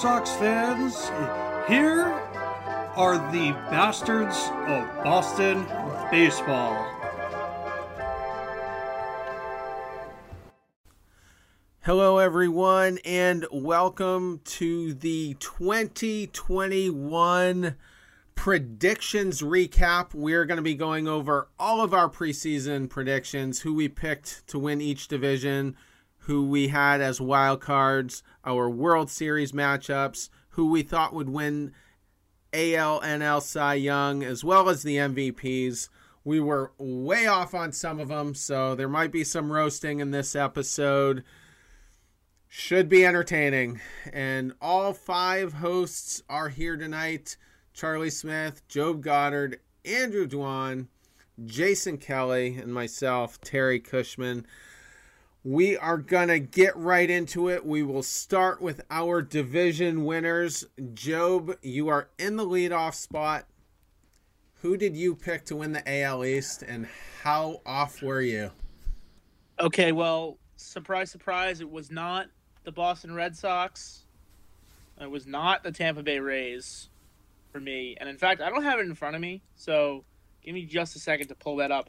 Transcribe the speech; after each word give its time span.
Sox 0.00 0.30
fans. 0.36 1.08
Here 1.66 2.04
are 2.94 3.18
the 3.32 3.50
bastards 3.68 4.36
of 4.68 4.86
Boston 5.02 5.66
baseball. 6.08 6.86
Hello, 11.80 12.18
everyone, 12.18 13.00
and 13.04 13.44
welcome 13.50 14.40
to 14.44 14.94
the 14.94 15.34
2021 15.40 17.74
predictions 18.36 19.42
recap. 19.42 20.14
We're 20.14 20.44
going 20.44 20.58
to 20.58 20.62
be 20.62 20.76
going 20.76 21.08
over 21.08 21.48
all 21.58 21.80
of 21.80 21.92
our 21.92 22.08
preseason 22.08 22.88
predictions, 22.88 23.62
who 23.62 23.74
we 23.74 23.88
picked 23.88 24.46
to 24.46 24.60
win 24.60 24.80
each 24.80 25.08
division, 25.08 25.74
who 26.28 26.44
we 26.44 26.68
had 26.68 27.00
as 27.00 27.22
wild 27.22 27.58
cards, 27.58 28.22
our 28.44 28.68
World 28.68 29.10
Series 29.10 29.52
matchups, 29.52 30.28
who 30.50 30.70
we 30.70 30.82
thought 30.82 31.14
would 31.14 31.30
win 31.30 31.72
AL, 32.52 33.00
NL, 33.00 33.40
Cy 33.40 33.74
Young, 33.74 34.22
as 34.22 34.44
well 34.44 34.68
as 34.68 34.82
the 34.82 34.98
MVPs. 34.98 35.88
We 36.24 36.38
were 36.38 36.72
way 36.76 37.26
off 37.26 37.54
on 37.54 37.72
some 37.72 37.98
of 37.98 38.08
them, 38.08 38.34
so 38.34 38.74
there 38.74 38.90
might 38.90 39.10
be 39.10 39.24
some 39.24 39.50
roasting 39.50 40.00
in 40.00 40.10
this 40.10 40.36
episode. 40.36 41.24
Should 42.46 42.90
be 42.90 43.06
entertaining. 43.06 43.80
And 44.12 44.52
all 44.60 44.92
five 44.92 45.54
hosts 45.54 46.22
are 46.28 46.50
here 46.50 46.76
tonight 46.76 47.38
Charlie 47.72 48.10
Smith, 48.10 48.68
Job 48.68 49.00
Goddard, 49.00 49.60
Andrew 49.82 50.28
Dwan, 50.28 50.88
Jason 51.46 51.96
Kelly, 51.96 52.58
and 52.58 52.74
myself, 52.74 53.40
Terry 53.40 53.80
Cushman. 53.80 54.44
We 55.44 55.76
are 55.76 55.98
going 55.98 56.28
to 56.28 56.40
get 56.40 56.76
right 56.76 57.08
into 57.08 57.48
it. 57.48 57.64
We 57.64 57.82
will 57.82 58.02
start 58.02 58.60
with 58.60 58.80
our 58.90 59.22
division 59.22 60.04
winners. 60.04 60.64
Job, 60.94 61.56
you 61.62 61.88
are 61.88 62.08
in 62.18 62.36
the 62.36 62.44
leadoff 62.44 62.94
spot. 62.94 63.46
Who 64.62 64.76
did 64.76 64.96
you 64.96 65.14
pick 65.14 65.44
to 65.46 65.56
win 65.56 65.72
the 65.72 66.02
AL 66.02 66.24
East, 66.24 66.62
and 66.62 66.88
how 67.22 67.60
off 67.64 68.02
were 68.02 68.20
you? 68.20 68.50
Okay, 69.60 69.92
well, 69.92 70.38
surprise, 70.56 71.10
surprise, 71.12 71.60
it 71.60 71.70
was 71.70 71.92
not 71.92 72.26
the 72.64 72.72
Boston 72.72 73.14
Red 73.14 73.36
Sox. 73.36 74.04
It 75.00 75.08
was 75.08 75.26
not 75.26 75.62
the 75.62 75.70
Tampa 75.70 76.02
Bay 76.02 76.18
Rays 76.18 76.88
for 77.52 77.60
me. 77.60 77.96
And 78.00 78.08
in 78.08 78.18
fact, 78.18 78.40
I 78.40 78.50
don't 78.50 78.64
have 78.64 78.80
it 78.80 78.86
in 78.86 78.94
front 78.96 79.14
of 79.14 79.22
me, 79.22 79.42
so 79.54 80.04
give 80.42 80.54
me 80.54 80.64
just 80.64 80.96
a 80.96 80.98
second 80.98 81.28
to 81.28 81.36
pull 81.36 81.56
that 81.56 81.70
up. 81.70 81.88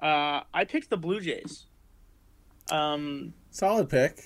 Uh, 0.00 0.40
I 0.54 0.64
picked 0.64 0.88
the 0.88 0.96
Blue 0.96 1.20
Jays. 1.20 1.66
Um, 2.70 3.34
Solid 3.50 3.88
pick. 3.88 4.20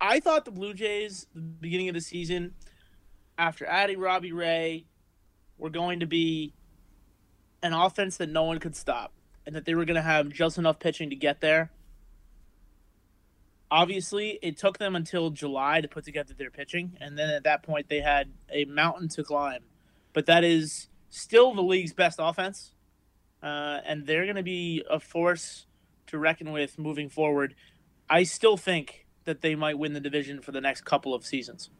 I 0.00 0.20
thought 0.20 0.44
the 0.44 0.50
Blue 0.50 0.74
Jays, 0.74 1.26
the 1.34 1.40
beginning 1.40 1.88
of 1.88 1.94
the 1.94 2.00
season, 2.00 2.54
after 3.36 3.66
adding 3.66 3.98
Robbie 3.98 4.32
Ray, 4.32 4.86
were 5.56 5.70
going 5.70 6.00
to 6.00 6.06
be 6.06 6.54
an 7.62 7.72
offense 7.72 8.16
that 8.18 8.28
no 8.28 8.44
one 8.44 8.58
could 8.58 8.76
stop, 8.76 9.12
and 9.44 9.56
that 9.56 9.64
they 9.64 9.74
were 9.74 9.84
going 9.84 9.96
to 9.96 10.02
have 10.02 10.28
just 10.28 10.58
enough 10.58 10.78
pitching 10.78 11.10
to 11.10 11.16
get 11.16 11.40
there. 11.40 11.70
Obviously, 13.70 14.38
it 14.40 14.56
took 14.56 14.78
them 14.78 14.96
until 14.96 15.30
July 15.30 15.80
to 15.80 15.88
put 15.88 16.04
together 16.04 16.32
their 16.36 16.50
pitching, 16.50 16.96
and 17.00 17.18
then 17.18 17.28
at 17.30 17.44
that 17.44 17.62
point, 17.62 17.88
they 17.88 18.00
had 18.00 18.30
a 18.50 18.64
mountain 18.64 19.08
to 19.08 19.24
climb. 19.24 19.62
But 20.12 20.26
that 20.26 20.44
is 20.44 20.88
still 21.10 21.54
the 21.54 21.62
league's 21.62 21.92
best 21.92 22.18
offense, 22.22 22.72
uh, 23.42 23.80
and 23.84 24.06
they're 24.06 24.24
going 24.24 24.36
to 24.36 24.42
be 24.42 24.84
a 24.88 25.00
force 25.00 25.66
to 26.08 26.18
reckon 26.18 26.52
with 26.52 26.78
moving 26.78 27.08
forward. 27.08 27.54
I 28.10 28.22
still 28.22 28.56
think 28.56 29.06
that 29.24 29.40
they 29.40 29.54
might 29.54 29.78
win 29.78 29.92
the 29.92 30.00
division 30.00 30.40
for 30.40 30.52
the 30.52 30.60
next 30.60 30.84
couple 30.84 31.14
of 31.14 31.24
seasons. 31.24 31.70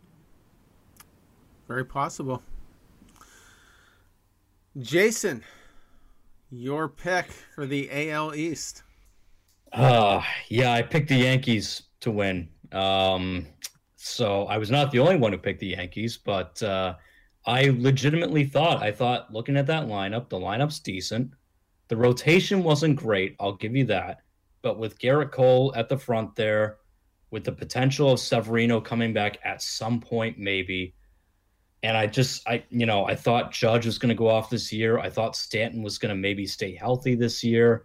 Very 1.66 1.84
possible. 1.84 2.42
Jason, 4.78 5.42
your 6.50 6.88
pick 6.88 7.26
for 7.54 7.66
the 7.66 8.10
AL 8.10 8.34
East. 8.34 8.82
Uh, 9.72 10.22
yeah, 10.48 10.72
I 10.72 10.82
picked 10.82 11.08
the 11.08 11.16
Yankees 11.16 11.82
to 12.00 12.10
win. 12.10 12.48
Um, 12.72 13.46
so 13.96 14.44
I 14.44 14.58
was 14.58 14.70
not 14.70 14.90
the 14.90 15.00
only 15.00 15.16
one 15.16 15.32
who 15.32 15.38
picked 15.38 15.60
the 15.60 15.68
Yankees, 15.68 16.16
but 16.16 16.62
uh, 16.62 16.94
I 17.46 17.74
legitimately 17.76 18.44
thought, 18.44 18.82
I 18.82 18.92
thought 18.92 19.32
looking 19.32 19.56
at 19.56 19.66
that 19.66 19.86
lineup, 19.86 20.28
the 20.28 20.38
lineup's 20.38 20.78
decent. 20.78 21.32
The 21.88 21.96
rotation 21.96 22.62
wasn't 22.62 22.96
great, 22.96 23.36
I'll 23.40 23.56
give 23.56 23.74
you 23.74 23.84
that. 23.86 24.20
But 24.62 24.78
with 24.78 24.98
Gerrit 24.98 25.32
Cole 25.32 25.72
at 25.76 25.88
the 25.88 25.96
front 25.96 26.36
there, 26.36 26.78
with 27.30 27.44
the 27.44 27.52
potential 27.52 28.12
of 28.12 28.20
Severino 28.20 28.80
coming 28.80 29.12
back 29.12 29.38
at 29.44 29.62
some 29.62 30.00
point, 30.00 30.38
maybe. 30.38 30.94
And 31.82 31.96
I 31.96 32.06
just, 32.06 32.46
I, 32.48 32.64
you 32.70 32.86
know, 32.86 33.04
I 33.04 33.14
thought 33.14 33.52
Judge 33.52 33.86
was 33.86 33.98
going 33.98 34.08
to 34.08 34.14
go 34.14 34.28
off 34.28 34.50
this 34.50 34.72
year. 34.72 34.98
I 34.98 35.10
thought 35.10 35.36
Stanton 35.36 35.82
was 35.82 35.98
going 35.98 36.08
to 36.08 36.20
maybe 36.20 36.46
stay 36.46 36.74
healthy 36.74 37.14
this 37.14 37.44
year. 37.44 37.84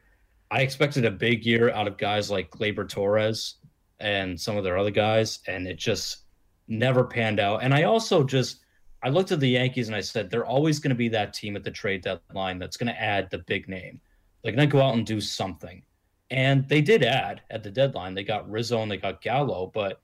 I 0.50 0.62
expected 0.62 1.06
a 1.06 1.12
big 1.12 1.46
year 1.46 1.72
out 1.72 1.88
of 1.88 1.98
guys 1.98 2.32
like 2.32 2.52
Gleyber 2.52 2.88
Torres 2.88 3.56
and 4.00 4.40
some 4.40 4.58
of 4.58 4.64
their 4.64 4.78
other 4.78 4.92
guys, 4.92 5.40
and 5.48 5.68
it 5.68 5.78
just 5.78 6.20
never 6.68 7.04
panned 7.04 7.40
out. 7.40 7.64
And 7.64 7.74
I 7.74 7.84
also 7.84 8.24
just, 8.24 8.63
I 9.04 9.10
looked 9.10 9.32
at 9.32 9.40
the 9.40 9.50
Yankees 9.50 9.88
and 9.88 9.96
I 9.96 10.02
said, 10.02 10.30
they're 10.30 10.46
always 10.46 10.80
going 10.80 10.90
to 10.90 10.96
be 10.96 11.10
that 11.10 11.34
team 11.34 11.56
at 11.56 11.64
the 11.64 11.72
trade 11.72 12.04
deadline 12.04 12.58
that's 12.58 12.78
going 12.78 12.94
to 12.94 13.02
add 13.02 13.30
the 13.30 13.40
big 13.40 13.68
name. 13.68 14.00
They're 14.42 14.54
going 14.54 14.68
to 14.68 14.72
go 14.72 14.82
out 14.82 14.96
and 14.96 15.06
do 15.06 15.20
something. 15.20 15.84
And 16.32 16.68
they 16.70 16.82
did 16.82 17.04
add 17.04 17.42
at 17.50 17.64
the 17.64 17.70
deadline. 17.70 18.14
They 18.14 18.24
got 18.24 18.50
Rizzo 18.50 18.82
and 18.82 18.90
they 18.90 18.98
got 18.98 19.22
Gallo, 19.22 19.72
but 19.74 20.02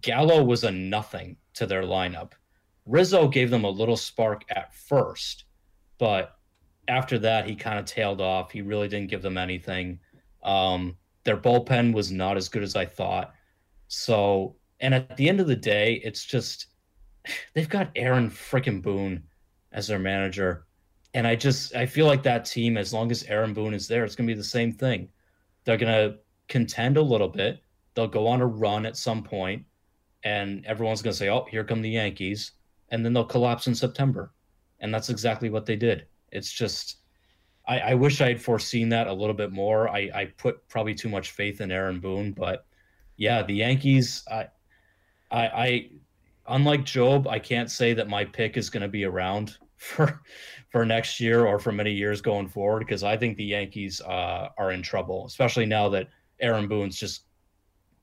Gallo 0.00 0.42
was 0.42 0.64
a 0.64 0.70
nothing 0.70 1.36
to 1.54 1.66
their 1.66 1.82
lineup. 1.82 2.32
Rizzo 2.86 3.28
gave 3.28 3.50
them 3.50 3.64
a 3.64 3.70
little 3.70 3.96
spark 3.96 4.44
at 4.48 4.74
first, 4.74 5.44
but 5.98 6.36
after 6.88 7.18
that, 7.18 7.48
he 7.48 7.54
kind 7.54 7.78
of 7.78 7.84
tailed 7.84 8.20
off. 8.20 8.50
He 8.50 8.62
really 8.62 8.88
didn't 8.88 9.10
give 9.10 9.22
them 9.22 9.36
anything. 9.36 9.98
Um, 10.42 10.96
their 11.24 11.36
bullpen 11.36 11.92
was 11.92 12.12
not 12.12 12.36
as 12.36 12.48
good 12.48 12.62
as 12.62 12.76
I 12.76 12.86
thought. 12.86 13.34
So, 13.88 14.56
and 14.80 14.94
at 14.94 15.16
the 15.16 15.28
end 15.28 15.40
of 15.40 15.48
the 15.48 15.56
day, 15.56 16.00
it's 16.04 16.24
just 16.24 16.68
they've 17.54 17.68
got 17.68 17.90
Aaron 17.96 18.30
freaking 18.30 18.82
Boone 18.82 19.22
as 19.72 19.86
their 19.86 19.98
manager. 19.98 20.66
And 21.14 21.26
I 21.26 21.36
just 21.36 21.74
I 21.74 21.86
feel 21.86 22.06
like 22.06 22.22
that 22.24 22.44
team, 22.44 22.76
as 22.76 22.92
long 22.92 23.10
as 23.10 23.24
Aaron 23.24 23.54
Boone 23.54 23.74
is 23.74 23.88
there, 23.88 24.04
it's 24.04 24.14
gonna 24.14 24.26
be 24.26 24.34
the 24.34 24.44
same 24.44 24.72
thing. 24.72 25.08
They're 25.64 25.76
gonna 25.76 26.16
contend 26.48 26.96
a 26.96 27.02
little 27.02 27.28
bit. 27.28 27.62
They'll 27.94 28.06
go 28.06 28.26
on 28.26 28.40
a 28.40 28.46
run 28.46 28.84
at 28.86 28.96
some 28.96 29.22
point, 29.22 29.64
and 30.24 30.64
everyone's 30.66 31.02
gonna 31.02 31.14
say, 31.14 31.28
"Oh, 31.28 31.46
here 31.50 31.64
come 31.64 31.82
the 31.82 31.90
Yankees," 31.90 32.52
and 32.90 33.04
then 33.04 33.12
they'll 33.12 33.24
collapse 33.24 33.66
in 33.66 33.74
September. 33.74 34.32
And 34.80 34.92
that's 34.92 35.08
exactly 35.08 35.48
what 35.48 35.64
they 35.64 35.76
did. 35.76 36.06
It's 36.32 36.52
just 36.52 36.98
I, 37.66 37.78
I 37.78 37.94
wish 37.94 38.20
I 38.20 38.28
had 38.28 38.40
foreseen 38.42 38.90
that 38.90 39.08
a 39.08 39.12
little 39.12 39.34
bit 39.34 39.52
more. 39.52 39.88
I, 39.88 40.10
I 40.14 40.24
put 40.36 40.68
probably 40.68 40.94
too 40.94 41.08
much 41.08 41.32
faith 41.32 41.60
in 41.60 41.72
Aaron 41.72 42.00
Boone, 42.00 42.32
but 42.32 42.66
yeah, 43.16 43.42
the 43.42 43.54
Yankees. 43.54 44.22
I 44.30 44.48
I, 45.30 45.46
I 45.46 45.90
unlike 46.48 46.84
Job, 46.84 47.26
I 47.26 47.38
can't 47.38 47.70
say 47.70 47.94
that 47.94 48.08
my 48.08 48.24
pick 48.24 48.56
is 48.56 48.70
going 48.70 48.82
to 48.82 48.88
be 48.88 49.04
around 49.04 49.56
for 49.76 50.22
for 50.70 50.84
next 50.84 51.20
year 51.20 51.46
or 51.46 51.58
for 51.58 51.72
many 51.72 51.92
years 51.92 52.20
going 52.20 52.48
forward 52.48 52.80
because 52.80 53.02
I 53.02 53.16
think 53.16 53.36
the 53.36 53.44
Yankees 53.44 54.00
uh, 54.00 54.48
are 54.58 54.72
in 54.72 54.82
trouble, 54.82 55.26
especially 55.26 55.66
now 55.66 55.88
that 55.90 56.08
Aaron 56.40 56.68
Boone's 56.68 56.98
just 56.98 57.24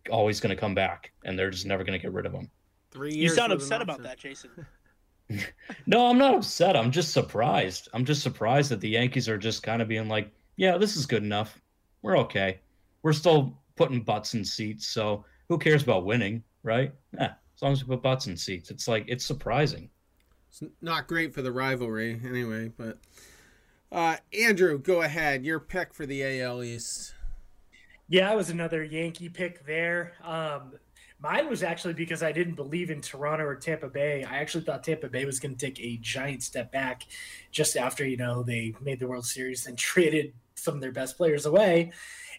always 0.10 0.40
going 0.40 0.56
to 0.56 0.60
come 0.60 0.76
back 0.76 1.12
and 1.24 1.38
they're 1.38 1.50
just 1.50 1.66
never 1.66 1.84
going 1.84 1.98
to 1.98 2.02
get 2.02 2.14
rid 2.14 2.26
of 2.26 2.34
him. 2.34 2.50
Three 2.92 3.14
You 3.14 3.30
sound 3.30 3.52
upset 3.52 3.82
about 3.82 4.04
that, 4.04 4.18
Jason. 4.18 4.50
No, 5.88 6.08
I'm 6.08 6.18
not 6.18 6.36
upset. 6.36 6.76
I'm 6.76 6.92
just 6.92 7.12
surprised. 7.12 7.88
I'm 7.94 8.06
just 8.06 8.22
surprised 8.22 8.70
that 8.70 8.82
the 8.82 8.90
Yankees 8.90 9.28
are 9.28 9.38
just 9.38 9.64
kind 9.64 9.82
of 9.82 9.88
being 9.88 10.08
like, 10.08 10.32
yeah, 10.58 10.78
this 10.78 10.96
is 10.96 11.06
good 11.06 11.24
enough. 11.24 11.60
We're 12.02 12.18
okay. 12.20 12.60
We're 13.02 13.14
still 13.14 13.58
putting 13.76 14.02
butts 14.02 14.34
in 14.34 14.46
seats, 14.46 14.88
so 14.88 15.26
who 15.50 15.58
cares 15.58 15.82
about 15.82 16.06
winning, 16.06 16.44
right? 16.62 16.94
Yeah, 17.18 17.34
as 17.56 17.62
long 17.62 17.72
as 17.72 17.84
we 17.84 17.96
put 17.96 18.04
butts 18.04 18.28
in 18.28 18.38
seats. 18.38 18.70
It's 18.70 18.88
like 18.88 19.06
it's 19.08 19.26
surprising. 19.26 19.90
It's 20.50 20.64
not 20.82 21.08
great 21.08 21.34
for 21.34 21.42
the 21.42 21.52
rivalry, 21.52 22.20
anyway. 22.26 22.72
But 22.78 22.98
uh, 23.92 24.18
Andrew, 24.40 24.80
go 24.80 25.02
ahead. 25.02 25.46
Your 25.46 25.60
pick 25.60 25.94
for 25.94 26.06
the 26.06 26.42
AL 26.42 26.64
East. 26.64 27.14
Yeah, 28.08 28.32
it 28.32 28.36
was 28.36 28.50
another 28.50 28.84
Yankee 28.84 29.30
pick 29.30 29.66
there. 29.66 30.14
Um, 30.24 30.74
Mine 31.24 31.50
was 31.50 31.64
actually 31.64 31.94
because 31.94 32.22
I 32.22 32.34
didn't 32.34 32.56
believe 32.56 32.90
in 32.90 33.00
Toronto 33.00 33.46
or 33.46 33.56
Tampa 33.56 33.88
Bay. 33.88 34.26
I 34.26 34.40
actually 34.40 34.66
thought 34.66 34.84
Tampa 34.84 35.08
Bay 35.08 35.24
was 35.24 35.40
going 35.40 35.56
to 35.56 35.66
take 35.66 35.80
a 35.80 35.96
giant 36.02 36.44
step 36.44 36.70
back 36.70 37.04
just 37.50 37.78
after, 37.78 38.06
you 38.06 38.18
know, 38.18 38.44
they 38.44 38.76
made 38.82 39.00
the 39.00 39.08
World 39.08 39.26
Series 39.26 39.66
and 39.66 39.78
traded 39.78 40.34
some 40.56 40.76
of 40.76 40.82
their 40.82 40.92
best 40.92 41.16
players 41.16 41.46
away. 41.46 41.94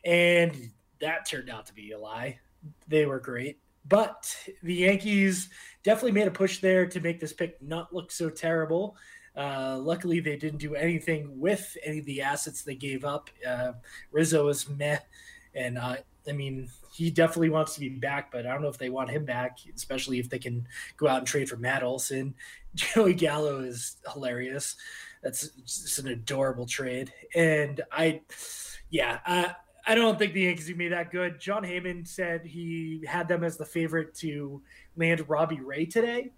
And 0.05 0.70
that 1.00 1.26
turned 1.26 1.49
out 1.49 1.64
to 1.66 1.75
be 1.75 1.93
a 1.93 1.99
lie. 1.99 2.40
They 2.87 3.06
were 3.06 3.20
great. 3.20 3.58
But 3.87 4.35
the 4.63 4.75
Yankees 4.75 5.51
definitely 5.83 6.13
made 6.13 6.27
a 6.27 6.33
push 6.33 6.61
there 6.61 6.87
to 6.87 7.01
make 7.01 7.21
this 7.21 7.33
pick 7.33 7.61
not 7.63 7.93
look 7.93 8.11
so 8.11 8.31
terrible. 8.31 8.97
Uh, 9.37 9.79
luckily, 9.79 10.21
they 10.21 10.37
didn't 10.37 10.61
do 10.61 10.75
anything 10.75 11.39
with 11.39 11.77
any 11.85 11.99
of 11.99 12.05
the 12.07 12.23
assets 12.23 12.63
they 12.63 12.75
gave 12.75 13.05
up. 13.05 13.31
Uh, 13.47 13.73
Rizzo 14.13 14.49
is 14.49 14.69
meh, 14.69 14.99
and 15.55 15.77
uh, 15.77 15.97
I 16.29 16.33
mean, 16.33 16.71
he 16.93 17.11
definitely 17.11 17.51
wants 17.51 17.75
to 17.75 17.81
be 17.81 17.89
back, 17.89 18.31
but 18.31 18.47
I 18.47 18.53
don't 18.53 18.63
know 18.63 18.69
if 18.69 18.79
they 18.79 18.91
want 18.91 19.11
him 19.11 19.25
back, 19.25 19.59
especially 19.75 20.19
if 20.19 20.31
they 20.31 20.39
can 20.39 20.67
go 20.97 21.09
out 21.09 21.19
and 21.19 21.27
trade 21.27 21.49
for 21.49 21.57
Matt 21.57 21.83
Olson. 21.83 22.35
Joey 22.75 23.15
Gallo 23.15 23.61
is 23.61 23.97
hilarious. 24.13 24.77
That's 25.23 25.49
just 25.49 25.99
an 25.99 26.09
adorable 26.09 26.67
trade. 26.67 27.13
And 27.35 27.81
I, 27.91 28.21
yeah, 28.91 29.19
I, 29.27 29.55
I 29.87 29.95
don't 29.95 30.19
think 30.19 30.33
the 30.33 30.43
Yankees 30.43 30.69
will 30.69 30.77
be 30.77 30.89
that 30.89 31.11
good. 31.11 31.39
Jon 31.39 31.63
Heyman 31.63 32.07
said 32.07 32.47
he 32.47 33.05
had 33.07 33.29
them 33.29 33.45
as 33.45 33.57
the 33.57 33.65
favorite 33.65 34.15
to 34.17 34.63
land 34.97 35.29
Robbie 35.29 35.61
Ray 35.61 35.85
today, 35.85 36.33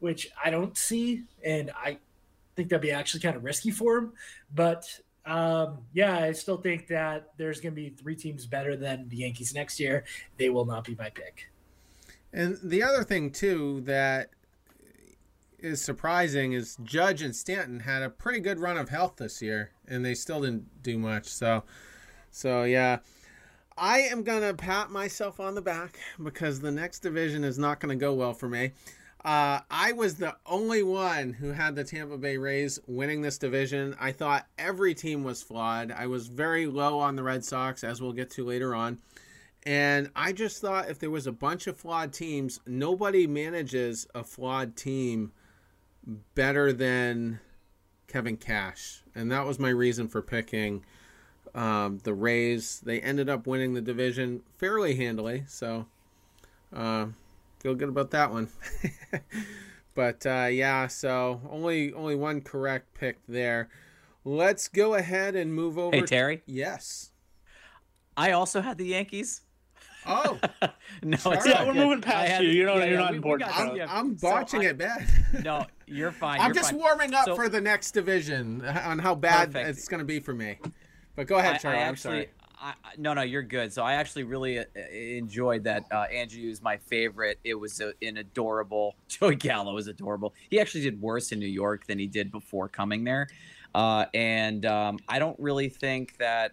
which 0.00 0.28
I 0.42 0.50
don't 0.50 0.76
see. 0.76 1.22
And 1.44 1.70
I 1.76 1.98
think 2.56 2.70
that'd 2.70 2.82
be 2.82 2.90
actually 2.90 3.20
kind 3.20 3.36
of 3.36 3.44
risky 3.44 3.70
for 3.70 3.98
him. 3.98 4.12
But 4.52 4.84
um, 5.26 5.78
yeah, 5.92 6.18
I 6.18 6.32
still 6.32 6.56
think 6.56 6.88
that 6.88 7.30
there's 7.36 7.60
going 7.60 7.74
to 7.74 7.80
be 7.80 7.90
three 7.90 8.16
teams 8.16 8.46
better 8.46 8.76
than 8.76 9.08
the 9.08 9.18
Yankees 9.18 9.54
next 9.54 9.78
year. 9.78 10.04
They 10.36 10.48
will 10.48 10.64
not 10.64 10.84
be 10.84 10.96
my 10.96 11.10
pick. 11.10 11.50
And 12.32 12.58
the 12.62 12.82
other 12.82 13.04
thing 13.04 13.30
too 13.30 13.82
that 13.82 14.30
is 15.58 15.80
surprising 15.80 16.52
is 16.52 16.76
Judge 16.82 17.22
and 17.22 17.34
Stanton 17.34 17.80
had 17.80 18.02
a 18.02 18.10
pretty 18.10 18.40
good 18.40 18.58
run 18.58 18.76
of 18.76 18.88
health 18.88 19.16
this 19.16 19.42
year, 19.42 19.70
and 19.86 20.04
they 20.04 20.14
still 20.14 20.40
didn't 20.40 20.82
do 20.82 20.98
much. 20.98 21.26
So, 21.26 21.64
so 22.30 22.64
yeah, 22.64 22.98
I 23.76 24.00
am 24.00 24.22
gonna 24.22 24.54
pat 24.54 24.90
myself 24.90 25.40
on 25.40 25.54
the 25.54 25.62
back 25.62 25.98
because 26.22 26.60
the 26.60 26.70
next 26.70 27.00
division 27.00 27.44
is 27.44 27.58
not 27.58 27.80
gonna 27.80 27.96
go 27.96 28.14
well 28.14 28.34
for 28.34 28.48
me. 28.48 28.72
Uh, 29.24 29.60
I 29.70 29.92
was 29.92 30.14
the 30.14 30.36
only 30.46 30.82
one 30.82 31.32
who 31.32 31.52
had 31.52 31.74
the 31.74 31.84
Tampa 31.84 32.16
Bay 32.16 32.36
Rays 32.36 32.78
winning 32.86 33.20
this 33.20 33.36
division. 33.36 33.96
I 33.98 34.12
thought 34.12 34.46
every 34.58 34.94
team 34.94 35.24
was 35.24 35.42
flawed. 35.42 35.90
I 35.90 36.06
was 36.06 36.28
very 36.28 36.66
low 36.66 37.00
on 37.00 37.16
the 37.16 37.24
Red 37.24 37.44
Sox, 37.44 37.82
as 37.82 38.00
we'll 38.00 38.12
get 38.12 38.30
to 38.30 38.44
later 38.44 38.74
on. 38.74 38.98
And 39.64 40.10
I 40.14 40.32
just 40.32 40.60
thought 40.60 40.88
if 40.88 40.98
there 40.98 41.10
was 41.10 41.26
a 41.26 41.32
bunch 41.32 41.66
of 41.66 41.76
flawed 41.76 42.12
teams, 42.12 42.60
nobody 42.66 43.26
manages 43.26 44.06
a 44.14 44.22
flawed 44.22 44.76
team 44.76 45.32
better 46.34 46.72
than 46.72 47.40
Kevin 48.06 48.36
Cash. 48.36 49.02
And 49.14 49.30
that 49.32 49.44
was 49.44 49.58
my 49.58 49.70
reason 49.70 50.08
for 50.08 50.22
picking 50.22 50.84
um, 51.58 51.98
the 52.04 52.14
Rays. 52.14 52.80
They 52.84 53.00
ended 53.00 53.28
up 53.28 53.46
winning 53.46 53.74
the 53.74 53.80
division 53.82 54.42
fairly 54.58 54.94
handily. 54.96 55.44
So. 55.48 55.86
Uh, 56.70 57.06
feel 57.60 57.74
good 57.74 57.88
about 57.88 58.10
that 58.10 58.30
one. 58.30 58.48
but 59.94 60.24
uh, 60.26 60.48
yeah, 60.50 60.86
so 60.86 61.40
only 61.50 61.92
only 61.94 62.14
one 62.14 62.40
correct 62.42 62.92
pick 62.94 63.18
there. 63.26 63.68
Let's 64.24 64.68
go 64.68 64.94
ahead 64.94 65.34
and 65.34 65.54
move 65.54 65.78
over. 65.78 65.96
Hey 65.96 66.02
Terry. 66.02 66.42
yes. 66.46 67.10
I 68.16 68.32
also 68.32 68.60
had 68.60 68.76
the 68.78 68.84
Yankees. 68.86 69.40
Oh 70.06 70.38
no, 71.02 71.16
Sorry. 71.16 71.36
it's 71.38 71.46
Yeah, 71.46 71.64
we're 71.66 71.72
good. 71.72 71.84
moving 71.86 72.00
past 72.02 72.32
had- 72.32 72.42
you. 72.44 72.50
You're 72.50 72.66
not- 72.66 72.78
yeah, 72.78 72.84
you're 72.84 72.92
yeah, 72.94 72.98
not 73.00 73.10
we- 73.12 73.12
we 73.12 73.16
important. 73.16 73.50
got- 73.50 73.68
I'm, 73.70 73.76
yeah. 73.76 73.86
I'm 73.98 74.18
So 74.18 74.28
botching 74.30 74.60
I- 74.60 74.64
it 74.66 74.78
bad. 74.78 75.08
No, 75.42 75.66
you're 75.86 76.12
fine. 76.12 76.40
I'm 76.40 76.48
you're 76.48 76.54
just 76.54 76.70
fine. 76.72 76.80
warming 76.80 77.14
up 77.14 77.24
So- 77.24 77.34
for 77.36 77.48
the 77.48 77.60
next 77.60 77.92
division 77.92 78.62
on 78.64 78.98
how 78.98 79.14
bad 79.14 79.52
Perfect. 79.52 79.70
it's 79.78 79.88
going 79.88 80.00
to 80.00 80.04
be 80.04 80.20
for 80.20 80.34
me. 80.34 80.58
But 81.18 81.26
go 81.26 81.38
ahead, 81.38 81.60
Charlie. 81.60 81.80
I 81.80 81.88
I'm 81.88 81.96
sorry. 81.96 82.28
I, 82.60 82.74
I- 82.84 82.92
no, 82.96 83.12
no, 83.12 83.22
you're 83.22 83.42
good. 83.42 83.72
So 83.72 83.82
I 83.82 83.94
actually 83.94 84.22
really 84.22 84.60
uh, 84.60 84.64
enjoyed 84.92 85.64
that. 85.64 85.82
Uh, 85.90 86.02
Andrew 86.02 86.48
is 86.48 86.62
my 86.62 86.76
favorite. 86.76 87.40
It 87.42 87.54
was 87.54 87.80
a, 87.80 87.92
an 88.02 88.18
adorable. 88.18 88.94
Joey 89.08 89.34
Gallo 89.34 89.74
was 89.74 89.88
adorable. 89.88 90.32
He 90.48 90.60
actually 90.60 90.82
did 90.82 91.02
worse 91.02 91.32
in 91.32 91.40
New 91.40 91.48
York 91.48 91.88
than 91.88 91.98
he 91.98 92.06
did 92.06 92.30
before 92.30 92.68
coming 92.68 93.02
there, 93.02 93.26
uh, 93.74 94.04
and 94.14 94.64
um, 94.64 95.00
I 95.08 95.18
don't 95.18 95.36
really 95.40 95.68
think 95.68 96.16
that 96.18 96.52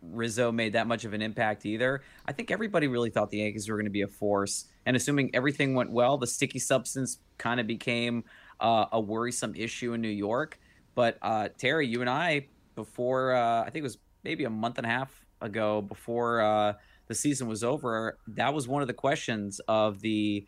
Rizzo 0.00 0.50
made 0.50 0.72
that 0.72 0.86
much 0.86 1.04
of 1.04 1.12
an 1.12 1.20
impact 1.20 1.66
either. 1.66 2.00
I 2.24 2.32
think 2.32 2.50
everybody 2.50 2.86
really 2.86 3.10
thought 3.10 3.28
the 3.28 3.40
Yankees 3.40 3.68
were 3.68 3.76
going 3.76 3.84
to 3.84 3.90
be 3.90 4.02
a 4.02 4.08
force, 4.08 4.68
and 4.86 4.96
assuming 4.96 5.34
everything 5.34 5.74
went 5.74 5.90
well, 5.90 6.16
the 6.16 6.26
sticky 6.26 6.60
substance 6.60 7.18
kind 7.36 7.60
of 7.60 7.66
became 7.66 8.24
uh, 8.58 8.86
a 8.90 8.98
worrisome 8.98 9.54
issue 9.54 9.92
in 9.92 10.00
New 10.00 10.08
York. 10.08 10.58
But 10.94 11.18
uh, 11.20 11.48
Terry, 11.58 11.86
you 11.86 12.00
and 12.00 12.08
I, 12.08 12.46
before 12.74 13.34
uh, 13.34 13.62
I 13.62 13.64
think 13.64 13.76
it 13.76 13.82
was 13.82 13.98
maybe 14.24 14.44
a 14.44 14.50
month 14.50 14.78
and 14.78 14.86
a 14.86 14.90
half 14.90 15.24
ago, 15.40 15.82
before 15.82 16.40
uh, 16.40 16.74
the 17.08 17.14
season 17.14 17.48
was 17.48 17.64
over, 17.64 18.18
that 18.28 18.54
was 18.54 18.68
one 18.68 18.82
of 18.82 18.88
the 18.88 18.94
questions 18.94 19.60
of 19.68 20.00
the 20.00 20.46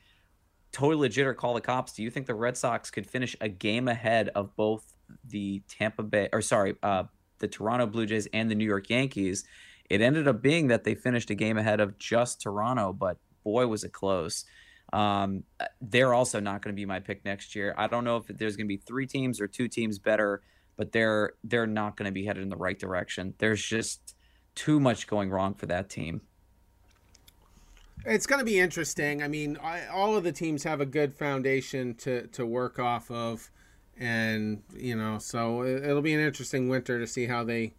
totally 0.73 0.97
legit 1.09 1.27
or 1.27 1.35
call 1.35 1.55
the 1.55 1.61
cops. 1.61 1.93
Do 1.93 2.03
you 2.03 2.11
think 2.11 2.27
the 2.27 2.35
Red 2.35 2.57
Sox 2.57 2.91
could 2.91 3.07
finish 3.07 3.37
a 3.41 3.49
game 3.49 3.89
ahead 3.89 4.31
of 4.35 4.55
both 4.57 4.95
the 5.25 5.63
Tampa 5.69 6.03
Bay 6.03 6.29
or 6.33 6.43
sorry, 6.43 6.75
uh, 6.83 7.05
the 7.39 7.49
Toronto 7.49 7.87
Blue 7.87 8.07
Jays 8.07 8.29
and 8.33 8.51
the 8.51 8.55
New 8.55 8.65
York 8.65 8.89
Yankees? 8.91 9.45
It 9.91 10.01
ended 10.01 10.27
up 10.27 10.41
being 10.41 10.69
that 10.69 10.85
they 10.85 10.95
finished 10.95 11.31
a 11.31 11.35
game 11.35 11.59
ahead 11.59 11.81
of 11.81 11.99
just 11.99 12.41
Toronto, 12.41 12.93
but 12.93 13.19
boy 13.45 13.67
was 13.67 13.85
it 13.85 13.93
close. 13.93 14.45
Um, 14.93 15.45
they're 15.81 16.15
also 16.15 16.41
not 16.41 16.63
going 16.63 16.75
to 16.75 16.81
be 16.81 16.87
my 16.87 17.01
pick 17.01 17.25
next 17.25 17.55
year. 17.55 17.75
I 17.77 17.87
don't 17.87 18.05
know 18.05 18.17
if 18.17 18.27
there's 18.27 18.57
going 18.57 18.67
to 18.67 18.69
be 18.69 18.77
three 18.77 19.07
teams 19.07 19.41
or 19.41 19.47
two 19.47 19.69
teams 19.69 19.99
better, 19.99 20.43
but 20.77 20.93
they're 20.93 21.33
they're 21.45 21.67
not 21.67 21.97
going 21.97 22.07
to 22.07 22.13
be 22.13 22.25
headed 22.25 22.43
in 22.43 22.49
the 22.49 22.57
right 22.57 22.79
direction. 22.79 23.35
There's 23.39 23.65
just 23.65 24.15
too 24.55 24.81
much 24.81 25.07
going 25.07 25.31
wrong 25.31 25.55
for 25.55 25.67
that 25.67 25.89
team. 25.89 26.21
It's 28.07 28.27
going 28.27 28.39
to 28.39 28.45
be 28.45 28.61
interesting. 28.61 29.23
I 29.23 29.29
mean, 29.29 29.57
I, 29.63 29.87
all 29.87 30.17
of 30.17 30.25
the 30.25 30.33
teams 30.33 30.63
have 30.65 30.81
a 30.81 30.87
good 30.87 31.15
foundation 31.15 31.95
to, 31.97 32.27
to 32.29 32.45
work 32.45 32.79
off 32.79 33.11
of, 33.11 33.51
and 33.99 34.63
you 34.77 34.95
know, 34.95 35.19
so 35.19 35.63
it, 35.63 35.85
it'll 35.85 36.03
be 36.03 36.13
an 36.13 36.21
interesting 36.21 36.69
winter 36.69 36.99
to 36.99 37.07
see 37.07 37.27
how 37.27 37.45
they 37.45 37.73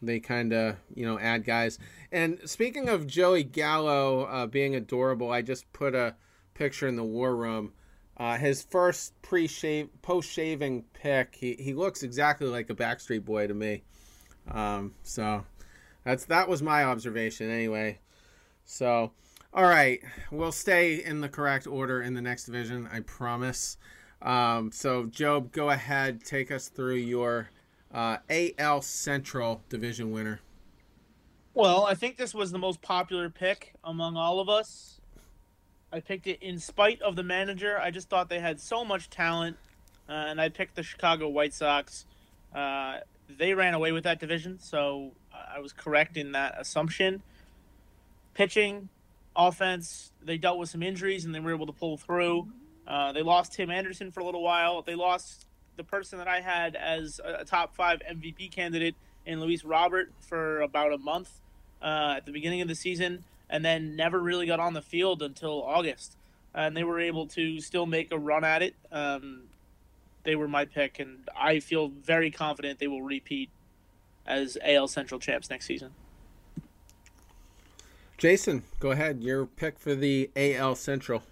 they 0.00 0.18
kind 0.20 0.52
of 0.52 0.76
you 0.94 1.06
know 1.06 1.18
add 1.18 1.44
guys. 1.44 1.78
And 2.10 2.38
speaking 2.44 2.88
of 2.88 3.06
Joey 3.06 3.42
Gallo 3.42 4.24
uh, 4.24 4.46
being 4.46 4.74
adorable, 4.76 5.30
I 5.30 5.42
just 5.42 5.72
put 5.72 5.94
a 5.94 6.14
picture 6.54 6.86
in 6.86 6.96
the 6.96 7.04
war 7.04 7.34
room. 7.34 7.72
Uh, 8.16 8.36
his 8.36 8.62
first 8.62 9.20
pre-shave, 9.22 9.88
post-shaving 10.02 10.84
pick, 10.92 11.34
he, 11.34 11.54
he 11.58 11.74
looks 11.74 12.02
exactly 12.02 12.46
like 12.46 12.68
a 12.70 12.74
Backstreet 12.74 13.24
Boy 13.24 13.46
to 13.46 13.54
me. 13.54 13.82
Um, 14.50 14.94
so 15.02 15.44
that's 16.04 16.24
that 16.26 16.48
was 16.48 16.62
my 16.62 16.84
observation 16.84 17.50
anyway. 17.50 17.98
So. 18.64 19.12
All 19.54 19.64
right, 19.64 20.00
we'll 20.30 20.50
stay 20.50 21.04
in 21.04 21.20
the 21.20 21.28
correct 21.28 21.66
order 21.66 22.00
in 22.00 22.14
the 22.14 22.22
next 22.22 22.46
division, 22.46 22.88
I 22.90 23.00
promise. 23.00 23.76
Um, 24.22 24.72
so, 24.72 25.04
Job, 25.04 25.52
go 25.52 25.68
ahead, 25.68 26.24
take 26.24 26.50
us 26.50 26.68
through 26.68 26.94
your 26.94 27.50
uh, 27.92 28.16
AL 28.30 28.80
Central 28.80 29.62
division 29.68 30.10
winner. 30.10 30.40
Well, 31.52 31.84
I 31.84 31.94
think 31.94 32.16
this 32.16 32.34
was 32.34 32.50
the 32.50 32.58
most 32.58 32.80
popular 32.80 33.28
pick 33.28 33.74
among 33.84 34.16
all 34.16 34.40
of 34.40 34.48
us. 34.48 35.01
I 35.92 36.00
picked 36.00 36.26
it 36.26 36.42
in 36.42 36.58
spite 36.58 37.02
of 37.02 37.16
the 37.16 37.22
manager. 37.22 37.78
I 37.78 37.90
just 37.90 38.08
thought 38.08 38.28
they 38.28 38.40
had 38.40 38.60
so 38.60 38.84
much 38.84 39.10
talent, 39.10 39.58
uh, 40.08 40.12
and 40.12 40.40
I 40.40 40.48
picked 40.48 40.74
the 40.74 40.82
Chicago 40.82 41.28
White 41.28 41.52
Sox. 41.52 42.06
Uh, 42.54 42.98
they 43.28 43.54
ran 43.54 43.74
away 43.74 43.92
with 43.92 44.04
that 44.04 44.18
division, 44.18 44.58
so 44.58 45.12
I 45.32 45.60
was 45.60 45.72
correct 45.72 46.16
in 46.16 46.32
that 46.32 46.54
assumption. 46.58 47.22
Pitching, 48.34 48.88
offense, 49.36 50.12
they 50.24 50.38
dealt 50.38 50.58
with 50.58 50.70
some 50.70 50.82
injuries 50.82 51.24
and 51.24 51.34
they 51.34 51.40
were 51.40 51.54
able 51.54 51.66
to 51.66 51.72
pull 51.72 51.96
through. 51.96 52.48
Uh, 52.86 53.12
they 53.12 53.22
lost 53.22 53.52
Tim 53.52 53.70
Anderson 53.70 54.10
for 54.10 54.20
a 54.20 54.24
little 54.24 54.42
while. 54.42 54.82
They 54.82 54.94
lost 54.94 55.46
the 55.76 55.84
person 55.84 56.18
that 56.18 56.28
I 56.28 56.40
had 56.40 56.74
as 56.76 57.20
a, 57.22 57.44
top 57.44 57.74
five 57.74 58.00
MVP 58.10 58.50
candidate 58.50 58.94
in 59.24 59.40
Luis 59.40 59.64
Robert 59.64 60.12
for 60.20 60.60
about 60.60 60.92
a 60.92 60.98
month 60.98 61.30
uh, 61.80 62.14
at 62.16 62.26
the 62.26 62.32
beginning 62.32 62.60
of 62.60 62.68
the 62.68 62.74
season, 62.74 63.24
and 63.52 63.62
then 63.62 63.94
never 63.94 64.18
really 64.18 64.46
got 64.46 64.58
on 64.58 64.72
the 64.72 64.82
field 64.82 65.22
until 65.22 65.62
August. 65.62 66.16
And 66.54 66.76
they 66.76 66.84
were 66.84 66.98
able 66.98 67.26
to 67.28 67.60
still 67.60 67.86
make 67.86 68.10
a 68.10 68.18
run 68.18 68.44
at 68.44 68.62
it. 68.62 68.74
Um, 68.90 69.42
they 70.24 70.36
were 70.36 70.48
my 70.48 70.64
pick, 70.64 70.98
and 70.98 71.28
I 71.38 71.60
feel 71.60 71.88
very 71.88 72.30
confident 72.30 72.78
they 72.78 72.88
will 72.88 73.02
repeat 73.02 73.50
as 74.26 74.56
AL 74.64 74.88
Central 74.88 75.20
champs 75.20 75.50
next 75.50 75.66
season. 75.66 75.90
Jason, 78.16 78.62
go 78.80 78.92
ahead. 78.92 79.22
Your 79.22 79.46
pick 79.46 79.78
for 79.78 79.94
the 79.94 80.30
AL 80.34 80.76
Central. 80.76 81.22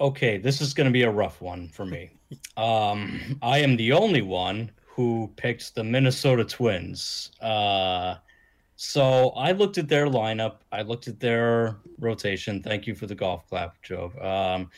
Okay, 0.00 0.38
this 0.38 0.60
is 0.60 0.74
going 0.74 0.86
to 0.86 0.92
be 0.92 1.02
a 1.02 1.10
rough 1.10 1.42
one 1.42 1.68
for 1.68 1.84
me. 1.84 2.10
Um, 2.56 3.38
I 3.42 3.58
am 3.58 3.76
the 3.76 3.92
only 3.92 4.22
one 4.22 4.70
who 4.86 5.30
picked 5.36 5.74
the 5.74 5.84
Minnesota 5.84 6.44
Twins. 6.44 7.30
Uh, 7.42 8.14
So 8.84 9.28
I 9.36 9.52
looked 9.52 9.78
at 9.78 9.88
their 9.88 10.08
lineup. 10.08 10.56
I 10.72 10.82
looked 10.82 11.06
at 11.06 11.20
their 11.20 11.76
rotation. 12.00 12.60
Thank 12.64 12.88
you 12.88 12.96
for 12.96 13.06
the 13.06 13.14
golf 13.14 13.48
clap, 13.48 13.80
Joe. 13.80 14.12
Um, 14.20 14.70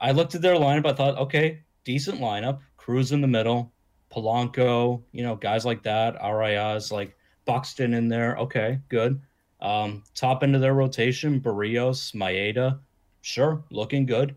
I 0.00 0.12
looked 0.12 0.34
at 0.34 0.40
their 0.40 0.54
lineup. 0.54 0.86
I 0.86 0.94
thought, 0.94 1.18
okay, 1.18 1.60
decent 1.84 2.18
lineup. 2.18 2.60
Cruz 2.78 3.12
in 3.12 3.20
the 3.20 3.26
middle, 3.26 3.70
Polanco, 4.10 5.02
you 5.12 5.22
know, 5.22 5.36
guys 5.36 5.66
like 5.66 5.82
that. 5.82 6.18
Arraez, 6.18 6.90
like 6.90 7.14
Buxton 7.44 7.92
in 7.92 8.08
there. 8.08 8.38
Okay, 8.38 8.80
good. 8.88 9.20
Um, 9.60 10.02
top 10.14 10.42
end 10.42 10.54
of 10.54 10.62
their 10.62 10.74
rotation, 10.74 11.38
Berrios, 11.38 12.14
Maeda, 12.14 12.80
sure, 13.20 13.62
looking 13.70 14.06
good. 14.06 14.34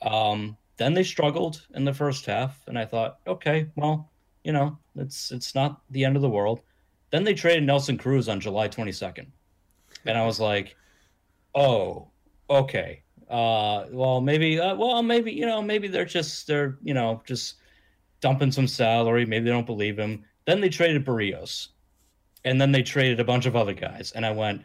Um, 0.00 0.56
then 0.78 0.94
they 0.94 1.04
struggled 1.04 1.66
in 1.74 1.84
the 1.84 1.92
first 1.92 2.24
half, 2.24 2.58
and 2.66 2.78
I 2.78 2.86
thought, 2.86 3.18
okay, 3.26 3.66
well, 3.76 4.10
you 4.44 4.52
know, 4.52 4.78
it's 4.96 5.30
it's 5.30 5.54
not 5.54 5.82
the 5.90 6.06
end 6.06 6.16
of 6.16 6.22
the 6.22 6.30
world. 6.30 6.62
Then 7.10 7.24
they 7.24 7.34
traded 7.34 7.64
Nelson 7.64 7.98
Cruz 7.98 8.28
on 8.28 8.40
July 8.40 8.68
22nd, 8.68 9.26
and 10.04 10.18
I 10.18 10.26
was 10.26 10.40
like, 10.40 10.76
oh, 11.54 12.08
okay. 12.50 13.02
Uh, 13.28 13.86
well, 13.90 14.20
maybe, 14.20 14.60
uh, 14.60 14.74
well, 14.74 15.02
maybe 15.02 15.32
you 15.32 15.46
know, 15.46 15.60
maybe 15.60 15.88
they're 15.88 16.04
just 16.04 16.46
they're 16.46 16.78
you 16.82 16.94
know 16.94 17.22
just 17.24 17.56
dumping 18.20 18.52
some 18.52 18.68
salary. 18.68 19.24
Maybe 19.26 19.46
they 19.46 19.50
don't 19.50 19.66
believe 19.66 19.98
him. 19.98 20.24
Then 20.46 20.60
they 20.60 20.68
traded 20.68 21.04
Berrios, 21.04 21.68
and 22.44 22.60
then 22.60 22.70
they 22.70 22.82
traded 22.82 23.18
a 23.18 23.24
bunch 23.24 23.46
of 23.46 23.56
other 23.56 23.74
guys, 23.74 24.12
and 24.12 24.24
I 24.24 24.30
went, 24.30 24.62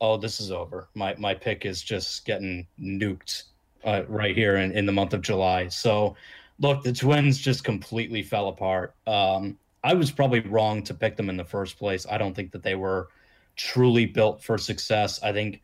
oh, 0.00 0.16
this 0.16 0.40
is 0.40 0.50
over. 0.50 0.88
My 0.94 1.14
my 1.18 1.34
pick 1.34 1.64
is 1.64 1.82
just 1.82 2.24
getting 2.24 2.66
nuked 2.80 3.44
uh, 3.84 4.02
right 4.08 4.36
here 4.36 4.56
in, 4.56 4.72
in 4.72 4.86
the 4.86 4.92
month 4.92 5.14
of 5.14 5.22
July. 5.22 5.68
So, 5.68 6.16
look, 6.58 6.82
the 6.82 6.92
Twins 6.92 7.38
just 7.38 7.64
completely 7.64 8.22
fell 8.22 8.48
apart. 8.48 8.94
Um, 9.06 9.58
I 9.84 9.94
was 9.94 10.10
probably 10.10 10.40
wrong 10.40 10.82
to 10.84 10.94
pick 10.94 11.16
them 11.16 11.28
in 11.28 11.36
the 11.36 11.44
first 11.44 11.78
place. 11.78 12.06
I 12.10 12.16
don't 12.16 12.34
think 12.34 12.52
that 12.52 12.62
they 12.62 12.74
were 12.74 13.08
truly 13.54 14.06
built 14.06 14.42
for 14.42 14.56
success. 14.58 15.22
I 15.22 15.32
think 15.32 15.60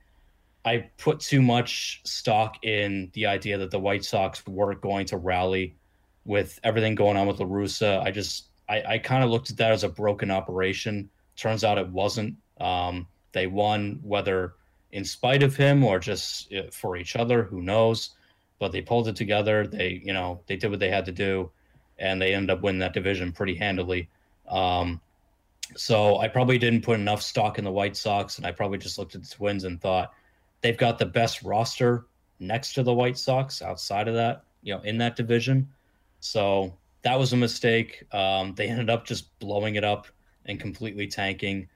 I 0.65 0.91
put 0.99 1.21
too 1.21 1.41
much 1.41 2.03
stock 2.05 2.63
in 2.63 3.11
the 3.15 3.27
idea 3.27 3.57
that 3.59 3.71
the 3.71 3.79
White 3.81 4.05
Sox 4.05 4.47
were 4.47 4.75
going 4.75 5.07
to 5.07 5.17
rally 5.17 5.75
with 6.27 6.61
everything 6.63 6.95
going 6.95 7.17
on 7.17 7.27
with 7.27 7.41
La 7.41 7.47
Russa. 7.47 8.03
I 8.03 8.11
just 8.11 8.49
I, 8.69 8.83
I 8.87 8.99
kind 8.99 9.25
of 9.25 9.31
looked 9.31 9.51
at 9.51 9.57
that 9.57 9.73
as 9.73 9.85
a 9.85 9.89
broken 9.89 10.31
operation. 10.31 11.09
Turns 11.37 11.65
out 11.65 11.79
it 11.79 11.89
wasn't. 11.89 12.37
Um, 12.61 13.09
they 13.33 13.47
won 13.47 14.01
whether 14.03 14.55
in 14.93 15.05
spite 15.05 15.43
of 15.43 15.57
him 15.57 15.83
or 15.83 15.99
just 15.99 16.53
uh, 16.53 16.65
for 16.71 16.97
each 16.97 17.17
other. 17.17 17.45
Who 17.45 17.63
knows? 17.63 18.11
But 18.59 18.73
they 18.73 18.83
pulled 18.83 19.09
it 19.09 19.17
together. 19.17 19.67
They, 19.67 20.03
you 20.05 20.13
know, 20.13 20.43
they 20.47 20.57
did 20.57 20.71
what 20.71 20.79
they 20.79 20.91
had 20.91 21.07
to 21.07 21.13
do, 21.13 21.51
and 22.01 22.21
they 22.21 22.35
ended 22.35 22.51
up 22.51 22.63
winning 22.63 22.81
that 22.81 22.95
division 22.95 23.31
pretty 23.33 23.55
handily. 23.55 24.09
Um, 24.49 25.01
so 25.77 26.19
I 26.19 26.29
probably 26.29 26.59
didn't 26.59 26.83
put 26.83 26.99
enough 26.99 27.23
stock 27.23 27.59
in 27.59 27.65
the 27.65 27.71
White 27.71 27.97
Sox, 27.97 28.39
and 28.39 28.47
I 28.47 28.51
probably 28.51 28.79
just 28.79 28.99
looked 28.99 29.15
at 29.15 29.23
the 29.23 29.29
Twins 29.29 29.65
and 29.65 29.81
thought 29.81 30.13
they've 30.63 30.77
got 30.77 30.99
the 30.99 31.07
best 31.07 31.43
roster 31.43 32.07
next 32.41 32.73
to 32.75 32.83
the 32.83 32.93
White 32.93 33.19
Sox 33.19 33.63
outside 33.63 34.09
of 34.09 34.15
that, 34.15 34.45
you 34.63 34.75
know, 34.75 34.81
in 34.83 34.99
that 34.99 35.15
division. 35.15 35.69
So 36.19 36.77
that 37.03 37.19
was 37.19 37.33
a 37.33 37.37
mistake. 37.37 38.05
Um, 38.13 38.55
they 38.57 38.69
ended 38.69 38.91
up 38.91 39.07
just 39.07 39.39
blowing 39.39 39.77
it 39.77 39.85
up 39.85 40.07
and 40.47 40.59
completely 40.59 41.07
tanking. 41.07 41.69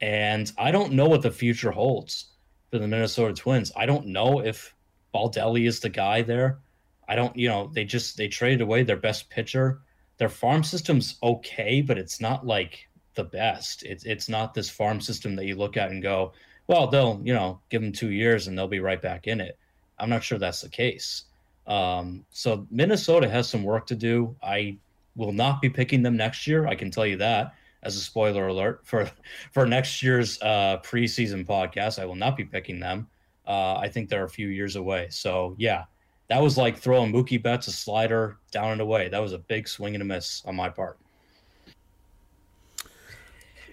And 0.00 0.50
I 0.58 0.70
don't 0.70 0.92
know 0.92 1.06
what 1.06 1.22
the 1.22 1.30
future 1.30 1.70
holds 1.70 2.26
for 2.70 2.78
the 2.78 2.88
Minnesota 2.88 3.34
Twins. 3.34 3.72
I 3.76 3.86
don't 3.86 4.06
know 4.06 4.40
if 4.40 4.74
Baldelli 5.14 5.66
is 5.66 5.80
the 5.80 5.88
guy 5.88 6.22
there. 6.22 6.58
I 7.08 7.14
don't, 7.16 7.36
you 7.36 7.48
know, 7.48 7.70
they 7.72 7.84
just 7.84 8.16
they 8.16 8.28
traded 8.28 8.60
away 8.60 8.82
their 8.82 8.96
best 8.96 9.30
pitcher. 9.30 9.80
Their 10.18 10.28
farm 10.28 10.62
system's 10.62 11.16
okay, 11.22 11.82
but 11.82 11.98
it's 11.98 12.20
not 12.20 12.46
like 12.46 12.88
the 13.14 13.24
best. 13.24 13.82
It's 13.82 14.04
it's 14.04 14.28
not 14.28 14.54
this 14.54 14.70
farm 14.70 15.00
system 15.00 15.36
that 15.36 15.46
you 15.46 15.56
look 15.56 15.76
at 15.76 15.90
and 15.90 16.02
go, 16.02 16.32
well, 16.66 16.86
they'll, 16.86 17.20
you 17.24 17.34
know, 17.34 17.60
give 17.70 17.82
them 17.82 17.92
two 17.92 18.10
years 18.10 18.46
and 18.46 18.56
they'll 18.56 18.68
be 18.68 18.80
right 18.80 19.00
back 19.00 19.26
in 19.26 19.40
it. 19.40 19.58
I'm 19.98 20.10
not 20.10 20.24
sure 20.24 20.38
that's 20.38 20.62
the 20.62 20.68
case. 20.68 21.24
Um, 21.66 22.24
so 22.30 22.66
Minnesota 22.70 23.28
has 23.28 23.48
some 23.48 23.62
work 23.62 23.86
to 23.88 23.94
do. 23.94 24.36
I 24.42 24.76
will 25.16 25.32
not 25.32 25.60
be 25.60 25.70
picking 25.70 26.02
them 26.02 26.16
next 26.16 26.46
year. 26.46 26.66
I 26.66 26.74
can 26.74 26.90
tell 26.90 27.06
you 27.06 27.18
that 27.18 27.54
as 27.82 27.96
a 27.96 28.00
spoiler 28.00 28.48
alert 28.48 28.80
for 28.84 29.10
for 29.52 29.66
next 29.66 30.02
year's 30.02 30.40
uh, 30.42 30.78
preseason 30.82 31.46
podcast. 31.46 32.00
I 32.00 32.06
will 32.06 32.16
not 32.16 32.36
be 32.36 32.44
picking 32.44 32.80
them. 32.80 33.08
Uh, 33.46 33.76
I 33.76 33.88
think 33.88 34.08
they're 34.08 34.24
a 34.24 34.28
few 34.28 34.48
years 34.48 34.76
away. 34.76 35.08
So 35.10 35.54
yeah, 35.58 35.84
that 36.28 36.40
was 36.40 36.56
like 36.56 36.78
throwing 36.78 37.12
Mookie 37.12 37.42
Betts 37.42 37.68
a 37.68 37.72
slider 37.72 38.38
down 38.50 38.72
and 38.72 38.80
away. 38.80 39.08
That 39.08 39.20
was 39.20 39.32
a 39.32 39.38
big 39.38 39.68
swing 39.68 39.94
and 39.94 40.02
a 40.02 40.04
miss 40.04 40.42
on 40.46 40.56
my 40.56 40.68
part. 40.68 40.98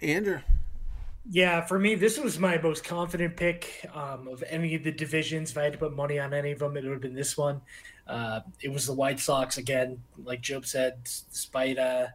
Andrew. 0.01 0.39
Yeah, 1.29 1.61
for 1.61 1.77
me, 1.77 1.95
this 1.95 2.17
was 2.17 2.39
my 2.39 2.57
most 2.57 2.83
confident 2.83 3.37
pick 3.37 3.87
um, 3.93 4.27
of 4.27 4.43
any 4.49 4.73
of 4.75 4.83
the 4.83 4.91
divisions. 4.91 5.51
If 5.51 5.57
I 5.57 5.63
had 5.63 5.73
to 5.73 5.79
put 5.79 5.95
money 5.95 6.17
on 6.19 6.33
any 6.33 6.51
of 6.51 6.59
them, 6.59 6.75
it 6.75 6.83
would 6.83 6.93
have 6.93 7.01
been 7.01 7.13
this 7.13 7.37
one. 7.37 7.61
Uh, 8.07 8.41
it 8.61 8.69
was 8.71 8.87
the 8.87 8.93
White 8.93 9.19
Sox 9.19 9.57
again, 9.57 10.01
like 10.25 10.41
Job 10.41 10.65
said, 10.65 11.03
despite 11.03 11.77
uh, 11.77 12.07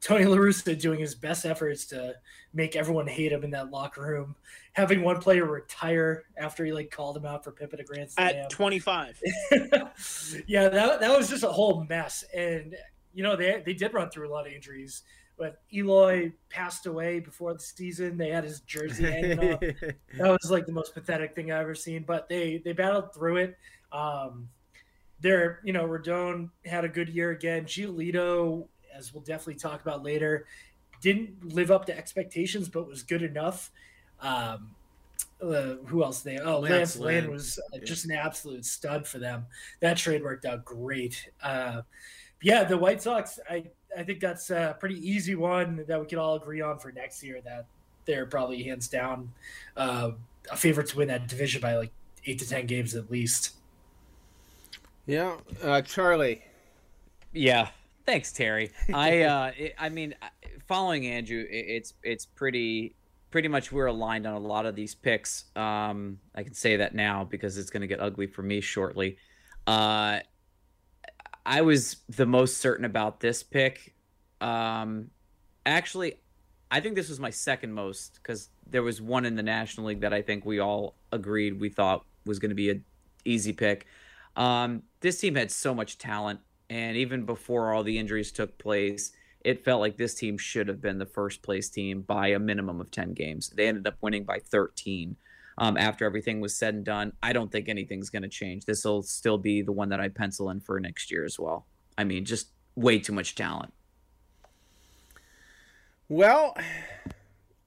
Tony 0.00 0.26
La 0.26 0.36
Russa 0.36 0.78
doing 0.78 1.00
his 1.00 1.14
best 1.14 1.46
efforts 1.46 1.86
to 1.86 2.14
make 2.52 2.76
everyone 2.76 3.06
hate 3.06 3.32
him 3.32 3.44
in 3.44 3.50
that 3.50 3.70
locker 3.70 4.02
room, 4.02 4.36
having 4.72 5.02
one 5.02 5.20
player 5.20 5.44
retire 5.44 6.24
after 6.36 6.64
he 6.64 6.72
like 6.72 6.90
called 6.90 7.16
him 7.16 7.26
out 7.26 7.44
for 7.44 7.52
pimping 7.52 7.80
a 7.80 7.84
grand 7.84 8.10
slam 8.10 8.34
at 8.34 8.50
25. 8.50 9.20
yeah, 10.46 10.68
that 10.68 11.00
that 11.00 11.16
was 11.16 11.28
just 11.28 11.44
a 11.44 11.50
whole 11.50 11.84
mess, 11.84 12.24
and 12.34 12.76
you 13.12 13.22
know 13.22 13.36
they 13.36 13.62
they 13.64 13.74
did 13.74 13.92
run 13.94 14.10
through 14.10 14.28
a 14.28 14.32
lot 14.32 14.46
of 14.46 14.52
injuries 14.52 15.02
but 15.40 15.62
Eloy 15.72 16.30
passed 16.50 16.84
away 16.84 17.18
before 17.18 17.54
the 17.54 17.60
season. 17.60 18.18
They 18.18 18.28
had 18.28 18.44
his 18.44 18.60
jersey 18.60 19.04
hanging 19.04 19.54
up. 19.54 19.62
That 20.18 20.38
was 20.38 20.50
like 20.50 20.66
the 20.66 20.72
most 20.72 20.92
pathetic 20.92 21.34
thing 21.34 21.50
I've 21.50 21.62
ever 21.62 21.74
seen. 21.74 22.04
But 22.06 22.28
they 22.28 22.58
they 22.58 22.74
battled 22.74 23.14
through 23.14 23.38
it. 23.38 23.56
Um, 23.90 24.50
they're 25.18 25.60
you 25.64 25.72
know 25.72 25.86
Rodon 25.86 26.50
had 26.66 26.84
a 26.84 26.88
good 26.88 27.08
year 27.08 27.30
again. 27.30 27.64
Giolito, 27.64 28.68
as 28.94 29.14
we'll 29.14 29.22
definitely 29.22 29.54
talk 29.54 29.80
about 29.80 30.02
later, 30.02 30.46
didn't 31.00 31.54
live 31.54 31.70
up 31.70 31.86
to 31.86 31.96
expectations, 31.96 32.68
but 32.68 32.86
was 32.86 33.02
good 33.02 33.22
enough. 33.22 33.70
Um, 34.20 34.70
uh, 35.42 35.76
who 35.86 36.04
else 36.04 36.20
they? 36.20 36.38
Oh, 36.38 36.58
Lance, 36.58 36.72
Lance 36.72 36.96
Lynn, 36.96 37.24
Lynn 37.24 37.30
was 37.30 37.58
yeah. 37.72 37.80
just 37.84 38.04
an 38.04 38.12
absolute 38.12 38.64
stud 38.64 39.06
for 39.06 39.18
them. 39.18 39.46
That 39.80 39.96
trade 39.96 40.22
worked 40.22 40.44
out 40.44 40.64
great. 40.64 41.30
Uh, 41.42 41.82
yeah, 42.42 42.64
the 42.64 42.76
White 42.76 43.02
Sox. 43.02 43.38
I 43.48 43.64
I 43.96 44.02
think 44.02 44.20
that's 44.20 44.50
a 44.50 44.76
pretty 44.78 44.96
easy 44.96 45.34
one 45.34 45.84
that 45.88 46.00
we 46.00 46.06
can 46.06 46.18
all 46.18 46.36
agree 46.36 46.60
on 46.60 46.78
for 46.78 46.92
next 46.92 47.22
year. 47.22 47.40
That 47.44 47.66
they're 48.04 48.26
probably 48.26 48.62
hands 48.62 48.88
down 48.88 49.32
uh, 49.76 50.12
a 50.50 50.56
favorite 50.56 50.88
to 50.88 50.96
win 50.98 51.08
that 51.08 51.28
division 51.28 51.60
by 51.60 51.76
like 51.76 51.92
eight 52.26 52.38
to 52.38 52.48
ten 52.48 52.66
games 52.66 52.94
at 52.94 53.10
least. 53.10 53.54
Yeah, 55.06 55.36
uh, 55.62 55.82
Charlie. 55.82 56.42
Yeah, 57.32 57.68
thanks, 58.06 58.32
Terry. 58.32 58.72
I 58.92 59.22
uh, 59.22 59.52
it, 59.56 59.74
I 59.78 59.88
mean, 59.88 60.14
following 60.66 61.06
Andrew, 61.06 61.40
it, 61.48 61.64
it's 61.68 61.94
it's 62.02 62.26
pretty 62.26 62.94
pretty 63.30 63.48
much 63.48 63.70
we're 63.70 63.86
aligned 63.86 64.26
on 64.26 64.34
a 64.34 64.38
lot 64.38 64.66
of 64.66 64.74
these 64.74 64.94
picks. 64.94 65.44
Um, 65.56 66.18
I 66.34 66.42
can 66.42 66.54
say 66.54 66.76
that 66.76 66.94
now 66.94 67.24
because 67.24 67.58
it's 67.58 67.70
going 67.70 67.82
to 67.82 67.86
get 67.86 68.00
ugly 68.00 68.26
for 68.26 68.42
me 68.42 68.60
shortly. 68.60 69.16
Uh, 69.66 70.20
I 71.46 71.62
was 71.62 71.96
the 72.08 72.26
most 72.26 72.58
certain 72.58 72.84
about 72.84 73.20
this 73.20 73.42
pick. 73.42 73.94
Um, 74.40 75.10
actually, 75.64 76.14
I 76.70 76.80
think 76.80 76.94
this 76.94 77.08
was 77.08 77.20
my 77.20 77.30
second 77.30 77.72
most 77.72 78.20
because 78.22 78.48
there 78.66 78.82
was 78.82 79.00
one 79.00 79.24
in 79.24 79.36
the 79.36 79.42
National 79.42 79.86
League 79.86 80.00
that 80.00 80.12
I 80.12 80.22
think 80.22 80.44
we 80.44 80.60
all 80.60 80.94
agreed 81.12 81.60
we 81.60 81.68
thought 81.68 82.04
was 82.24 82.38
going 82.38 82.50
to 82.50 82.54
be 82.54 82.70
an 82.70 82.84
easy 83.24 83.52
pick. 83.52 83.86
Um, 84.36 84.82
this 85.00 85.18
team 85.18 85.34
had 85.34 85.50
so 85.50 85.74
much 85.74 85.98
talent, 85.98 86.40
and 86.68 86.96
even 86.96 87.24
before 87.24 87.72
all 87.72 87.82
the 87.82 87.98
injuries 87.98 88.30
took 88.30 88.58
place, 88.58 89.12
it 89.42 89.64
felt 89.64 89.80
like 89.80 89.96
this 89.96 90.14
team 90.14 90.36
should 90.36 90.68
have 90.68 90.80
been 90.80 90.98
the 90.98 91.06
first 91.06 91.42
place 91.42 91.68
team 91.68 92.02
by 92.02 92.28
a 92.28 92.38
minimum 92.38 92.80
of 92.80 92.90
10 92.90 93.14
games. 93.14 93.48
They 93.50 93.68
ended 93.68 93.86
up 93.86 93.96
winning 94.00 94.24
by 94.24 94.38
13 94.38 95.16
um, 95.58 95.76
after 95.76 96.04
everything 96.04 96.40
was 96.40 96.54
said 96.54 96.74
and 96.74 96.84
done. 96.84 97.12
I 97.22 97.32
don't 97.32 97.50
think 97.50 97.68
anything's 97.68 98.10
going 98.10 98.22
to 98.22 98.28
change. 98.28 98.64
This 98.64 98.84
will 98.84 99.02
still 99.02 99.38
be 99.38 99.62
the 99.62 99.72
one 99.72 99.88
that 99.90 100.00
I 100.00 100.08
pencil 100.08 100.50
in 100.50 100.60
for 100.60 100.78
next 100.80 101.10
year 101.10 101.24
as 101.24 101.38
well. 101.38 101.66
I 101.96 102.04
mean, 102.04 102.24
just 102.24 102.48
way 102.74 102.98
too 102.98 103.12
much 103.12 103.34
talent. 103.34 103.72
Well, 106.08 106.56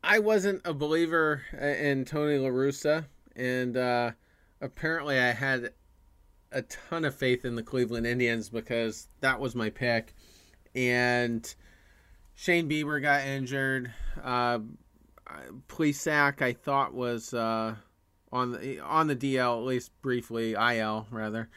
I 0.03 0.20
wasn't 0.20 0.62
a 0.65 0.74
believer 0.74 1.44
in 1.60 2.03
Tony 2.03 2.38
La 2.38 2.50
Russa, 2.50 3.06
and 3.36 3.77
uh, 3.77 4.12
apparently 4.60 5.18
I 5.18 5.32
had 5.32 5.72
a 6.51 6.62
ton 6.63 7.06
of 7.06 7.15
faith 7.15 7.46
in 7.46 7.56
the 7.56 7.63
Cleveland 7.63 8.06
Indians 8.06 8.50
because 8.50 9.08
that 9.22 9.39
was 9.39 9.56
my 9.56 9.70
pick. 9.70 10.13
And 10.75 11.53
Shane 12.36 12.70
Bieber 12.70 13.01
got 13.01 13.25
injured. 13.25 13.92
Uh, 14.22 14.60
Plesac, 15.68 16.42
I 16.42 16.53
thought 16.53 16.94
was 16.94 17.34
uh, 17.34 17.75
on 18.32 18.51
the 18.51 18.80
on 18.80 19.08
the 19.08 19.15
DL 19.15 19.60
at 19.60 19.65
least 19.65 19.92
briefly, 20.01 20.53
IL 20.53 21.08
rather. 21.12 21.50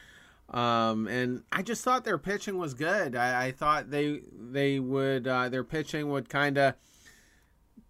Um, 0.49 1.09
and 1.09 1.43
I 1.51 1.63
just 1.63 1.83
thought 1.83 2.05
their 2.05 2.19
pitching 2.19 2.57
was 2.57 2.75
good. 2.75 3.17
I, 3.17 3.47
I 3.47 3.53
thought 3.53 3.91
they 3.91 4.21
they 4.33 4.79
would 4.79 5.27
uh, 5.27 5.49
their 5.49 5.65
pitching 5.65 6.11
would 6.11 6.29
kind 6.29 6.57
of 6.57 6.75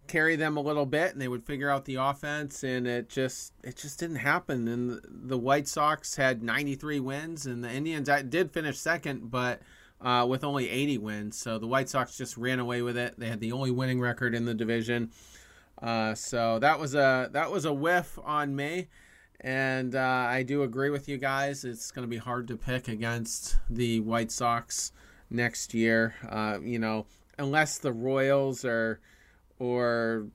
carry 0.07 0.35
them 0.35 0.57
a 0.57 0.61
little 0.61 0.85
bit 0.85 1.11
and 1.11 1.21
they 1.21 1.27
would 1.27 1.43
figure 1.43 1.69
out 1.69 1.85
the 1.85 1.95
offense 1.95 2.63
and 2.63 2.87
it 2.87 3.09
just 3.09 3.53
it 3.63 3.75
just 3.75 3.99
didn't 3.99 4.15
happen 4.17 4.67
and 4.67 5.01
the 5.05 5.37
White 5.37 5.67
Sox 5.67 6.15
had 6.15 6.41
93 6.41 7.01
wins 7.01 7.45
and 7.45 7.61
the 7.63 7.69
Indians 7.69 8.09
did 8.29 8.51
finish 8.51 8.79
second 8.79 9.29
but 9.29 9.61
uh, 10.01 10.25
with 10.27 10.43
only 10.43 10.69
80 10.69 10.97
wins. 10.99 11.37
So 11.37 11.59
the 11.59 11.67
White 11.67 11.89
Sox 11.89 12.17
just 12.17 12.37
ran 12.37 12.59
away 12.59 12.81
with 12.81 12.97
it. 12.97 13.19
They 13.19 13.27
had 13.27 13.39
the 13.39 13.51
only 13.51 13.71
winning 13.71 13.99
record 13.99 14.35
in 14.35 14.45
the 14.45 14.53
division. 14.53 15.11
Uh, 15.81 16.15
so 16.15 16.59
that 16.59 16.79
was 16.79 16.95
a 16.95 17.29
that 17.33 17.51
was 17.51 17.65
a 17.65 17.73
whiff 17.73 18.17
on 18.23 18.55
me. 18.55 18.87
And 19.41 19.95
uh, 19.95 19.99
I 20.29 20.41
do 20.43 20.63
agree 20.63 20.89
with 20.89 21.07
you 21.07 21.17
guys. 21.17 21.63
It's 21.63 21.91
going 21.91 22.03
to 22.03 22.09
be 22.09 22.17
hard 22.17 22.47
to 22.47 22.57
pick 22.57 22.87
against 22.87 23.57
the 23.69 23.99
White 23.99 24.31
Sox 24.31 24.91
next 25.29 25.73
year. 25.73 26.15
Uh, 26.27 26.57
you 26.61 26.79
know 26.79 27.05
unless 27.37 27.77
the 27.77 27.91
Royals 27.91 28.65
are 28.65 28.99
or 29.59 30.27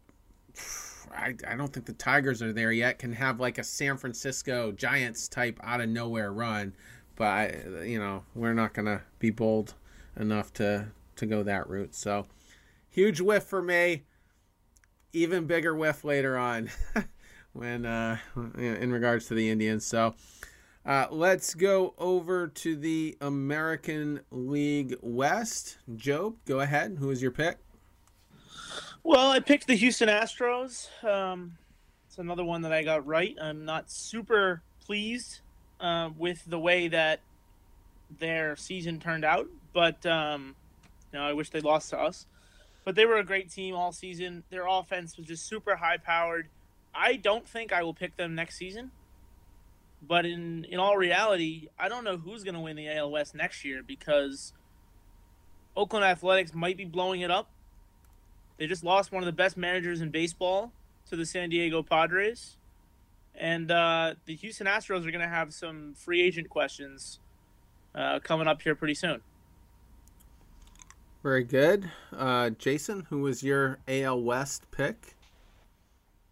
I, 1.15 1.35
I 1.47 1.57
don't 1.57 1.73
think 1.73 1.87
the 1.87 1.93
Tigers 1.93 2.43
are 2.43 2.53
there 2.53 2.73
yet, 2.73 2.99
can 2.99 3.13
have 3.13 3.39
like 3.41 3.59
a 3.59 3.65
San 3.65 3.97
Francisco 3.97 4.73
Giants 4.73 5.29
type 5.29 5.61
out 5.63 5.81
of 5.81 5.89
nowhere 5.89 6.33
run. 6.33 6.75
But 7.17 7.25
I, 7.27 7.83
you 7.85 7.99
know, 7.99 8.25
we're 8.35 8.55
not 8.55 8.75
gonna 8.75 9.03
be 9.19 9.31
bold 9.31 9.75
enough 10.17 10.53
to 10.55 10.89
to 11.17 11.27
go 11.27 11.43
that 11.43 11.69
route. 11.69 11.95
So 11.95 12.27
huge 12.89 13.21
whiff 13.21 13.45
for 13.45 13.63
me. 13.63 14.05
Even 15.13 15.47
bigger 15.47 15.75
whiff 15.75 16.05
later 16.05 16.39
on 16.39 16.71
when 17.53 17.85
uh, 17.85 18.17
in 18.57 18.93
regards 18.93 19.27
to 19.27 19.35
the 19.35 19.51
Indians. 19.51 19.85
So 19.85 20.15
uh, 20.85 21.07
let's 21.11 21.55
go 21.55 21.95
over 21.99 22.49
to 22.49 22.77
the 22.77 23.17
American 23.21 24.21
League 24.31 24.97
West. 25.01 25.79
Job, 25.95 26.37
go 26.47 26.61
ahead. 26.61 26.97
Who 26.99 27.11
is 27.11 27.23
your 27.23 27.31
pick? 27.31 27.59
Well, 29.05 29.31
I 29.31 29.41
picked 29.41 29.67
the 29.67 29.75
Houston 29.75 30.09
Astros. 30.09 30.89
Um, 31.05 31.59
it's 32.07 32.19
another 32.19 32.45
one 32.45 32.63
that 32.63 32.73
I 32.73 32.83
got 32.83 33.07
right. 33.07 33.37
I'm 33.41 33.65
not 33.65 33.91
super 33.91 34.63
pleased 34.85 35.41
uh, 35.83 36.11
with 36.17 36.43
the 36.47 36.59
way 36.59 36.89
that 36.89 37.21
their 38.19 38.57
season 38.57 39.01
turned 39.01 39.25
out, 39.25 39.49
but 39.75 40.05
um, 40.07 40.57
you 41.13 41.19
know, 41.19 41.25
I 41.25 41.35
wish 41.35 41.51
they 41.51 41.61
lost 41.61 41.91
to 41.91 41.99
us. 41.99 42.27
But 42.85 42.97
they 42.97 43.05
were 43.07 43.19
a 43.19 43.25
great 43.25 43.51
team 43.51 43.75
all 43.75 43.93
season. 43.93 44.43
Their 44.51 44.67
offense 44.67 45.17
was 45.17 45.27
just 45.27 45.47
super 45.47 45.77
high 45.77 45.99
powered. 45.99 46.49
I 46.95 47.15
don't 47.15 47.47
think 47.47 47.73
I 47.73 47.83
will 47.83 47.95
pick 47.95 48.17
them 48.17 48.35
next 48.35 48.57
season. 48.57 48.91
But 50.01 50.25
in 50.25 50.65
in 50.65 50.79
all 50.79 50.97
reality, 50.97 51.69
I 51.79 51.89
don't 51.89 52.05
know 52.05 52.17
who's 52.17 52.43
going 52.43 52.55
to 52.55 52.61
win 52.61 52.77
the 52.77 52.89
AL 52.89 53.11
West 53.11 53.35
next 53.35 53.65
year 53.65 53.83
because 53.87 54.53
Oakland 55.77 56.05
Athletics 56.05 56.55
might 56.55 56.77
be 56.77 56.85
blowing 56.85 57.21
it 57.21 57.31
up 57.31 57.51
they 58.63 58.69
just 58.69 58.85
lost 58.85 59.11
one 59.11 59.23
of 59.23 59.27
the 59.27 59.33
best 59.33 59.57
managers 59.57 60.01
in 60.01 60.11
baseball 60.11 60.73
to 61.11 61.17
the 61.17 61.27
San 61.27 61.51
Diego 61.51 61.83
Padres. 61.83 62.57
And 63.35 63.71
uh, 63.71 64.15
the 64.27 64.35
Houston 64.37 64.67
Astros 64.67 65.07
are 65.07 65.11
going 65.11 65.21
to 65.21 65.29
have 65.29 65.53
some 65.53 65.95
free 65.95 66.23
agent 66.23 66.49
questions 66.49 67.19
uh, 67.95 68.21
coming 68.21 68.47
up 68.47 68.63
here 68.63 68.75
pretty 68.75 68.95
soon. 68.95 69.21
Very 71.23 71.45
good. 71.45 71.91
Uh, 72.17 72.51
Jason, 72.51 73.07
who 73.09 73.21
was 73.21 73.43
your 73.43 73.79
AL 73.87 74.23
West 74.23 74.71
pick? 74.71 75.17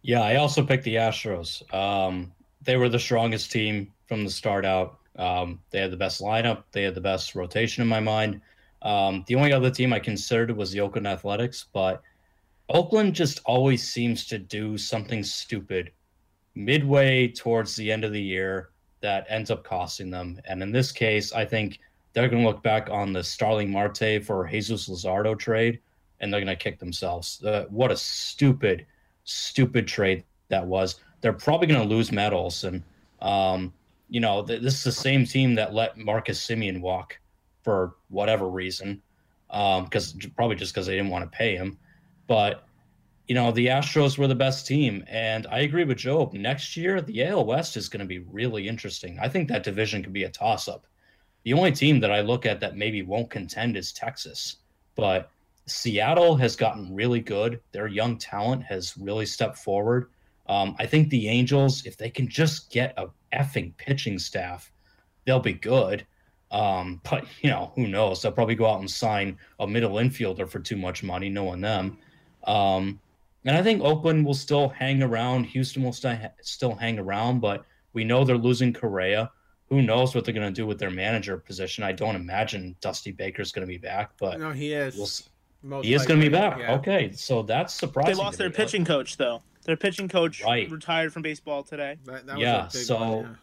Yeah, 0.01 0.21
I 0.21 0.35
also 0.35 0.65
picked 0.65 0.83
the 0.83 0.95
Astros. 0.95 1.73
Um, 1.73 2.33
they 2.61 2.75
were 2.75 2.89
the 2.89 2.99
strongest 2.99 3.51
team 3.51 3.93
from 4.07 4.23
the 4.23 4.29
start 4.29 4.65
out. 4.65 4.99
Um, 5.15 5.59
they 5.69 5.79
had 5.79 5.91
the 5.91 5.97
best 5.97 6.21
lineup, 6.21 6.63
they 6.71 6.83
had 6.83 6.95
the 6.95 7.01
best 7.01 7.35
rotation 7.35 7.81
in 7.81 7.87
my 7.87 7.99
mind. 7.99 8.41
Um, 8.81 9.23
the 9.27 9.35
only 9.35 9.53
other 9.53 9.69
team 9.69 9.93
I 9.93 9.99
considered 9.99 10.55
was 10.55 10.71
the 10.71 10.79
Oakland 10.79 11.07
Athletics, 11.07 11.65
but 11.71 12.01
Oakland 12.69 13.13
just 13.13 13.39
always 13.45 13.87
seems 13.87 14.25
to 14.27 14.39
do 14.39 14.77
something 14.77 15.23
stupid 15.23 15.91
midway 16.55 17.27
towards 17.27 17.75
the 17.75 17.91
end 17.91 18.03
of 18.03 18.11
the 18.11 18.21
year 18.21 18.69
that 19.01 19.25
ends 19.29 19.51
up 19.51 19.63
costing 19.63 20.09
them. 20.09 20.39
And 20.45 20.61
in 20.61 20.71
this 20.71 20.91
case, 20.91 21.33
I 21.33 21.45
think 21.45 21.79
they're 22.13 22.29
going 22.29 22.43
to 22.43 22.47
look 22.47 22.63
back 22.63 22.89
on 22.89 23.13
the 23.13 23.23
Starling 23.23 23.71
Marte 23.71 24.23
for 24.23 24.47
Jesus 24.47 24.89
Luzardo 24.89 25.37
trade 25.37 25.79
and 26.19 26.31
they're 26.31 26.39
going 26.39 26.55
to 26.55 26.61
kick 26.61 26.79
themselves. 26.79 27.43
Uh, 27.43 27.65
what 27.69 27.91
a 27.91 27.97
stupid, 27.97 28.85
stupid 29.23 29.87
trade 29.87 30.23
that 30.49 30.65
was. 30.65 30.99
They're 31.21 31.33
probably 31.33 31.67
going 31.67 31.81
to 31.81 31.95
lose 31.95 32.11
Matt 32.11 32.33
Olson. 32.33 32.83
Um, 33.21 33.73
you 34.09 34.19
know, 34.19 34.43
th- 34.43 34.61
this 34.61 34.75
is 34.75 34.83
the 34.83 34.91
same 34.91 35.25
team 35.25 35.55
that 35.55 35.73
let 35.73 35.97
Marcus 35.97 36.45
Semien 36.45 36.81
walk 36.81 37.17
for 37.63 37.95
whatever 38.09 38.47
reason, 38.49 39.01
because 39.47 40.13
um, 40.13 40.31
probably 40.35 40.55
just 40.55 40.73
because 40.73 40.87
they 40.87 40.95
didn't 40.95 41.11
want 41.11 41.29
to 41.29 41.37
pay 41.37 41.55
him. 41.55 41.77
But 42.27 42.67
you 43.27 43.35
know, 43.35 43.51
the 43.51 43.67
Astros 43.67 44.17
were 44.17 44.27
the 44.27 44.35
best 44.35 44.67
team, 44.67 45.03
and 45.07 45.47
I 45.47 45.59
agree 45.59 45.83
with 45.83 45.97
Job. 45.97 46.33
Next 46.33 46.75
year, 46.75 47.01
the 47.01 47.23
AL 47.25 47.45
West 47.45 47.77
is 47.77 47.89
going 47.89 48.01
to 48.01 48.05
be 48.05 48.19
really 48.19 48.67
interesting. 48.67 49.19
I 49.21 49.29
think 49.29 49.47
that 49.47 49.63
division 49.63 50.03
could 50.03 50.13
be 50.13 50.23
a 50.23 50.29
toss-up. 50.29 50.85
The 51.43 51.53
only 51.53 51.71
team 51.71 51.99
that 52.01 52.11
I 52.11 52.21
look 52.21 52.45
at 52.45 52.59
that 52.59 52.77
maybe 52.77 53.01
won't 53.01 53.29
contend 53.29 53.77
is 53.77 53.91
Texas, 53.93 54.57
but 54.95 55.31
Seattle 55.65 56.35
has 56.35 56.55
gotten 56.55 56.93
really 56.93 57.19
good. 57.19 57.61
Their 57.71 57.87
young 57.87 58.17
talent 58.17 58.63
has 58.63 58.97
really 58.97 59.25
stepped 59.25 59.57
forward. 59.57 60.09
Um, 60.47 60.75
I 60.79 60.85
think 60.85 61.09
the 61.09 61.29
Angels, 61.29 61.85
if 61.85 61.97
they 61.97 62.09
can 62.09 62.27
just 62.27 62.69
get 62.71 62.93
a 62.97 63.07
effing 63.33 63.75
pitching 63.77 64.19
staff, 64.19 64.71
they'll 65.25 65.39
be 65.39 65.53
good. 65.53 66.05
Um, 66.51 67.01
but 67.09 67.25
you 67.41 67.49
know, 67.49 67.71
who 67.75 67.87
knows? 67.87 68.21
They'll 68.21 68.31
probably 68.31 68.55
go 68.55 68.69
out 68.69 68.79
and 68.79 68.89
sign 68.89 69.37
a 69.59 69.67
middle 69.67 69.95
infielder 69.95 70.49
for 70.49 70.59
too 70.59 70.77
much 70.77 71.03
money, 71.03 71.29
knowing 71.29 71.61
them. 71.61 71.97
Um, 72.43 72.99
and 73.45 73.57
I 73.57 73.63
think 73.63 73.81
Oakland 73.81 74.25
will 74.25 74.33
still 74.33 74.69
hang 74.69 75.01
around. 75.01 75.45
Houston 75.45 75.83
will 75.83 75.93
st- 75.93 76.31
still 76.41 76.75
hang 76.75 76.99
around, 76.99 77.39
but 77.39 77.65
we 77.93 78.03
know 78.03 78.23
they're 78.23 78.37
losing 78.37 78.73
Correa. 78.73 79.31
Who 79.69 79.81
knows 79.81 80.13
what 80.13 80.25
they're 80.25 80.33
going 80.33 80.47
to 80.47 80.53
do 80.53 80.67
with 80.67 80.79
their 80.79 80.91
manager 80.91 81.37
position? 81.37 81.83
I 81.83 81.93
don't 81.93 82.15
imagine 82.15 82.75
Dusty 82.81 83.11
Baker's 83.11 83.51
going 83.51 83.65
to 83.65 83.71
be 83.71 83.77
back, 83.77 84.11
but 84.17 84.39
no, 84.39 84.51
he 84.51 84.73
is. 84.73 85.29
We'll, 85.63 85.81
he 85.81 85.93
is 85.93 86.05
going 86.05 86.19
to 86.19 86.25
be 86.25 86.31
back. 86.31 86.59
Yeah. 86.59 86.73
Okay, 86.75 87.11
so 87.13 87.43
that's 87.43 87.73
surprising. 87.73 88.15
They 88.15 88.21
lost 88.21 88.37
their 88.37 88.49
pitching 88.49 88.83
coach 88.83 89.17
though. 89.17 89.41
Their 89.63 89.77
pitching 89.77 90.07
coach 90.07 90.43
right. 90.43 90.69
retired 90.69 91.13
from 91.13 91.21
baseball 91.21 91.63
today. 91.63 91.97
That, 92.05 92.25
that 92.25 92.39
yeah, 92.39 92.67
so 92.67 92.97
one, 92.97 93.23
yeah. 93.23 93.35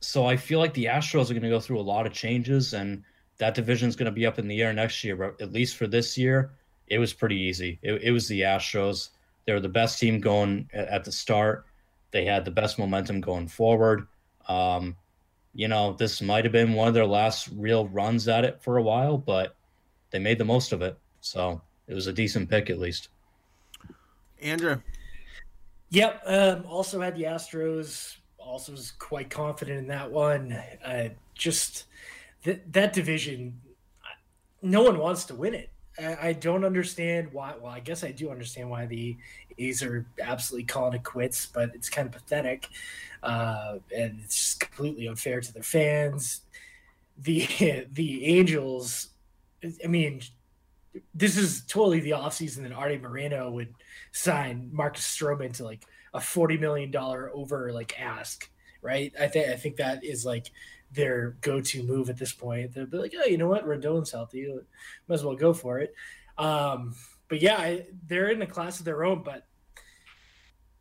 so 0.00 0.26
I 0.26 0.36
feel 0.36 0.58
like 0.58 0.74
the 0.74 0.86
Astros 0.86 1.30
are 1.30 1.34
going 1.34 1.42
to 1.42 1.50
go 1.50 1.60
through 1.60 1.80
a 1.80 1.82
lot 1.82 2.06
of 2.06 2.12
changes, 2.12 2.72
and 2.72 3.04
that 3.36 3.54
division 3.54 3.88
is 3.88 3.94
going 3.94 4.06
to 4.06 4.12
be 4.12 4.26
up 4.26 4.38
in 4.38 4.48
the 4.48 4.62
air 4.62 4.72
next 4.72 5.04
year. 5.04 5.16
But 5.16 5.40
at 5.40 5.52
least 5.52 5.76
for 5.76 5.86
this 5.86 6.16
year, 6.16 6.52
it 6.86 6.98
was 6.98 7.12
pretty 7.12 7.36
easy. 7.36 7.78
It, 7.82 8.02
it 8.02 8.10
was 8.10 8.26
the 8.26 8.40
Astros. 8.40 9.10
They 9.46 9.52
were 9.52 9.60
the 9.60 9.68
best 9.68 9.98
team 9.98 10.20
going 10.20 10.68
at 10.72 11.04
the 11.04 11.12
start. 11.12 11.66
They 12.10 12.24
had 12.24 12.44
the 12.44 12.50
best 12.50 12.78
momentum 12.78 13.20
going 13.20 13.48
forward. 13.48 14.06
Um, 14.48 14.96
you 15.54 15.68
know, 15.68 15.92
this 15.92 16.20
might 16.20 16.44
have 16.44 16.52
been 16.52 16.74
one 16.74 16.88
of 16.88 16.94
their 16.94 17.06
last 17.06 17.48
real 17.54 17.88
runs 17.88 18.26
at 18.28 18.44
it 18.44 18.62
for 18.62 18.76
a 18.76 18.82
while, 18.82 19.18
but 19.18 19.56
they 20.10 20.18
made 20.18 20.38
the 20.38 20.44
most 20.44 20.72
of 20.72 20.82
it. 20.82 20.98
So 21.20 21.60
it 21.86 21.94
was 21.94 22.06
a 22.06 22.12
decent 22.12 22.48
pick 22.48 22.70
at 22.70 22.78
least. 22.78 23.08
Andrew. 24.40 24.80
Yep. 25.90 26.22
Um, 26.26 26.64
also 26.68 27.00
had 27.00 27.16
the 27.16 27.24
Astros. 27.24 28.16
Also 28.38 28.72
was 28.72 28.92
quite 28.92 29.30
confident 29.30 29.78
in 29.78 29.86
that 29.88 30.10
one. 30.10 30.52
Uh, 30.84 31.08
just 31.34 31.84
that 32.42 32.72
that 32.72 32.92
division, 32.92 33.60
no 34.60 34.82
one 34.82 34.98
wants 34.98 35.24
to 35.26 35.34
win 35.34 35.54
it. 35.54 35.70
I 36.02 36.32
don't 36.32 36.64
understand 36.64 37.32
why. 37.32 37.54
Well, 37.60 37.70
I 37.70 37.80
guess 37.80 38.02
I 38.02 38.10
do 38.10 38.30
understand 38.30 38.68
why 38.68 38.86
the 38.86 39.16
A's 39.58 39.82
are 39.82 40.06
absolutely 40.20 40.66
calling 40.66 40.94
it 40.94 41.04
quits, 41.04 41.46
but 41.46 41.70
it's 41.74 41.88
kind 41.88 42.06
of 42.06 42.12
pathetic, 42.12 42.68
uh, 43.22 43.78
and 43.96 44.20
it's 44.24 44.36
just 44.36 44.60
completely 44.60 45.06
unfair 45.06 45.40
to 45.40 45.52
their 45.52 45.62
fans. 45.62 46.40
The 47.18 47.86
the 47.92 48.24
Angels, 48.26 49.08
I 49.84 49.86
mean, 49.86 50.22
this 51.14 51.36
is 51.36 51.62
totally 51.66 52.00
the 52.00 52.12
offseason 52.12 52.62
that 52.62 52.72
Arte 52.72 52.98
Moreno 52.98 53.50
would 53.50 53.74
sign 54.12 54.70
Marcus 54.72 55.04
Stroman 55.06 55.52
to 55.54 55.64
like 55.64 55.84
a 56.12 56.20
forty 56.20 56.56
million 56.56 56.90
dollar 56.90 57.30
over 57.34 57.72
like 57.72 58.00
ask, 58.00 58.48
right? 58.82 59.12
I 59.20 59.26
think 59.28 59.48
I 59.48 59.56
think 59.56 59.76
that 59.76 60.04
is 60.04 60.24
like 60.26 60.50
their 60.94 61.36
go-to 61.40 61.82
move 61.82 62.08
at 62.08 62.16
this 62.16 62.32
point. 62.32 62.72
They'll 62.72 62.86
be 62.86 62.98
like, 62.98 63.14
oh, 63.18 63.26
you 63.26 63.38
know 63.38 63.48
what, 63.48 63.66
Rendon's 63.66 64.10
healthy, 64.10 64.46
might 65.08 65.14
as 65.14 65.24
well 65.24 65.36
go 65.36 65.52
for 65.52 65.78
it. 65.80 65.94
Um, 66.38 66.94
but 67.28 67.40
yeah, 67.40 67.56
I, 67.56 67.86
they're 68.06 68.30
in 68.30 68.42
a 68.42 68.46
class 68.46 68.78
of 68.78 68.84
their 68.84 69.04
own. 69.04 69.22
But 69.22 69.46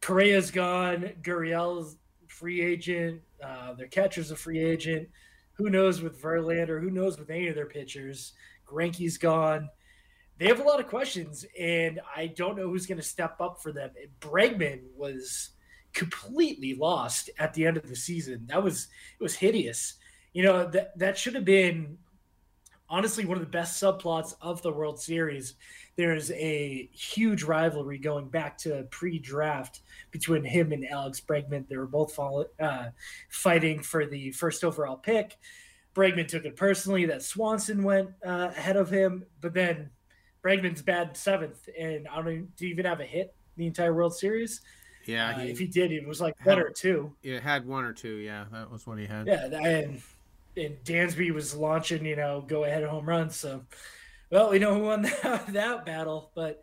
Correa's 0.02 0.52
gone, 0.52 1.14
Gurriel's 1.22 1.98
free 2.28 2.62
agent, 2.62 3.22
uh, 3.44 3.74
their 3.74 3.88
catcher's 3.88 4.32
a 4.32 4.36
free 4.36 4.60
agent. 4.60 5.10
Who 5.54 5.70
knows 5.70 6.02
with 6.02 6.22
Verlander? 6.22 6.82
Who 6.82 6.90
knows 6.90 7.20
with 7.20 7.30
any 7.30 7.48
of 7.48 7.56
their 7.56 7.68
pitchers? 7.68 8.34
Greinke's 8.68 9.18
gone. 9.18 9.70
They 10.40 10.48
have 10.48 10.60
a 10.60 10.64
lot 10.64 10.80
of 10.80 10.88
questions, 10.88 11.46
and 11.60 12.02
I 12.16 12.28
don't 12.28 12.58
know 12.58 12.68
who's 12.68 12.88
going 12.88 12.98
to 12.98 13.04
step 13.04 13.40
up 13.40 13.62
for 13.62 13.72
them. 13.72 13.92
Bregman 14.20 14.82
was 14.96 15.52
completely 15.94 16.74
lost 16.74 17.30
at 17.38 17.54
the 17.54 17.68
end 17.68 17.78
of 17.78 17.88
the 17.88 17.96
season. 17.96 18.48
That 18.48 18.64
was 18.64 18.88
it 19.20 19.24
was 19.24 19.36
hideous 19.36 19.96
you 20.34 20.44
know 20.44 20.66
that 20.68 20.98
that 20.98 21.18
should 21.18 21.36
have 21.36 21.46
been 21.46 21.98
honestly 22.90 23.26
one 23.26 23.38
of 23.38 23.44
the 23.44 23.50
best 23.50 23.82
subplots 23.82 24.36
of 24.42 24.62
the 24.62 24.72
World 24.72 25.00
Series. 25.00 25.56
There's 25.96 26.32
a 26.32 26.90
huge 26.92 27.44
rivalry 27.44 28.00
going 28.00 28.30
back 28.30 28.58
to 28.60 28.84
pre-draft 28.90 29.82
between 30.12 30.44
him 30.44 30.72
and 30.72 30.88
Alex 30.90 31.22
Bregman. 31.22 31.68
They 31.68 31.78
were 31.78 31.86
both 31.88 32.14
follow, 32.16 32.46
uh, 32.60 32.88
fighting 33.30 33.82
for 33.84 34.06
the 34.08 34.32
first 34.32 34.64
overall 34.64 34.96
pick. 34.98 35.38
Bregman 35.96 36.28
took 36.28 36.46
it 36.46 36.56
personally 36.56 37.06
that 37.06 37.22
Swanson 37.22 37.84
went 37.84 38.10
uh, 38.26 38.50
ahead 38.56 38.76
of 38.76 38.90
him, 38.90 39.24
but 39.40 39.54
then 39.54 39.92
Bregman's 40.44 40.82
bad 40.82 41.16
seventh, 41.16 41.70
and 41.80 42.08
I 42.08 42.22
don't 42.24 42.50
even 42.60 42.86
have 42.86 43.00
a 43.00 43.06
hit 43.06 43.36
the 43.56 43.68
entire 43.68 43.94
World 43.94 44.16
Series. 44.16 44.62
Yeah, 45.06 45.36
Uh, 45.38 45.42
if 45.42 45.60
he 45.60 45.68
did, 45.68 45.92
it 45.92 46.08
was 46.08 46.20
like 46.22 46.34
one 46.44 46.58
had- 46.58 46.66
or 46.66 46.72
two. 46.72 47.14
it 47.22 47.44
had 47.44 47.68
one 47.68 47.84
or 47.86 47.94
two. 47.94 48.16
Yeah, 48.18 48.46
that 48.52 48.72
was 48.72 48.88
what 48.88 48.98
he 48.98 49.06
had. 49.06 49.28
Yeah, 49.28 49.46
and 49.46 50.02
and 50.56 50.78
Dansby 50.84 51.32
was 51.32 51.56
launching, 51.56 52.06
you 52.06 52.16
know, 52.16 52.44
go 52.46 52.64
ahead 52.64 52.84
home 52.84 53.08
runs. 53.08 53.36
So, 53.36 53.64
well, 54.30 54.50
we 54.50 54.60
know 54.60 54.74
who 54.76 54.82
won 54.82 55.02
that, 55.24 55.54
that 55.54 55.86
battle, 55.86 56.32
but 56.36 56.62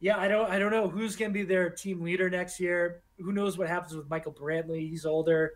yeah, 0.00 0.18
I 0.18 0.28
don't, 0.28 0.50
I 0.50 0.58
don't 0.58 0.72
know 0.72 0.88
who's 0.88 1.16
going 1.16 1.30
to 1.30 1.34
be 1.34 1.44
their 1.44 1.70
team 1.70 2.02
leader 2.02 2.28
next 2.28 2.60
year. 2.60 3.02
Who 3.18 3.32
knows 3.32 3.56
what 3.56 3.68
happens 3.68 3.94
with 3.94 4.10
Michael 4.10 4.32
Brantley? 4.32 4.88
He's 4.88 5.06
older. 5.06 5.54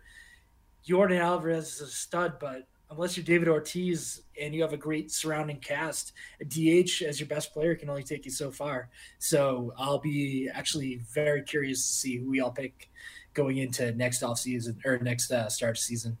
Yordan 0.87 1.19
Alvarez 1.19 1.75
is 1.75 1.81
a 1.81 1.87
stud, 1.87 2.39
but 2.39 2.67
unless 2.89 3.15
you're 3.15 3.23
David 3.23 3.47
Ortiz 3.47 4.23
and 4.39 4.53
you 4.53 4.61
have 4.61 4.73
a 4.73 4.77
great 4.77 5.11
surrounding 5.11 5.57
cast, 5.59 6.13
a 6.41 6.45
DH 6.45 7.03
as 7.03 7.19
your 7.19 7.27
best 7.27 7.53
player 7.53 7.75
can 7.75 7.89
only 7.89 8.03
take 8.03 8.25
you 8.25 8.31
so 8.31 8.51
far. 8.51 8.89
So 9.19 9.73
I'll 9.77 9.99
be 9.99 10.49
actually 10.51 11.01
very 11.13 11.43
curious 11.43 11.87
to 11.87 11.93
see 11.93 12.17
who 12.17 12.29
we 12.29 12.41
all 12.41 12.51
pick 12.51 12.89
going 13.33 13.57
into 13.57 13.93
next 13.93 14.23
off 14.23 14.39
season 14.39 14.79
or 14.83 14.97
next 14.99 15.31
uh, 15.31 15.49
start 15.49 15.77
season. 15.77 16.17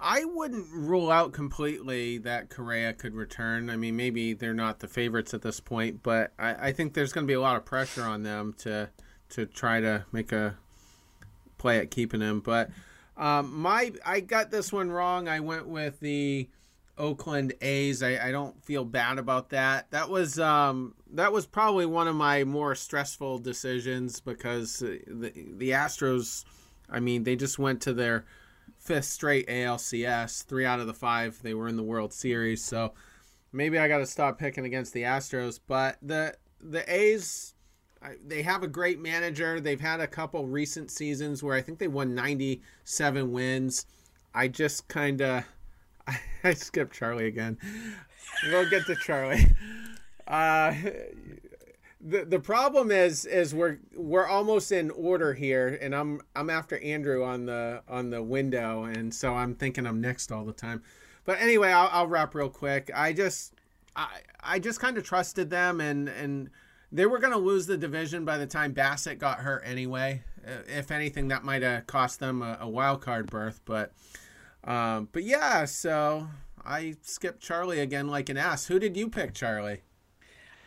I 0.00 0.24
wouldn't 0.24 0.66
rule 0.72 1.10
out 1.10 1.32
completely 1.32 2.18
that 2.18 2.50
Correa 2.50 2.92
could 2.92 3.14
return. 3.14 3.68
I 3.68 3.76
mean, 3.76 3.96
maybe 3.96 4.32
they're 4.32 4.54
not 4.54 4.78
the 4.78 4.86
favorites 4.86 5.34
at 5.34 5.42
this 5.42 5.58
point, 5.58 6.02
but 6.02 6.32
I, 6.38 6.68
I 6.68 6.72
think 6.72 6.94
there's 6.94 7.12
going 7.12 7.26
to 7.26 7.28
be 7.28 7.34
a 7.34 7.40
lot 7.40 7.56
of 7.56 7.64
pressure 7.64 8.02
on 8.02 8.22
them 8.22 8.54
to 8.58 8.90
to 9.30 9.44
try 9.44 9.80
to 9.80 10.04
make 10.10 10.32
a 10.32 10.56
play 11.58 11.78
at 11.78 11.90
keeping 11.90 12.20
him. 12.20 12.40
But 12.40 12.70
um, 13.16 13.60
my 13.60 13.92
I 14.06 14.20
got 14.20 14.50
this 14.50 14.72
one 14.72 14.90
wrong. 14.90 15.28
I 15.28 15.40
went 15.40 15.66
with 15.66 15.98
the 15.98 16.48
Oakland 16.96 17.54
A's. 17.60 18.02
I, 18.02 18.28
I 18.28 18.30
don't 18.30 18.62
feel 18.64 18.84
bad 18.84 19.18
about 19.18 19.50
that. 19.50 19.90
That 19.90 20.08
was 20.08 20.38
um, 20.38 20.94
that 21.14 21.32
was 21.32 21.44
probably 21.44 21.86
one 21.86 22.06
of 22.06 22.14
my 22.14 22.44
more 22.44 22.76
stressful 22.76 23.38
decisions 23.38 24.20
because 24.20 24.78
the 24.78 25.32
the 25.56 25.70
Astros. 25.70 26.44
I 26.90 27.00
mean, 27.00 27.24
they 27.24 27.36
just 27.36 27.58
went 27.58 27.82
to 27.82 27.92
their 27.92 28.24
fifth 28.88 29.04
straight 29.04 29.46
ALCS. 29.48 30.44
Three 30.44 30.64
out 30.64 30.80
of 30.80 30.86
the 30.86 30.94
five 30.94 31.40
they 31.42 31.52
were 31.52 31.68
in 31.68 31.76
the 31.76 31.82
World 31.82 32.10
Series. 32.10 32.64
So 32.64 32.94
maybe 33.52 33.78
I 33.78 33.86
got 33.86 33.98
to 33.98 34.06
stop 34.06 34.38
picking 34.38 34.64
against 34.64 34.94
the 34.94 35.02
Astros. 35.02 35.60
But 35.64 35.98
the 36.00 36.34
the 36.58 36.90
A's, 36.92 37.54
they 38.26 38.40
have 38.40 38.62
a 38.62 38.66
great 38.66 38.98
manager. 38.98 39.60
They've 39.60 39.78
had 39.78 40.00
a 40.00 40.06
couple 40.06 40.46
recent 40.46 40.90
seasons 40.90 41.42
where 41.42 41.54
I 41.54 41.60
think 41.60 41.78
they 41.78 41.86
won 41.86 42.14
97 42.14 43.30
wins. 43.30 43.84
I 44.34 44.48
just 44.48 44.88
kind 44.88 45.20
of 45.20 45.44
I, 46.06 46.18
I 46.42 46.54
skipped 46.54 46.94
Charlie 46.94 47.26
again. 47.26 47.58
We'll 48.44 48.70
get 48.70 48.86
to 48.86 48.96
Charlie. 48.96 49.52
Uh, 50.26 50.74
the 52.00 52.24
the 52.24 52.38
problem 52.38 52.90
is 52.90 53.24
is 53.24 53.54
we're 53.54 53.78
we're 53.94 54.26
almost 54.26 54.70
in 54.70 54.90
order 54.90 55.34
here, 55.34 55.78
and 55.80 55.94
I'm 55.94 56.20
I'm 56.36 56.50
after 56.50 56.78
Andrew 56.78 57.24
on 57.24 57.46
the 57.46 57.82
on 57.88 58.10
the 58.10 58.22
window, 58.22 58.84
and 58.84 59.12
so 59.12 59.34
I'm 59.34 59.54
thinking 59.54 59.86
I'm 59.86 60.00
next 60.00 60.30
all 60.30 60.44
the 60.44 60.52
time. 60.52 60.82
But 61.24 61.40
anyway, 61.40 61.72
I'll, 61.72 61.88
I'll 61.92 62.06
wrap 62.06 62.34
real 62.34 62.48
quick. 62.48 62.90
I 62.94 63.12
just 63.12 63.54
I 63.96 64.08
I 64.40 64.58
just 64.58 64.80
kind 64.80 64.96
of 64.96 65.04
trusted 65.04 65.50
them, 65.50 65.80
and 65.80 66.08
and 66.08 66.50
they 66.92 67.06
were 67.06 67.18
going 67.18 67.32
to 67.32 67.38
lose 67.38 67.66
the 67.66 67.76
division 67.76 68.24
by 68.24 68.38
the 68.38 68.46
time 68.46 68.72
Bassitt 68.72 69.18
got 69.18 69.40
hurt 69.40 69.62
anyway. 69.66 70.22
Uh, 70.46 70.62
If 70.68 70.90
anything, 70.90 71.28
that 71.28 71.44
might 71.44 71.62
have 71.62 71.86
cost 71.86 72.20
them 72.20 72.42
a, 72.42 72.58
a 72.60 72.68
wild 72.68 73.02
card 73.02 73.26
berth. 73.26 73.60
But 73.64 73.92
um, 74.64 75.08
but 75.10 75.24
yeah, 75.24 75.64
so 75.64 76.28
I 76.64 76.94
skipped 77.02 77.40
Charlie 77.40 77.80
again 77.80 78.08
like 78.08 78.28
an 78.28 78.36
ass. 78.36 78.66
Who 78.66 78.78
did 78.78 78.96
you 78.96 79.08
pick, 79.08 79.34
Charlie? 79.34 79.82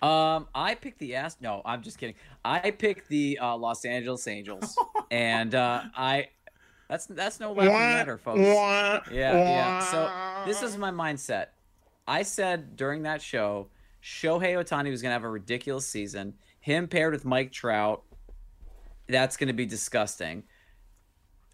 Um, 0.01 0.47
I 0.55 0.75
picked 0.75 0.99
the 0.99 1.15
ass. 1.15 1.37
No, 1.41 1.61
I'm 1.63 1.81
just 1.81 1.97
kidding. 1.97 2.15
I 2.43 2.71
picked 2.71 3.07
the 3.07 3.37
uh, 3.39 3.55
Los 3.55 3.85
Angeles 3.85 4.27
Angels, 4.27 4.77
and 5.11 5.53
uh, 5.55 5.83
I. 5.95 6.29
That's 6.89 7.05
that's 7.05 7.39
no 7.39 7.53
laughing 7.53 7.71
matter, 7.71 8.17
folks. 8.17 8.39
Yeah, 8.41 8.99
yeah. 9.11 9.79
So 9.79 10.45
this 10.45 10.61
is 10.61 10.77
my 10.77 10.91
mindset. 10.91 11.47
I 12.05 12.23
said 12.23 12.75
during 12.75 13.03
that 13.03 13.21
show, 13.21 13.69
Shohei 14.03 14.55
Ohtani 14.55 14.91
was 14.91 15.01
going 15.01 15.11
to 15.11 15.13
have 15.13 15.23
a 15.23 15.29
ridiculous 15.29 15.87
season. 15.87 16.33
Him 16.59 16.89
paired 16.89 17.13
with 17.13 17.23
Mike 17.23 17.53
Trout, 17.53 18.03
that's 19.07 19.37
going 19.37 19.47
to 19.47 19.53
be 19.53 19.65
disgusting. 19.65 20.43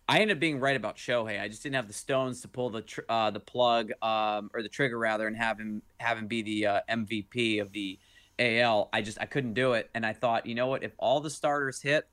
I 0.09 0.19
ended 0.19 0.37
up 0.37 0.39
being 0.41 0.59
right 0.59 0.75
about 0.75 0.95
Shohei. 0.95 1.41
I 1.41 1.49
just 1.49 1.63
didn't 1.63 1.75
have 1.75 1.87
the 1.87 1.93
stones 1.93 2.41
to 2.41 2.47
pull 2.47 2.69
the 2.69 2.81
tr- 2.81 3.01
uh, 3.09 3.29
the 3.29 3.41
plug 3.41 3.91
um, 4.01 4.49
or 4.53 4.63
the 4.63 4.69
trigger 4.69 4.97
rather, 4.97 5.27
and 5.27 5.35
have 5.35 5.59
him 5.59 5.81
have 5.99 6.17
him 6.17 6.27
be 6.27 6.41
the 6.41 6.65
uh, 6.65 6.79
MVP 6.89 7.61
of 7.61 7.71
the 7.73 7.99
AL. 8.39 8.89
I 8.93 9.01
just 9.01 9.17
I 9.19 9.25
couldn't 9.25 9.53
do 9.53 9.73
it, 9.73 9.89
and 9.93 10.05
I 10.05 10.13
thought, 10.13 10.45
you 10.45 10.55
know 10.55 10.67
what? 10.67 10.83
If 10.83 10.93
all 10.97 11.19
the 11.19 11.29
starters 11.29 11.81
hit, 11.81 12.07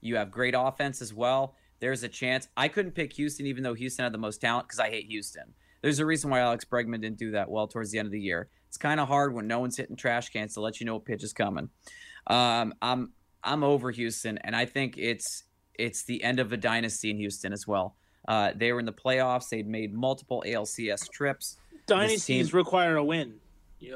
you 0.00 0.16
have 0.16 0.30
great 0.30 0.54
offense 0.56 1.02
as 1.02 1.12
well. 1.14 1.54
There's 1.80 2.02
a 2.02 2.08
chance. 2.08 2.48
I 2.56 2.68
couldn't 2.68 2.92
pick 2.92 3.12
Houston, 3.14 3.46
even 3.46 3.62
though 3.62 3.74
Houston 3.74 4.04
had 4.04 4.12
the 4.12 4.18
most 4.18 4.40
talent, 4.40 4.68
because 4.68 4.80
I 4.80 4.90
hate 4.90 5.06
Houston. 5.06 5.54
There's 5.82 5.98
a 5.98 6.06
reason 6.06 6.30
why 6.30 6.40
Alex 6.40 6.64
Bregman 6.64 7.00
didn't 7.00 7.18
do 7.18 7.30
that 7.32 7.50
well 7.50 7.66
towards 7.66 7.90
the 7.90 7.98
end 7.98 8.06
of 8.06 8.12
the 8.12 8.20
year. 8.20 8.48
It's 8.68 8.76
kind 8.76 9.00
of 9.00 9.08
hard 9.08 9.34
when 9.34 9.46
no 9.46 9.60
one's 9.60 9.76
hitting 9.76 9.96
trash 9.96 10.28
cans 10.28 10.54
to 10.54 10.60
let 10.60 10.78
you 10.78 10.86
know 10.86 10.94
what 10.94 11.04
pitch 11.06 11.24
is 11.24 11.32
coming. 11.32 11.70
Um, 12.26 12.74
I'm 12.82 13.12
I'm 13.42 13.64
over 13.64 13.90
Houston, 13.90 14.38
and 14.38 14.54
I 14.54 14.66
think 14.66 14.96
it's 14.98 15.44
it's 15.74 16.04
the 16.04 16.22
end 16.22 16.38
of 16.38 16.52
a 16.52 16.56
dynasty 16.56 17.10
in 17.10 17.16
Houston 17.16 17.52
as 17.52 17.66
well. 17.66 17.96
Uh, 18.28 18.52
they 18.54 18.72
were 18.72 18.80
in 18.80 18.86
the 18.86 18.92
playoffs. 18.92 19.48
They'd 19.48 19.66
made 19.66 19.94
multiple 19.94 20.44
ALCS 20.46 21.10
trips. 21.10 21.56
Dynasties 21.86 22.50
team- 22.50 22.56
require 22.56 22.96
a 22.96 23.04
win, 23.04 23.36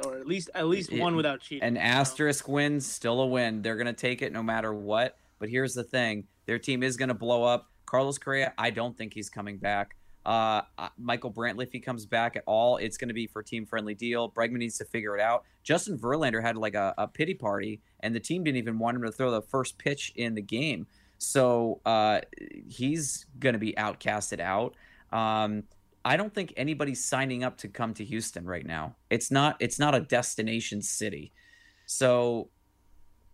or 0.05 0.17
at 0.17 0.27
least 0.27 0.51
at 0.55 0.67
least 0.67 0.93
It- 0.93 1.01
one 1.01 1.17
without 1.17 1.41
cheating. 1.41 1.63
An 1.67 1.77
asterisk 1.77 2.49
win, 2.49 2.81
still 2.81 3.21
a 3.21 3.27
win. 3.27 3.63
They're 3.63 3.77
going 3.77 3.87
to 3.87 3.93
take 3.93 4.23
it 4.23 4.33
no 4.33 4.43
matter 4.43 4.73
what. 4.73 5.19
But 5.39 5.49
here's 5.49 5.75
the 5.75 5.85
thing 5.85 6.27
their 6.47 6.59
team 6.59 6.83
is 6.83 6.97
going 6.97 7.09
to 7.09 7.15
blow 7.15 7.45
up. 7.45 7.71
Carlos 7.87 8.19
Correa, 8.19 8.53
I 8.59 8.71
don't 8.71 8.97
think 8.97 9.15
he's 9.15 9.29
coming 9.31 9.59
back. 9.59 9.97
Uh, 10.27 10.63
uh, 10.79 10.89
Michael 10.97 11.31
Brantley, 11.31 11.65
if 11.65 11.73
he 11.73 11.81
comes 11.81 12.07
back 12.07 12.35
at 12.35 12.43
all, 12.47 12.79
it's 12.79 12.97
going 12.97 13.09
to 13.09 13.15
be 13.15 13.27
for 13.27 13.43
team 13.43 13.67
friendly 13.67 13.95
deal. 13.95 14.31
Bregman 14.31 14.57
needs 14.57 14.79
to 14.79 14.85
figure 14.87 15.15
it 15.17 15.21
out. 15.21 15.45
Justin 15.63 15.99
Verlander 15.99 16.41
had 16.41 16.57
like 16.57 16.75
a, 16.75 16.95
a 16.97 17.07
pity 17.07 17.35
party, 17.35 17.81
and 18.01 18.15
the 18.15 18.21
team 18.21 18.43
didn't 18.43 18.57
even 18.57 18.79
want 18.79 18.97
him 18.97 19.03
to 19.03 19.13
throw 19.13 19.31
the 19.31 19.43
first 19.43 19.77
pitch 19.77 20.13
in 20.17 20.35
the 20.35 20.41
game. 20.41 20.87
So 21.19 21.81
uh, 21.85 22.23
he's 22.69 23.27
going 23.39 23.53
to 23.53 23.59
be 23.59 23.75
outcasted 23.75 24.41
out. 24.41 24.75
Um, 25.13 25.65
I 26.05 26.17
don't 26.17 26.35
think 26.35 26.53
anybody's 26.57 27.05
signing 27.05 27.43
up 27.43 27.57
to 27.59 27.69
come 27.69 27.95
to 27.95 28.05
Houston 28.05 28.45
right 28.45 28.67
now. 28.67 28.97
It's 29.11 29.31
not. 29.31 29.57
It's 29.61 29.79
not 29.79 29.95
a 29.95 30.01
destination 30.01 30.83
city. 30.83 31.33
So 31.87 32.51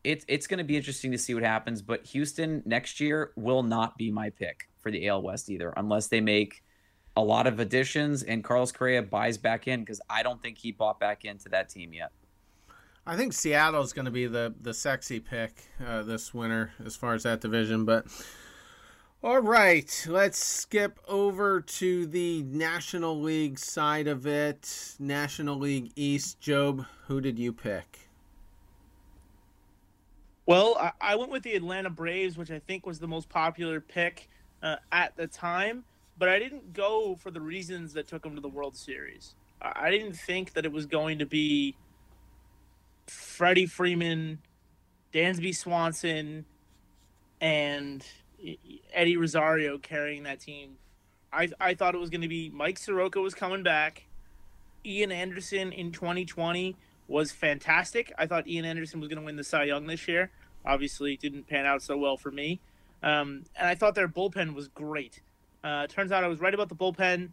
it's 0.04 0.24
it's 0.28 0.46
going 0.46 0.59
to 0.59 0.64
be 0.64 0.76
interesting 0.76 1.12
to 1.12 1.18
see 1.18 1.35
what 1.35 1.42
happens. 1.42 1.83
But 1.83 2.06
Houston 2.06 2.62
next 2.64 3.00
year 3.00 3.33
will 3.37 3.62
not 3.62 3.98
be 3.98 4.11
my 4.11 4.30
pick 4.30 4.68
for 4.80 4.90
the 4.90 5.09
AL 5.09 5.22
West 5.22 5.50
either, 5.50 5.72
unless 5.76 6.06
they 6.06 6.20
make 6.20 6.62
a 7.16 7.22
lot 7.22 7.46
of 7.46 7.59
additions 7.59 8.22
and 8.22 8.44
Carlos 8.44 8.72
Correa 8.72 9.02
buys 9.02 9.37
back 9.37 9.66
in 9.66 9.80
because 9.80 10.00
I 10.09 10.22
don't 10.22 10.40
think 10.40 10.59
he 10.59 10.72
bought 10.72 11.00
back 11.00 11.24
into 11.24 11.48
that 11.48 11.68
team 11.68 11.92
yet. 11.92 12.12
I 13.06 13.16
think 13.16 13.33
Seattle 13.33 13.83
is 13.83 13.92
going 13.92 14.04
to 14.04 14.11
be 14.11 14.26
the 14.26 14.54
the 14.61 14.74
sexy 14.74 15.20
pick 15.20 15.64
uh, 15.85 16.02
this 16.02 16.33
winter 16.33 16.72
as 16.85 16.96
far 16.96 17.14
as 17.14 17.24
that 17.24 17.40
division. 17.40 17.85
But 17.85 18.06
all 19.22 19.40
right, 19.40 20.06
let's 20.09 20.38
skip 20.38 20.98
over 21.06 21.61
to 21.61 22.06
the 22.06 22.42
National 22.44 23.20
League 23.20 23.59
side 23.59 24.06
of 24.06 24.26
it. 24.26 24.94
National 24.98 25.59
League 25.59 25.92
East. 25.94 26.40
Job, 26.40 26.87
who 27.06 27.20
did 27.20 27.38
you 27.38 27.52
pick? 27.52 27.98
Well, 30.46 30.92
I, 31.00 31.16
went 31.16 31.30
with 31.30 31.42
the 31.42 31.54
Atlanta 31.54 31.90
Braves, 31.90 32.38
which 32.38 32.50
I 32.50 32.61
think 32.61 32.87
was 32.87 32.98
the 32.98 33.06
most 33.06 33.28
popular 33.28 33.78
pick 33.78 34.28
uh, 34.62 34.76
at 34.90 35.14
the 35.16 35.26
time, 35.26 35.85
but 36.18 36.30
I 36.30 36.38
didn't 36.38 36.72
go 36.72 37.14
for 37.14 37.30
the 37.30 37.42
reasons 37.42 37.92
that 37.92 38.09
took 38.09 38.22
them 38.22 38.35
to 38.35 38.40
the 38.40 38.48
World 38.48 38.74
Series. 38.74 39.35
I, 39.61 39.72
I 39.83 39.90
didn't 39.90 40.14
think 40.14 40.54
that 40.54 40.64
it 40.64 40.72
was 40.72 40.87
going 40.87 41.18
to 41.18 41.26
be 41.26 41.76
Freddie 43.06 43.66
Freeman, 43.66 44.38
Dansby 45.12 45.54
Swanson, 45.54 46.46
and 47.40 48.04
Eddie 48.92 49.16
Rosario 49.16 49.79
carrying 49.79 50.24
that 50.24 50.40
team. 50.40 50.76
I, 51.33 51.48
I 51.61 51.74
thought 51.74 51.94
it 51.94 51.98
was 51.98 52.11
going 52.11 52.22
to 52.22 52.29
be 52.29 52.50
Mike 52.50 52.79
Soroka 52.79 53.20
was 53.20 53.35
coming 53.35 53.62
back. 53.62 54.05
Ian 54.85 55.12
Anderson 55.12 55.72
in 55.72 55.92
2020 55.92 56.76
was 57.07 57.33
fantastic. 57.33 58.12
I 58.18 58.26
thought 58.26 58.48
Ian 58.48 58.64
Anderson 58.64 59.00
was 59.00 59.09
going 59.09 59.18
to 59.18 59.24
win 59.24 59.37
the 59.37 59.44
Cy 59.44 59.64
Young 59.64 59.87
this 59.87 60.09
year. 60.09 60.31
Obviously, 60.64 61.16
didn't 61.16 61.46
pan 61.46 61.66
out 61.66 61.83
so 61.83 61.96
well 61.96 62.16
for 62.16 62.31
me. 62.31 62.61
Um, 63.03 63.44
and 63.57 63.66
I 63.66 63.74
thought 63.74 63.94
their 63.94 64.09
bullpen 64.09 64.55
was 64.55 64.68
great. 64.68 65.22
Uh, 65.62 65.87
turns 65.87 66.12
out 66.12 66.24
I 66.24 66.29
was 66.29 66.40
right 66.40 66.55
about 66.55 66.68
the 66.68 66.74
bullpen. 66.74 67.31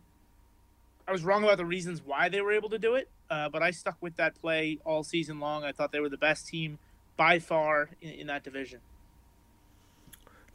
I 1.08 1.12
was 1.12 1.24
wrong 1.24 1.44
about 1.44 1.58
the 1.58 1.66
reasons 1.66 2.02
why 2.04 2.28
they 2.28 2.42
were 2.42 2.52
able 2.52 2.70
to 2.70 2.80
do 2.80 2.96
it, 2.96 3.10
uh, 3.30 3.48
but 3.48 3.64
I 3.64 3.72
stuck 3.72 3.96
with 4.02 4.18
that 4.18 4.36
play 4.36 4.80
all 4.84 5.04
season 5.04 5.40
long. 5.40 5.64
I 5.64 5.72
thought 5.72 5.94
they 5.94 6.02
were 6.02 6.10
the 6.10 6.18
best 6.18 6.48
team 6.48 6.80
by 7.16 7.40
far 7.40 7.90
in, 8.02 8.10
in 8.12 8.28
that 8.28 8.44
division. 8.44 8.80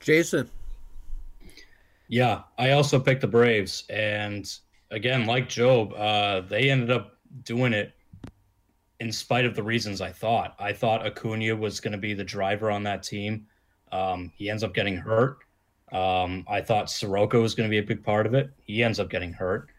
Jason. 0.03 0.51
Yeah, 2.09 2.43
I 2.59 2.73
also 2.73 3.01
picked 3.01 3.23
the 3.23 3.27
Braves, 3.27 3.85
and 3.89 4.47
again, 4.91 5.25
like 5.25 5.49
Job, 5.49 5.95
uh, 5.95 6.43
they 6.43 6.71
ended 6.71 6.91
up 6.91 7.17
doing 7.45 7.73
it 7.73 7.93
in 9.01 9.11
spite 9.11 9.45
of 9.45 9.57
the 9.57 9.63
reasons 9.63 10.01
I 10.01 10.11
thought. 10.11 10.55
I 10.59 10.73
thought 10.73 11.07
Acuna 11.07 11.57
was 11.57 11.81
going 11.81 11.93
to 11.93 11.99
be 11.99 12.15
the 12.15 12.25
driver 12.25 12.71
on 12.71 12.83
that 12.85 13.03
team. 13.03 13.47
Um, 13.91 14.31
he 14.37 14.51
ends 14.51 14.63
up 14.63 14.75
getting 14.75 14.97
hurt. 14.97 15.39
Um, 15.91 16.45
I 16.49 16.61
thought 16.61 16.91
Soroka 16.91 17.41
was 17.41 17.55
going 17.55 17.69
to 17.69 17.71
be 17.71 17.79
a 17.79 17.83
big 17.83 18.05
part 18.05 18.27
of 18.27 18.35
it. 18.35 18.51
He 18.63 18.83
ends 18.83 19.01
up 19.01 19.11
getting 19.11 19.33
hurt, 19.33 19.71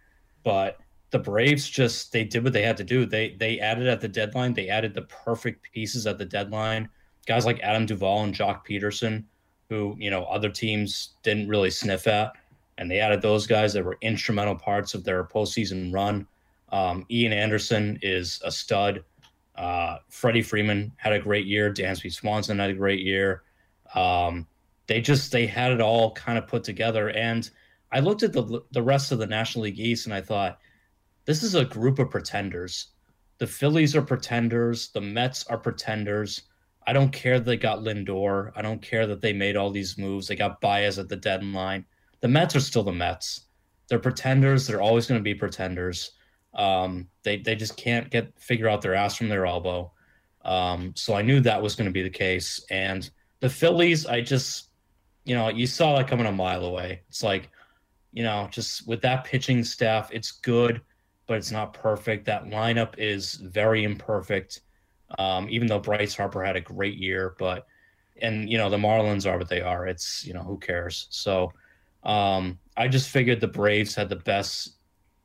but 0.44 0.78
the 1.12 1.20
Braves 1.20 1.70
just 1.70 2.12
they 2.12 2.24
did 2.24 2.44
what 2.44 2.54
they 2.54 2.64
had 2.64 2.78
to 2.78 2.84
do. 2.84 3.06
They 3.06 3.36
they 3.40 3.60
added 3.60 3.88
at 3.88 4.02
the 4.02 4.08
deadline. 4.08 4.54
They 4.54 4.70
added 4.70 4.94
the 4.94 5.04
perfect 5.04 5.72
pieces 5.72 6.06
at 6.06 6.18
the 6.18 6.26
deadline. 6.26 6.90
Guys 7.26 7.46
like 7.46 7.60
Adam 7.62 7.86
Duvall 7.86 8.24
and 8.24 8.34
Joc 8.34 8.66
Pederson, 8.68 9.24
who 9.74 9.96
you 9.98 10.12
know 10.12 10.24
other 10.26 10.50
teams 10.50 11.10
didn't 11.24 11.48
really 11.48 11.72
sniff 11.72 12.06
at, 12.06 12.34
and 12.78 12.90
they 12.90 13.00
added 13.00 13.22
those 13.22 13.48
guys 13.48 13.74
that 13.74 13.84
were 13.84 13.98
instrumental 14.02 14.56
parts 14.56 14.94
of 14.94 15.04
their 15.04 15.24
postseason 15.24 15.92
run. 15.92 16.28
Um, 16.70 17.06
Ian 17.10 17.34
Anderson 17.34 17.98
is 18.02 18.40
a 18.46 18.52
stud. 18.52 19.04
Uh, 19.56 19.98
Freddie 20.10 20.42
Freeman 20.42 20.92
had 20.98 21.14
a 21.14 21.20
great 21.20 21.46
year. 21.46 21.74
Dansby 21.74 22.12
Swanson 22.12 22.60
had 22.60 22.70
a 22.70 22.76
great 22.76 23.00
year. 23.00 23.44
Um, 23.96 24.48
they 24.88 25.02
just 25.02 25.32
they 25.32 25.48
had 25.48 25.72
it 25.72 25.82
all 25.82 26.12
kind 26.14 26.38
of 26.38 26.48
put 26.48 26.64
together. 26.64 27.10
And 27.10 27.50
I 27.92 28.00
looked 28.00 28.24
at 28.24 28.34
the 28.34 28.64
the 28.72 28.84
rest 28.84 29.12
of 29.12 29.20
the 29.20 29.28
National 29.28 29.64
League 29.64 29.80
East 29.80 30.06
and 30.06 30.14
I 30.14 30.22
thought, 30.22 30.60
this 31.26 31.42
is 31.42 31.56
a 31.56 31.66
group 31.66 32.00
of 32.00 32.12
pretenders. 32.12 32.88
The 33.40 33.48
Phillies 33.48 33.96
are 33.96 34.02
pretenders. 34.02 34.90
The 34.90 35.02
Mets 35.02 35.46
are 35.48 35.58
pretenders. 35.58 36.44
I 36.86 36.94
don't 36.94 37.12
care 37.12 37.40
that 37.40 37.46
they 37.46 37.58
got 37.58 37.80
Lindor. 37.80 38.52
I 38.56 38.62
don't 38.62 38.82
care 38.82 39.08
that 39.08 39.22
they 39.22 39.34
made 39.34 39.56
all 39.56 39.70
these 39.70 39.98
moves. 39.98 40.28
They 40.28 40.36
got 40.36 40.62
Baez 40.62 41.00
at 41.00 41.10
the 41.10 41.16
deadline. 41.16 41.86
The 42.22 42.28
Mets 42.28 42.56
are 42.56 42.60
still 42.60 42.84
the 42.84 42.92
Mets. 42.92 43.42
They're 43.88 44.00
pretenders. 44.00 44.68
They're 44.68 44.82
always 44.82 45.08
going 45.08 45.20
to 45.20 45.24
be 45.24 45.36
pretenders. 45.36 46.12
Um, 46.54 47.08
they 47.24 47.38
they 47.38 47.56
just 47.56 47.78
can't 47.78 48.10
get 48.10 48.40
figure 48.40 48.70
out 48.70 48.82
their 48.82 48.94
ass 48.94 49.16
from 49.16 49.30
their 49.30 49.46
elbow. 49.46 49.92
Um, 50.46 50.94
so 50.96 51.16
I 51.16 51.22
knew 51.22 51.40
that 51.42 51.62
was 51.62 51.76
going 51.76 51.88
to 51.88 51.94
be 51.94 52.04
the 52.04 52.10
case. 52.10 52.64
And 52.70 53.10
the 53.40 53.50
Phillies, 53.50 54.06
I 54.06 54.22
just 54.22 54.70
you 55.26 55.36
know, 55.36 55.50
you 55.50 55.68
saw 55.68 55.98
that 55.98 56.08
coming 56.08 56.26
a 56.26 56.32
mile 56.32 56.66
away. 56.66 57.02
It's 57.08 57.24
like, 57.24 57.50
you 58.12 58.24
know, 58.24 58.48
just 58.52 58.88
with 58.88 59.02
that 59.02 59.24
pitching 59.24 59.64
staff, 59.64 60.10
it's 60.12 60.32
good, 60.32 60.82
but 61.28 61.38
it's 61.38 61.52
not 61.52 61.74
perfect. 61.74 62.26
That 62.26 62.46
lineup 62.46 62.96
is 62.98 63.36
very 63.36 63.84
imperfect. 63.84 64.62
Um, 65.20 65.48
even 65.50 65.68
though 65.68 65.80
Bryce 65.80 66.16
Harper 66.16 66.44
had 66.44 66.56
a 66.56 66.62
great 66.62 66.98
year, 66.98 67.36
but 67.38 67.68
and 68.22 68.50
you 68.50 68.58
know 68.58 68.70
the 68.70 68.78
Marlins 68.78 69.30
are 69.30 69.38
what 69.38 69.50
they 69.50 69.62
are. 69.62 69.88
It's 69.88 70.26
you 70.26 70.34
know 70.34 70.44
who 70.44 70.58
cares. 70.58 71.08
So 71.10 71.52
um, 72.04 72.60
I 72.78 72.88
just 72.88 73.10
figured 73.10 73.40
the 73.40 73.48
Braves 73.48 73.96
had 73.96 74.10
the 74.10 74.16
best 74.16 74.78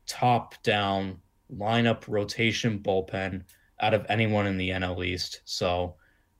top 0.06 0.60
down 0.62 1.18
lineup 1.54 2.04
rotation 2.08 2.78
bullpen 2.78 3.42
out 3.80 3.94
of 3.94 4.06
anyone 4.08 4.46
in 4.46 4.56
the 4.56 4.70
NL 4.70 5.04
East. 5.04 5.40
So 5.44 5.96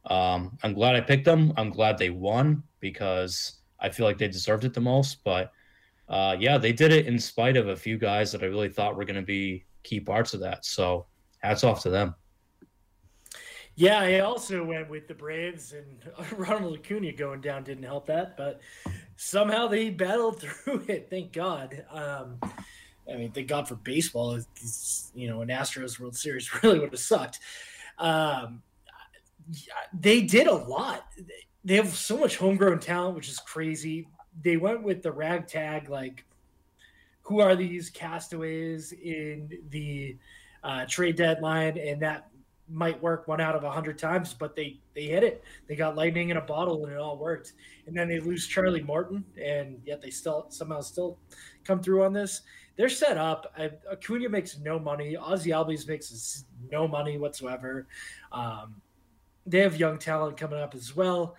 um, 0.07 0.59
I'm 0.63 0.75
glad 0.75 0.97
I 0.97 1.01
picked 1.01 1.25
them. 1.25 1.53
I'm 1.57 1.71
glad 1.71 1.99
they 1.99 2.11
won 2.11 2.63
because 2.81 3.61
I 3.81 3.89
feel 3.91 4.07
like 4.07 4.19
they 4.19 4.29
deserved 4.29 4.65
it 4.65 4.75
the 4.75 4.81
most. 4.81 5.23
But 5.25 5.53
uh, 6.09 6.37
yeah, 6.39 6.59
they 6.59 6.73
did 6.73 6.93
it 6.93 7.07
in 7.07 7.19
spite 7.19 7.57
of 7.57 7.69
a 7.69 7.77
few 7.77 7.99
guys 7.99 8.33
that 8.33 8.43
I 8.43 8.47
really 8.47 8.69
thought 8.69 8.97
were 8.97 9.05
going 9.05 9.17
to 9.17 9.23
be 9.23 9.65
key 9.83 10.01
parts 10.01 10.35
of 10.35 10.41
that. 10.41 10.65
So 10.65 11.07
hats 11.39 11.65
off 11.65 11.83
to 11.83 11.91
them. 11.91 12.15
Yeah, 13.79 14.01
I 14.01 14.19
also 14.19 14.65
went 14.65 14.91
with 14.91 15.07
the 15.07 15.15
Braves, 15.15 15.73
and 15.73 16.13
Ronald 16.37 16.77
Acuna 16.77 17.13
going 17.13 17.41
down 17.41 17.63
didn't 17.63 17.85
help 17.85 18.07
that, 18.07 18.37
but 18.37 18.61
somehow 19.15 19.69
they 19.69 19.91
battled 19.91 20.41
through 20.65 20.85
it. 20.89 21.07
Thank 21.09 21.33
God. 21.33 21.85
Um, 21.93 22.41
I 23.09 23.17
mean, 23.17 23.31
thank 23.31 23.47
God 23.47 23.69
for 23.69 23.77
baseball. 23.77 24.37
You 25.15 25.29
know, 25.29 25.43
an 25.43 25.49
Astros 25.49 26.01
World 26.01 26.17
Series 26.17 26.51
really 26.65 26.81
would 26.81 26.91
have 26.91 26.99
sucked. 26.99 27.39
Um, 27.99 28.63
they 29.93 30.23
did 30.23 30.49
a 30.49 30.55
lot. 30.55 31.07
They 31.65 31.77
have 31.77 31.91
so 31.91 32.17
much 32.19 32.37
homegrown 32.37 32.81
talent, 32.81 33.15
which 33.15 33.29
is 33.29 33.39
crazy. 33.39 34.09
They 34.43 34.57
went 34.57 34.83
with 34.83 35.05
the 35.05 35.13
ragtag, 35.13 35.89
like, 35.89 36.25
who 37.23 37.39
are 37.39 37.55
these 37.55 37.91
castaways 37.91 38.91
in 38.91 39.57
the 39.71 40.17
uh, 40.65 40.85
trade 40.87 41.15
deadline? 41.15 41.79
And 41.79 42.03
that 42.03 42.29
might 42.71 43.01
work 43.03 43.29
one 43.29 43.41
out 43.41 43.55
of 43.55 43.65
a 43.65 43.71
hundred 43.71 43.99
times, 43.99 44.35
but 44.35 44.55
they 44.55 44.81
they 44.95 45.05
hit 45.05 45.23
it. 45.23 45.43
They 45.69 45.77
got 45.77 45.97
lightning 45.97 46.31
in 46.31 46.37
a 46.37 46.43
bottle, 46.43 46.85
and 46.85 46.93
it 46.93 46.99
all 46.99 47.19
worked. 47.19 47.53
And 47.87 47.97
then 47.97 48.09
they 48.09 48.21
lose 48.21 48.47
Charlie 48.47 48.83
Morton, 48.83 49.25
and 49.43 49.81
yet 49.85 50.03
they 50.03 50.11
still 50.11 50.47
somehow 50.51 50.81
still 50.81 51.19
come 51.65 51.83
through 51.83 52.05
on 52.05 52.13
this. 52.13 52.43
They're 52.77 52.89
set 52.89 53.17
up. 53.17 53.53
Acuna 53.91 54.29
makes 54.29 54.59
no 54.59 54.79
money. 54.79 55.17
Ozzie 55.17 55.51
Albies 55.51 55.89
makes 55.89 56.45
no 56.71 56.87
money 56.87 57.19
whatsoever. 57.19 57.89
Um, 58.31 58.81
they 59.47 59.61
have 59.61 59.77
young 59.77 59.99
talent 59.99 60.37
coming 60.37 60.61
up 60.61 60.75
as 60.75 60.95
well. 60.95 61.35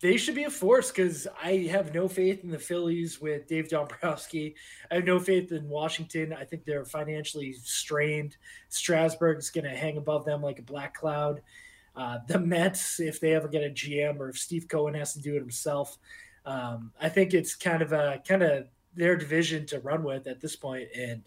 They 0.00 0.16
should 0.16 0.36
be 0.36 0.44
a 0.44 0.50
force 0.50 0.92
because 0.92 1.26
I 1.42 1.68
have 1.72 1.92
no 1.92 2.06
faith 2.06 2.44
in 2.44 2.50
the 2.50 2.58
Phillies 2.58 3.20
with 3.20 3.48
Dave 3.48 3.68
Dombrowski. 3.68 4.54
I 4.90 4.96
have 4.96 5.04
no 5.04 5.18
faith 5.18 5.50
in 5.50 5.68
Washington. 5.68 6.32
I 6.32 6.44
think 6.44 6.64
they're 6.64 6.84
financially 6.84 7.52
strained. 7.52 8.36
Strasburg's 8.68 9.50
going 9.50 9.64
to 9.64 9.76
hang 9.76 9.96
above 9.96 10.24
them 10.24 10.40
like 10.40 10.60
a 10.60 10.62
black 10.62 10.94
cloud. 10.94 11.42
Uh, 11.96 12.18
the 12.28 12.38
Mets, 12.38 13.00
if 13.00 13.18
they 13.18 13.34
ever 13.34 13.48
get 13.48 13.64
a 13.64 13.70
GM 13.70 14.20
or 14.20 14.28
if 14.28 14.38
Steve 14.38 14.68
Cohen 14.68 14.94
has 14.94 15.14
to 15.14 15.20
do 15.20 15.34
it 15.34 15.40
himself, 15.40 15.98
um, 16.46 16.92
I 17.00 17.08
think 17.08 17.34
it's 17.34 17.56
kind 17.56 17.82
of 17.82 17.92
a 17.92 18.22
kind 18.26 18.44
of 18.44 18.68
their 18.94 19.16
division 19.16 19.66
to 19.66 19.80
run 19.80 20.04
with 20.04 20.28
at 20.28 20.40
this. 20.40 20.56
And 20.96 21.24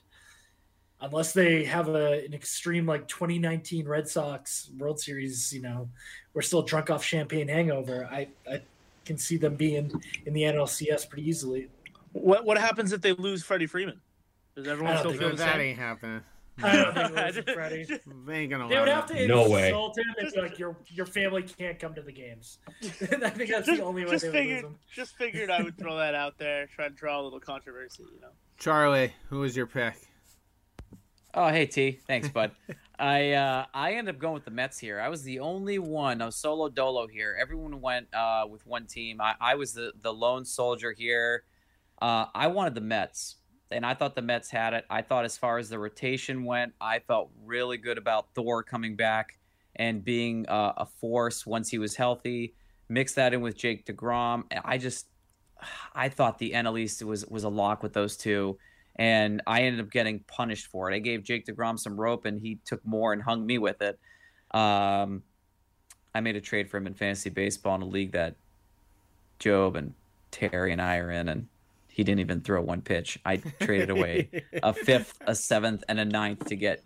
unless 1.02 1.34
they 1.34 1.64
have 1.66 1.88
a, 1.90 2.24
an 2.26 2.34
extreme 2.34 2.86
like 2.86 3.08
2019 3.08 3.88
Red 3.88 4.08
Sox 4.08 4.70
World 4.78 5.00
Series, 5.00 5.52
you 5.54 5.62
know, 5.62 5.90
we're 6.34 6.42
still 6.42 6.62
drunk 6.62 6.90
off 6.90 7.04
champagne 7.04 7.48
hangover. 7.48 8.08
I, 8.12 8.28
I 8.50 8.62
can 9.06 9.18
see 9.18 9.38
them 9.38 9.56
being 9.56 9.92
in 10.26 10.34
the 10.34 10.42
NLCS 10.44 11.10
pretty 11.10 11.28
easily. 11.28 11.70
What 12.14 12.46
what 12.46 12.58
happens 12.58 12.92
if 12.94 13.02
they 13.02 13.14
lose 13.14 13.44
Freddie 13.44 13.68
Freeman? 13.68 14.00
Does 14.56 14.68
everyone 14.68 14.98
still 14.98 15.14
feel 15.14 15.36
that 15.36 15.54
same? 15.54 15.62
ain't 15.62 15.80
happening. 15.80 16.22
I 16.62 16.76
don't 16.76 16.94
think 16.94 17.18
it 17.38 17.46
was 17.46 17.56
Freddie. 17.56 17.86
They 18.28 18.38
ain't 18.40 18.52
gonna 18.52 18.68
They 18.68 18.78
would 18.78 18.88
have 18.90 19.08
that. 19.08 19.18
to 19.18 19.28
No 19.28 19.50
way. 19.50 19.70
insult 19.70 19.98
him 19.98 20.04
and 20.20 20.32
be 20.34 20.42
like, 20.42 20.60
your 20.60 20.76
your 20.90 21.06
family 21.06 21.42
can't 21.44 21.80
come 21.80 21.96
to 21.96 22.02
the 22.02 22.12
games. 22.12 22.60
I 22.84 22.86
think 23.30 23.50
that's 23.50 23.66
Just, 23.66 23.80
the 23.80 23.84
only 23.86 24.04
way 24.06 24.12
just 24.12 24.24
they 24.26 24.30
would 24.30 24.36
lose 24.36 24.44
figured, 24.44 24.66
him. 24.66 24.76
just 24.94 25.16
figured 25.18 25.50
I 25.50 25.64
would 25.64 25.78
throw 25.78 25.98
that 25.98 26.14
out 26.14 26.38
there, 26.38 26.68
try 26.68 26.90
to 26.90 26.94
draw 26.94 27.20
a 27.20 27.24
little 27.24 27.40
controversy. 27.40 28.04
You 28.14 28.20
know, 28.22 28.28
Charlie, 28.60 29.14
who 29.30 29.40
was 29.40 29.56
your 29.56 29.66
pick? 29.66 29.96
Oh, 31.34 31.48
hey 31.48 31.65
T, 31.65 32.00
thanks, 32.08 32.28
bud. 32.28 32.52
I 33.00 33.32
uh, 33.32 33.65
I 33.74 33.94
ended 33.94 34.15
up 34.15 34.22
going 34.22 34.34
with 34.34 34.44
the 34.44 34.52
Mets 34.52 34.78
here. 34.78 35.00
I 35.00 35.08
was 35.08 35.24
the 35.24 35.39
only 35.39 35.80
one, 35.80 36.22
I 36.22 36.26
was 36.26 36.36
solo 36.36 36.67
dolo 36.67 37.08
here. 37.08 37.38
Everyone 37.39 37.80
went 37.80 38.13
uh, 38.13 38.46
with 38.50 38.65
one 38.67 38.86
team. 38.86 39.22
I, 39.22 39.36
I 39.39 39.56
was 39.56 39.74
the 39.74 39.94
the 40.02 40.13
lone 40.13 40.44
soldier 40.44 40.91
here. 40.91 41.46
Uh, 42.02 42.26
I 42.36 42.48
wanted 42.48 42.76
the 42.76 42.82
Mets, 42.82 43.38
and 43.72 43.86
I 43.86 43.94
thought 43.94 44.15
the 44.15 44.22
Mets 44.22 44.50
had 44.50 44.74
it. 44.74 44.86
I 44.89 45.04
thought 45.04 45.24
as 45.24 45.38
far 45.38 45.58
as 45.58 45.70
the 45.70 45.80
rotation 45.80 46.44
went, 46.44 46.74
I 46.82 47.00
felt 47.00 47.32
really 47.46 47.78
good 47.78 47.98
about 47.98 48.34
Thor 48.36 48.62
coming 48.62 48.98
back 48.98 49.39
and 49.78 50.04
being 50.04 50.46
uh, 50.50 50.74
a 50.76 50.86
force 50.86 51.46
once 51.46 51.70
he 51.70 51.78
was 51.78 51.96
healthy. 51.96 52.56
Mix 52.89 53.13
that 53.13 53.34
in 53.34 53.39
with 53.39 53.56
Jake 53.56 53.86
Degrom. 53.86 54.44
I 54.65 54.78
just 54.78 55.08
I 55.96 56.10
thought 56.10 56.39
the 56.39 56.52
NL 56.52 56.78
East 56.78 57.04
was 57.04 57.26
was 57.26 57.46
a 57.46 57.50
lock 57.50 57.84
with 57.84 57.94
those 57.94 58.17
two 58.17 58.58
and 58.95 59.41
I 59.47 59.63
ended 59.63 59.82
up 59.82 59.91
getting 59.91 60.19
punished 60.27 60.67
for 60.67 60.91
it. 60.91 60.95
I 60.95 60.99
gave 60.99 61.23
Jake 61.23 61.45
DeGrom 61.45 61.80
some 61.80 61.99
rope, 61.99 62.25
and 62.25 62.41
he 62.41 62.60
took 62.65 62.86
more 62.86 63.13
and 63.13 63.21
hung 63.21 63.45
me 63.45 63.58
with 63.58 63.82
it. 63.82 63.99
Um, 64.51 65.23
I 66.13 66.19
made 66.19 66.36
a 66.36 66.41
trade 66.41 66.69
for 66.69 66.77
him 66.77 66.88
in 66.88 66.93
fantasy 66.93 67.30
baseball 67.30 67.75
in 67.75 67.82
a 67.82 67.86
league 67.86 68.12
that 68.12 68.36
Job 69.39 69.75
and 69.75 69.93
Terry 70.30 70.71
and 70.71 70.82
I 70.82 70.97
are 70.97 71.12
in, 71.12 71.30
and 71.30 71.47
he 71.88 72.04
didn't 72.04 72.19
even 72.19 72.41
throw 72.41 72.62
one 72.62 72.82
pitch. 72.82 73.19
I 73.25 73.38
traded 73.38 73.89
away 73.89 74.30
a 74.63 74.73
fifth, 74.73 75.17
a 75.25 75.36
seventh, 75.36 75.84
and 75.88 75.99
a 75.99 76.06
ninth 76.06 76.45
to 76.45 76.56
get 76.56 76.84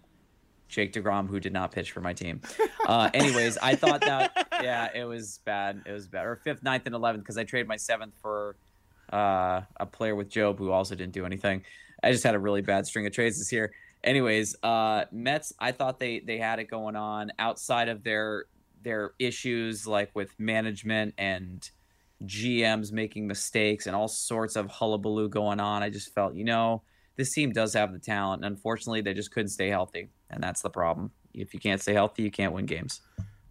Jake 0.67 0.93
DeGrom, 0.93 1.27
who 1.27 1.39
did 1.39 1.53
not 1.53 1.71
pitch 1.71 1.91
for 1.91 2.01
my 2.01 2.13
team. 2.13 2.41
Uh, 2.85 3.09
anyways, 3.13 3.57
I 3.57 3.75
thought 3.75 4.01
that 4.01 4.47
yeah, 4.61 4.89
it 4.93 5.05
was 5.05 5.39
bad. 5.45 5.83
It 5.85 5.91
was 5.91 6.07
bad. 6.07 6.25
Or 6.25 6.35
fifth, 6.35 6.63
ninth, 6.63 6.83
and 6.85 6.95
eleventh 6.95 7.23
because 7.23 7.37
I 7.37 7.43
traded 7.43 7.67
my 7.67 7.77
seventh 7.77 8.13
for 8.21 8.55
uh, 9.11 9.61
a 9.77 9.85
player 9.85 10.15
with 10.15 10.29
Job 10.29 10.57
who 10.57 10.71
also 10.71 10.95
didn't 10.95 11.13
do 11.13 11.25
anything. 11.25 11.63
I 12.05 12.11
just 12.11 12.23
had 12.23 12.35
a 12.35 12.39
really 12.39 12.61
bad 12.61 12.85
string 12.85 13.07
of 13.07 13.13
trades 13.13 13.39
this 13.39 13.51
year. 13.51 13.73
Anyways, 14.03 14.55
uh, 14.61 15.05
Mets, 15.11 15.51
I 15.59 15.71
thought 15.71 15.99
they 15.99 16.19
they 16.19 16.37
had 16.37 16.59
it 16.59 16.65
going 16.65 16.95
on 16.95 17.31
outside 17.39 17.89
of 17.89 18.03
their 18.03 18.45
their 18.83 19.13
issues 19.17 19.87
like 19.87 20.11
with 20.13 20.29
management 20.39 21.15
and 21.17 21.67
GMs 22.23 22.91
making 22.91 23.25
mistakes 23.25 23.87
and 23.87 23.95
all 23.95 24.07
sorts 24.07 24.55
of 24.55 24.67
hullabaloo 24.67 25.27
going 25.27 25.59
on. 25.59 25.81
I 25.81 25.89
just 25.89 26.13
felt, 26.13 26.35
you 26.35 26.43
know, 26.43 26.83
this 27.15 27.33
team 27.33 27.51
does 27.51 27.73
have 27.73 27.91
the 27.91 27.99
talent. 27.99 28.45
Unfortunately, 28.45 29.01
they 29.01 29.15
just 29.15 29.31
couldn't 29.31 29.49
stay 29.49 29.69
healthy, 29.69 30.09
and 30.29 30.43
that's 30.43 30.61
the 30.61 30.69
problem. 30.69 31.11
If 31.33 31.55
you 31.55 31.59
can't 31.59 31.81
stay 31.81 31.93
healthy, 31.93 32.21
you 32.21 32.31
can't 32.31 32.53
win 32.53 32.67
games. 32.67 33.01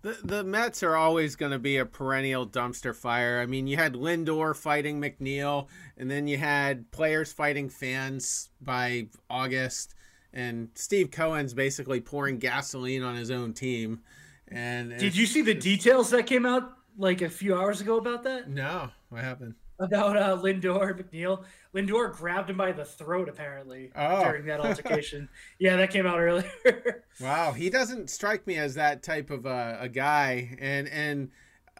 The 0.05 0.19
the 0.23 0.45
Mets 0.45 0.83
are 0.83 0.97
always 0.97 1.35
going 1.35 1.53
to 1.53 1.59
be 1.59 1.79
a 1.79 1.87
perennial 1.87 2.47
dumpster 2.47 2.95
fire. 2.95 3.41
I 3.41 3.47
mean, 3.47 3.67
you 3.67 3.79
had 3.79 3.95
Lindor 3.95 4.55
fighting 4.55 5.01
McNeil, 5.01 5.69
and 5.97 6.11
then 6.11 6.29
you 6.29 6.37
had 6.37 6.91
players 6.91 7.33
fighting 7.33 7.71
fans 7.71 8.51
by 8.61 9.07
August, 9.31 9.95
and 10.31 10.69
Steve 10.75 11.11
Cohen's 11.11 11.55
basically 11.55 12.03
pouring 12.03 12.37
gasoline 12.37 13.03
on 13.03 13.17
his 13.17 13.31
own 13.31 13.55
team. 13.55 14.03
And 14.47 14.91
did 14.99 15.17
you 15.17 15.25
see 15.25 15.41
the 15.41 15.55
details 15.55 16.11
that 16.11 16.27
came 16.27 16.45
out 16.45 16.77
like 16.99 17.23
a 17.23 17.31
few 17.31 17.57
hours 17.57 17.81
ago 17.81 17.97
about 17.97 18.25
that? 18.25 18.51
No, 18.51 18.91
what 19.09 19.25
happened? 19.25 19.55
About 19.81 20.17
uh, 20.17 20.37
Lindor 20.37 20.97
McNeil. 20.97 21.45
Lindor 21.75 22.13
grabbed 22.13 22.49
him 22.49 22.57
by 22.57 22.71
the 22.71 22.85
throat 22.85 23.29
apparently 23.29 23.91
oh. 23.97 24.23
during 24.23 24.47
that 24.47 24.61
altercation. 24.65 25.29
yeah, 25.59 25.77
that 25.77 25.91
came 25.91 26.07
out 26.07 26.21
earlier. 26.21 27.05
wow, 27.21 27.53
he 27.53 27.71
doesn't 27.71 28.09
strike 28.09 28.47
me 28.47 28.57
as 28.57 28.75
that 28.75 29.03
type 29.03 29.31
of 29.31 29.47
a, 29.47 29.79
a 29.81 29.89
guy, 29.89 30.57
and 30.61 30.89
and 30.89 31.31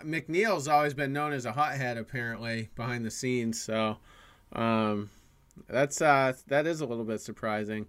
McNeil's 0.03 0.67
always 0.67 0.95
been 0.95 1.13
known 1.13 1.33
as 1.33 1.45
a 1.45 1.53
hothead 1.53 1.97
apparently 1.97 2.71
behind 2.75 3.05
the 3.05 3.11
scenes. 3.11 3.61
So 3.61 3.99
um, 4.53 5.11
that's 5.69 6.03
uh, 6.03 6.33
that 6.49 6.67
is 6.67 6.81
a 6.81 6.87
little 6.87 7.05
bit 7.05 7.21
surprising. 7.21 7.87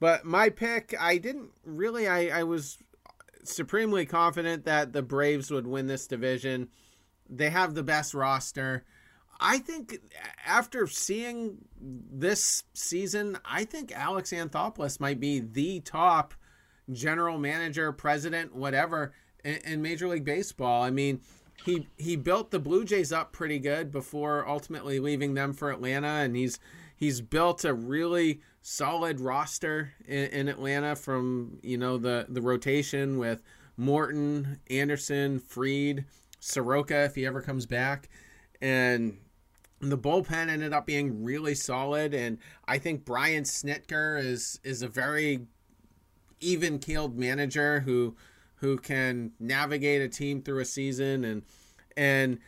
But 0.00 0.24
my 0.24 0.48
pick, 0.48 0.94
I 0.98 1.18
didn't 1.18 1.50
really. 1.64 2.08
I, 2.08 2.40
I 2.40 2.42
was 2.42 2.78
supremely 3.44 4.06
confident 4.06 4.64
that 4.64 4.92
the 4.92 5.02
Braves 5.02 5.50
would 5.50 5.66
win 5.66 5.86
this 5.86 6.06
division. 6.06 6.68
They 7.28 7.50
have 7.50 7.74
the 7.74 7.82
best 7.82 8.14
roster. 8.14 8.84
I 9.40 9.58
think 9.58 9.98
after 10.46 10.86
seeing 10.86 11.58
this 11.80 12.64
season, 12.74 13.38
I 13.44 13.64
think 13.64 13.90
Alex 13.90 14.32
Anthopoulos 14.32 15.00
might 15.00 15.18
be 15.18 15.40
the 15.40 15.80
top 15.80 16.34
general 16.92 17.38
manager, 17.38 17.90
president, 17.92 18.54
whatever 18.54 19.12
in, 19.44 19.56
in, 19.64 19.82
Major 19.82 20.08
League 20.08 20.24
Baseball. 20.24 20.82
I 20.82 20.90
mean, 20.90 21.20
he 21.64 21.88
he 21.96 22.16
built 22.16 22.50
the 22.50 22.58
Blue 22.58 22.84
Jays 22.84 23.12
up 23.12 23.32
pretty 23.32 23.58
good 23.58 23.90
before 23.90 24.46
ultimately 24.46 25.00
leaving 25.00 25.34
them 25.34 25.54
for 25.54 25.70
Atlanta, 25.70 26.08
and 26.08 26.36
he's 26.36 26.58
he's 26.94 27.22
built 27.22 27.64
a 27.64 27.72
really 27.72 28.40
solid 28.60 29.20
roster 29.20 29.94
in, 30.06 30.26
in 30.26 30.48
Atlanta 30.48 30.96
from 30.96 31.58
you 31.62 31.78
know 31.78 31.96
the 31.96 32.26
the 32.28 32.42
rotation 32.42 33.18
with 33.18 33.42
Morton, 33.76 34.60
Anderson, 34.68 35.38
Fried, 35.38 36.04
Soroka 36.40 37.04
if 37.04 37.14
he 37.14 37.24
ever 37.24 37.40
comes 37.40 37.64
back, 37.64 38.10
and 38.60 39.16
the 39.80 39.98
bullpen 39.98 40.48
ended 40.48 40.72
up 40.72 40.86
being 40.86 41.24
really 41.24 41.54
solid, 41.54 42.12
and 42.14 42.38
I 42.66 42.78
think 42.78 43.04
Brian 43.04 43.44
Snitker 43.44 44.22
is 44.22 44.60
is 44.62 44.82
a 44.82 44.88
very 44.88 45.46
even 46.40 46.78
keeled 46.78 47.18
manager 47.18 47.80
who 47.80 48.16
who 48.56 48.76
can 48.76 49.32
navigate 49.40 50.02
a 50.02 50.08
team 50.08 50.42
through 50.42 50.60
a 50.60 50.64
season 50.64 51.24
and 51.24 51.42
and 51.96 52.38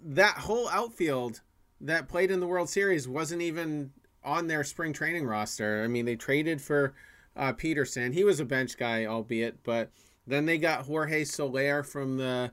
that 0.00 0.36
whole 0.36 0.68
outfield 0.68 1.40
that 1.80 2.08
played 2.08 2.30
in 2.30 2.40
the 2.40 2.46
World 2.46 2.68
Series 2.68 3.08
wasn't 3.08 3.40
even 3.40 3.90
on 4.22 4.46
their 4.46 4.64
spring 4.64 4.92
training 4.92 5.26
roster. 5.26 5.82
I 5.82 5.86
mean, 5.86 6.04
they 6.04 6.16
traded 6.16 6.60
for 6.60 6.94
uh, 7.36 7.52
Pederson. 7.52 8.12
He 8.12 8.24
was 8.24 8.40
a 8.40 8.44
bench 8.44 8.76
guy, 8.76 9.06
albeit, 9.06 9.62
but 9.62 9.90
then 10.26 10.46
they 10.46 10.58
got 10.58 10.86
Jorge 10.86 11.24
Soler 11.24 11.82
from 11.82 12.16
the 12.16 12.52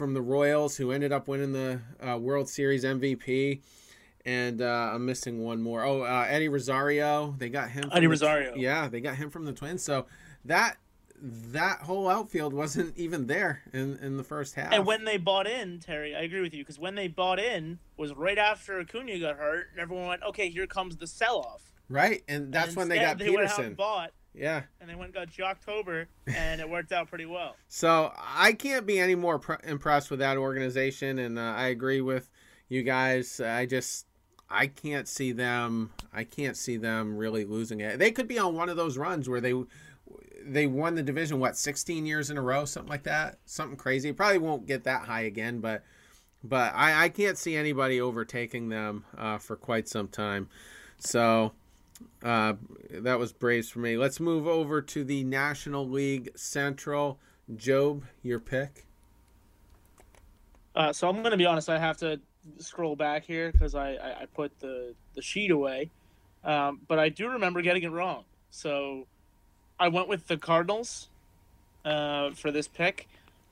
from 0.00 0.14
the 0.14 0.22
Royals, 0.22 0.78
who 0.78 0.92
ended 0.92 1.12
up 1.12 1.28
winning 1.28 1.52
the 1.52 1.78
uh, 2.02 2.16
World 2.16 2.48
Series 2.48 2.84
MVP. 2.84 3.60
And 4.24 4.62
uh, 4.62 4.92
I'm 4.94 5.04
missing 5.04 5.44
one 5.44 5.60
more. 5.60 5.84
Oh, 5.84 6.04
uh, 6.04 6.26
Eddie 6.26 6.48
Rosario. 6.48 7.34
They 7.36 7.50
got 7.50 7.68
him. 7.68 7.90
Eddie 7.92 8.06
Rosario. 8.06 8.54
Yeah, 8.56 8.88
they 8.88 9.02
got 9.02 9.16
him 9.16 9.28
from 9.28 9.44
the 9.44 9.52
Twins. 9.52 9.82
So 9.82 10.06
that 10.46 10.78
that 11.22 11.80
whole 11.80 12.08
outfield 12.08 12.54
wasn't 12.54 12.96
even 12.96 13.26
there 13.26 13.60
in, 13.74 13.98
in 13.98 14.16
the 14.16 14.24
first 14.24 14.54
half. 14.54 14.72
And 14.72 14.86
when 14.86 15.04
they 15.04 15.18
bought 15.18 15.46
in, 15.46 15.80
Terry, 15.80 16.16
I 16.16 16.20
agree 16.20 16.40
with 16.40 16.54
you 16.54 16.62
because 16.62 16.78
when 16.78 16.94
they 16.94 17.08
bought 17.08 17.38
in 17.38 17.78
was 17.98 18.14
right 18.14 18.38
after 18.38 18.80
Acuna 18.80 19.18
got 19.18 19.36
hurt, 19.36 19.68
and 19.72 19.80
everyone 19.80 20.06
went, 20.06 20.22
"Okay, 20.22 20.48
here 20.48 20.66
comes 20.66 20.96
the 20.96 21.06
sell-off." 21.06 21.74
Right, 21.90 22.22
and 22.26 22.50
that's 22.50 22.68
and 22.68 22.76
when 22.76 22.88
they 22.88 23.00
got 23.00 23.18
they 23.18 23.28
Pederson. 23.28 23.76
Bought, 23.76 24.12
yeah. 24.34 24.62
And 24.80 24.88
they 24.88 24.94
went 24.94 25.14
and 25.16 25.28
got 25.28 25.28
Joctober, 25.28 26.06
and 26.26 26.60
it 26.60 26.68
worked 26.68 26.92
out 26.92 27.08
pretty 27.08 27.26
well. 27.26 27.56
So 27.68 28.12
I 28.16 28.52
can't 28.52 28.84
be 28.84 28.98
any 28.98 29.14
more 29.14 29.38
pr- 29.38 29.64
impressed 29.64 30.10
with 30.10 30.18
that 30.18 30.36
organization, 30.36 31.18
and 31.20 31.38
uh, 31.38 31.42
I 31.42 31.68
agree 31.68 32.00
with 32.00 32.28
you 32.68 32.82
guys. 32.82 33.40
I 33.40 33.64
just 33.66 34.06
I 34.50 34.66
can't 34.66 35.06
see 35.06 35.30
them. 35.32 35.90
I 36.12 36.24
can't 36.24 36.56
see 36.56 36.76
them 36.76 37.16
really 37.16 37.44
losing 37.44 37.80
it. 37.80 37.98
They 37.98 38.10
could 38.10 38.26
be 38.26 38.38
on 38.38 38.56
one 38.56 38.68
of 38.68 38.76
those 38.76 38.98
runs 38.98 39.28
where 39.28 39.40
they 39.40 39.54
they 40.42 40.66
won 40.66 40.94
the 40.96 41.02
division 41.02 41.38
what 41.38 41.56
16 41.56 42.06
years 42.06 42.30
in 42.30 42.36
a 42.36 42.42
row, 42.42 42.64
something 42.64 42.90
like 42.90 43.04
that, 43.04 43.38
something 43.44 43.76
crazy. 43.76 44.12
Probably 44.12 44.38
won't 44.38 44.66
get 44.66 44.84
that 44.84 45.02
high 45.02 45.22
again, 45.22 45.60
but 45.60 45.84
but 46.42 46.74
I, 46.74 47.04
I 47.04 47.08
can't 47.10 47.38
see 47.38 47.54
anybody 47.54 48.00
overtaking 48.00 48.68
them 48.68 49.04
uh, 49.16 49.38
for 49.38 49.56
quite 49.56 49.88
some 49.88 50.08
time. 50.08 50.48
So 50.98 51.52
uh, 52.22 52.54
that 52.90 53.18
was 53.18 53.32
Braves 53.32 53.70
for 53.70 53.78
me. 53.78 53.96
Let's 53.96 54.20
move 54.20 54.46
over 54.46 54.82
to 54.82 55.04
the 55.04 55.24
National 55.24 55.88
League 55.88 56.30
Central. 56.36 57.18
Job, 57.56 58.04
your 58.22 58.38
pick. 58.38 58.86
Uh, 60.74 60.92
so 60.92 61.08
I'm 61.08 61.16
going 61.16 61.32
to 61.32 61.36
be 61.36 61.46
honest. 61.46 61.68
I 61.68 61.78
have 61.78 61.96
to 61.98 62.20
scroll 62.58 62.96
back 62.96 63.24
here 63.24 63.50
because 63.50 63.74
I, 63.74 63.94
I, 63.94 64.20
I, 64.22 64.26
put 64.26 64.58
the, 64.60 64.94
the 65.14 65.22
sheet 65.22 65.50
away. 65.50 65.90
Um, 66.44 66.80
but 66.86 66.98
I 66.98 67.08
do 67.08 67.28
remember 67.28 67.60
getting 67.60 67.82
it 67.82 67.90
wrong. 67.90 68.24
So 68.50 69.06
I 69.78 69.88
went 69.88 70.08
with 70.08 70.26
the 70.26 70.36
Cardinals 70.36 71.08
uh, 71.84 72.30
for 72.30 72.50
this 72.50 72.68
pick. 72.68 73.08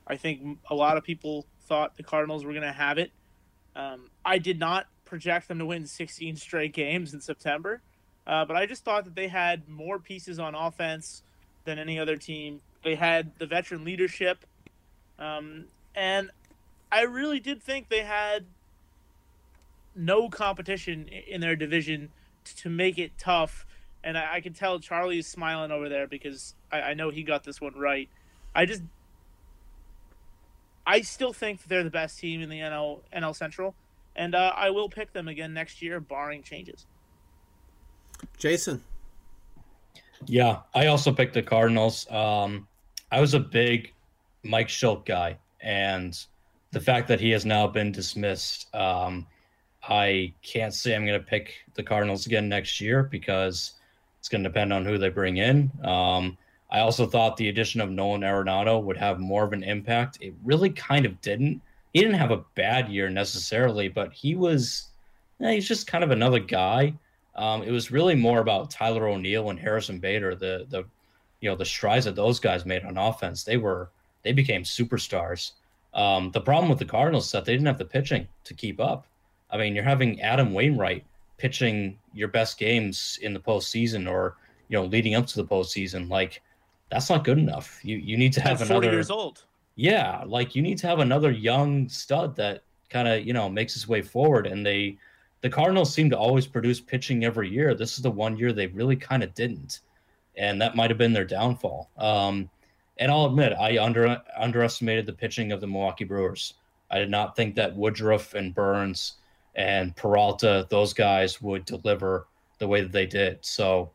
I 0.07 0.17
think 0.17 0.59
a 0.71 0.75
lot 0.75 0.97
of 0.97 1.05
people 1.05 1.45
thought 1.63 1.97
the 1.97 2.03
Cardinals 2.03 2.45
were 2.45 2.53
going 2.53 2.63
to 2.63 2.73
have 2.73 2.99
it. 2.99 3.11
Um, 3.77 4.11
I 4.25 4.39
did 4.39 4.59
not 4.59 4.87
project 5.05 5.49
them 5.49 5.59
to 5.59 5.67
win 5.67 5.87
16 5.87 6.37
straight 6.37 6.73
games 6.73 7.15
in 7.15 7.21
September. 7.21 7.81
Uh, 8.29 8.45
but 8.45 8.57
I 8.57 8.67
just 8.67 8.85
thought 8.85 9.07
that 9.07 9.15
they 9.15 9.29
had 9.29 9.69
more 9.69 9.99
pieces 9.99 10.39
on 10.39 10.55
offense 10.55 11.23
than 11.65 11.79
any 11.79 11.99
other 11.99 12.17
team. 12.17 12.61
They 12.85 12.95
had 12.95 13.33
the 13.39 13.47
veteran 13.47 13.85
leadership, 13.85 14.45
um, 15.19 15.65
and 15.95 16.31
I 16.93 17.03
really 17.03 17.41
did 17.41 17.63
think 17.63 17.89
they 17.89 18.03
had 18.03 18.45
no 19.97 20.29
competition 20.29 21.09
in 21.09 21.41
their 21.41 21.57
division 21.57 22.11
to 22.57 22.69
make 22.69 22.99
it 22.99 23.13
tough. 23.19 23.67
And 24.05 24.17
I, 24.17 24.35
I 24.35 24.41
can 24.41 24.53
tell 24.53 24.79
Charlie 24.79 25.19
is 25.19 25.27
smiling 25.27 25.73
over 25.73 25.89
there 25.89 26.07
because 26.07 26.55
I, 26.71 26.81
I 26.81 26.95
know 26.95 27.11
he 27.11 27.23
got 27.23 27.45
this 27.45 27.61
one 27.61 27.75
right. 27.75 28.09
I 28.55 28.67
just, 28.67 28.83
I 30.87 31.01
still 31.01 31.33
think 31.33 31.65
they're 31.65 31.83
the 31.83 31.91
best 31.91 32.19
team 32.19 32.43
in 32.43 32.51
the 32.51 32.61
NL 32.61 33.01
NL 33.15 33.35
Central, 33.35 33.75
and 34.15 34.35
uh, 34.35 34.53
I 34.55 34.69
will 34.69 34.91
pick 34.91 35.15
them 35.15 35.29
again 35.29 35.55
next 35.55 35.81
year, 35.81 35.99
barring 35.99 36.43
changes. 36.43 36.87
Jason. 38.39 38.83
Yeah, 40.27 40.61
I 40.75 40.87
also 40.87 41.13
picked 41.13 41.35
the 41.35 41.43
Cardinals. 41.43 42.11
Um, 42.11 42.67
I 43.11 43.21
was 43.21 43.35
a 43.35 43.41
big 43.41 43.93
Mike 44.43 44.69
Shildt 44.69 45.07
guy, 45.07 45.39
and 45.61 46.19
the 46.73 46.81
fact 46.81 47.09
that 47.09 47.21
he 47.21 47.31
has 47.31 47.47
now 47.47 47.67
been 47.67 47.93
dismissed, 47.93 48.75
um, 48.75 49.27
I 49.89 50.33
can't 50.43 50.75
say 50.75 50.95
I'm 50.95 51.07
going 51.07 51.19
to 51.19 51.27
pick 51.27 51.55
the 51.75 51.83
Cardinals 51.83 52.27
again 52.27 52.49
next 52.49 52.81
year 52.81 53.05
because 53.05 53.75
it's 54.19 54.29
going 54.29 54.43
to 54.43 54.49
depend 54.49 54.73
on 54.73 54.85
who 54.85 54.99
they 54.99 55.09
bring 55.09 55.39
in. 55.39 55.71
Um, 55.85 56.37
I 56.71 56.81
also 56.81 57.07
thought 57.07 57.37
the 57.37 57.49
addition 57.49 57.81
of 57.81 57.91
Nolan 57.91 58.21
Arenado 58.21 58.83
would 58.83 58.97
have 58.99 59.19
more 59.21 59.45
of 59.45 59.53
an 59.53 59.63
impact. 59.63 60.19
It 60.21 60.35
really 60.45 60.71
kind 60.71 61.07
of 61.07 61.19
didn't. 61.23 61.63
He 61.95 62.01
didn't 62.01 62.19
have 62.19 62.31
a 62.31 62.45
bad 62.55 62.91
year 62.91 63.09
necessarily, 63.09 63.89
but 63.89 64.13
he 64.13 64.35
was, 64.35 64.89
eh, 65.41 65.53
he's 65.53 65.67
just 65.67 65.87
kind 65.87 66.05
of 66.05 66.11
another 66.11 66.39
guy. 66.41 66.93
Um, 67.37 67.63
it 67.63 67.71
was 67.71 67.91
really 67.91 68.15
more 68.15 68.41
about 68.41 68.71
Tyler 68.71 69.07
O'Neill 69.09 69.51
and 69.51 69.59
Harrison 69.59 69.99
Bader, 69.99 70.35
the 70.35 70.67
the 70.69 70.85
you 71.41 71.49
know 71.49 71.57
the 71.57 71.65
strides 71.65 72.05
that 72.05 72.17
those 72.17 72.41
guys 72.41 72.67
made 72.67 72.85
on 72.85 72.99
offense. 72.99 73.45
They 73.45 73.57
were 73.57 73.91
they 74.23 74.33
became 74.33 74.63
superstars. 74.63 75.53
Um, 75.95 76.31
the 76.33 76.41
problem 76.41 76.69
with 76.69 76.79
the 76.79 76.85
Cardinals 76.85 77.27
is 77.27 77.33
that 77.33 77.45
they 77.45 77.53
didn't 77.53 77.67
have 77.67 77.79
the 77.79 77.85
pitching 77.85 78.29
to 78.45 78.55
keep 78.55 78.81
up. 78.81 79.07
I 79.51 79.57
mean, 79.57 79.75
you're 79.75 79.85
having 79.85 80.21
Adam 80.21 80.53
Wainwright 80.53 81.05
pitching 81.39 81.99
your 82.13 82.29
best 82.29 82.59
games 82.59 83.19
in 83.23 83.33
the 83.33 83.41
postseason, 83.41 84.11
or 84.11 84.37
you 84.69 84.77
know, 84.77 84.85
leading 84.85 85.15
up 85.15 85.27
to 85.29 85.37
the 85.37 85.45
postseason. 85.45 86.11
Like, 86.11 86.43
that's 86.91 87.09
not 87.09 87.25
good 87.25 87.39
enough. 87.39 87.81
You 87.83 87.97
you 87.97 88.17
need 88.17 88.33
to 88.35 88.41
have 88.41 88.61
At 88.61 88.71
another. 88.71 88.91
years 88.91 89.11
old. 89.11 89.45
Yeah, 89.77 90.25
like 90.27 90.57
you 90.57 90.63
need 90.63 90.79
to 90.79 90.89
have 90.89 90.99
another 90.99 91.31
young 91.31 91.89
stud 91.89 92.35
that 92.37 92.63
kind 92.91 93.07
of 93.07 93.25
you 93.25 93.33
know 93.33 93.49
makes 93.49 93.75
his 93.75 93.89
way 93.89 94.03
forward, 94.03 94.47
and 94.47 94.67
they 94.67 94.99
the 95.41 95.51
Cardinals 95.51 95.93
seem 95.93 96.11
to 96.11 96.19
always 96.19 96.47
produce 96.47 96.81
pitching 96.81 97.25
every 97.25 97.49
year. 97.49 97.75
This 97.75 97.97
is 97.97 98.03
the 98.03 98.11
one 98.11 98.37
year 98.37 98.53
they 98.53 98.67
really 98.69 98.97
kind 98.97 99.23
of 99.23 99.35
didn't, 99.35 99.81
and 100.37 100.61
that 100.61 100.77
might 100.77 100.91
have 100.91 100.99
been 100.99 101.13
their 101.13 101.25
downfall. 101.25 101.91
Um, 101.97 102.51
and 102.99 103.11
I'll 103.11 103.27
admit, 103.27 103.53
I 103.53 103.79
under 103.79 104.21
underestimated 104.37 105.07
the 105.07 105.13
pitching 105.13 105.53
of 105.53 105.61
the 105.61 105.67
Milwaukee 105.67 106.05
Brewers. 106.05 106.55
I 106.91 106.99
did 106.99 107.11
not 107.11 107.37
think 107.37 107.55
that 107.55 107.77
Woodruff 107.77 108.35
and 108.35 108.55
Burnes 108.55 109.15
and 109.55 109.95
Peralta, 109.95 110.67
those 110.71 110.93
guys, 110.93 111.41
would 111.41 111.65
deliver 111.65 112.27
the 112.59 112.67
way 112.67 112.81
that 112.81 112.93
they 112.93 113.07
did. 113.07 113.39
So 113.45 113.91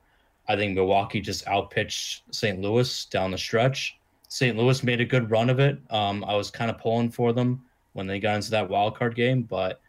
I 0.48 0.56
think 0.56 0.76
Milwaukee 0.76 1.22
just 1.22 1.48
outpitched 1.48 2.24
St. 2.32 2.60
Louis 2.62 3.06
down 3.06 3.32
the 3.32 3.38
stretch. 3.38 3.98
St. 4.30 4.58
Louis 4.58 4.84
made 4.84 5.02
a 5.02 5.06
good 5.06 5.30
run 5.30 5.50
of 5.50 5.60
it. 5.60 5.80
Um, 5.90 6.24
I 6.26 6.36
was 6.36 6.50
kind 6.50 6.72
of 6.72 6.78
pulling 6.80 7.12
for 7.12 7.34
them 7.34 7.64
when 7.94 8.08
they 8.08 8.20
got 8.20 8.36
into 8.36 8.52
that 8.52 8.70
wild 8.70 8.98
card 8.98 9.16
game, 9.16 9.44
but 9.44 9.82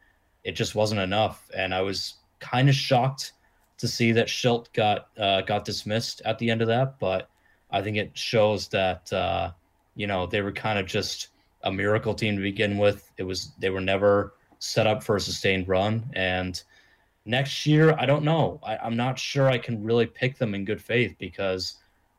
it 0.44 0.52
just 0.52 0.74
wasn't 0.74 1.00
enough. 1.00 1.50
And 1.56 1.74
I 1.74 1.80
was 1.80 2.14
kind 2.38 2.68
of 2.68 2.74
shocked 2.74 3.32
to 3.78 3.88
see 3.88 4.12
that 4.12 4.28
Shildt 4.28 4.72
got 4.72 5.08
uh, 5.18 5.40
got 5.42 5.64
dismissed 5.64 6.22
at 6.24 6.38
the 6.38 6.50
end 6.50 6.62
of 6.62 6.68
that. 6.68 6.98
But 6.98 7.28
I 7.70 7.82
think 7.82 7.96
it 7.96 8.16
shows 8.16 8.68
that 8.68 9.12
uh, 9.12 9.52
you 9.94 10.06
know 10.06 10.26
they 10.26 10.42
were 10.42 10.52
kind 10.52 10.78
of 10.78 10.86
just 10.86 11.28
a 11.62 11.72
miracle 11.72 12.14
team 12.14 12.36
to 12.36 12.42
begin 12.42 12.78
with. 12.78 13.10
It 13.16 13.24
was 13.24 13.52
they 13.58 13.70
were 13.70 13.80
never 13.80 14.34
set 14.58 14.86
up 14.86 15.02
for 15.02 15.16
a 15.16 15.20
sustained 15.20 15.68
run, 15.68 16.08
and 16.14 16.62
next 17.24 17.66
year 17.66 17.94
I 17.98 18.06
don't 18.06 18.24
know. 18.24 18.60
I, 18.62 18.76
I'm 18.76 18.96
not 18.96 19.18
sure 19.18 19.48
I 19.48 19.58
can 19.58 19.82
really 19.82 20.06
pick 20.06 20.38
them 20.38 20.54
in 20.54 20.64
good 20.64 20.80
faith 20.80 21.16
because 21.18 21.76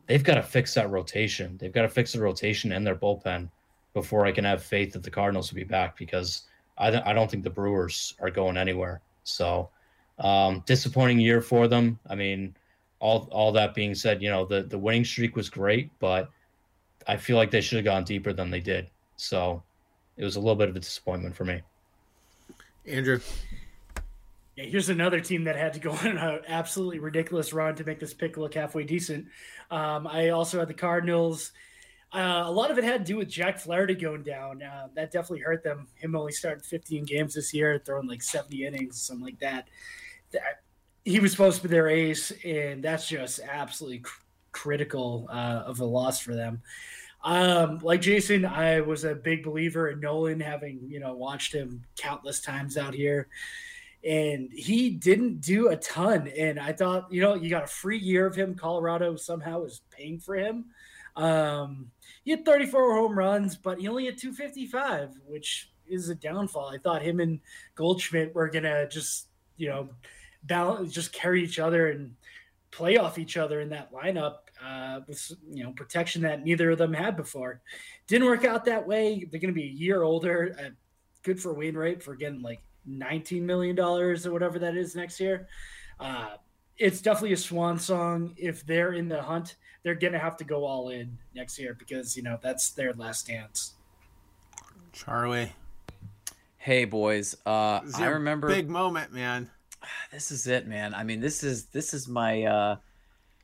they've 0.08 0.24
got 0.24 0.36
to 0.36 0.44
fix 0.44 0.74
that 0.74 0.90
rotation. 0.90 1.58
They've 1.58 1.74
got 1.74 1.84
to 1.84 1.90
fix 1.90 2.14
the 2.14 2.22
rotation 2.22 2.72
and 2.72 2.86
their 2.86 2.96
bullpen 2.96 3.50
before 3.94 4.26
I 4.26 4.32
can 4.32 4.44
have 4.44 4.62
faith 4.62 4.94
that 4.94 5.04
the 5.04 5.12
Cardinals 5.12 5.52
will 5.52 5.58
be 5.58 5.64
back 5.64 5.98
because 5.98 6.44
I, 6.78 6.92
th- 6.92 7.04
I 7.06 7.14
don't 7.14 7.30
think 7.30 7.44
the 7.44 7.50
Brewers 7.50 8.16
are 8.20 8.30
going 8.30 8.58
anywhere. 8.58 9.02
So 9.24 9.70
um, 10.20 10.64
disappointing 10.66 11.20
year 11.20 11.42
for 11.42 11.68
them. 11.68 12.00
I 12.10 12.16
mean, 12.16 12.56
all 13.00 13.28
all 13.32 13.52
that 13.54 13.74
being 13.74 13.96
said, 13.96 14.22
you 14.22 14.30
know 14.30 14.46
the 14.46 14.64
the 14.64 14.78
winning 14.78 15.06
streak 15.06 15.36
was 15.36 15.50
great, 15.50 15.92
but 16.00 16.30
I 17.08 17.18
feel 17.18 17.38
like 17.38 17.52
they 17.52 17.62
should 17.62 17.78
have 17.78 17.86
gone 17.86 18.04
deeper 18.04 18.34
than 18.34 18.50
they 18.50 18.60
did. 18.60 18.90
So 19.18 19.64
it 20.18 20.24
was 20.24 20.36
a 20.36 20.40
little 20.40 20.56
bit 20.56 20.70
of 20.70 20.76
a 20.76 20.80
disappointment 20.80 21.36
for 21.36 21.46
me. 21.46 21.62
Andrew. 22.86 23.20
Yeah, 24.56 24.66
here's 24.66 24.88
another 24.88 25.20
team 25.20 25.44
that 25.46 25.58
had 25.58 25.74
to 25.74 25.80
go 25.80 25.92
on 26.04 26.18
an 26.18 26.40
absolutely 26.48 27.00
ridiculous 27.00 27.52
run 27.52 27.76
to 27.76 27.84
make 27.84 28.00
this 28.00 28.14
pick 28.14 28.38
look 28.38 28.54
halfway 28.54 28.84
decent. 28.84 29.28
Um, 29.70 30.08
I 30.08 30.30
also 30.30 30.60
had 30.60 30.70
the 30.70 30.74
Cardinals. 30.74 31.52
Uh, 32.16 32.44
a 32.46 32.52
lot 32.52 32.72
of 32.72 32.78
it 32.78 32.84
had 32.86 33.06
to 33.06 33.12
do 33.12 33.18
with 33.18 33.28
Jack 33.28 33.60
Flaherty 33.60 33.94
going 33.94 34.24
down. 34.24 34.64
Uh, 34.64 34.88
that 34.94 35.12
definitely 35.12 35.42
hurt 35.42 35.64
them. 35.64 35.88
Him 35.96 36.16
only 36.16 36.32
starting 36.32 36.64
15 36.64 37.04
games 37.04 37.34
this 37.34 37.54
year, 37.54 37.82
throwing 37.86 38.08
like 38.08 38.24
70 38.24 38.66
innings, 38.66 39.02
something 39.02 39.26
like 39.26 39.40
that. 39.40 39.68
that 40.32 40.62
he 41.04 41.20
was 41.20 41.32
supposed 41.32 41.58
to 41.58 41.68
be 41.68 41.72
their 41.74 41.90
ace, 41.90 42.32
and 42.46 42.82
that's 42.82 43.10
just 43.10 43.42
absolutely 43.42 44.00
cr- 44.00 44.22
critical 44.54 45.28
uh, 45.30 45.64
of 45.66 45.82
a 45.82 45.86
loss 45.86 46.22
for 46.22 46.34
them. 46.34 46.62
Um, 47.24 47.80
like 47.84 48.00
Jason, 48.00 48.46
I 48.46 48.80
was 48.80 49.04
a 49.04 49.14
big 49.14 49.44
believer 49.44 49.90
in 49.90 50.00
Nolan, 50.00 50.40
having 50.40 50.80
you 50.88 51.02
know 51.02 51.14
watched 51.14 51.54
him 51.54 51.84
countless 51.98 52.40
times 52.40 52.78
out 52.78 52.94
here 52.94 53.28
and 54.06 54.52
he 54.54 54.92
didn't 54.92 55.42
do 55.42 55.70
a 55.70 55.76
ton. 55.76 56.28
And 56.38 56.60
I 56.60 56.72
thought, 56.74 57.12
you 57.12 57.22
know, 57.22 57.34
you 57.34 57.50
got 57.50 57.64
a 57.64 57.68
free 57.68 57.98
year 57.98 58.28
of 58.28 58.36
him. 58.36 58.54
Colorado 58.54 59.16
somehow 59.16 59.64
is 59.64 59.82
paying 59.90 60.20
for 60.20 60.36
him. 60.36 60.66
Um, 61.16 61.92
he 62.26 62.32
had 62.32 62.44
34 62.44 62.96
home 62.96 63.18
runs, 63.18 63.56
but 63.56 63.80
he 63.80 63.88
only 63.88 64.06
had 64.06 64.18
255, 64.18 65.12
which 65.28 65.72
is 65.88 66.10
a 66.10 66.16
downfall. 66.16 66.68
I 66.74 66.80
thought 66.80 67.04
him 67.04 67.20
and 67.20 67.40
Goldschmidt 67.76 68.34
were 68.34 68.50
gonna 68.50 68.90
just, 68.90 69.28
you 69.58 69.70
know, 69.70 69.90
balance, 70.44 70.92
just 70.92 71.14
carry 71.14 71.44
each 71.44 71.60
other 71.60 71.90
and 71.90 72.16
play 72.72 72.98
off 72.98 73.18
each 73.20 73.38
other 73.38 73.62
in 73.62 73.70
that 73.70 73.94
lineup 73.94 74.38
uh, 74.64 75.00
with 75.08 75.32
you 75.52 75.64
know 75.64 75.72
protection 75.72 76.22
that 76.24 76.44
neither 76.44 76.72
of 76.72 76.80
them 76.80 76.94
had 76.94 77.16
before. 77.16 77.62
Didn't 78.08 78.28
work 78.28 78.44
out 78.44 78.66
that 78.66 78.86
way. 78.86 79.26
They're 79.30 79.40
to 79.40 79.52
be 79.54 79.64
a 79.64 79.68
year 79.68 80.04
older. 80.04 80.56
Uh, 80.60 80.70
good 81.24 81.40
for 81.40 81.54
Wainwright 81.54 82.02
for 82.02 82.16
getting 82.16 82.42
like 82.42 82.62
19 82.86 83.46
million 83.46 83.76
dollars 83.76 84.26
or 84.26 84.32
whatever 84.32 84.60
that 84.60 84.76
is 84.76 84.96
next 84.96 85.20
year. 85.20 85.48
Uh, 86.00 86.36
it's 86.78 87.02
definitely 87.02 87.34
a 87.34 87.38
swan 87.38 87.80
song. 87.80 88.34
If 88.38 88.66
they're 88.66 88.94
in 88.94 89.08
the 89.08 89.22
hunt, 89.22 89.56
they're 89.84 89.96
gonna 89.96 90.20
have 90.20 90.38
to 90.38 90.44
go 90.44 90.66
all 90.66 90.90
in 90.90 91.18
next 91.34 91.60
year 91.60 91.76
because 91.78 92.16
you 92.18 92.24
know 92.24 92.38
that's 92.42 92.72
their 92.72 92.94
last 92.94 93.28
dance. 93.28 93.74
Charlie. 94.92 95.52
Hey 96.58 96.86
boys, 96.86 97.36
uh, 97.46 97.82
I 97.96 98.06
remember 98.08 98.48
big 98.48 98.70
moment, 98.70 99.14
man. 99.14 99.50
This 100.12 100.32
is 100.32 100.48
it, 100.48 100.66
man. 100.66 100.96
I 100.96 101.04
mean, 101.04 101.20
this 101.20 101.44
is 101.44 101.66
this 101.66 101.94
is 101.94 102.08
my. 102.08 102.44
Uh, 102.44 102.76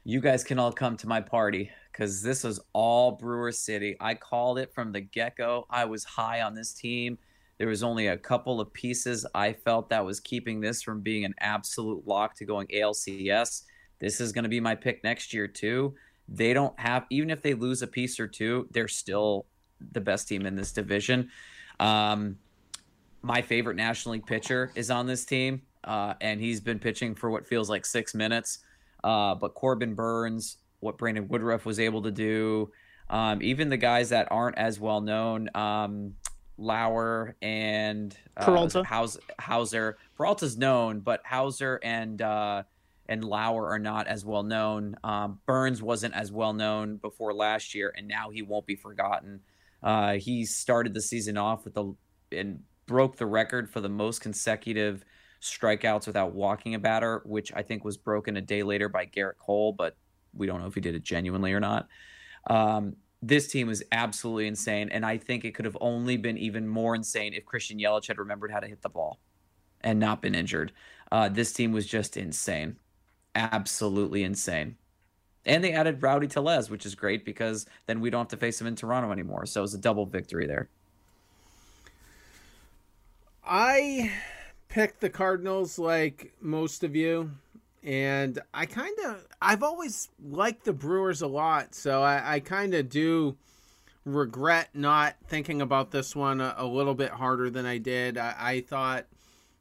you 0.03 0.19
guys 0.19 0.43
can 0.43 0.57
all 0.57 0.71
come 0.71 0.97
to 0.97 1.07
my 1.07 1.21
party 1.21 1.69
because 1.91 2.23
this 2.23 2.43
was 2.43 2.59
all 2.73 3.11
Brewer 3.11 3.51
City. 3.51 3.95
I 3.99 4.15
called 4.15 4.57
it 4.57 4.73
from 4.73 4.91
the 4.91 5.01
get 5.01 5.37
go. 5.37 5.67
I 5.69 5.85
was 5.85 6.03
high 6.03 6.41
on 6.41 6.55
this 6.55 6.73
team. 6.73 7.19
There 7.61 7.69
was 7.69 7.83
only 7.83 8.07
a 8.07 8.17
couple 8.17 8.59
of 8.59 8.73
pieces 8.73 9.23
I 9.35 9.53
felt 9.53 9.89
that 9.89 10.03
was 10.03 10.19
keeping 10.19 10.61
this 10.61 10.81
from 10.81 11.01
being 11.01 11.25
an 11.25 11.35
absolute 11.41 12.07
lock 12.07 12.33
to 12.37 12.45
going 12.45 12.65
ALCS. 12.73 13.65
This 13.99 14.19
is 14.19 14.31
going 14.31 14.45
to 14.45 14.49
be 14.49 14.59
my 14.59 14.73
pick 14.73 15.03
next 15.03 15.31
year 15.31 15.47
too. 15.47 15.93
They 16.27 16.53
don't 16.55 16.73
have 16.79 17.05
even 17.11 17.29
if 17.29 17.43
they 17.43 17.53
lose 17.53 17.83
a 17.83 17.87
piece 17.87 18.19
or 18.19 18.27
two, 18.27 18.67
they're 18.71 18.87
still 18.87 19.45
the 19.91 20.01
best 20.01 20.27
team 20.27 20.47
in 20.47 20.55
this 20.55 20.71
division. 20.71 21.29
Um, 21.79 22.39
my 23.21 23.43
favorite 23.43 23.75
National 23.75 24.13
League 24.13 24.25
pitcher 24.25 24.71
is 24.73 24.89
on 24.89 25.05
this 25.05 25.23
team, 25.23 25.61
uh, 25.83 26.15
and 26.19 26.41
he's 26.41 26.61
been 26.61 26.79
pitching 26.79 27.13
for 27.13 27.29
what 27.29 27.45
feels 27.45 27.69
like 27.69 27.85
six 27.85 28.15
minutes. 28.15 28.57
Uh, 29.03 29.35
but 29.35 29.53
Corbin 29.53 29.93
Burnes, 29.93 30.57
what 30.79 30.97
Brandon 30.97 31.27
Woodruff 31.27 31.63
was 31.63 31.79
able 31.79 32.01
to 32.01 32.11
do, 32.11 32.71
um, 33.11 33.39
even 33.43 33.69
the 33.69 33.77
guys 33.77 34.09
that 34.09 34.29
aren't 34.31 34.57
as 34.57 34.79
well 34.79 34.99
known, 34.99 35.47
um, 35.53 36.15
Lauer 36.61 37.35
and 37.41 38.15
uh, 38.37 38.45
Peralta. 38.45 38.83
Haus- 38.83 39.17
Hauser. 39.39 39.97
Peralta's 40.15 40.57
known, 40.57 40.99
but 40.99 41.25
Hauser 41.25 41.79
and 41.83 42.21
uh, 42.21 42.63
and 43.07 43.23
Lauer 43.23 43.67
are 43.69 43.79
not 43.79 44.07
as 44.07 44.23
well 44.23 44.43
known. 44.43 44.95
Um, 45.03 45.39
Burnes 45.45 45.81
wasn't 45.81 46.13
as 46.13 46.31
well 46.31 46.53
known 46.53 46.97
before 46.97 47.33
last 47.33 47.73
year, 47.73 47.93
and 47.97 48.07
now 48.07 48.29
he 48.29 48.41
won't 48.41 48.65
be 48.65 48.75
forgotten. 48.75 49.41
Uh, 49.81 50.13
he 50.13 50.45
started 50.45 50.93
the 50.93 51.01
season 51.01 51.37
off 51.37 51.65
with 51.65 51.73
the 51.73 51.93
and 52.31 52.61
broke 52.85 53.17
the 53.17 53.25
record 53.25 53.69
for 53.69 53.81
the 53.81 53.89
most 53.89 54.21
consecutive 54.21 55.03
strikeouts 55.41 56.05
without 56.05 56.33
walking 56.33 56.75
a 56.75 56.79
batter, 56.79 57.21
which 57.25 57.51
I 57.55 57.63
think 57.63 57.83
was 57.83 57.97
broken 57.97 58.37
a 58.37 58.41
day 58.41 58.61
later 58.63 58.87
by 58.87 59.07
Gerrit 59.07 59.37
Cole, 59.39 59.73
but 59.73 59.95
we 60.33 60.45
don't 60.45 60.61
know 60.61 60.67
if 60.67 60.75
he 60.75 60.81
did 60.81 60.95
it 60.95 61.03
genuinely 61.03 61.53
or 61.53 61.59
not. 61.59 61.87
Um, 62.49 62.95
this 63.21 63.47
team 63.47 63.67
was 63.67 63.83
absolutely 63.91 64.47
insane, 64.47 64.89
and 64.89 65.05
I 65.05 65.17
think 65.17 65.45
it 65.45 65.53
could 65.53 65.65
have 65.65 65.77
only 65.79 66.17
been 66.17 66.37
even 66.37 66.67
more 66.67 66.95
insane 66.95 67.33
if 67.33 67.45
Christian 67.45 67.77
Yelich 67.79 68.07
had 68.07 68.17
remembered 68.17 68.51
how 68.51 68.59
to 68.59 68.67
hit 68.67 68.81
the 68.81 68.89
ball 68.89 69.19
and 69.81 69.99
not 69.99 70.21
been 70.21 70.35
injured. 70.35 70.71
Uh, 71.11 71.29
this 71.29 71.53
team 71.53 71.71
was 71.71 71.85
just 71.85 72.17
insane, 72.17 72.77
absolutely 73.35 74.23
insane. 74.23 74.75
And 75.45 75.63
they 75.63 75.73
added 75.73 76.01
Rowdy 76.01 76.27
Tellez, 76.27 76.69
which 76.69 76.85
is 76.85 76.95
great 76.95 77.25
because 77.25 77.65
then 77.87 77.99
we 77.99 78.09
don't 78.09 78.21
have 78.21 78.27
to 78.29 78.37
face 78.37 78.61
him 78.61 78.67
in 78.67 78.75
Toronto 78.75 79.11
anymore. 79.11 79.45
So 79.45 79.61
it 79.61 79.63
was 79.63 79.73
a 79.73 79.79
double 79.79 80.05
victory 80.05 80.45
there. 80.45 80.69
I 83.43 84.11
picked 84.69 85.01
the 85.01 85.09
Cardinals 85.09 85.79
like 85.79 86.33
most 86.39 86.83
of 86.83 86.95
you, 86.95 87.31
and 87.83 88.39
I 88.53 88.65
kind 88.65 88.97
of 89.05 89.27
I've 89.41 89.63
always 89.63 90.09
liked 90.23 90.65
the 90.65 90.73
Brewers 90.73 91.21
a 91.21 91.27
lot, 91.27 91.73
so 91.73 92.03
I, 92.03 92.35
I 92.35 92.39
kind 92.39 92.73
of 92.73 92.89
do 92.89 93.37
regret 94.05 94.69
not 94.73 95.15
thinking 95.27 95.61
about 95.61 95.91
this 95.91 96.15
one 96.15 96.41
a, 96.41 96.55
a, 96.57 96.65
little 96.65 96.95
bit 96.95 97.11
harder 97.11 97.49
than 97.49 97.65
I 97.65 97.77
did. 97.77 98.17
I, 98.17 98.35
I 98.37 98.61
thought 98.61 99.05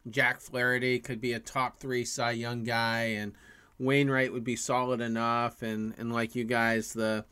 Jack 0.09 0.41
Flaherty 0.41 0.99
could 0.99 1.21
be 1.21 1.35
a 1.35 1.39
top 1.39 1.79
three 1.79 2.05
Cy 2.05 2.33
Young 2.33 2.65
guy, 2.65 3.03
and 3.05 3.33
Wainwright 3.79 4.33
would 4.33 4.45
be 4.45 4.57
solid 4.57 5.01
enough, 5.01 5.63
and 5.63 5.95
and 5.99 6.13
like 6.13 6.35
you 6.35 6.45
guys, 6.45 6.93
the 6.93 7.25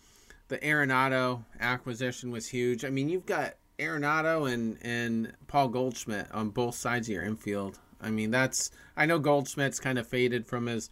the 0.48 0.58
Arenado 0.58 1.44
acquisition 1.60 2.30
was 2.30 2.48
huge. 2.48 2.84
I 2.84 2.90
mean, 2.90 3.10
you've 3.10 3.26
got 3.26 3.54
Arenado 3.78 4.50
and 4.50 4.78
and 4.82 5.34
Paul 5.46 5.68
Goldschmidt 5.68 6.32
on 6.32 6.50
both 6.50 6.74
sides 6.74 7.08
of 7.08 7.14
your 7.14 7.24
infield. 7.24 7.78
I 8.00 8.10
mean, 8.10 8.30
that's 8.30 8.70
I 8.96 9.06
know 9.06 9.18
Goldschmidt's 9.18 9.80
kind 9.80 9.98
of 9.98 10.06
faded 10.06 10.46
from 10.46 10.66
his 10.66 10.90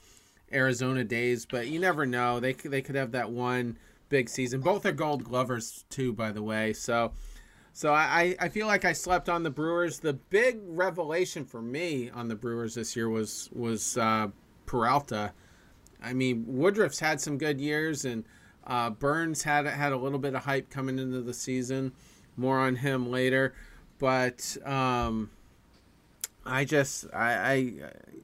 Arizona 0.53 1.05
days, 1.05 1.47
but 1.47 1.69
you 1.69 1.81
never 1.81 2.07
know. 2.07 2.41
They 2.41 2.53
they 2.53 2.83
could 2.83 2.95
have 2.95 3.13
that 3.13 3.31
one 3.31 3.79
big 4.09 4.29
season. 4.29 4.61
Both 4.61 4.87
are 4.87 4.93
Gold 4.93 5.25
Glovers 5.25 5.85
too, 5.91 6.13
by 6.13 6.33
the 6.33 6.43
way. 6.43 6.73
So 6.73 7.13
so 7.73 7.93
I 7.93 8.37
I 8.41 8.49
feel 8.49 8.67
like 8.67 8.85
I 8.85 8.93
slept 8.93 9.29
on 9.29 9.43
the 9.43 9.51
Brewers. 9.51 10.01
The 10.01 10.15
big 10.15 10.61
revelation 10.67 11.45
for 11.45 11.63
me 11.63 12.11
on 12.11 12.29
the 12.29 12.37
Brewers 12.37 12.75
this 12.75 12.97
year 12.97 13.09
was 13.09 13.51
was 13.53 13.97
uh, 13.99 14.29
Peralta. 14.67 15.33
I 16.03 16.13
mean, 16.13 16.45
Woodruff's 16.47 17.01
had 17.01 17.21
some 17.21 17.39
good 17.39 17.61
years, 17.61 18.05
and 18.05 18.25
uh, 18.67 18.91
Burnes 18.91 19.43
had 19.43 19.67
had 19.67 19.93
a 19.93 19.97
little 19.97 20.19
bit 20.19 20.35
of 20.35 20.45
hype 20.45 20.71
coming 20.71 20.99
into 20.99 21.23
the 21.23 21.35
season. 21.35 21.93
More 22.37 22.59
on 22.59 22.77
him 22.77 23.11
later, 23.11 23.55
but. 23.99 24.57
Um, 24.65 25.31
I 26.47 26.64
just 26.64 27.07
I, 27.12 27.74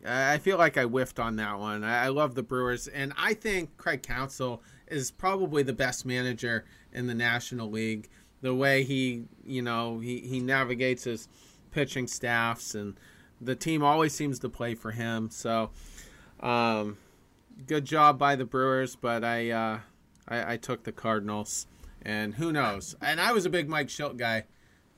I 0.07 0.35
I 0.35 0.39
feel 0.39 0.59
like 0.59 0.77
I 0.77 0.85
whiffed 0.85 1.19
on 1.19 1.37
that 1.37 1.59
one. 1.59 1.85
I, 1.85 2.05
I 2.05 2.09
love 2.09 2.35
the 2.35 2.43
Brewers, 2.43 2.89
and 2.89 3.13
I 3.17 3.35
think 3.35 3.77
Craig 3.77 4.03
Counsell 4.03 4.63
is 4.87 5.11
probably 5.11 5.63
the 5.63 5.73
best 5.73 6.07
manager 6.07 6.65
in 6.93 7.07
the 7.07 7.15
National 7.15 7.71
League. 7.71 8.09
The 8.41 8.55
way 8.55 8.85
he 8.85 9.25
you 9.45 9.63
know 9.63 9.99
he 10.01 10.21
he 10.21 10.41
navigates 10.41 11.05
his 11.05 11.29
pitching 11.71 12.07
staffs, 12.07 12.75
and 12.75 12.99
the 13.41 13.55
team 13.57 13.83
always 13.83 14.15
seems 14.15 14.39
to 14.41 14.49
play 14.49 14.75
for 14.75 14.93
him. 14.93 15.31
So 15.31 15.71
Um, 16.41 16.99
good 17.67 17.85
job 17.85 18.19
by 18.19 18.35
the 18.37 18.45
Brewers, 18.45 18.97
but 18.97 19.23
I, 19.25 19.51
uh, 19.51 19.81
I 20.29 20.55
I 20.55 20.57
took 20.57 20.83
the 20.83 20.93
Cardinals, 20.93 21.67
and 22.03 22.35
who 22.35 22.53
knows? 22.53 22.97
And 23.01 23.21
I 23.21 23.33
was 23.33 23.47
a 23.47 23.51
big 23.51 23.69
Mike 23.69 23.89
Shildt 23.89 24.17
guy 24.17 24.45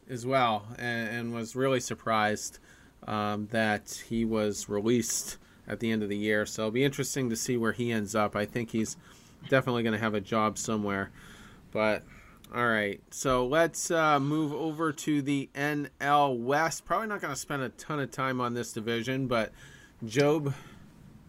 as 0.08 0.24
well, 0.24 0.66
and, 0.78 1.08
and 1.08 1.34
was 1.34 1.54
really 1.54 1.80
surprised 1.80 2.58
um, 3.06 3.48
that 3.50 4.02
he 4.08 4.24
was 4.24 4.68
released 4.68 5.38
at 5.66 5.80
the 5.80 5.90
end 5.90 6.02
of 6.02 6.08
the 6.08 6.16
year. 6.16 6.46
So 6.46 6.62
it'll 6.62 6.72
be 6.72 6.84
interesting 6.84 7.30
to 7.30 7.36
see 7.36 7.56
where 7.56 7.72
he 7.72 7.92
ends 7.92 8.14
up. 8.14 8.36
I 8.36 8.44
think 8.44 8.70
he's 8.70 8.96
definitely 9.48 9.82
going 9.82 9.94
to 9.94 9.98
have 9.98 10.14
a 10.14 10.20
job 10.20 10.58
somewhere. 10.58 11.10
But 11.72 12.02
all 12.54 12.66
right, 12.66 13.00
so 13.10 13.46
let's 13.46 13.90
uh, 13.90 14.20
move 14.20 14.52
over 14.52 14.92
to 14.92 15.22
the 15.22 15.48
NL 15.54 16.38
West. 16.38 16.84
Probably 16.84 17.08
not 17.08 17.20
going 17.20 17.34
to 17.34 17.40
spend 17.40 17.62
a 17.62 17.70
ton 17.70 17.98
of 17.98 18.10
time 18.10 18.40
on 18.40 18.54
this 18.54 18.72
division, 18.72 19.26
but 19.26 19.52
Job, 20.06 20.54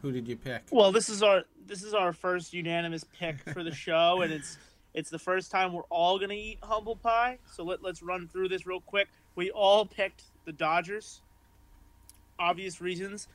who 0.01 0.11
did 0.11 0.28
you 0.28 0.36
pick? 0.36 0.63
Well, 0.71 0.91
this 0.91 1.09
is 1.09 1.23
our 1.23 1.43
this 1.65 1.82
is 1.82 1.93
our 1.95 2.13
first 2.13 2.53
unanimous 2.53 3.05
pick 3.19 3.38
for 3.39 3.63
the 3.63 3.73
show, 3.73 4.21
and 4.21 4.32
it's 4.32 4.57
it's 4.93 5.09
the 5.09 5.17
first 5.17 5.49
time 5.49 5.73
we're 5.73 5.82
all 5.84 6.19
gonna 6.19 6.34
eat 6.36 6.59
humble 6.61 6.95
pie. 6.95 7.39
So 7.51 7.63
let 7.63 7.82
let's 7.82 8.03
run 8.03 8.28
through 8.28 8.49
this 8.49 8.67
real 8.67 8.82
quick. 8.82 9.07
We 9.36 9.49
all 9.49 9.86
picked 9.86 10.23
the 10.45 10.51
Dodgers. 10.51 11.21
Obvious 12.39 12.81
reasons. 12.81 13.27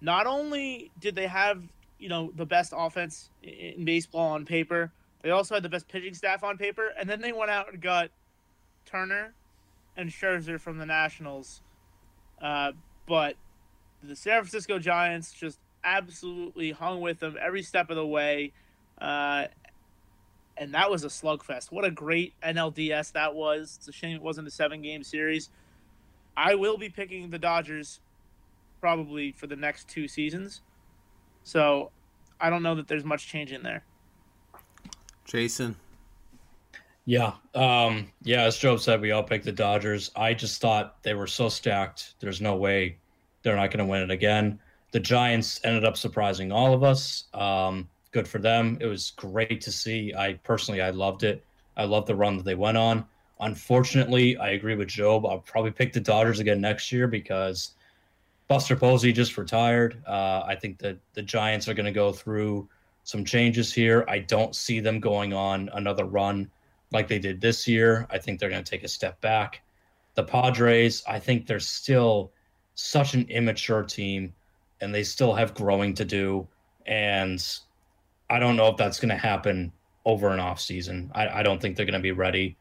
Not 0.00 0.26
only 0.26 0.90
did 1.00 1.14
they 1.14 1.26
have 1.26 1.62
you 1.98 2.08
know 2.08 2.32
the 2.34 2.46
best 2.46 2.72
offense 2.76 3.30
in 3.42 3.84
baseball 3.84 4.32
on 4.32 4.44
paper, 4.44 4.92
they 5.22 5.30
also 5.30 5.54
had 5.54 5.62
the 5.62 5.68
best 5.68 5.88
pitching 5.88 6.14
staff 6.14 6.44
on 6.44 6.58
paper, 6.58 6.90
and 6.98 7.08
then 7.08 7.20
they 7.20 7.32
went 7.32 7.50
out 7.50 7.72
and 7.72 7.80
got 7.80 8.10
Turner 8.84 9.34
and 9.96 10.10
Scherzer 10.10 10.60
from 10.60 10.78
the 10.78 10.86
Nationals. 10.86 11.62
Uh, 12.40 12.72
but 13.06 13.36
the 14.02 14.16
San 14.16 14.42
Francisco 14.42 14.78
Giants 14.78 15.32
just 15.32 15.58
absolutely 15.82 16.72
hung 16.72 17.00
with 17.00 17.20
them 17.20 17.36
every 17.40 17.62
step 17.62 17.90
of 17.90 17.96
the 17.96 18.06
way. 18.06 18.52
Uh, 19.00 19.46
and 20.56 20.74
that 20.74 20.90
was 20.90 21.04
a 21.04 21.08
slugfest. 21.08 21.72
What 21.72 21.84
a 21.84 21.90
great 21.90 22.34
NLDS 22.42 23.12
that 23.12 23.34
was. 23.34 23.76
It's 23.78 23.88
a 23.88 23.92
shame 23.92 24.16
it 24.16 24.22
wasn't 24.22 24.48
a 24.48 24.50
seven 24.50 24.82
game 24.82 25.02
series. 25.02 25.50
I 26.36 26.54
will 26.54 26.78
be 26.78 26.88
picking 26.88 27.30
the 27.30 27.38
Dodgers 27.38 28.00
probably 28.84 29.32
for 29.32 29.46
the 29.46 29.56
next 29.56 29.88
two 29.88 30.06
seasons. 30.06 30.60
So 31.42 31.90
I 32.38 32.50
don't 32.50 32.62
know 32.62 32.74
that 32.74 32.86
there's 32.86 33.02
much 33.02 33.26
change 33.26 33.50
in 33.50 33.62
there. 33.62 33.82
Jason. 35.24 35.74
Yeah. 37.06 37.32
Um, 37.54 38.12
yeah, 38.24 38.42
as 38.42 38.58
Joe 38.58 38.76
said, 38.76 39.00
we 39.00 39.10
all 39.10 39.22
picked 39.22 39.46
the 39.46 39.52
Dodgers. 39.52 40.10
I 40.14 40.34
just 40.34 40.60
thought 40.60 41.02
they 41.02 41.14
were 41.14 41.26
so 41.26 41.48
stacked. 41.48 42.12
There's 42.20 42.42
no 42.42 42.56
way 42.56 42.98
they're 43.42 43.56
not 43.56 43.70
going 43.70 43.78
to 43.78 43.90
win 43.90 44.02
it 44.02 44.10
again. 44.10 44.60
The 44.92 45.00
Giants 45.00 45.62
ended 45.64 45.86
up 45.86 45.96
surprising 45.96 46.52
all 46.52 46.74
of 46.74 46.82
us. 46.82 47.24
Um, 47.32 47.88
good 48.10 48.28
for 48.28 48.38
them. 48.38 48.76
It 48.82 48.86
was 48.86 49.12
great 49.12 49.62
to 49.62 49.72
see. 49.72 50.12
I 50.12 50.34
personally, 50.42 50.82
I 50.82 50.90
loved 50.90 51.22
it. 51.22 51.42
I 51.78 51.84
loved 51.86 52.06
the 52.06 52.16
run 52.16 52.36
that 52.36 52.44
they 52.44 52.54
went 52.54 52.76
on. 52.76 53.06
Unfortunately, 53.40 54.36
I 54.36 54.50
agree 54.50 54.74
with 54.76 54.88
Job. 54.88 55.24
I'll 55.24 55.38
probably 55.38 55.70
pick 55.70 55.94
the 55.94 56.00
Dodgers 56.00 56.38
again 56.38 56.60
next 56.60 56.92
year 56.92 57.08
because 57.08 57.72
Buster 58.48 58.76
Posey 58.76 59.12
just 59.12 59.38
retired. 59.38 60.02
Uh, 60.06 60.42
I 60.46 60.54
think 60.54 60.78
that 60.78 60.98
the 61.14 61.22
Giants 61.22 61.68
are 61.68 61.74
going 61.74 61.86
to 61.86 61.92
go 61.92 62.12
through 62.12 62.68
some 63.04 63.24
changes 63.24 63.72
here. 63.72 64.04
I 64.08 64.18
don't 64.18 64.54
see 64.54 64.80
them 64.80 65.00
going 65.00 65.32
on 65.32 65.70
another 65.72 66.04
run 66.04 66.50
like 66.90 67.08
they 67.08 67.18
did 67.18 67.40
this 67.40 67.66
year. 67.66 68.06
I 68.10 68.18
think 68.18 68.38
they're 68.38 68.50
going 68.50 68.64
to 68.64 68.70
take 68.70 68.84
a 68.84 68.88
step 68.88 69.20
back. 69.20 69.62
The 70.14 70.24
Padres, 70.24 71.02
I 71.06 71.18
think 71.18 71.46
they're 71.46 71.60
still 71.60 72.32
such 72.74 73.14
an 73.14 73.26
immature 73.28 73.82
team 73.82 74.34
and 74.80 74.94
they 74.94 75.04
still 75.04 75.34
have 75.34 75.54
growing 75.54 75.94
to 75.94 76.04
do. 76.04 76.46
And 76.86 77.44
I 78.28 78.38
don't 78.38 78.56
know 78.56 78.68
if 78.68 78.76
that's 78.76 79.00
going 79.00 79.10
to 79.10 79.16
happen 79.16 79.72
over 80.04 80.30
an 80.30 80.40
off 80.40 80.60
season. 80.60 81.10
I, 81.14 81.28
I 81.28 81.42
don't 81.42 81.60
think 81.60 81.76
they're 81.76 81.86
going 81.86 81.94
to 81.94 82.00
be 82.00 82.12
ready 82.12 82.56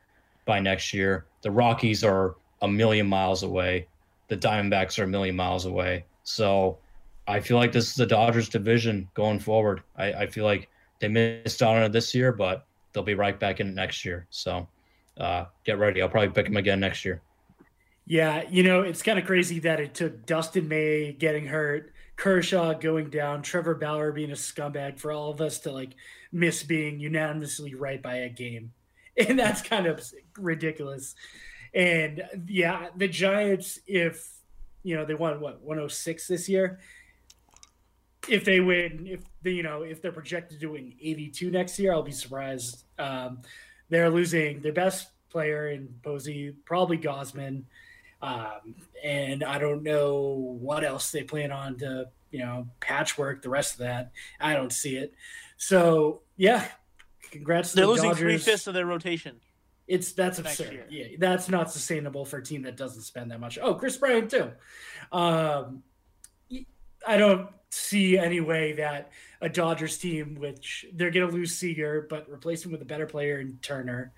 by 0.45 0.59
next 0.59 0.93
year. 0.93 1.25
The 1.41 1.51
Rockies 1.51 2.03
are 2.03 2.35
a 2.61 2.67
million 2.67 3.07
miles 3.07 3.43
away. 3.43 3.87
The 4.33 4.47
Diamondbacks 4.47 4.97
are 4.97 5.03
a 5.03 5.07
million 5.07 5.35
miles 5.35 5.65
away. 5.65 6.05
So 6.23 6.79
I 7.27 7.39
feel 7.39 7.57
like 7.57 7.71
this 7.71 7.87
is 7.89 7.93
the 7.93 8.07
Dodgers 8.07 8.49
division 8.49 9.07
going 9.13 9.39
forward. 9.39 9.83
I, 9.95 10.13
I 10.13 10.27
feel 10.27 10.43
like 10.43 10.69
they 10.99 11.07
missed 11.07 11.61
out 11.61 11.77
on 11.77 11.83
it 11.83 11.91
this 11.91 12.15
year, 12.15 12.31
but 12.31 12.65
they'll 12.91 13.03
be 13.03 13.13
right 13.13 13.39
back 13.39 13.59
in 13.59 13.67
it 13.67 13.75
next 13.75 14.03
year. 14.03 14.25
So 14.31 14.67
uh, 15.19 15.45
get 15.65 15.77
ready. 15.77 16.01
I'll 16.01 16.09
probably 16.09 16.29
pick 16.29 16.45
them 16.45 16.57
again 16.57 16.79
next 16.79 17.05
year. 17.05 17.21
Yeah, 18.07 18.43
you 18.49 18.63
know, 18.63 18.81
it's 18.81 19.03
kind 19.03 19.19
of 19.19 19.25
crazy 19.25 19.59
that 19.59 19.79
it 19.79 19.93
took 19.93 20.25
Dustin 20.25 20.67
May 20.67 21.13
getting 21.13 21.45
hurt, 21.45 21.93
Kershaw 22.15 22.73
going 22.73 23.11
down, 23.11 23.43
Trevor 23.43 23.75
Bauer 23.75 24.11
being 24.11 24.31
a 24.31 24.35
scumbag 24.35 24.99
for 24.99 25.11
all 25.11 25.29
of 25.29 25.41
us 25.41 25.59
to 25.59 25.71
like 25.71 25.91
miss 26.31 26.63
being 26.63 26.99
unanimously 26.99 27.75
right 27.75 28.01
by 28.01 28.15
a 28.15 28.29
game. 28.29 28.71
And 29.15 29.37
that's 29.37 29.61
kind 29.61 29.85
of 29.85 30.03
ridiculous. 30.39 31.13
And 31.73 32.23
yeah, 32.47 32.89
the 32.95 33.07
Giants, 33.07 33.79
if 33.87 34.29
you 34.83 34.95
know, 34.95 35.05
they 35.05 35.15
won 35.15 35.39
what 35.39 35.61
106 35.61 36.27
this 36.27 36.47
year. 36.47 36.79
If 38.29 38.45
they 38.45 38.59
win, 38.59 39.07
if 39.09 39.21
they, 39.41 39.51
you 39.51 39.63
know, 39.63 39.81
if 39.81 40.01
they're 40.01 40.11
projected 40.11 40.59
to 40.61 40.67
win 40.67 40.93
82 41.01 41.51
next 41.51 41.79
year, 41.79 41.93
I'll 41.93 42.03
be 42.03 42.11
surprised. 42.11 42.83
Um, 42.99 43.41
they're 43.89 44.09
losing 44.09 44.61
their 44.61 44.73
best 44.73 45.09
player 45.29 45.69
in 45.69 45.89
Posey, 46.03 46.53
probably 46.65 46.97
Gausman. 46.97 47.63
Um, 48.21 48.75
and 49.03 49.43
I 49.43 49.57
don't 49.57 49.83
know 49.83 50.57
what 50.59 50.85
else 50.85 51.11
they 51.11 51.23
plan 51.23 51.51
on 51.51 51.77
to, 51.79 52.09
you 52.31 52.39
know, 52.39 52.67
patchwork 52.79 53.41
the 53.41 53.49
rest 53.49 53.73
of 53.73 53.79
that. 53.79 54.11
I 54.39 54.53
don't 54.53 54.71
see 54.71 54.95
it. 54.95 55.13
So 55.57 56.21
yeah, 56.37 56.65
congrats. 57.31 57.73
They're 57.73 57.83
to 57.83 57.87
the 57.87 57.91
losing 57.91 58.09
Dodgers. 58.11 58.19
three 58.21 58.37
fifths 58.37 58.67
of 58.67 58.73
their 58.73 58.85
rotation. 58.85 59.41
It's 59.87 60.13
that's 60.13 60.39
absurd. 60.39 60.85
Yeah, 60.89 61.05
that's 61.19 61.49
not 61.49 61.71
sustainable 61.71 62.23
for 62.25 62.37
a 62.37 62.43
team 62.43 62.61
that 62.63 62.77
doesn't 62.77 63.01
spend 63.01 63.31
that 63.31 63.39
much. 63.39 63.59
Oh, 63.61 63.75
Kris 63.75 63.97
Bryant 63.97 64.31
too. 64.31 64.51
Um, 65.11 65.83
I 67.05 67.17
don't 67.17 67.49
see 67.69 68.17
any 68.17 68.39
way 68.39 68.73
that 68.73 69.11
a 69.41 69.49
Dodgers 69.49 69.97
team, 69.97 70.35
which 70.35 70.85
they're 70.93 71.11
going 71.11 71.27
to 71.27 71.33
lose 71.33 71.55
Seager, 71.55 72.07
but 72.09 72.29
replace 72.29 72.63
him 72.63 72.71
with 72.71 72.81
a 72.81 72.85
better 72.85 73.05
player 73.05 73.39
in 73.39 73.57
Turner. 73.61 74.13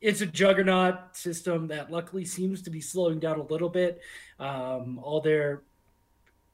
It's 0.00 0.20
a 0.20 0.26
juggernaut 0.26 1.16
system 1.16 1.68
that 1.68 1.90
luckily 1.90 2.26
seems 2.26 2.60
to 2.62 2.70
be 2.70 2.80
slowing 2.80 3.18
down 3.18 3.38
a 3.38 3.44
little 3.44 3.70
bit. 3.70 4.00
Um, 4.38 4.98
all 5.02 5.22
their 5.22 5.62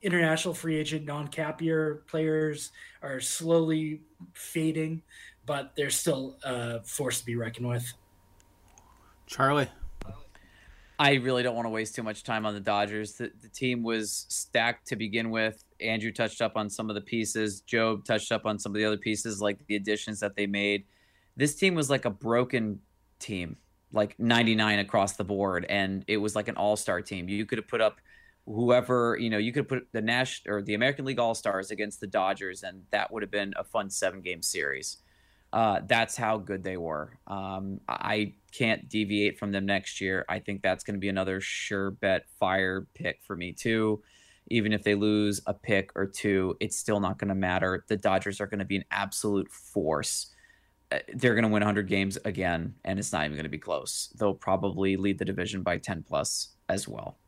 international 0.03 0.55
free 0.55 0.77
agent 0.77 1.05
non-cap 1.05 1.61
year 1.61 2.05
players 2.07 2.71
are 3.03 3.21
slowly 3.21 4.03
fading, 4.33 5.03
but 5.47 5.73
they're 5.77 5.91
still 5.91 6.37
a 6.45 6.83
force 6.83 7.21
to 7.21 7.27
be 7.27 7.37
reckoned 7.37 7.69
with. 7.69 7.93
Charlie. 9.27 9.69
I 11.01 11.15
really 11.15 11.43
don't 11.43 11.55
want 11.55 11.65
to 11.65 11.71
waste 11.71 11.95
too 11.95 12.03
much 12.03 12.25
time 12.25 12.45
on 12.45 12.53
the 12.53 12.61
Dodgers. 12.61 13.15
The, 13.15 13.33
the 13.41 13.49
team 13.49 13.83
was 13.83 14.27
stacked 14.29 14.89
to 14.89 14.97
begin 14.97 15.31
with. 15.31 15.65
Andrew 15.81 16.13
touched 16.13 16.43
up 16.43 16.59
on 16.59 16.69
some 16.69 16.91
of 16.91 16.95
the 16.95 17.01
pieces. 17.01 17.63
Job 17.63 18.05
touched 18.05 18.33
up 18.33 18.45
on 18.45 18.59
some 18.59 18.73
of 18.73 18.77
the 18.77 18.85
other 18.85 18.99
pieces, 18.99 19.41
like 19.41 19.67
the 19.67 19.77
additions 19.77 20.21
that 20.21 20.37
they 20.37 20.47
made. 20.47 20.85
This 21.39 21.55
team 21.55 21.75
was 21.75 21.89
like 21.89 22.05
a 22.05 22.11
broken 22.11 22.81
team, 23.19 23.57
like 23.95 24.19
99 24.19 24.79
across 24.81 25.17
the 25.17 25.25
board, 25.25 25.65
and 25.71 26.05
it 26.07 26.19
was 26.19 26.37
like 26.37 26.49
an 26.49 26.57
all-star 26.57 27.01
team. 27.01 27.31
You 27.31 27.47
could 27.47 27.57
have 27.57 27.69
put 27.69 27.81
up 27.81 27.99
whoever, 28.45 29.17
you 29.19 29.31
know, 29.31 29.39
you 29.39 29.53
could 29.53 29.61
have 29.61 29.69
put 29.69 29.89
the 29.93 30.03
Nash 30.03 30.43
or 30.47 30.61
the 30.61 30.75
American 30.75 31.07
League 31.07 31.19
All-Stars 31.19 31.71
against 31.71 32.01
the 32.01 32.09
Dodgers, 32.09 32.63
and 32.63 32.83
that 32.91 33.11
would 33.11 33.23
have 33.23 33.31
been 33.31 33.55
a 33.57 33.65
fun 33.65 33.89
seven-game 33.89 34.43
series. 34.43 34.99
Uh, 35.53 35.81
that's 35.87 36.17
how 36.17 36.39
good 36.39 36.63
they 36.63 36.77
were. 36.77 37.19
Um, 37.27 37.81
I 37.89 38.35
can't 38.53 38.89
deviate 38.89 39.39
from 39.39 39.51
them 39.51 39.67
next 39.67 40.01
year. 40.01 40.25
I 40.29 40.39
think 40.39 40.63
that's 40.63 40.85
going 40.85 40.95
to 40.95 41.01
be 41.01 41.09
another 41.09 41.41
sure 41.41 41.91
bet 41.91 42.27
fire 42.39 42.87
pick 42.95 43.21
for 43.23 43.35
me 43.37 43.53
too. 43.53 44.03
Even 44.49 44.73
if 44.73 44.83
they 44.83 44.95
lose 44.95 45.41
a 45.47 45.55
pick 45.55 45.91
or 45.95 46.07
two, 46.07 46.57
it's 46.61 46.77
still 46.77 47.01
not 47.01 47.19
going 47.19 47.29
to 47.29 47.35
matter. 47.35 47.85
The 47.89 47.97
Dodgers 47.97 48.41
are 48.41 48.47
going 48.47 48.61
to 48.61 48.65
be 48.65 48.77
an 48.77 48.85
absolute 48.91 49.51
force. 49.51 50.33
Uh, 50.93 50.99
They're 51.15 51.35
going 51.35 51.45
to 51.45 51.51
win 51.51 51.63
100 51.63 51.89
games 51.89 52.19
again, 52.25 52.75
and 52.85 52.99
it's 52.99 53.13
not 53.13 53.25
even 53.25 53.37
going 53.37 53.45
to 53.45 53.49
be 53.49 53.59
close. 53.59 54.13
They'll 54.19 54.35
probably 54.35 54.97
lead 54.97 55.19
the 55.19 55.25
division 55.25 55.63
by 55.63 55.79
10 55.79 56.05
plus 56.05 56.51
as 56.69 56.89
well. 56.89 57.19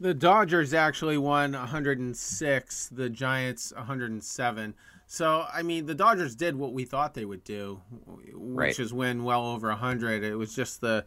The 0.00 0.14
Dodgers 0.14 0.74
actually 0.74 1.18
won 1.18 1.52
106, 1.52 2.88
the 2.88 3.08
Giants 3.08 3.72
107. 3.76 4.74
So, 5.06 5.46
I 5.52 5.62
mean, 5.62 5.86
the 5.86 5.94
Dodgers 5.94 6.34
did 6.34 6.56
what 6.56 6.72
we 6.72 6.84
thought 6.84 7.14
they 7.14 7.24
would 7.24 7.44
do, 7.44 7.80
which 8.06 8.34
Right. 8.34 8.78
is 8.78 8.92
win 8.92 9.22
well 9.24 9.46
over 9.46 9.68
100. 9.68 10.22
It 10.22 10.34
was 10.36 10.54
just 10.54 10.80
the 10.80 11.04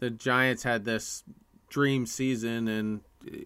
the 0.00 0.10
Giants 0.10 0.62
had 0.64 0.84
this 0.84 1.22
dream 1.68 2.04
season 2.06 2.68
and 2.68 3.00
uh, 3.26 3.36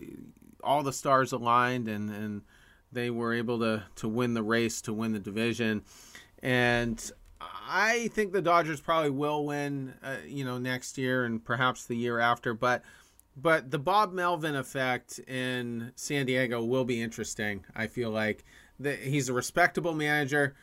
all 0.65 0.83
the 0.83 0.93
stars 0.93 1.33
aligned 1.33 1.89
and 1.89 2.11
and 2.11 2.43
they 2.91 3.11
were 3.11 3.33
able 3.35 3.59
to 3.59 3.85
to 3.97 4.09
win 4.09 4.35
the 4.35 4.43
race 4.43 4.81
to 4.83 4.93
win 4.93 5.13
the 5.13 5.19
division. 5.19 5.83
And 6.43 7.11
I 7.41 8.09
think 8.15 8.33
the 8.33 8.43
Dodgers 8.43 8.81
probably 8.81 9.11
will 9.11 9.45
win, 9.45 9.95
uh, 10.03 10.17
you 10.27 10.45
know, 10.45 10.59
next 10.59 10.97
year 10.99 11.25
and 11.25 11.45
perhaps 11.45 11.85
the 11.85 11.97
year 11.97 12.19
after, 12.19 12.55
but 12.55 12.83
but 13.37 13.71
the 13.71 13.79
Bob 13.79 14.13
Melvin 14.13 14.57
effect 14.57 15.19
in 15.29 15.93
San 15.95 16.27
Diego 16.27 16.65
will 16.65 16.85
be 16.85 17.01
interesting. 17.01 17.65
I 17.77 17.87
feel 17.87 18.11
like 18.11 18.45
the, 18.79 18.95
he's 18.95 19.29
a 19.29 19.33
respectable 19.33 19.95
manager. 19.95 20.55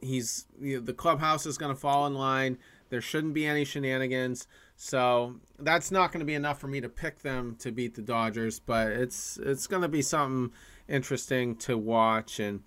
He's 0.00 0.46
you 0.60 0.76
know, 0.78 0.84
the 0.84 0.92
clubhouse 0.92 1.46
is 1.46 1.58
going 1.58 1.74
to 1.74 1.80
fall 1.80 2.06
in 2.06 2.14
line. 2.14 2.58
There 2.90 3.00
shouldn't 3.00 3.34
be 3.34 3.46
any 3.46 3.64
shenanigans. 3.64 4.46
So 4.76 5.40
that's 5.58 5.90
not 5.90 6.12
going 6.12 6.20
to 6.20 6.24
be 6.26 6.34
enough 6.34 6.60
for 6.60 6.68
me 6.68 6.80
to 6.80 6.88
pick 6.88 7.22
them 7.22 7.56
to 7.58 7.72
beat 7.72 7.96
the 7.96 8.02
Dodgers, 8.02 8.60
but 8.60 8.88
it's 8.88 9.36
it's 9.42 9.66
going 9.66 9.82
to 9.82 9.88
be 9.88 10.02
something 10.02 10.52
interesting 10.88 11.56
to 11.56 11.76
watch 11.76 12.38
and 12.38 12.62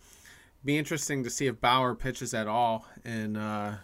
be 0.63 0.77
interesting 0.77 1.23
to 1.23 1.29
see 1.29 1.47
if 1.47 1.59
Bauer 1.61 1.95
pitches 1.95 2.33
at 2.33 2.47
all 2.47 2.85
in 3.05 3.37
uh, 3.37 3.77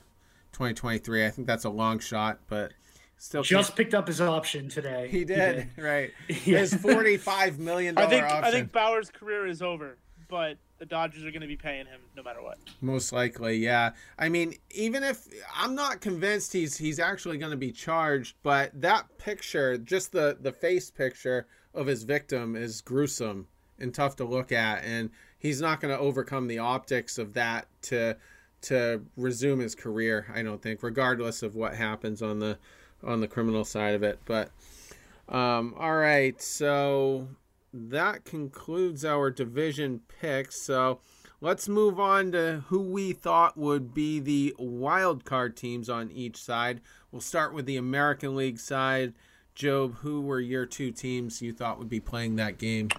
2023. 0.52 1.26
I 1.26 1.30
think 1.30 1.48
that's 1.48 1.64
a 1.64 1.70
long 1.70 2.00
shot, 2.00 2.40
but 2.48 2.74
still 3.18 3.44
just 3.44 3.76
picked 3.76 3.94
up 3.94 4.08
his 4.08 4.20
option 4.22 4.68
today. 4.70 5.08
He 5.10 5.24
did, 5.24 5.56
he 5.58 5.64
did. 5.76 5.84
right? 5.84 6.12
Yeah. 6.46 6.60
His 6.60 6.74
45 6.74 7.60
million 7.60 7.96
dollar 7.96 8.08
I 8.08 8.10
think 8.10 8.26
option. 8.26 8.44
I 8.44 8.52
think 8.52 8.72
Bauer's 8.74 9.10
career 9.10 9.48
is 9.48 9.62
over, 9.62 9.98
but 10.28 10.58
the 10.80 10.86
Dodgers 10.86 11.26
are 11.26 11.32
going 11.32 11.42
to 11.42 11.48
be 11.48 11.58
paying 11.58 11.86
him 11.86 12.02
no 12.16 12.24
matter 12.24 12.42
what. 12.42 12.58
Most 12.82 13.12
likely, 13.12 13.58
yeah. 13.58 13.92
I 14.18 14.30
mean, 14.30 14.56
even 14.72 15.04
if 15.04 15.28
I'm 15.56 15.76
not 15.76 16.02
convinced 16.02 16.54
he's 16.54 16.78
he's 16.78 17.00
actually 17.00 17.38
going 17.38 17.52
to 17.52 17.58
be 17.58 17.72
charged, 17.72 18.36
but 18.44 18.72
that 18.80 19.18
picture, 19.18 19.78
just 19.78 20.12
the 20.12 20.38
the 20.40 20.52
face 20.52 20.92
picture 20.92 21.48
of 21.74 21.88
his 21.88 22.04
victim 22.04 22.56
is 22.56 22.82
gruesome 22.82 23.48
and 23.80 23.94
tough 23.94 24.16
to 24.16 24.24
look 24.24 24.52
at 24.52 24.84
and 24.84 25.12
he's 25.38 25.62
not 25.62 25.80
going 25.80 25.96
to 25.96 26.00
overcome 26.00 26.48
the 26.48 26.60
optics 26.60 27.18
of 27.18 27.34
that 27.34 27.68
to 27.84 28.18
to 28.60 29.02
resume 29.16 29.60
his 29.60 29.76
career, 29.76 30.26
I 30.34 30.42
don't 30.42 30.62
think, 30.62 30.82
regardless 30.82 31.44
of 31.44 31.56
what 31.56 31.76
happens 31.76 32.22
on 32.22 32.40
the 32.40 32.58
on 33.04 33.22
the 33.22 33.28
criminal 33.28 33.64
side 33.64 33.96
of 33.96 34.04
it. 34.04 34.20
But 34.26 34.52
um 35.30 35.76
all 35.78 35.96
right, 35.96 36.42
so 36.42 37.28
that 37.74 38.26
concludes 38.26 39.04
our 39.06 39.30
division 39.30 40.02
picks. 40.22 40.66
So 40.66 41.00
let's 41.42 41.68
move 41.68 42.00
on 42.00 42.32
to 42.32 42.64
who 42.68 42.82
we 42.82 43.14
thought 43.14 43.58
would 43.58 43.94
be 43.94 44.20
the 44.20 44.56
wild 44.58 45.26
card 45.26 45.56
teams 45.56 45.90
on 45.90 46.12
each 46.12 46.38
side. 46.38 46.82
We'll 47.12 47.22
start 47.22 47.54
with 47.54 47.66
the 47.66 47.78
American 47.78 48.36
League 48.36 48.60
side. 48.60 49.14
Job, 49.56 49.96
who 49.98 50.22
were 50.22 50.40
your 50.40 50.66
two 50.66 50.92
teams 50.92 51.42
you 51.42 51.52
thought 51.52 51.80
would 51.80 51.90
be 51.90 52.00
playing 52.00 52.36
that 52.36 52.58
game? 52.58 52.90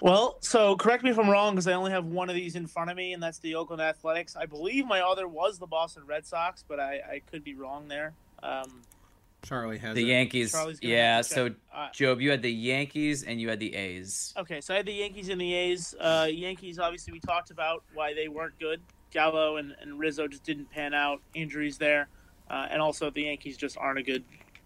Well, 0.00 0.36
so 0.40 0.76
correct 0.76 1.04
me 1.04 1.10
if 1.10 1.18
I'm 1.18 1.28
wrong 1.28 1.54
because 1.54 1.68
I 1.68 1.72
only 1.72 1.90
have 1.90 2.04
one 2.04 2.28
of 2.28 2.34
these 2.34 2.54
in 2.54 2.66
front 2.66 2.90
of 2.90 2.96
me, 2.96 3.12
and 3.12 3.22
that's 3.22 3.38
the 3.38 3.54
Oakland 3.54 3.80
Athletics. 3.80 4.36
I 4.36 4.44
believe 4.44 4.86
my 4.86 5.00
other 5.00 5.26
was 5.26 5.58
the 5.58 5.66
Boston 5.66 6.02
Red 6.06 6.26
Sox, 6.26 6.64
but 6.66 6.78
I, 6.78 7.00
I 7.10 7.22
could 7.30 7.42
be 7.42 7.54
wrong 7.54 7.88
there. 7.88 8.12
Um, 8.42 8.82
Charlie 9.46 9.78
has 9.78 9.94
the 9.94 10.02
it. 10.02 10.08
Yankees. 10.08 10.56
Yeah, 10.82 11.22
so 11.22 11.54
uh, 11.72 11.88
Job, 11.92 12.20
you 12.20 12.30
had 12.30 12.42
the 12.42 12.52
Yankees 12.52 13.22
and 13.22 13.40
you 13.40 13.48
had 13.48 13.60
the 13.60 13.74
A's. 13.76 14.34
Okay, 14.36 14.60
so 14.60 14.74
I 14.74 14.78
had 14.78 14.86
the 14.86 14.92
Yankees 14.92 15.28
and 15.28 15.40
the 15.40 15.54
A's. 15.54 15.94
Uh, 16.00 16.28
Yankees, 16.28 16.80
obviously, 16.80 17.12
we 17.12 17.20
talked 17.20 17.50
about 17.50 17.84
why 17.94 18.12
they 18.12 18.26
weren't 18.26 18.58
good. 18.58 18.80
Gallo 19.12 19.56
and, 19.56 19.74
and 19.80 19.98
Rizzo 20.00 20.26
just 20.26 20.42
didn't 20.42 20.68
pan 20.70 20.94
out. 20.94 21.20
Injuries 21.34 21.78
there, 21.78 22.08
uh, 22.50 22.66
and 22.70 22.82
also 22.82 23.08
the 23.08 23.22
Yankees 23.22 23.56
just 23.56 23.78
aren't 23.78 24.00
a 24.00 24.02
good 24.02 24.24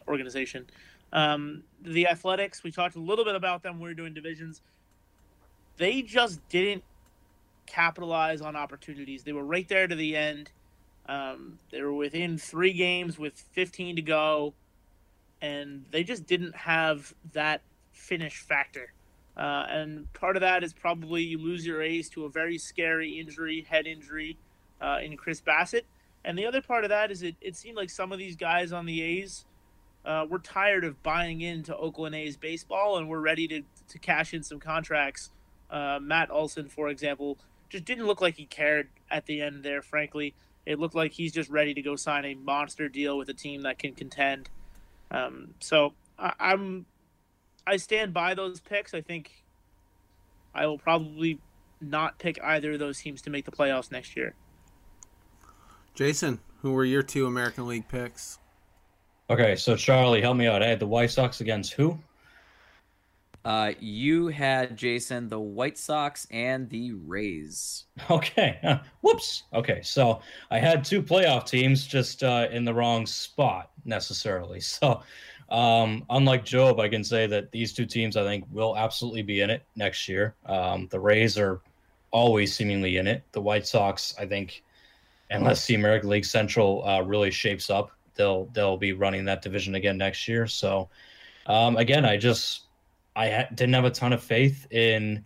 organization. 0.08 0.66
Um, 1.12 1.62
the 1.82 2.06
Athletics, 2.08 2.62
we 2.62 2.70
talked 2.70 2.96
a 2.96 3.00
little 3.00 3.24
bit 3.24 3.34
about 3.34 3.62
them. 3.62 3.80
We 3.80 3.88
were 3.88 3.94
doing 3.94 4.14
divisions. 4.14 4.62
They 5.76 6.00
just 6.00 6.46
didn't 6.48 6.84
capitalize 7.66 8.40
on 8.40 8.56
opportunities. 8.56 9.24
They 9.24 9.32
were 9.32 9.44
right 9.44 9.68
there 9.68 9.86
to 9.86 9.94
the 9.94 10.16
end. 10.16 10.50
Um, 11.06 11.58
they 11.70 11.82
were 11.82 11.92
within 11.92 12.38
three 12.38 12.72
games 12.72 13.18
with 13.18 13.34
15 13.52 13.96
to 13.96 14.02
go 14.02 14.54
and 15.40 15.84
they 15.90 16.04
just 16.04 16.26
didn't 16.26 16.54
have 16.54 17.14
that 17.32 17.62
finish 17.92 18.38
factor. 18.38 18.92
Uh, 19.36 19.64
and 19.68 20.12
part 20.12 20.36
of 20.36 20.40
that 20.40 20.62
is 20.62 20.72
probably 20.72 21.22
you 21.22 21.38
lose 21.38 21.64
your 21.64 21.82
ace 21.82 22.08
to 22.10 22.24
a 22.24 22.28
very 22.28 22.58
scary 22.58 23.18
injury, 23.18 23.66
head 23.68 23.86
injury, 23.86 24.36
uh, 24.80 24.98
in 25.02 25.16
Chris 25.16 25.40
Bassitt. 25.40 25.86
And 26.24 26.36
the 26.38 26.46
other 26.46 26.60
part 26.60 26.84
of 26.84 26.90
that 26.90 27.10
is 27.10 27.22
it, 27.22 27.36
it 27.40 27.56
seemed 27.56 27.76
like 27.76 27.90
some 27.90 28.12
of 28.12 28.18
these 28.18 28.36
guys 28.36 28.72
on 28.72 28.86
the 28.86 29.00
A's 29.00 29.46
uh, 30.04 30.26
were 30.28 30.38
tired 30.38 30.84
of 30.84 31.02
buying 31.02 31.40
into 31.40 31.76
Oakland 31.76 32.14
A's 32.14 32.36
baseball 32.36 32.98
and 32.98 33.08
were 33.08 33.20
ready 33.20 33.48
to, 33.48 33.62
to 33.88 33.98
cash 33.98 34.34
in 34.34 34.42
some 34.42 34.60
contracts. 34.60 35.30
Uh, 35.70 35.98
Matt 36.00 36.30
Olson, 36.30 36.68
for 36.68 36.88
example, 36.88 37.38
just 37.68 37.84
didn't 37.84 38.06
look 38.06 38.20
like 38.20 38.36
he 38.36 38.44
cared 38.44 38.88
at 39.10 39.26
the 39.26 39.40
end 39.40 39.62
there, 39.62 39.82
frankly. 39.82 40.34
It 40.66 40.78
looked 40.78 40.94
like 40.94 41.12
he's 41.12 41.32
just 41.32 41.48
ready 41.48 41.72
to 41.74 41.82
go 41.82 41.96
sign 41.96 42.24
a 42.24 42.34
monster 42.34 42.88
deal 42.88 43.16
with 43.16 43.28
a 43.28 43.34
team 43.34 43.62
that 43.62 43.78
can 43.78 43.94
contend. 43.94 44.50
Um, 45.10 45.54
so 45.60 45.94
I, 46.18 46.32
I'm 46.38 46.86
I 47.66 47.76
stand 47.76 48.12
by 48.12 48.34
those 48.34 48.60
picks. 48.60 48.94
I 48.94 49.00
think 49.00 49.30
I 50.54 50.66
will 50.66 50.78
probably 50.78 51.38
not 51.80 52.18
pick 52.18 52.38
either 52.42 52.72
of 52.72 52.78
those 52.78 53.00
teams 53.00 53.22
to 53.22 53.30
make 53.30 53.44
the 53.44 53.50
playoffs 53.50 53.90
next 53.90 54.16
year. 54.16 54.34
Jason, 55.94 56.40
who 56.62 56.72
were 56.72 56.84
your 56.84 57.02
two 57.02 57.26
American 57.26 57.66
League 57.66 57.88
picks? 57.88 58.38
Okay, 59.28 59.56
so 59.56 59.76
Charlie, 59.76 60.20
help 60.20 60.36
me 60.36 60.46
out. 60.46 60.62
I 60.62 60.66
had 60.66 60.80
the 60.80 60.86
White 60.86 61.10
Sox 61.10 61.40
against 61.40 61.72
who? 61.72 61.98
Uh, 63.44 63.72
you 63.80 64.28
had 64.28 64.76
Jason 64.76 65.28
the 65.28 65.40
White 65.40 65.78
Sox 65.78 66.26
and 66.30 66.68
the 66.68 66.92
Rays. 66.92 67.84
Okay. 68.10 68.58
Whoops. 69.02 69.44
Okay, 69.54 69.80
so 69.82 70.20
I 70.50 70.58
had 70.58 70.84
two 70.84 71.02
playoff 71.02 71.46
teams 71.46 71.86
just 71.86 72.22
uh, 72.22 72.48
in 72.50 72.64
the 72.64 72.74
wrong 72.74 73.06
spot 73.06 73.70
necessarily. 73.84 74.60
So, 74.70 75.02
um, 75.50 76.04
unlike 76.10 76.44
Job, 76.44 76.78
I 76.78 76.88
can 76.88 77.02
say 77.02 77.26
that 77.26 77.50
these 77.50 77.72
two 77.72 77.84
teams 77.84 78.16
I 78.16 78.22
think 78.22 78.44
will 78.52 78.76
absolutely 78.76 79.22
be 79.22 79.40
in 79.40 79.50
it 79.50 79.64
next 79.74 80.08
year. 80.08 80.34
Um, 80.46 80.86
the 80.90 81.00
Rays 81.00 81.36
are 81.38 81.60
always 82.12 82.54
seemingly 82.54 82.98
in 82.98 83.06
it. 83.06 83.24
The 83.32 83.40
White 83.40 83.66
Sox, 83.66 84.14
I 84.18 84.26
think, 84.26 84.62
unless 85.30 85.66
the 85.66 85.74
American 85.74 86.08
League 86.08 86.24
Central 86.24 86.86
uh, 86.86 87.00
really 87.02 87.30
shapes 87.30 87.68
up, 87.68 87.90
they'll 88.14 88.46
they'll 88.52 88.76
be 88.76 88.92
running 88.92 89.24
that 89.24 89.42
division 89.42 89.74
again 89.74 89.98
next 89.98 90.28
year. 90.28 90.46
So, 90.46 90.88
um, 91.46 91.76
again, 91.76 92.04
I 92.04 92.16
just 92.16 92.66
I 93.16 93.30
ha- 93.30 93.48
didn't 93.54 93.74
have 93.74 93.84
a 93.84 93.90
ton 93.90 94.12
of 94.12 94.22
faith 94.22 94.66
in 94.70 95.24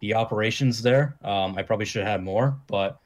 the 0.00 0.14
operations 0.14 0.82
there. 0.82 1.16
Um, 1.22 1.56
I 1.56 1.62
probably 1.62 1.86
should 1.86 2.02
have 2.02 2.10
had 2.10 2.22
more, 2.22 2.56
but 2.66 3.00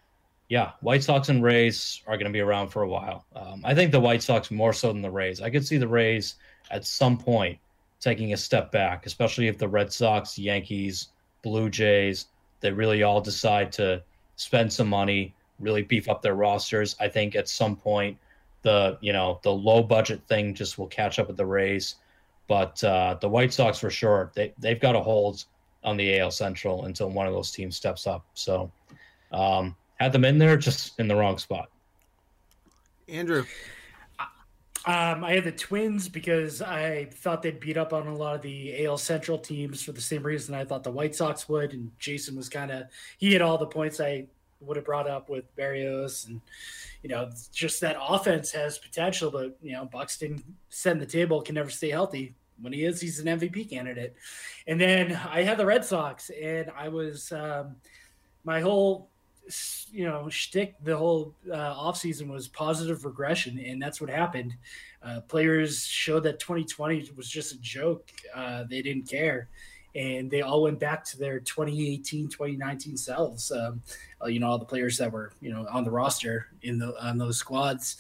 yeah, 0.49 0.73
White 0.81 1.03
Sox 1.03 1.29
and 1.31 1.43
Rays 1.43 2.03
are 2.07 2.17
going 2.17 2.27
to 2.27 2.33
be 2.33 2.41
around 2.41 2.69
for 2.69 2.83
a 2.83 2.89
while. 2.89 3.25
Um, 3.35 3.63
I 3.65 3.75
think 3.75 3.91
the 3.91 4.01
White 4.01 4.23
Sox 4.23 4.51
more 4.51 4.73
so 4.73 4.93
than 4.93 5.01
the 5.01 5.11
Rays. 5.11 5.41
I 5.41 5.49
could 5.49 5.67
see 5.67 5.79
the 5.79 5.89
Rays 5.89 6.35
at 6.71 6.85
some 6.85 7.17
point 7.17 7.59
taking 8.01 8.33
a 8.33 8.37
step 8.37 8.71
back, 8.71 9.07
especially 9.07 9.49
if 9.49 9.57
the 9.57 9.69
Red 9.69 9.93
Sox, 9.93 10.39
Yankees, 10.39 11.09
Blue 11.43 11.71
Jays, 11.71 12.27
they 12.61 12.71
really 12.71 13.03
all 13.03 13.21
decide 13.21 13.73
to 13.73 14.03
spend 14.37 14.73
some 14.73 14.89
money, 14.89 15.35
really 15.59 15.83
beef 15.83 16.09
up 16.09 16.21
their 16.21 16.35
rosters. 16.35 16.97
I 17.01 17.09
think 17.09 17.35
at 17.35 17.49
some 17.49 17.77
point 17.77 18.19
the 18.63 18.99
you 19.01 19.13
know 19.13 19.41
the 19.43 19.53
low 19.53 19.83
budget 19.83 20.23
thing 20.29 20.55
just 20.55 20.79
will 20.79 20.87
catch 20.87 21.19
up 21.19 21.29
with 21.29 21.37
the 21.37 21.47
Rays. 21.47 21.97
But 22.49 22.83
uh, 22.85 23.17
the 23.21 23.29
White 23.29 23.53
Sox 23.53 23.79
for 23.79 23.91
sure, 23.91 24.33
they 24.35 24.53
they've 24.59 24.81
got 24.81 24.97
a 24.97 25.01
hold 25.01 25.45
on 25.85 25.97
the 25.97 26.19
AL 26.19 26.31
Central 26.31 26.85
until 26.85 27.11
one 27.11 27.27
of 27.27 27.33
those 27.33 27.51
teams 27.51 27.77
steps 27.77 28.07
up. 28.07 28.25
So 28.35 28.71
um, 29.33 29.77
had 29.99 30.13
them 30.13 30.25
in 30.25 30.39
there 30.39 30.57
just 30.57 30.99
in 30.99 31.09
the 31.09 31.17
wrong 31.17 31.39
spot. 31.39 31.69
Andrew. 33.09 33.45
Um, 34.85 35.23
I 35.23 35.35
had 35.35 35.45
the 35.45 35.53
Twins 35.53 36.09
because 36.09 36.61
I 36.61 37.05
thought 37.05 37.41
they'd 37.43 37.61
beat 37.61 37.77
up 37.77 37.93
on 37.93 38.09
a 38.09 38.15
lot 38.15 38.35
of 38.35 38.43
the 38.43 38.85
AL 38.85 38.99
Central 38.99 39.39
teams 39.39 39.81
for 39.81 39.93
the 39.93 40.01
same 40.01 40.25
reason 40.25 40.57
I 40.57 40.65
thought 40.65 40.83
the 40.83 40.91
White 40.91 41.15
Sox 41.15 41.49
would. 41.49 41.73
And 41.73 41.93
Jason 42.01 42.37
was 42.37 42.49
kind 42.49 42.73
of 42.73 42.87
he 43.19 43.33
had 43.33 43.43
all 43.43 43.59
the 43.59 43.67
points 43.67 44.01
I 44.01 44.27
would 44.63 44.77
have 44.77 44.85
brought 44.85 45.09
up 45.09 45.29
with 45.29 45.55
Berrios, 45.57 46.27
and 46.29 46.41
you 47.03 47.09
know, 47.09 47.31
just 47.53 47.81
that 47.81 47.97
offense 48.01 48.53
has 48.53 48.79
potential, 48.79 49.31
but 49.31 49.57
you 49.63 49.73
know, 49.73 49.85
Buxton 49.85 50.43
setting 50.69 51.01
the 51.01 51.07
table 51.07 51.43
can 51.43 51.55
never 51.55 51.71
stay 51.71 51.91
healthy. 51.91 52.35
When 52.61 52.73
he 52.73 52.85
is, 52.85 53.01
he's 53.01 53.19
an 53.19 53.27
MVP 53.27 53.71
candidate. 53.71 54.15
And 54.69 54.81
then 54.81 55.19
I 55.29 55.43
had 55.43 55.59
the 55.59 55.67
Red 55.67 55.85
Sox, 55.85 56.31
and 56.31 56.71
I 56.77 56.89
was 56.89 57.33
um, 57.33 57.77
my 58.45 58.61
whole 58.61 59.11
you 59.91 60.05
know 60.05 60.29
shtick 60.29 60.77
the 60.85 60.97
whole 60.97 61.35
uh, 61.53 61.75
offseason 61.75 62.29
was 62.29 62.47
positive 62.47 63.05
regression 63.05 63.59
and 63.59 63.83
that's 63.83 64.01
what 64.01 64.09
happened 64.09 64.55
uh, 65.03 65.21
players 65.23 65.85
showed 65.85 66.23
that 66.23 66.39
2020 66.39 67.11
was 67.17 67.29
just 67.29 67.53
a 67.53 67.59
joke 67.59 68.13
uh, 68.37 68.63
they 68.71 68.81
didn't 68.81 69.09
care 69.09 69.49
and 69.95 70.31
they 70.31 70.41
all 70.41 70.63
went 70.63 70.79
back 70.79 71.05
to 71.05 71.19
their 71.19 71.41
2018 71.41 72.29
2019 72.29 72.97
selves 72.97 73.51
um, 73.53 73.83
uh, 74.23 74.27
you 74.27 74.41
know 74.41 74.49
all 74.49 74.59
the 74.59 74.65
players 74.65 74.97
that 74.99 75.11
were 75.11 75.33
you 75.41 75.53
know 75.53 75.67
on 75.71 75.85
the 75.85 75.91
roster 75.91 76.49
in 76.63 76.79
the 76.79 76.95
on 77.05 77.19
those 77.19 77.37
squads 77.39 77.97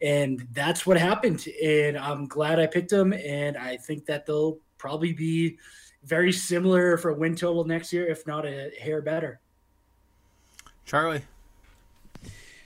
and 0.00 0.46
that's 0.52 0.86
what 0.86 0.96
happened 0.96 1.46
and 1.62 1.96
i'm 1.98 2.26
glad 2.26 2.58
i 2.58 2.66
picked 2.66 2.90
them 2.90 3.12
and 3.12 3.56
i 3.56 3.76
think 3.76 4.04
that 4.06 4.26
they'll 4.26 4.58
probably 4.78 5.12
be 5.12 5.58
very 6.04 6.32
similar 6.32 6.96
for 6.96 7.10
a 7.10 7.14
win 7.14 7.34
total 7.34 7.64
next 7.64 7.92
year 7.92 8.06
if 8.06 8.26
not 8.26 8.46
a 8.46 8.70
hair 8.80 9.02
better 9.02 9.40
Charlie. 10.88 11.20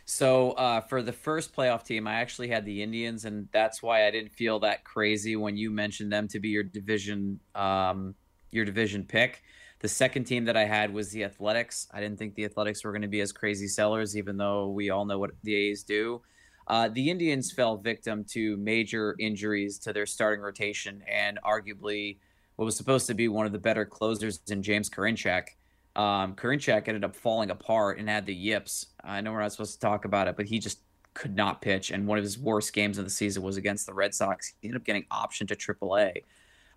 So 0.05 0.53
uh, 0.53 0.81
for 0.81 1.03
the 1.03 1.13
first 1.13 1.57
playoff 1.57 1.85
team, 1.85 2.07
I 2.07 2.15
actually 2.21 2.49
had 2.49 2.65
the 2.65 2.83
Indians, 2.83 3.25
and 3.25 3.49
that's 3.51 3.83
why 3.83 4.07
I 4.07 4.13
didn't 4.13 4.31
feel 4.31 4.61
that 4.61 4.85
crazy 4.85 5.35
when 5.35 5.57
you 5.57 5.73
mentioned 5.73 6.13
them 6.13 6.29
to 6.29 6.39
be 6.39 6.49
your 6.49 6.63
division, 6.63 7.41
um, 7.57 8.15
your 8.53 8.65
division 8.65 9.05
pick. 9.05 9.43
The 9.81 9.89
second 9.89 10.25
team 10.25 10.45
that 10.45 10.57
I 10.57 10.65
had 10.65 10.95
was 10.95 11.11
the 11.11 11.25
Athletics. 11.25 11.89
I 11.93 12.01
didn't 12.01 12.19
think 12.19 12.37
the 12.37 12.45
Athletics 12.45 12.85
were 12.85 12.93
going 12.93 13.03
to 13.03 13.09
be 13.09 13.21
as 13.21 13.33
crazy 13.33 13.67
sellers, 13.67 14.17
even 14.17 14.37
though 14.37 14.69
we 14.69 14.91
all 14.91 15.05
know 15.05 15.19
what 15.19 15.33
the 15.43 15.55
A's 15.55 15.83
do. 15.83 16.23
Uh, 16.69 16.89
the 16.89 17.11
Indians 17.11 17.51
fell 17.51 17.77
victim 17.77 18.25
to 18.31 18.57
major 18.59 19.17
injuries 19.19 19.81
to 19.81 19.93
their 19.93 20.07
starting 20.07 20.41
rotation, 20.41 21.03
and 21.11 21.41
arguably 21.45 22.19
what 22.55 22.65
was 22.65 22.77
supposed 22.77 23.09
to 23.09 23.15
be 23.15 23.27
one 23.27 23.47
of 23.47 23.53
the 23.53 23.59
better 23.59 23.85
closers 23.85 24.41
in 24.49 24.63
James 24.63 24.89
Karinchak 24.89 25.49
um, 25.97 26.35
Karinchak 26.35 26.89
ended 26.89 27.05
up 27.05 27.15
falling 27.15 27.51
apart 27.51 27.99
and 27.99 28.09
had 28.09 28.27
the 28.27 28.35
yips. 28.35 28.87
I 29.05 29.21
know 29.21 29.33
we're 29.33 29.41
not 29.41 29.53
supposed 29.53 29.75
to 29.75 29.81
talk 29.81 30.05
about 30.05 30.29
it, 30.29 30.37
but 30.37 30.47
he 30.47 30.59
just 30.59 30.81
could 31.15 31.37
not 31.37 31.61
pitch. 31.61 31.91
And 31.91 32.07
one 32.07 32.19
of 32.19 32.25
his 32.25 32.39
worst 32.39 32.73
games 32.73 32.97
of 32.97 33.05
the 33.05 33.11
season 33.11 33.43
was 33.43 33.59
against 33.59 33.87
the 33.87 33.93
Red 33.93 34.15
Sox. 34.15 34.55
He 34.61 34.69
ended 34.69 34.81
up 34.81 34.87
getting 34.87 35.05
optioned 35.13 35.49
to 35.49 35.57
AAA. 35.57 36.23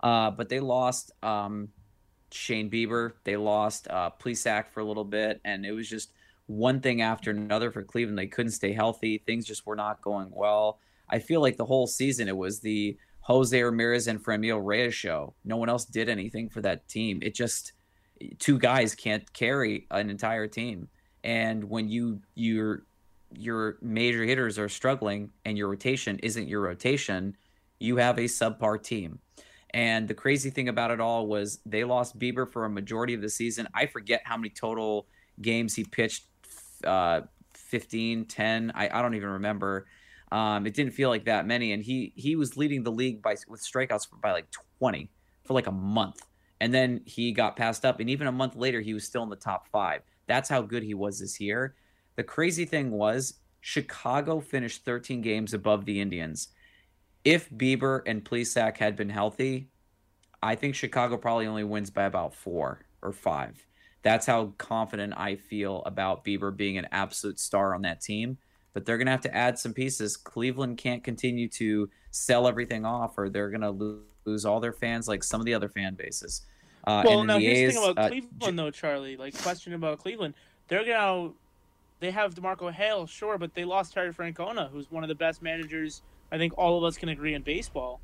Uh, 0.02 0.32
but 0.32 0.50
they 0.50 0.60
lost 0.60 1.12
um, 1.24 1.70
Shane 2.32 2.70
Bieber. 2.70 3.14
They 3.24 3.38
lost 3.38 3.88
uh, 3.90 4.12
Plesac 4.20 4.70
for 4.70 4.80
a 4.80 4.86
little 4.86 5.04
bit. 5.04 5.42
And 5.46 5.66
it 5.66 5.72
was 5.72 5.90
just 5.90 6.12
one 6.48 6.80
thing 6.80 7.02
after 7.02 7.32
another 7.32 7.72
for 7.72 7.84
Cleveland. 7.84 8.18
They 8.18 8.28
couldn't 8.28 8.52
stay 8.52 8.74
healthy. 8.74 9.18
Things 9.20 9.46
just 9.46 9.66
were 9.66 9.76
not 9.76 10.02
going 10.02 10.30
well. 10.32 10.80
I 11.10 11.20
feel 11.20 11.42
like 11.42 11.58
the 11.58 11.66
whole 11.66 11.88
season 11.88 12.28
it 12.28 12.38
was 12.38 12.60
the 12.60 12.98
Jose 13.22 13.62
Ramirez 13.62 14.08
and 14.08 14.24
Franmil 14.24 14.64
Reyes 14.64 14.94
show. 14.94 15.34
No 15.44 15.58
one 15.58 15.70
else 15.70 15.86
did 15.86 16.10
anything 16.10 16.50
for 16.50 16.62
that 16.62 16.88
team. 16.88 17.20
It 17.22 17.34
just– 17.34 17.74
two 18.40 18.58
guys 18.58 18.96
can't 18.96 19.32
carry 19.34 19.88
an 19.92 20.10
entire 20.10 20.48
team. 20.48 20.88
And 21.24 21.64
when 21.66 21.90
you 21.90 22.22
your 22.36 22.84
your 23.38 23.78
major 23.82 24.24
hitters 24.24 24.58
are 24.58 24.70
struggling 24.70 25.32
and 25.44 25.58
your 25.58 25.70
rotation 25.70 26.20
isn't 26.20 26.48
your 26.48 26.62
rotation, 26.62 27.36
you 27.80 27.98
have 27.98 28.18
a 28.18 28.22
subpar 28.22 28.82
team. 28.82 29.20
And 29.76 30.08
the 30.08 30.14
crazy 30.14 30.50
thing 30.50 30.70
about 30.70 30.90
it 30.90 31.00
all 31.00 31.28
was 31.28 31.60
they 31.66 31.84
lost 31.84 32.18
Bieber 32.18 32.50
for 32.50 32.66
a 32.66 32.70
majority 32.70 33.14
of 33.14 33.22
the 33.22 33.30
season. 33.30 33.68
I 33.76 33.86
forget 33.86 34.22
how 34.24 34.38
many 34.38 34.50
total 34.50 35.06
games 35.42 35.76
he 35.76 35.84
pitched 35.84 36.26
uh, 36.84 37.22
15, 37.54 38.26
10. 38.26 38.72
I, 38.74 38.90
I 38.90 39.02
don't 39.04 39.14
even 39.14 39.30
remember. 39.30 39.86
Um, 40.32 40.66
it 40.66 40.74
didn't 40.74 40.94
feel 40.94 41.10
like 41.10 41.26
that 41.26 41.46
many. 41.46 41.74
And 41.74 41.84
he 41.84 42.14
he 42.16 42.36
was 42.36 42.58
leading 42.58 42.82
the 42.82 42.92
league 42.92 43.22
by 43.22 43.36
with 43.48 43.62
strikeouts 43.62 44.08
by 44.24 44.32
like 44.32 44.48
20 44.80 45.10
for 45.44 45.54
like 45.54 45.68
a 45.68 45.72
month 45.72 46.26
and 46.60 46.74
then 46.74 47.02
he 47.06 47.32
got 47.32 47.56
passed 47.56 47.86
up 47.86 48.00
and 48.00 48.10
even 48.10 48.28
a 48.28 48.32
month 48.32 48.56
later 48.56 48.82
he 48.82 48.94
was 48.94 49.04
still 49.04 49.24
in 49.24 49.30
the 49.30 49.36
top 49.36 49.68
five 49.68 50.02
that's 50.28 50.50
how 50.50 50.62
good 50.62 50.84
he 50.84 50.94
was 50.94 51.20
this 51.20 51.40
year 51.40 51.76
the 52.16 52.24
crazy 52.24 52.66
thing 52.66 52.92
was 52.92 53.36
chicago 53.62 54.40
finished 54.40 54.84
13 54.86 55.22
games 55.22 55.54
above 55.54 55.86
the 55.86 56.00
indians 56.00 56.50
if 57.26 57.50
bieber 57.50 58.02
and 58.06 58.24
plesac 58.24 58.78
had 58.78 58.96
been 58.96 59.10
healthy 59.10 59.68
i 60.42 60.56
think 60.56 60.76
chicago 60.76 61.18
probably 61.18 61.46
only 61.46 61.64
wins 61.64 61.90
by 61.90 62.04
about 62.04 62.34
four 62.34 62.86
or 63.02 63.12
five 63.12 63.66
that's 64.02 64.26
how 64.26 64.54
confident 64.58 65.14
i 65.18 65.36
feel 65.36 65.84
about 65.86 66.24
bieber 66.24 66.56
being 66.56 66.78
an 66.78 66.88
absolute 66.92 67.40
star 67.40 67.76
on 67.76 67.82
that 67.82 68.00
team 68.00 68.38
but 68.74 68.86
they're 68.86 68.98
going 68.98 69.06
to 69.06 69.12
have 69.12 69.22
to 69.22 69.36
add 69.36 69.60
some 69.60 69.74
pieces 69.74 70.16
cleveland 70.16 70.78
can't 70.78 71.04
continue 71.04 71.50
to 71.50 71.90
sell 72.12 72.48
everything 72.48 72.86
off 72.86 73.18
or 73.18 73.30
they're 73.30 73.50
going 73.50 73.62
to 73.62 74.00
lose 74.26 74.46
all 74.46 74.60
their 74.60 74.74
fans 74.74 75.08
like 75.08 75.24
some 75.24 75.40
of 75.40 75.46
the 75.46 75.54
other 75.54 75.70
fan 75.70 75.96
bases. 75.96 76.42
Uh, 76.86 77.04
well, 77.06 77.24
now 77.24 77.40
here's 77.40 77.58
A's, 77.58 77.74
the 77.76 77.82
thing 77.82 77.92
about 77.92 78.06
uh, 78.06 78.10
Cleveland, 78.10 78.60
though, 78.60 78.72
Charlie. 78.72 79.18
Like, 79.18 79.42
question 79.42 79.74
about 79.74 80.00
Cleveland. 80.00 80.34
They're 80.68 80.86
gonna, 80.86 81.32
they 82.00 82.12
have 82.12 82.36
DeMarlo 82.36 82.72
Hale, 82.72 83.08
sure, 83.08 83.38
but 83.38 83.54
they 83.54 83.66
lost 83.66 83.94
Terry 83.94 84.14
Francona, 84.14 84.70
who's 84.70 84.92
one 84.92 85.04
of 85.04 85.08
the 85.08 85.16
best 85.16 85.42
managers. 85.42 86.02
I 86.32 86.38
think 86.38 86.58
all 86.58 86.78
of 86.78 86.84
us 86.84 86.98
can 86.98 87.10
agree 87.10 87.34
in 87.34 87.42
baseball. 87.42 88.02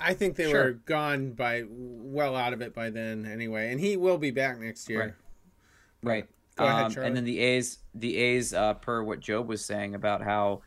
I 0.00 0.14
think 0.14 0.36
they 0.36 0.50
sure. 0.50 0.64
were 0.64 0.72
gone 0.72 1.32
by 1.32 1.64
well 1.68 2.36
out 2.36 2.52
of 2.52 2.60
it 2.60 2.74
by 2.74 2.90
then, 2.90 3.26
anyway, 3.26 3.70
and 3.70 3.80
he 3.80 3.96
will 3.96 4.18
be 4.18 4.30
back 4.30 4.58
next 4.58 4.88
year. 4.88 5.16
Right. 6.02 6.26
Right. 6.58 6.86
Um, 6.86 6.92
and 6.98 7.16
then 7.16 7.24
the 7.24 7.40
A's, 7.40 7.78
the 7.94 8.16
A's, 8.16 8.52
uh, 8.54 8.74
per 8.74 9.02
what 9.02 9.20
Job 9.20 9.48
was 9.48 9.64
saying 9.64 9.94
about 9.94 10.22
how 10.22 10.62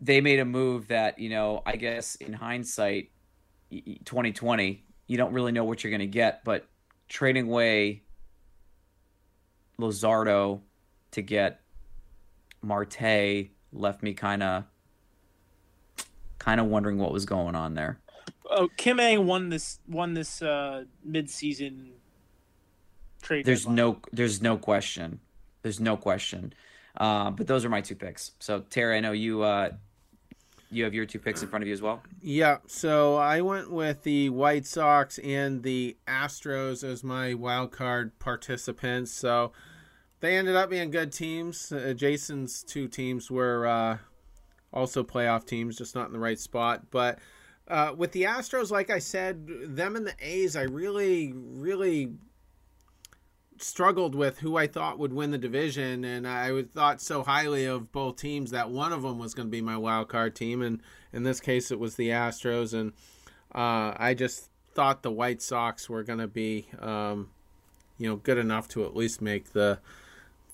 they 0.00 0.20
made 0.20 0.40
a 0.40 0.44
move 0.44 0.88
that 0.88 1.18
you 1.18 1.30
know, 1.30 1.62
I 1.64 1.76
guess 1.76 2.16
in 2.16 2.32
hindsight, 2.32 3.10
2020, 3.70 4.84
you 5.06 5.16
don't 5.16 5.32
really 5.32 5.52
know 5.52 5.64
what 5.64 5.82
you're 5.82 5.90
going 5.90 6.00
to 6.00 6.06
get. 6.06 6.44
But 6.44 6.66
trading 7.08 7.46
away 7.46 8.02
Luzardo 9.78 10.60
to 11.12 11.22
get 11.22 11.60
Marte 12.62 13.48
left 13.72 14.02
me 14.02 14.14
kind 14.14 14.42
of 14.42 14.64
kind 16.42 16.60
of 16.60 16.66
wondering 16.66 16.98
what 16.98 17.12
was 17.12 17.24
going 17.24 17.54
on 17.54 17.74
there. 17.74 18.00
Oh, 18.50 18.68
Kim-Ng 18.76 19.26
won 19.26 19.48
this 19.48 19.78
won 19.86 20.14
this 20.14 20.42
uh, 20.42 20.84
mid-season 21.04 21.92
trade. 23.22 23.46
There's 23.46 23.60
deadline. 23.62 23.76
no 23.76 23.98
there's 24.12 24.42
no 24.42 24.56
question. 24.58 25.20
There's 25.62 25.78
no 25.78 25.96
question. 25.96 26.52
Uh, 26.96 27.30
but 27.30 27.46
those 27.46 27.64
are 27.64 27.68
my 27.68 27.80
two 27.80 27.94
picks. 27.94 28.32
So 28.40 28.60
Terry, 28.68 28.96
I 28.96 29.00
know 29.00 29.12
you 29.12 29.42
uh, 29.42 29.70
you 30.70 30.82
have 30.82 30.94
your 30.94 31.06
two 31.06 31.20
picks 31.20 31.42
in 31.42 31.48
front 31.48 31.62
of 31.62 31.68
you 31.68 31.74
as 31.74 31.80
well. 31.80 32.02
Yeah, 32.20 32.58
so 32.66 33.14
I 33.16 33.40
went 33.40 33.70
with 33.70 34.02
the 34.02 34.28
White 34.30 34.66
Sox 34.66 35.18
and 35.18 35.62
the 35.62 35.96
Astros 36.08 36.82
as 36.82 37.04
my 37.04 37.34
wild 37.34 37.70
card 37.70 38.18
participants. 38.18 39.12
So 39.12 39.52
they 40.18 40.36
ended 40.36 40.56
up 40.56 40.70
being 40.70 40.90
good 40.90 41.12
teams. 41.12 41.70
Uh, 41.70 41.94
Jason's 41.96 42.64
two 42.64 42.88
teams 42.88 43.30
were 43.30 43.66
uh, 43.66 43.98
also 44.72 45.02
playoff 45.02 45.44
teams, 45.44 45.76
just 45.76 45.94
not 45.94 46.06
in 46.06 46.12
the 46.12 46.18
right 46.18 46.38
spot. 46.38 46.90
But 46.90 47.18
uh, 47.68 47.94
with 47.96 48.12
the 48.12 48.24
Astros, 48.24 48.70
like 48.70 48.90
I 48.90 48.98
said, 48.98 49.46
them 49.46 49.96
and 49.96 50.06
the 50.06 50.14
A's, 50.20 50.56
I 50.56 50.62
really, 50.62 51.32
really 51.34 52.12
struggled 53.58 54.14
with 54.14 54.38
who 54.38 54.56
I 54.56 54.66
thought 54.66 54.98
would 54.98 55.12
win 55.12 55.30
the 55.30 55.38
division, 55.38 56.04
and 56.04 56.26
I 56.26 56.62
thought 56.62 57.00
so 57.00 57.22
highly 57.22 57.64
of 57.64 57.92
both 57.92 58.16
teams 58.16 58.50
that 58.50 58.70
one 58.70 58.92
of 58.92 59.02
them 59.02 59.18
was 59.18 59.34
going 59.34 59.48
to 59.48 59.50
be 59.52 59.60
my 59.60 59.76
wild 59.76 60.08
card 60.08 60.34
team, 60.34 60.62
and 60.62 60.82
in 61.12 61.22
this 61.22 61.40
case 61.40 61.70
it 61.70 61.78
was 61.78 61.94
the 61.96 62.08
Astros, 62.08 62.74
and 62.74 62.92
uh, 63.54 63.94
I 63.96 64.14
just 64.14 64.50
thought 64.74 65.02
the 65.02 65.10
White 65.10 65.42
Sox 65.42 65.88
were 65.88 66.02
going 66.02 66.18
to 66.18 66.28
be, 66.28 66.66
um, 66.80 67.30
you 67.98 68.08
know, 68.08 68.16
good 68.16 68.38
enough 68.38 68.68
to 68.68 68.84
at 68.84 68.96
least 68.96 69.22
make 69.22 69.52
the 69.52 69.78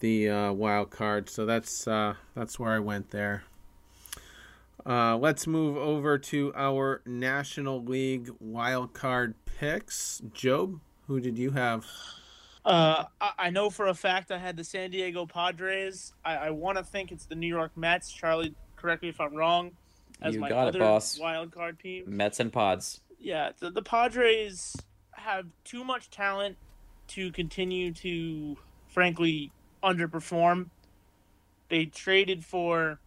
the 0.00 0.28
uh, 0.28 0.52
wild 0.52 0.90
card. 0.90 1.28
So 1.28 1.46
that's 1.46 1.88
uh, 1.88 2.14
that's 2.34 2.58
where 2.58 2.72
I 2.72 2.78
went 2.78 3.10
there. 3.10 3.44
Uh, 4.86 5.16
let's 5.16 5.46
move 5.46 5.76
over 5.76 6.18
to 6.18 6.52
our 6.54 7.02
National 7.04 7.82
League 7.82 8.30
wild 8.40 8.94
card 8.94 9.34
picks. 9.44 10.22
Job, 10.32 10.80
who 11.06 11.20
did 11.20 11.36
you 11.36 11.50
have? 11.50 11.86
Uh, 12.64 13.04
I, 13.20 13.50
know 13.50 13.70
for 13.70 13.86
a 13.86 13.94
fact 13.94 14.30
I 14.30 14.38
had 14.38 14.56
the 14.56 14.64
San 14.64 14.90
Diego 14.90 15.24
Padres. 15.24 16.12
I, 16.24 16.36
I 16.36 16.50
want 16.50 16.76
to 16.76 16.84
think 16.84 17.12
it's 17.12 17.24
the 17.24 17.34
New 17.34 17.46
York 17.46 17.72
Mets. 17.76 18.12
Charlie, 18.12 18.54
correct 18.76 19.02
me 19.02 19.08
if 19.08 19.20
I'm 19.20 19.34
wrong. 19.34 19.72
As 20.20 20.34
you 20.34 20.40
my 20.40 20.48
got 20.48 20.68
other 20.68 20.78
it, 20.78 20.82
boss. 20.82 21.18
Wild 21.18 21.52
card 21.52 21.78
team. 21.78 22.04
Mets 22.06 22.40
and 22.40 22.52
Pods. 22.52 23.00
Yeah, 23.18 23.52
the, 23.58 23.70
the 23.70 23.82
Padres 23.82 24.76
have 25.12 25.46
too 25.64 25.82
much 25.82 26.10
talent 26.10 26.56
to 27.08 27.32
continue 27.32 27.92
to, 27.94 28.56
frankly, 28.88 29.50
underperform. 29.82 30.66
They 31.68 31.86
traded 31.86 32.44
for 32.44 32.98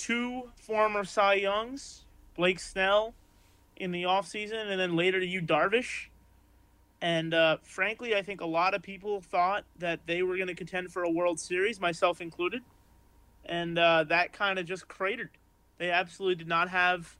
two 0.00 0.50
former 0.56 1.04
Cy 1.04 1.34
Youngs, 1.34 2.04
Blake 2.34 2.58
Snell, 2.58 3.14
in 3.76 3.92
the 3.92 4.04
offseason, 4.04 4.70
and 4.70 4.80
then 4.80 4.96
later 4.96 5.18
Yu 5.18 5.42
Darvish. 5.42 6.08
And 7.02 7.32
uh, 7.32 7.58
frankly, 7.62 8.14
I 8.14 8.22
think 8.22 8.40
a 8.40 8.46
lot 8.46 8.74
of 8.74 8.82
people 8.82 9.20
thought 9.20 9.64
that 9.78 10.00
they 10.06 10.22
were 10.22 10.36
going 10.36 10.48
to 10.48 10.54
contend 10.54 10.92
for 10.92 11.02
a 11.02 11.10
World 11.10 11.40
Series, 11.40 11.80
myself 11.80 12.20
included. 12.20 12.62
And 13.44 13.78
uh, 13.78 14.04
that 14.04 14.32
kind 14.32 14.58
of 14.58 14.66
just 14.66 14.86
cratered. 14.88 15.30
They 15.78 15.90
absolutely 15.90 16.36
did 16.36 16.48
not 16.48 16.68
have 16.68 17.16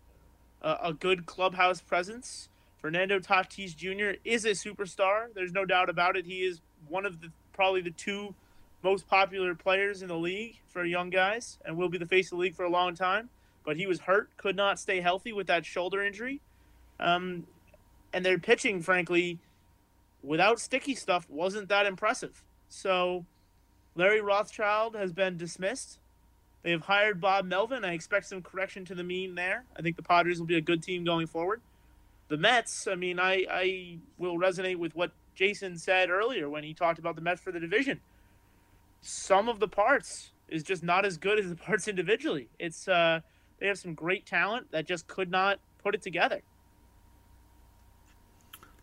a, 0.60 0.76
a, 0.84 0.92
good 0.92 1.24
clubhouse 1.24 1.80
presence. 1.80 2.50
Fernando 2.76 3.18
Tatis 3.18 3.74
Jr. 3.74 4.18
is 4.22 4.44
a 4.44 4.50
superstar. 4.50 5.32
There's 5.34 5.52
no 5.52 5.64
doubt 5.64 5.88
about 5.88 6.16
it. 6.16 6.26
He 6.26 6.40
is 6.40 6.60
one 6.88 7.06
of 7.06 7.22
the 7.22 7.28
probably 7.54 7.80
the 7.80 7.90
two 7.90 8.34
most 8.82 9.06
popular 9.08 9.54
players 9.54 10.02
in 10.02 10.08
the 10.08 10.16
league 10.16 10.60
for 10.68 10.84
young 10.84 11.10
guys 11.10 11.58
and 11.64 11.76
will 11.76 11.88
be 11.88 11.98
the 11.98 12.06
face 12.06 12.26
of 12.26 12.38
the 12.38 12.42
league 12.42 12.54
for 12.54 12.64
a 12.64 12.70
long 12.70 12.94
time. 12.94 13.28
But 13.64 13.76
he 13.76 13.86
was 13.86 14.00
hurt, 14.00 14.30
could 14.36 14.56
not 14.56 14.78
stay 14.78 15.00
healthy 15.00 15.32
with 15.32 15.46
that 15.48 15.66
shoulder 15.66 16.02
injury. 16.02 16.40
Um, 16.98 17.46
and 18.12 18.24
their 18.24 18.38
pitching, 18.38 18.80
frankly, 18.82 19.38
without 20.22 20.60
sticky 20.60 20.94
stuff 20.94 21.28
wasn't 21.28 21.68
that 21.68 21.86
impressive. 21.86 22.42
So 22.68 23.26
Larry 23.94 24.20
Rothschild 24.20 24.94
has 24.96 25.12
been 25.12 25.36
dismissed. 25.36 25.98
They 26.62 26.70
have 26.72 26.82
hired 26.82 27.20
Bob 27.20 27.46
Melvin. 27.46 27.84
I 27.84 27.94
expect 27.94 28.26
some 28.26 28.42
correction 28.42 28.84
to 28.86 28.94
the 28.94 29.04
mean 29.04 29.34
there. 29.34 29.64
I 29.76 29.82
think 29.82 29.96
the 29.96 30.02
Padres 30.02 30.38
will 30.38 30.46
be 30.46 30.56
a 30.56 30.62
good 30.62 30.82
team 30.82 31.04
going 31.04 31.26
forward. 31.26 31.60
The 32.28 32.36
Mets, 32.36 32.86
I 32.86 32.94
mean, 32.94 33.18
I, 33.18 33.46
I 33.50 33.98
will 34.18 34.38
resonate 34.38 34.76
with 34.76 34.94
what 34.94 35.10
Jason 35.34 35.78
said 35.78 36.10
earlier 36.10 36.48
when 36.48 36.62
he 36.62 36.74
talked 36.74 36.98
about 36.98 37.16
the 37.16 37.22
Mets 37.22 37.40
for 37.40 37.50
the 37.50 37.60
division. 37.60 38.00
Some 39.00 39.48
of 39.48 39.60
the 39.60 39.68
parts, 39.68 40.32
is 40.50 40.62
just 40.62 40.82
not 40.82 41.06
as 41.06 41.16
good 41.16 41.38
as 41.38 41.48
the 41.48 41.56
parts 41.66 41.88
individually. 41.88 42.48
It's 42.58 42.88
uh, 42.88 43.20
they 43.58 43.66
have 43.66 43.78
some 43.78 43.94
great 43.94 44.26
talent 44.26 44.70
that 44.72 44.86
just 44.86 45.06
could 45.06 45.30
not 45.30 45.60
put 45.82 45.94
it 45.94 46.02
together. 46.02 46.42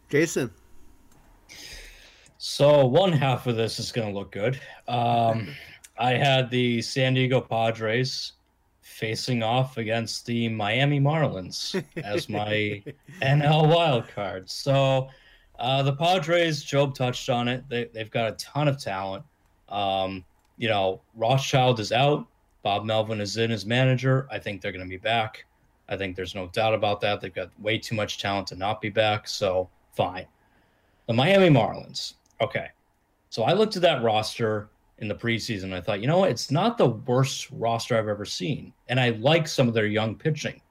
Jason. 0.10 0.52
So 2.38 2.86
one 2.86 3.12
half 3.12 3.48
of 3.48 3.56
this 3.56 3.80
is 3.80 3.92
going 3.92 4.08
to 4.08 4.18
look 4.18 4.32
good. 4.32 4.60
Um, 4.88 5.50
I 6.00 6.12
had 6.12 6.52
the 6.52 6.82
San 6.82 7.16
Diego 7.16 7.42
Padres 7.42 8.34
facing 8.82 9.44
off 9.44 9.78
against 9.78 10.26
the 10.26 10.48
Miami 10.48 11.00
Marlins 11.00 11.84
as 11.98 12.30
my 12.30 12.84
NL 13.22 13.74
wild 13.74 14.08
card. 14.08 14.50
So 14.50 15.10
uh, 15.60 15.82
the 15.82 15.94
Padres, 15.94 16.64
Job 16.64 16.94
touched 16.94 17.30
on 17.30 17.48
it. 17.48 17.64
They, 17.68 17.86
they've 17.94 18.12
got 18.12 18.32
a 18.32 18.36
ton 18.36 18.68
of 18.68 18.80
talent. 18.82 19.24
Um, 19.70 20.26
you 20.58 20.68
know, 20.68 21.02
Rothschild 21.16 21.80
is 21.80 21.92
out. 21.92 22.28
Bob 22.64 22.86
Melvin 22.86 23.22
is 23.22 23.38
in 23.38 23.52
as 23.52 23.66
manager. 23.66 24.28
I 24.32 24.40
think 24.40 24.62
they're 24.62 24.72
going 24.72 24.86
to 24.86 24.90
be 24.90 24.98
back. 24.98 25.46
I 25.90 25.96
think 25.96 26.16
there's 26.16 26.36
no 26.36 26.48
doubt 26.48 26.74
about 26.74 27.00
that. 27.02 27.22
They've 27.22 27.34
got 27.34 27.50
way 27.60 27.78
too 27.78 27.96
much 27.96 28.18
talent 28.18 28.48
to 28.48 28.56
not 28.56 28.82
be 28.82 28.90
back. 28.90 29.28
So 29.28 29.70
fine. 29.94 30.26
The 31.08 31.14
Miami 31.14 31.50
Marlins. 31.50 32.16
Okay. 32.42 32.68
So 33.30 33.44
I 33.44 33.54
looked 33.54 33.76
at 33.76 33.82
that 33.84 34.04
roster 34.04 34.70
in 35.00 35.08
the 35.08 35.16
preseason. 35.16 35.74
I 35.74 35.82
thought, 35.82 36.02
you 36.02 36.08
know 36.08 36.20
what? 36.20 36.32
It's 36.32 36.52
not 36.52 36.78
the 36.78 36.90
worst 36.90 37.50
roster 37.52 37.98
I've 37.98 38.08
ever 38.08 38.26
seen. 38.26 38.74
And 38.90 39.00
I 39.00 39.12
like 39.12 39.48
some 39.48 39.68
of 39.68 39.74
their 39.74 39.86
young 39.86 40.16
pitching. 40.16 40.62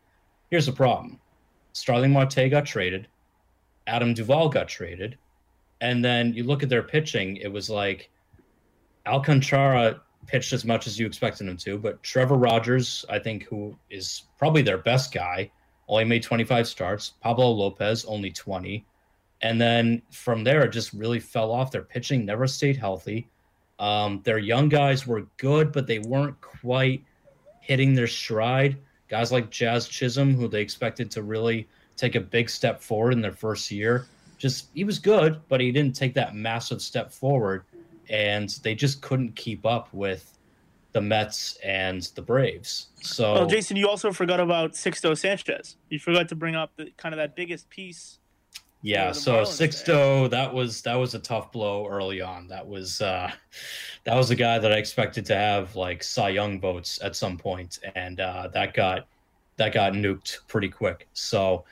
Here's 0.51 0.67
the 0.67 0.73
problem 0.73 1.19
Starling 1.73 2.13
Marte 2.13 2.51
got 2.51 2.67
traded, 2.67 3.09
Adam 3.87 4.15
Duvall 4.15 4.49
got 4.49 4.69
traded. 4.69 5.17
And 5.81 6.05
then 6.05 6.33
you 6.33 6.45
look 6.45 6.63
at 6.63 6.69
their 6.69 6.83
pitching, 6.83 7.37
it 7.37 7.53
was 7.53 7.69
like 7.69 8.11
Alcantara 9.07 10.01
pitched 10.27 10.53
as 10.53 10.65
much 10.65 10.87
as 10.87 10.99
you 10.99 11.07
expected 11.07 11.47
him 11.47 11.57
to, 11.59 11.79
but 11.79 12.03
Trevor 12.03 12.37
Rogers, 12.37 13.05
I 13.09 13.19
think, 13.19 13.45
who 13.45 13.77
is 13.91 14.25
probably 14.39 14.63
their 14.63 14.79
best 14.79 15.13
guy, 15.13 15.51
only 15.89 16.05
made 16.05 16.23
25 16.23 16.67
starts. 16.67 17.11
Pablo 17.21 17.51
Lopez, 17.51 18.05
only 18.07 18.31
20. 18.33 18.85
And 19.43 19.61
then 19.61 20.03
from 20.11 20.43
there, 20.43 20.65
it 20.65 20.71
just 20.71 20.93
really 20.93 21.21
fell 21.21 21.53
off. 21.53 21.71
Their 21.71 21.83
pitching 21.83 22.25
never 22.25 22.47
stayed 22.47 22.77
healthy. 22.77 23.29
Um, 23.79 24.23
their 24.25 24.39
young 24.39 24.69
guys 24.69 25.07
were 25.07 25.27
good, 25.37 25.73
but 25.73 25.87
they 25.87 25.99
weren't 25.99 26.41
quite 26.41 27.05
hitting 27.61 27.95
their 27.95 28.07
stride. 28.07 28.79
Guys 29.09 29.31
like 29.31 29.51
Jazz 29.51 29.87
Chisholm, 29.87 30.35
who 30.35 30.49
they 30.49 30.63
expected 30.63 31.11
to 31.13 31.23
really 31.23 31.69
take 31.97 32.15
a 32.15 32.21
big 32.21 32.51
step 32.51 32.83
forward 32.83 33.13
in 33.13 33.21
their 33.21 33.33
first 33.33 33.71
year, 33.71 34.07
just 34.39 34.69
he 34.75 34.85
was 34.85 34.99
good, 34.99 35.41
but 35.49 35.61
he 35.61 35.71
didn't 35.71 35.95
take 35.95 36.15
that 36.15 36.35
massive 36.35 36.83
step 36.83 37.13
forward. 37.13 37.65
And 38.09 38.49
they 38.63 38.75
just 38.75 39.03
couldn't 39.03 39.35
keep 39.37 39.67
up 39.67 39.93
with 39.93 40.39
the 40.93 41.01
Mets 41.01 41.59
and 41.65 42.03
the 42.15 42.23
Braves. 42.23 42.87
So, 43.03 43.35
well, 43.35 43.47
Jason, 43.47 43.77
you 43.77 43.89
also 43.89 44.13
forgot 44.13 44.41
about 44.41 44.73
Sixto 44.73 45.17
Sanchez. 45.17 45.77
You 45.91 45.99
forgot 45.99 46.29
to 46.31 46.35
bring 46.35 46.55
up 46.55 46.73
the 46.77 46.91
kind 46.97 47.13
of 47.15 47.19
that 47.19 47.37
biggest 47.37 47.69
piece 47.69 48.19
yeah, 48.87 49.11
so 49.11 49.43
Sixto, 49.43 50.31
that 50.31 50.55
was 50.55 50.81
that 50.83 50.95
was 50.95 51.15
a 51.15 51.19
tough 51.19 51.51
blow 51.51 51.89
early 51.89 52.21
on. 52.21 52.47
That 52.47 52.65
was 52.65 53.01
uh 53.01 53.33
that 54.05 54.15
was 54.15 54.31
a 54.31 54.37
guy 54.37 54.61
that 54.61 54.71
I 54.71 54.77
expected 54.77 55.27
to 55.27 55.35
have 55.35 55.75
like 55.75 56.05
Cy 56.05 56.29
Young 56.29 56.61
votes 56.61 57.01
at 57.03 57.17
some 57.17 57.37
point, 57.37 57.81
and 57.97 58.21
uh 58.21 58.49
that 58.55 58.75
got 58.75 59.09
that 59.57 59.73
got 59.73 59.95
nuked 59.95 60.39
pretty 60.47 60.69
quick. 60.69 61.09
So 61.15 61.65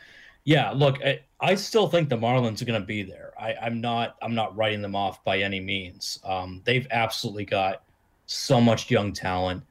yeah, 0.42 0.72
look, 0.72 1.04
I, 1.04 1.20
I 1.40 1.54
still 1.54 1.88
think 1.88 2.08
the 2.08 2.16
Marlins 2.16 2.60
are 2.60 2.64
gonna 2.64 2.80
be 2.80 3.04
there. 3.04 3.23
I, 3.38 3.54
I'm 3.62 3.80
not 3.80 4.16
I'm 4.22 4.34
not 4.34 4.56
writing 4.56 4.82
them 4.82 4.94
off 4.94 5.22
by 5.24 5.38
any 5.38 5.60
means. 5.60 6.18
Um 6.24 6.62
they've 6.64 6.86
absolutely 6.90 7.44
got 7.44 7.82
so 8.26 8.60
much 8.60 8.90
young 8.90 9.12
talent. 9.12 9.62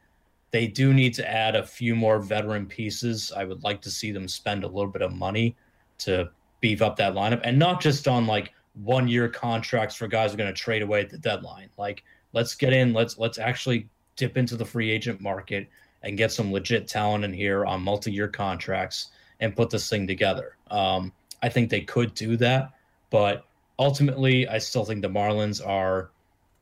They 0.52 0.68
do 0.68 0.94
need 0.94 1.14
to 1.16 1.30
add 1.30 1.56
a 1.56 1.66
few 1.66 1.96
more 1.96 2.20
veteran 2.20 2.68
pieces. 2.68 3.32
I 3.36 3.44
would 3.44 3.64
like 3.64 3.82
to 3.82 3.90
see 3.90 4.12
them 4.12 4.28
spend 4.28 4.64
a 4.64 4.68
little 4.68 4.92
bit 4.92 5.02
of 5.02 5.14
money 5.14 5.56
to 6.00 6.30
beef 6.62 6.82
up 6.82 6.96
that 6.98 7.14
lineup 7.14 7.42
and 7.44 7.58
not 7.58 7.82
just 7.82 8.08
on 8.08 8.28
like 8.28 8.54
one 8.84 9.08
year 9.08 9.28
contracts 9.28 9.96
for 9.96 10.08
guys 10.08 10.32
who 10.32 10.36
are 10.36 10.38
going 10.38 10.54
to 10.54 10.60
trade 10.60 10.82
away 10.82 11.02
at 11.02 11.10
the 11.10 11.18
deadline. 11.18 11.70
Like 11.78 12.04
let's 12.34 12.56
get 12.56 12.74
in, 12.74 12.94
let's 12.94 13.18
let's 13.18 13.38
actually 13.38 13.88
dip 14.16 14.38
into 14.38 14.56
the 14.56 14.66
free 14.66 14.92
agent 14.92 15.22
market 15.22 15.68
and 16.04 16.18
get 16.18 16.32
some 16.32 16.52
legit 16.52 16.88
talent 16.88 17.24
in 17.24 17.34
here 17.34 17.66
on 17.66 17.82
multi-year 17.82 18.28
contracts 18.28 19.12
and 19.40 19.56
put 19.56 19.70
this 19.70 19.90
thing 19.90 20.06
together. 20.06 20.58
Um, 20.70 21.12
I 21.42 21.50
think 21.50 21.70
they 21.70 21.82
could 21.82 22.14
do 22.14 22.38
that, 22.38 22.72
but 23.10 23.46
ultimately, 23.84 24.48
I 24.48 24.58
still 24.58 24.86
think 24.86 25.02
the 25.02 25.10
Marlins 25.10 25.66
are 25.66 26.12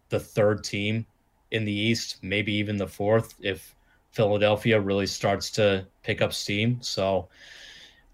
the 0.10 0.20
third 0.20 0.64
team 0.64 1.06
in 1.52 1.66
the 1.66 1.74
East, 1.74 2.18
maybe 2.22 2.54
even 2.54 2.78
the 2.78 2.88
fourth 2.88 3.36
if 3.42 3.76
Philadelphia 4.12 4.80
really 4.80 5.08
starts 5.08 5.52
to 5.52 5.86
pick 6.04 6.22
up 6.22 6.34
steam. 6.34 6.82
So 6.82 7.30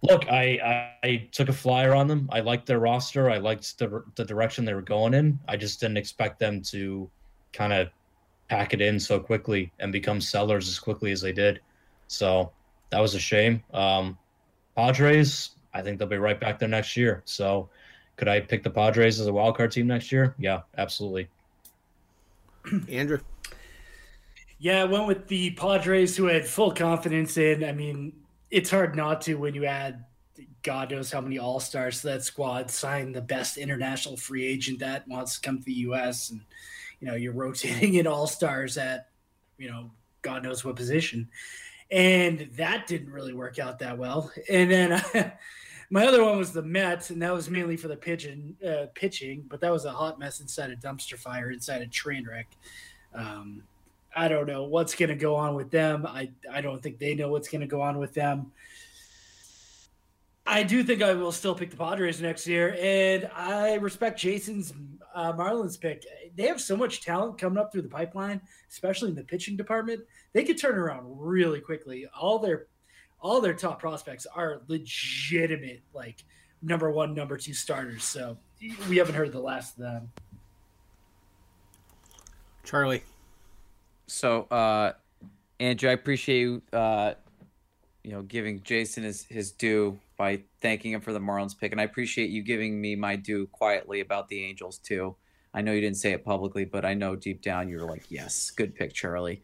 Look, 0.04 0.30
I, 0.30 0.92
I, 1.04 1.08
I 1.08 1.30
took 1.32 1.50
a 1.50 1.54
flyer 1.54 1.96
on 1.96 2.08
them. 2.08 2.30
I 2.32 2.42
liked 2.42 2.68
their 2.68 2.80
roster. 2.80 3.32
I 3.32 3.38
liked 3.38 3.78
the 3.80 4.04
the 4.16 4.26
direction 4.26 4.64
they 4.64 4.74
were 4.74 4.82
going 4.82 5.14
in. 5.14 5.40
I 5.48 5.58
just 5.58 5.80
didn't 5.80 5.98
expect 5.98 6.40
them 6.40 6.62
to 6.64 7.10
kind 7.52 7.74
of 7.74 7.90
pack 8.48 8.74
it 8.74 8.82
in 8.82 9.00
so 9.00 9.20
quickly 9.20 9.72
and 9.80 9.92
become 9.92 10.22
sellers 10.22 10.70
as 10.70 10.78
quickly 10.78 11.12
as 11.12 11.22
they 11.22 11.32
did. 11.32 11.62
So 12.08 12.52
that 12.92 13.00
was 13.00 13.16
a 13.16 13.20
shame. 13.20 13.64
Um, 13.74 14.18
Padres, 14.76 15.56
I 15.74 15.82
think 15.82 15.98
they'll 15.98 16.08
be 16.08 16.18
right 16.18 16.40
back 16.40 16.60
there 16.60 16.70
next 16.70 16.96
year. 16.96 17.24
So 17.26 17.70
could 18.18 18.28
I 18.28 18.42
pick 18.42 18.64
the 18.64 18.70
Padres 18.70 19.20
as 19.20 19.28
a 19.28 19.34
wild 19.34 19.56
card 19.56 19.72
team 19.72 19.88
next 19.88 20.12
year? 20.12 20.36
Yeah, 20.38 20.62
absolutely. 20.78 21.30
Andrew. 22.90 23.20
Yeah, 24.60 24.82
I 24.82 24.86
went 24.86 25.08
with 25.08 25.28
the 25.28 25.52
Padres 25.52 26.18
who 26.18 26.26
had 26.26 26.46
full 26.46 26.72
confidence 26.72 27.38
in. 27.38 27.64
I 27.64 27.72
mean, 27.72 28.12
it's 28.50 28.72
hard 28.72 28.96
not 28.96 29.22
to 29.22 29.36
when 29.36 29.54
you 29.54 29.66
add 29.66 30.04
God 30.64 30.92
knows 30.92 31.12
how 31.12 31.22
many 31.22 31.38
all 31.38 31.60
stars 31.60 32.02
to 32.02 32.08
that 32.08 32.24
squad, 32.24 32.70
sign 32.70 33.12
the 33.12 33.22
best 33.22 33.58
international 33.58 34.18
free 34.18 34.46
agent 34.46 34.80
that 34.80 35.08
wants 35.08 35.36
to 35.36 35.42
come 35.42 35.60
to 35.60 35.64
the 35.64 35.74
U.S. 35.74 36.32
and 36.32 36.42
you 37.00 37.08
know 37.08 37.16
you're 37.16 37.34
rotating 37.34 37.94
in 37.96 38.08
all 38.08 38.28
stars 38.28 38.78
at 38.78 39.10
you 39.58 39.70
know 39.70 39.92
God 40.24 40.44
knows 40.44 40.66
what 40.66 40.76
position, 40.76 41.30
and 41.92 42.50
that 42.58 42.88
didn't 42.88 43.12
really 43.12 43.34
work 43.34 43.60
out 43.60 43.80
that 43.80 43.98
well. 43.98 44.32
And 44.50 44.72
then 44.72 45.02
my 45.90 46.06
other 46.06 46.24
one 46.24 46.38
was 46.38 46.52
the 46.52 46.62
Mets, 46.62 47.10
and 47.10 47.22
that 47.22 47.34
was 47.34 47.50
mainly 47.50 47.78
for 47.78 47.88
the 47.88 47.96
pitching, 47.96 48.56
uh, 48.66 48.88
pitching, 48.94 49.46
but 49.48 49.62
that 49.62 49.72
was 49.72 49.86
a 49.86 49.92
hot 49.92 50.20
mess 50.20 50.42
inside 50.42 50.70
a 50.70 50.76
dumpster 50.76 51.18
fire, 51.18 51.52
inside 51.52 51.82
a 51.82 51.88
train 51.88 52.26
wreck. 52.28 52.48
Um, 53.14 53.64
I 54.16 54.28
don't 54.28 54.48
know 54.48 54.64
what's 54.64 54.96
going 54.96 55.10
to 55.10 55.16
go 55.16 55.36
on 55.36 55.56
with 55.56 55.72
them. 55.72 56.06
I 56.06 56.32
I 56.52 56.62
don't 56.62 56.82
think 56.82 57.00
they 57.00 57.16
know 57.16 57.30
what's 57.30 57.48
going 57.48 57.62
to 57.62 57.68
go 57.68 57.82
on 57.82 58.00
with 58.00 58.14
them. 58.14 58.52
I 60.46 60.64
do 60.64 60.82
think 60.82 61.02
I 61.02 61.14
will 61.14 61.34
still 61.34 61.54
pick 61.54 61.72
the 61.72 61.78
Padres 61.78 62.22
next 62.22 62.48
year, 62.48 62.76
and 62.80 63.30
I 63.36 63.76
respect 63.76 64.18
Jason's 64.20 64.74
uh, 65.14 65.34
Marlins 65.34 65.80
pick. 65.80 66.06
They 66.36 66.48
have 66.48 66.62
so 66.62 66.78
much 66.78 67.02
talent 67.02 67.38
coming 67.38 67.58
up 67.58 67.72
through 67.72 67.82
the 67.82 67.90
pipeline, 67.90 68.42
especially 68.70 69.10
in 69.10 69.16
the 69.16 69.24
pitching 69.24 69.58
department. 69.58 70.02
They 70.34 70.46
could 70.46 70.58
turn 70.58 70.78
around 70.78 71.06
really 71.06 71.60
quickly. 71.60 72.08
All 72.18 72.40
their 72.40 72.68
all 73.20 73.42
their 73.42 73.54
top 73.54 73.80
prospects 73.80 74.26
are 74.26 74.62
legitimate, 74.68 75.82
like 75.94 76.24
number 76.62 76.92
one, 76.92 77.14
number 77.14 77.38
two 77.38 77.54
starters. 77.54 78.04
So 78.04 78.38
we 78.90 78.98
haven't 78.98 79.16
heard 79.16 79.32
the 79.32 79.40
last 79.40 79.78
of 79.78 79.84
them. 79.84 80.12
Charlie 82.64 83.04
so 84.08 84.44
uh 84.44 84.94
Andrew, 85.60 85.90
I 85.90 85.94
appreciate 85.94 86.40
you 86.40 86.62
uh 86.74 87.14
you 88.04 88.12
know 88.12 88.24
giving 88.24 88.64
Jason 88.64 89.04
his 89.04 89.26
his 89.30 89.52
due 89.52 90.00
by 90.18 90.42
thanking 90.62 90.94
him 90.94 91.02
for 91.02 91.14
the 91.14 91.20
Marlins 91.20 91.58
pick, 91.58 91.72
and 91.72 91.80
I 91.80 91.84
appreciate 91.84 92.32
you 92.32 92.42
giving 92.42 92.82
me 92.82 92.96
my 92.96 93.16
due 93.16 93.46
quietly 93.48 94.00
about 94.00 94.28
the 94.30 94.44
Angels 94.44 94.80
too. 94.80 95.16
I 95.54 95.62
know 95.62 95.72
you 95.72 95.82
didn't 95.82 95.98
say 95.98 96.12
it 96.12 96.24
publicly, 96.24 96.66
but 96.66 96.86
I 96.86 96.94
know 96.94 97.16
deep 97.16 97.42
down 97.42 97.70
you 97.70 97.80
were 97.80 97.86
like, 97.86 98.06
"Yes, 98.10 98.52
good 98.52 98.76
pick, 98.76 98.94
Charlie." 98.94 99.42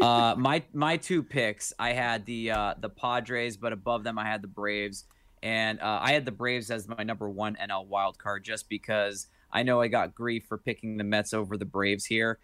Uh, 0.00 0.34
my 0.38 0.62
my 0.72 0.96
two 0.96 1.22
picks, 1.22 1.72
I 1.78 1.92
had 1.92 2.26
the 2.26 2.50
uh, 2.50 2.74
the 2.78 2.88
Padres, 2.88 3.56
but 3.56 3.72
above 3.72 4.04
them 4.04 4.18
I 4.18 4.24
had 4.24 4.42
the 4.42 4.48
Braves, 4.48 5.04
and 5.42 5.80
uh, 5.80 6.00
I 6.02 6.12
had 6.12 6.24
the 6.24 6.32
Braves 6.32 6.70
as 6.70 6.88
my 6.88 7.02
number 7.02 7.28
one 7.28 7.56
NL 7.56 7.86
wild 7.86 8.18
card 8.18 8.44
just 8.44 8.68
because 8.68 9.28
I 9.52 9.62
know 9.62 9.80
I 9.80 9.88
got 9.88 10.14
grief 10.14 10.44
for 10.48 10.58
picking 10.58 10.96
the 10.96 11.04
Mets 11.04 11.32
over 11.32 11.56
the 11.56 11.64
Braves 11.64 12.04
here. 12.04 12.38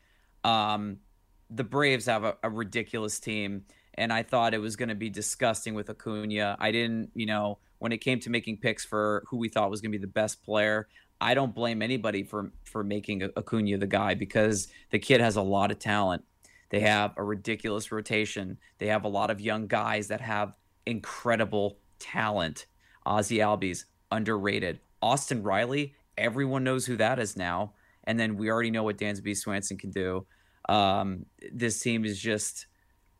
Um, 0.44 0.98
the 1.50 1.64
Braves 1.64 2.06
have 2.06 2.24
a, 2.24 2.36
a 2.42 2.48
ridiculous 2.48 3.18
team, 3.18 3.64
and 3.94 4.12
I 4.12 4.22
thought 4.22 4.54
it 4.54 4.60
was 4.60 4.76
going 4.76 4.88
to 4.88 4.94
be 4.94 5.10
disgusting 5.10 5.74
with 5.74 5.90
Acuna. 5.90 6.56
I 6.58 6.70
didn't, 6.70 7.10
you 7.14 7.26
know, 7.26 7.58
when 7.80 7.92
it 7.92 7.98
came 7.98 8.20
to 8.20 8.30
making 8.30 8.58
picks 8.58 8.84
for 8.84 9.24
who 9.26 9.36
we 9.36 9.48
thought 9.48 9.70
was 9.70 9.80
going 9.80 9.90
to 9.92 9.98
be 9.98 10.02
the 10.02 10.12
best 10.12 10.42
player, 10.44 10.86
I 11.20 11.34
don't 11.34 11.54
blame 11.54 11.82
anybody 11.82 12.22
for 12.22 12.52
for 12.64 12.82
making 12.82 13.22
Acuna 13.36 13.78
the 13.78 13.86
guy 13.86 14.14
because 14.14 14.68
the 14.90 14.98
kid 14.98 15.20
has 15.20 15.36
a 15.36 15.42
lot 15.42 15.70
of 15.70 15.78
talent. 15.78 16.24
They 16.70 16.80
have 16.80 17.12
a 17.16 17.24
ridiculous 17.24 17.90
rotation. 17.92 18.58
They 18.78 18.86
have 18.86 19.04
a 19.04 19.08
lot 19.08 19.30
of 19.30 19.40
young 19.40 19.66
guys 19.66 20.08
that 20.08 20.20
have 20.20 20.54
incredible 20.86 21.78
talent. 21.98 22.66
Ozzie 23.04 23.38
Albies 23.38 23.84
underrated. 24.10 24.80
Austin 25.02 25.42
Riley, 25.42 25.94
everyone 26.16 26.64
knows 26.64 26.86
who 26.86 26.96
that 26.96 27.18
is 27.18 27.36
now. 27.36 27.74
And 28.04 28.18
then 28.18 28.36
we 28.36 28.50
already 28.50 28.70
know 28.70 28.84
what 28.84 28.98
Dansby 28.98 29.36
Swanson 29.36 29.78
can 29.78 29.90
do. 29.90 30.26
Um, 30.68 31.26
this 31.52 31.80
team 31.80 32.04
is 32.04 32.20
just 32.20 32.66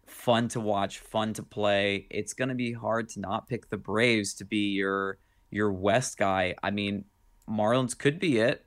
fun 0.07 0.49
to 0.49 0.61
watch, 0.61 0.99
fun 0.99 1.35
to 1.35 1.43
play. 1.43 2.07
It's 2.11 2.35
going 2.35 2.49
to 2.49 2.55
be 2.55 2.73
hard 2.73 3.09
to 3.11 3.21
not 3.21 3.49
pick 3.49 3.69
the 3.69 3.77
Braves 3.77 4.35
to 4.35 4.45
be 4.45 4.71
your 4.71 5.19
your 5.51 5.73
West 5.73 6.17
guy. 6.17 6.55
I 6.63 6.71
mean, 6.71 7.05
Marlins 7.51 7.97
could 7.97 8.19
be 8.19 8.39
it, 8.39 8.65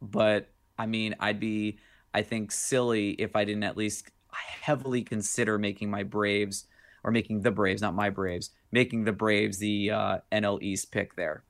but 0.00 0.50
I 0.78 0.86
mean, 0.86 1.14
I'd 1.20 1.40
be 1.40 1.78
I 2.14 2.22
think 2.22 2.52
silly 2.52 3.10
if 3.12 3.36
I 3.36 3.44
didn't 3.44 3.64
at 3.64 3.76
least 3.76 4.10
heavily 4.32 5.02
consider 5.02 5.58
making 5.58 5.90
my 5.90 6.02
Braves 6.02 6.66
or 7.04 7.10
making 7.10 7.42
the 7.42 7.50
Braves, 7.50 7.82
not 7.82 7.94
my 7.94 8.10
Braves, 8.10 8.50
making 8.70 9.04
the 9.04 9.12
Braves 9.12 9.58
the 9.58 9.90
uh, 9.90 10.18
NL 10.30 10.62
East 10.62 10.90
pick 10.92 11.16
there. 11.16 11.42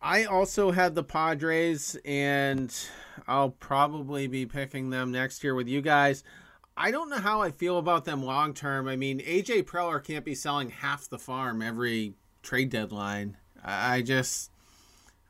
I 0.00 0.24
also 0.24 0.72
had 0.72 0.94
the 0.94 1.04
Padres, 1.04 1.96
and 2.04 2.74
I'll 3.28 3.50
probably 3.50 4.26
be 4.26 4.46
picking 4.46 4.90
them 4.90 5.12
next 5.12 5.44
year 5.44 5.54
with 5.54 5.68
you 5.68 5.80
guys. 5.80 6.24
I 6.76 6.90
don't 6.90 7.08
know 7.08 7.18
how 7.18 7.42
I 7.42 7.50
feel 7.50 7.78
about 7.78 8.04
them 8.04 8.24
long 8.24 8.54
term. 8.54 8.88
I 8.88 8.96
mean, 8.96 9.20
AJ 9.20 9.64
Preller 9.64 10.02
can't 10.02 10.24
be 10.24 10.34
selling 10.34 10.70
half 10.70 11.08
the 11.08 11.18
farm 11.18 11.62
every 11.62 12.14
trade 12.42 12.70
deadline. 12.70 13.36
I 13.62 14.02
just, 14.02 14.50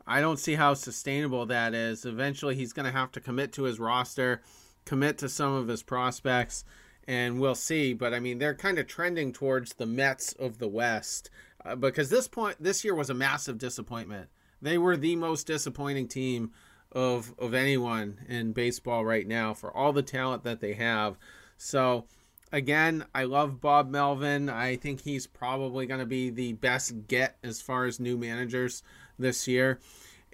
I 0.06 0.20
don't 0.20 0.38
see 0.38 0.54
how 0.54 0.74
sustainable 0.74 1.46
that 1.46 1.74
is. 1.74 2.04
Eventually, 2.04 2.54
he's 2.54 2.72
going 2.72 2.86
to 2.86 2.92
have 2.92 3.12
to 3.12 3.20
commit 3.20 3.52
to 3.54 3.64
his 3.64 3.78
roster, 3.78 4.42
commit 4.84 5.18
to 5.18 5.28
some 5.28 5.52
of 5.54 5.68
his 5.68 5.82
prospects, 5.82 6.64
and 7.06 7.40
we'll 7.40 7.54
see. 7.54 7.92
But 7.92 8.14
I 8.14 8.20
mean, 8.20 8.38
they're 8.38 8.54
kind 8.54 8.78
of 8.78 8.86
trending 8.86 9.32
towards 9.32 9.74
the 9.74 9.86
Mets 9.86 10.32
of 10.34 10.58
the 10.58 10.68
West 10.68 11.30
uh, 11.64 11.76
because 11.76 12.10
this 12.10 12.28
point, 12.28 12.56
this 12.60 12.84
year 12.84 12.94
was 12.94 13.10
a 13.10 13.14
massive 13.14 13.58
disappointment. 13.58 14.28
They 14.60 14.78
were 14.78 14.96
the 14.96 15.16
most 15.16 15.46
disappointing 15.46 16.08
team 16.08 16.52
of 16.92 17.34
of 17.38 17.54
anyone 17.54 18.18
in 18.28 18.52
baseball 18.52 19.04
right 19.04 19.26
now 19.26 19.54
for 19.54 19.74
all 19.74 19.92
the 19.92 20.02
talent 20.02 20.44
that 20.44 20.60
they 20.60 20.74
have. 20.74 21.16
So 21.56 22.06
again, 22.52 23.04
I 23.14 23.24
love 23.24 23.60
Bob 23.60 23.90
Melvin. 23.90 24.48
I 24.48 24.76
think 24.76 25.00
he's 25.00 25.26
probably 25.26 25.86
going 25.86 26.00
to 26.00 26.06
be 26.06 26.30
the 26.30 26.52
best 26.52 27.08
get 27.08 27.36
as 27.42 27.60
far 27.60 27.86
as 27.86 27.98
new 27.98 28.16
managers 28.16 28.82
this 29.18 29.48
year, 29.48 29.80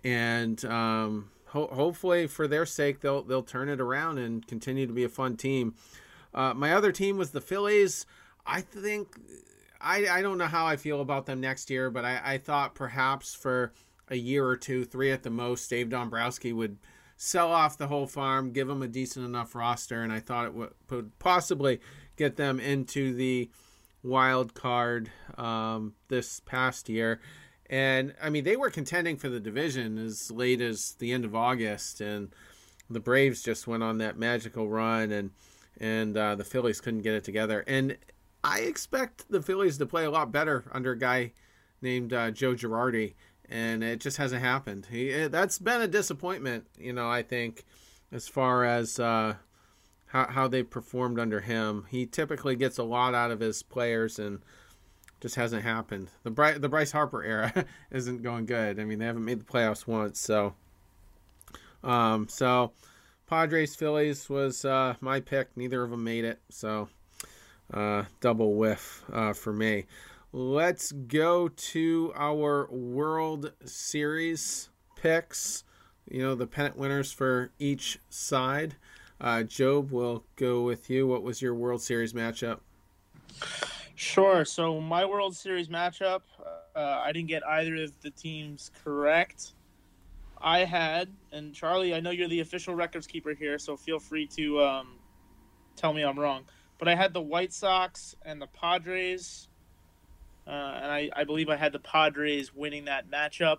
and 0.05 0.63
um, 0.65 1.31
ho- 1.47 1.71
hopefully 1.73 2.27
for 2.27 2.47
their 2.47 2.67
sake 2.67 3.01
they'll 3.01 3.23
they'll 3.23 3.43
turn 3.43 3.69
it 3.69 3.81
around 3.81 4.19
and 4.19 4.47
continue 4.47 4.87
to 4.87 4.93
be 4.93 5.05
a 5.05 5.09
fun 5.09 5.37
team. 5.37 5.75
Uh, 6.35 6.53
my 6.55 6.73
other 6.73 6.93
team 6.93 7.17
was 7.17 7.31
the 7.31 7.41
Phillies. 7.41 8.05
I 8.47 8.61
think 8.61 9.09
I 9.81 10.09
I 10.09 10.23
don't 10.23 10.39
know 10.39 10.47
how 10.47 10.67
I 10.67 10.77
feel 10.77 11.01
about 11.01 11.27
them 11.27 11.41
next 11.41 11.71
year, 11.71 11.91
but 11.91 12.05
I, 12.05 12.21
I 12.25 12.39
thought 12.39 12.75
perhaps 12.75 13.35
for 13.35 13.73
a 14.11 14.17
year 14.17 14.47
or 14.47 14.57
two, 14.57 14.85
three 14.85 15.13
at 15.13 15.23
the 15.23 15.31
most, 15.31 15.69
Dave 15.69 15.91
Dombrowski 15.91 16.53
would 16.53 16.79
sell 17.19 17.53
off 17.53 17.77
the 17.77 17.89
whole 17.89 18.07
farm, 18.07 18.53
give 18.53 18.69
them 18.69 18.81
a 18.81 18.89
decent 18.89 19.27
enough 19.27 19.55
roster, 19.55 20.03
and 20.03 20.13
I 20.13 20.21
thought 20.21 20.47
it 20.47 20.55
would, 20.55 20.71
would 20.89 21.19
possibly 21.19 21.81
get 22.19 22.37
them 22.37 22.61
into 22.61 23.15
the 23.15 23.51
wild 24.03 24.55
card 24.55 25.11
um, 25.39 25.95
this 26.09 26.41
past 26.41 26.89
year. 26.89 27.21
And 27.71 28.15
I 28.23 28.29
mean, 28.29 28.45
they 28.45 28.57
were 28.57 28.71
contending 28.71 29.17
for 29.17 29.29
the 29.29 29.41
division 29.41 29.99
as 29.99 30.31
late 30.31 30.61
as 30.61 30.93
the 30.99 31.13
end 31.13 31.25
of 31.25 31.35
August, 31.35 32.01
and 32.01 32.35
the 32.91 33.01
Braves 33.01 33.43
just 33.43 33.67
went 33.67 33.83
on 33.83 33.99
that 33.99 34.19
magical 34.19 34.69
run, 34.69 35.13
and 35.13 35.31
and 35.81 36.17
uh, 36.17 36.35
the 36.35 36.45
Phillies 36.45 36.81
couldn't 36.81 37.03
get 37.03 37.15
it 37.15 37.25
together. 37.25 37.65
And 37.67 37.97
I 38.43 38.61
expect 38.61 39.31
the 39.31 39.43
Phillies 39.43 39.79
to 39.79 39.87
play 39.87 40.05
a 40.05 40.11
lot 40.11 40.33
better 40.33 40.65
under 40.73 40.93
a 40.93 40.99
guy 40.99 41.33
named 41.81 42.13
uh, 42.13 42.31
Joe 42.31 42.55
Girardi 42.55 43.15
and 43.49 43.83
it 43.83 44.01
just 44.01 44.17
hasn't 44.17 44.43
happened. 44.43 44.87
He 44.91 45.13
eh, 45.13 45.29
that's 45.29 45.59
been 45.59 45.81
a 45.81 45.89
disappointment, 45.89 46.67
you 46.79 46.93
know. 46.93 47.09
I 47.09 47.23
think 47.23 47.65
as 48.13 48.29
far 48.29 48.65
as 48.65 49.01
uh, 49.01 49.35
how 50.09 50.27
how 50.29 50.49
they 50.49 50.63
performed 50.63 51.19
under 51.19 51.41
him, 51.41 51.87
he 51.89 52.07
typically 52.07 52.57
gets 52.57 52.79
a 52.79 52.83
lot 52.83 53.15
out 53.15 53.31
of 53.31 53.41
his 53.41 53.63
players, 53.63 54.19
and 54.19 54.41
just 55.21 55.35
hasn't 55.35 55.63
happened. 55.63 56.11
The 56.23 56.31
Bry- 56.31 56.59
the 56.59 56.69
Bryce 56.69 56.93
Harper 56.93 57.23
era 57.23 57.65
isn't 57.91 58.23
going 58.23 58.47
good. 58.47 58.79
I 58.79 58.85
mean, 58.85 58.99
they 58.99 59.07
haven't 59.07 59.25
made 59.25 59.41
the 59.41 59.45
playoffs 59.45 59.87
once, 59.87 60.21
so 60.21 60.55
um, 61.83 62.29
so 62.29 62.73
Padres 63.27 63.75
Phillies 63.75 64.29
was 64.29 64.65
uh, 64.65 64.95
my 65.01 65.21
pick. 65.21 65.57
Neither 65.57 65.83
of 65.83 65.91
them 65.91 66.05
made 66.05 66.25
it, 66.25 66.41
so 66.49 66.89
uh, 67.73 68.05
double 68.21 68.55
whiff 68.55 69.05
uh, 69.13 69.33
for 69.33 69.53
me. 69.53 69.87
Let's 70.33 70.93
go 70.93 71.49
to 71.49 72.13
our 72.15 72.69
World 72.71 73.53
Series 73.65 74.69
picks. 74.97 75.65
You 76.11 76.23
know, 76.23 76.35
the 76.35 76.47
pennant 76.47 76.77
winners 76.77 77.13
for 77.13 77.51
each 77.59 77.99
side. 78.09 78.77
Uh, 79.21 79.43
Job, 79.43 79.91
we'll 79.91 80.25
go 80.37 80.63
with 80.63 80.89
you. 80.91 81.07
What 81.07 81.23
was 81.23 81.43
your 81.43 81.55
World 81.55 81.83
Series 81.83 82.13
matchup? 82.13 82.61
Sure. 83.95 84.45
So, 84.45 84.81
my 84.81 85.05
World 85.05 85.37
Series 85.37 85.69
matchup, 85.69 86.23
uh, 86.77 87.03
I 87.05 87.11
didn't 87.13 87.29
get 87.29 87.45
either 87.47 87.75
of 87.77 88.01
the 88.01 88.11
teams 88.11 88.71
correct. 88.85 89.55
I 90.41 90.61
had, 90.61 91.09
and 91.33 91.53
Charlie, 91.53 91.95
I 91.95 92.01
know 92.01 92.11
you're 92.11 92.29
the 92.29 92.41
official 92.41 92.75
records 92.75 93.09
keeper 93.09 93.35
here, 93.35 93.59
so 93.59 93.77
feel 93.77 93.99
free 93.99 94.27
to 94.37 94.61
um, 94.63 94.99
tell 95.75 95.93
me 95.93 96.03
I'm 96.03 96.19
wrong. 96.19 96.45
But 96.79 96.87
I 96.87 96.95
had 96.95 97.13
the 97.13 97.21
White 97.21 97.53
Sox 97.53 98.15
and 98.25 98.41
the 98.41 98.47
Padres 98.47 99.49
uh, 100.49 100.81
and 100.83 100.91
I, 100.91 101.11
I 101.15 101.25
believe 101.25 101.51
I 101.51 101.57
had 101.57 101.73
the 101.73 101.79
Padres 101.79 102.55
winning 102.55 102.87
that 102.87 103.11
matchup. 103.11 103.59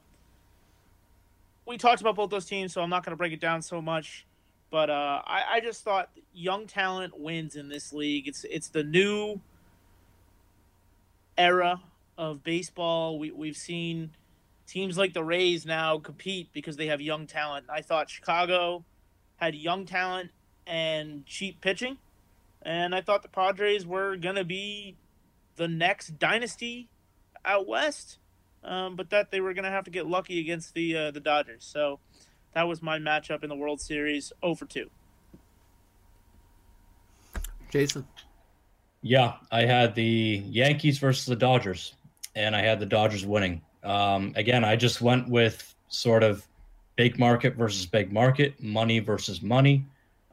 We 1.67 1.77
talked 1.77 2.01
about 2.01 2.15
both 2.15 2.31
those 2.31 2.47
teams, 2.47 2.73
so 2.73 2.81
I'm 2.81 2.89
not 2.89 3.05
going 3.05 3.11
to 3.11 3.17
break 3.17 3.31
it 3.31 3.39
down 3.39 3.61
so 3.61 3.79
much. 3.79 4.25
But 4.71 4.89
uh, 4.89 5.21
I, 5.25 5.43
I 5.53 5.59
just 5.61 5.83
thought 5.83 6.09
young 6.33 6.67
talent 6.67 7.19
wins 7.19 7.55
in 7.55 7.69
this 7.69 7.91
league. 7.91 8.27
It's 8.27 8.43
it's 8.43 8.69
the 8.69 8.83
new 8.83 9.41
era 11.37 11.81
of 12.17 12.43
baseball. 12.43 13.17
We 13.17 13.31
we've 13.31 13.57
seen 13.57 14.11
teams 14.67 14.97
like 14.97 15.13
the 15.13 15.23
Rays 15.23 15.65
now 15.65 15.97
compete 15.97 16.49
because 16.53 16.77
they 16.77 16.87
have 16.87 17.01
young 17.01 17.25
talent. 17.25 17.65
I 17.69 17.81
thought 17.81 18.09
Chicago 18.09 18.85
had 19.37 19.55
young 19.55 19.85
talent 19.85 20.31
and 20.67 21.25
cheap 21.25 21.61
pitching, 21.61 21.97
and 22.61 22.93
I 22.93 23.01
thought 23.01 23.23
the 23.23 23.29
Padres 23.29 23.87
were 23.87 24.17
gonna 24.17 24.43
be 24.43 24.95
the 25.55 25.67
next 25.67 26.19
dynasty 26.19 26.89
out 27.43 27.67
west, 27.67 28.19
um, 28.63 28.95
but 28.95 29.09
that 29.09 29.31
they 29.31 29.41
were 29.41 29.53
to 29.63 29.71
have 29.71 29.85
to 29.85 29.91
get 29.91 30.05
lucky 30.05 30.39
against 30.39 30.75
the 30.75 30.95
uh, 30.95 31.11
the 31.11 31.19
Dodgers. 31.19 31.65
So 31.65 31.99
that 32.53 32.67
was 32.67 32.81
my 32.81 32.97
matchup 32.97 33.43
in 33.43 33.49
the 33.49 33.55
World 33.55 33.81
Series, 33.81 34.33
over 34.41 34.65
two. 34.65 34.89
Jason. 37.69 38.05
Yeah, 39.01 39.35
I 39.51 39.61
had 39.61 39.95
the 39.95 40.43
Yankees 40.45 40.97
versus 40.97 41.25
the 41.25 41.35
Dodgers, 41.35 41.93
and 42.35 42.55
I 42.55 42.61
had 42.61 42.79
the 42.79 42.85
Dodgers 42.85 43.25
winning. 43.25 43.61
Um, 43.83 44.33
again, 44.35 44.65
I 44.65 44.75
just 44.75 45.01
went 45.01 45.29
with 45.29 45.73
sort 45.87 46.23
of 46.23 46.45
big 46.95 47.17
market 47.17 47.55
versus 47.55 47.85
big 47.85 48.11
market, 48.11 48.61
money 48.61 48.99
versus 48.99 49.41
money. 49.41 49.85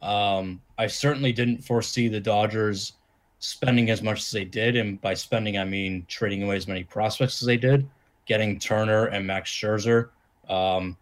Um, 0.02 0.60
I 0.78 0.88
certainly 0.88 1.32
didn't 1.32 1.62
foresee 1.62 2.08
the 2.08 2.20
Dodgers 2.20 2.94
spending 3.38 3.90
as 3.90 4.02
much 4.02 4.18
as 4.18 4.30
they 4.30 4.44
did, 4.44 4.76
and 4.76 5.00
by 5.00 5.14
spending 5.14 5.58
I 5.58 5.64
mean 5.64 6.04
trading 6.08 6.42
away 6.42 6.56
as 6.56 6.66
many 6.66 6.82
prospects 6.82 7.40
as 7.42 7.46
they 7.46 7.56
did, 7.56 7.88
getting 8.24 8.58
Turner 8.58 9.06
and 9.06 9.26
Max 9.26 9.50
Scherzer. 9.50 10.08
Um, 10.48 10.96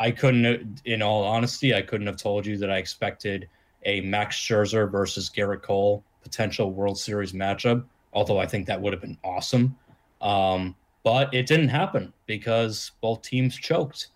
I 0.00 0.10
couldn't, 0.10 0.82
in 0.84 1.02
all 1.02 1.24
honesty, 1.24 1.74
I 1.74 1.82
couldn't 1.82 2.06
have 2.06 2.16
told 2.16 2.46
you 2.46 2.56
that 2.58 2.70
I 2.70 2.78
expected 2.78 3.48
a 3.84 4.00
Max 4.02 4.36
Scherzer 4.36 4.90
versus 4.90 5.30
Gerrit 5.30 5.62
Cole 5.62 6.04
potential 6.22 6.72
World 6.72 6.98
Series 6.98 7.32
matchup. 7.32 7.84
Although 8.12 8.38
I 8.38 8.46
think 8.46 8.66
that 8.66 8.80
would 8.80 8.92
have 8.92 9.02
been 9.02 9.18
awesome, 9.22 9.76
um, 10.20 10.74
but 11.04 11.32
it 11.34 11.46
didn't 11.46 11.68
happen 11.68 12.12
because 12.26 12.92
both 13.00 13.22
teams 13.22 13.56
choked. 13.56 14.08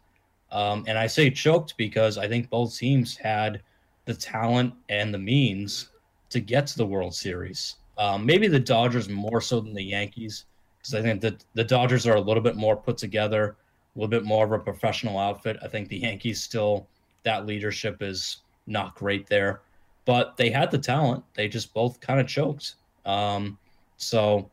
Um, 0.50 0.84
and 0.86 0.98
I 0.98 1.06
say 1.06 1.30
choked 1.30 1.76
because 1.76 2.18
I 2.18 2.28
think 2.28 2.50
both 2.50 2.76
teams 2.76 3.16
had 3.16 3.62
the 4.04 4.14
talent 4.14 4.74
and 4.88 5.12
the 5.12 5.18
means 5.18 5.90
to 6.30 6.40
get 6.40 6.66
to 6.68 6.76
the 6.76 6.86
World 6.86 7.14
Series. 7.14 7.76
Um, 7.98 8.24
maybe 8.26 8.48
the 8.48 8.58
Dodgers 8.58 9.08
more 9.08 9.40
so 9.40 9.60
than 9.60 9.74
the 9.74 9.82
Yankees, 9.82 10.46
because 10.78 10.94
I 10.94 11.02
think 11.02 11.20
that 11.20 11.44
the 11.54 11.64
Dodgers 11.64 12.06
are 12.06 12.16
a 12.16 12.20
little 12.20 12.42
bit 12.42 12.56
more 12.56 12.76
put 12.76 12.96
together, 12.96 13.56
a 13.94 13.98
little 13.98 14.10
bit 14.10 14.24
more 14.24 14.44
of 14.44 14.52
a 14.52 14.58
professional 14.58 15.18
outfit. 15.18 15.58
I 15.62 15.68
think 15.68 15.88
the 15.88 15.98
Yankees 15.98 16.42
still 16.42 16.86
that 17.24 17.46
leadership 17.46 18.02
is 18.02 18.38
not 18.66 18.94
great 18.94 19.26
there, 19.26 19.62
but 20.04 20.36
they 20.36 20.50
had 20.50 20.70
the 20.70 20.78
talent. 20.78 21.24
They 21.34 21.48
just 21.48 21.72
both 21.74 22.00
kind 22.00 22.20
of 22.20 22.26
choked. 22.26 22.74
Um, 23.04 23.58
so, 23.96 24.50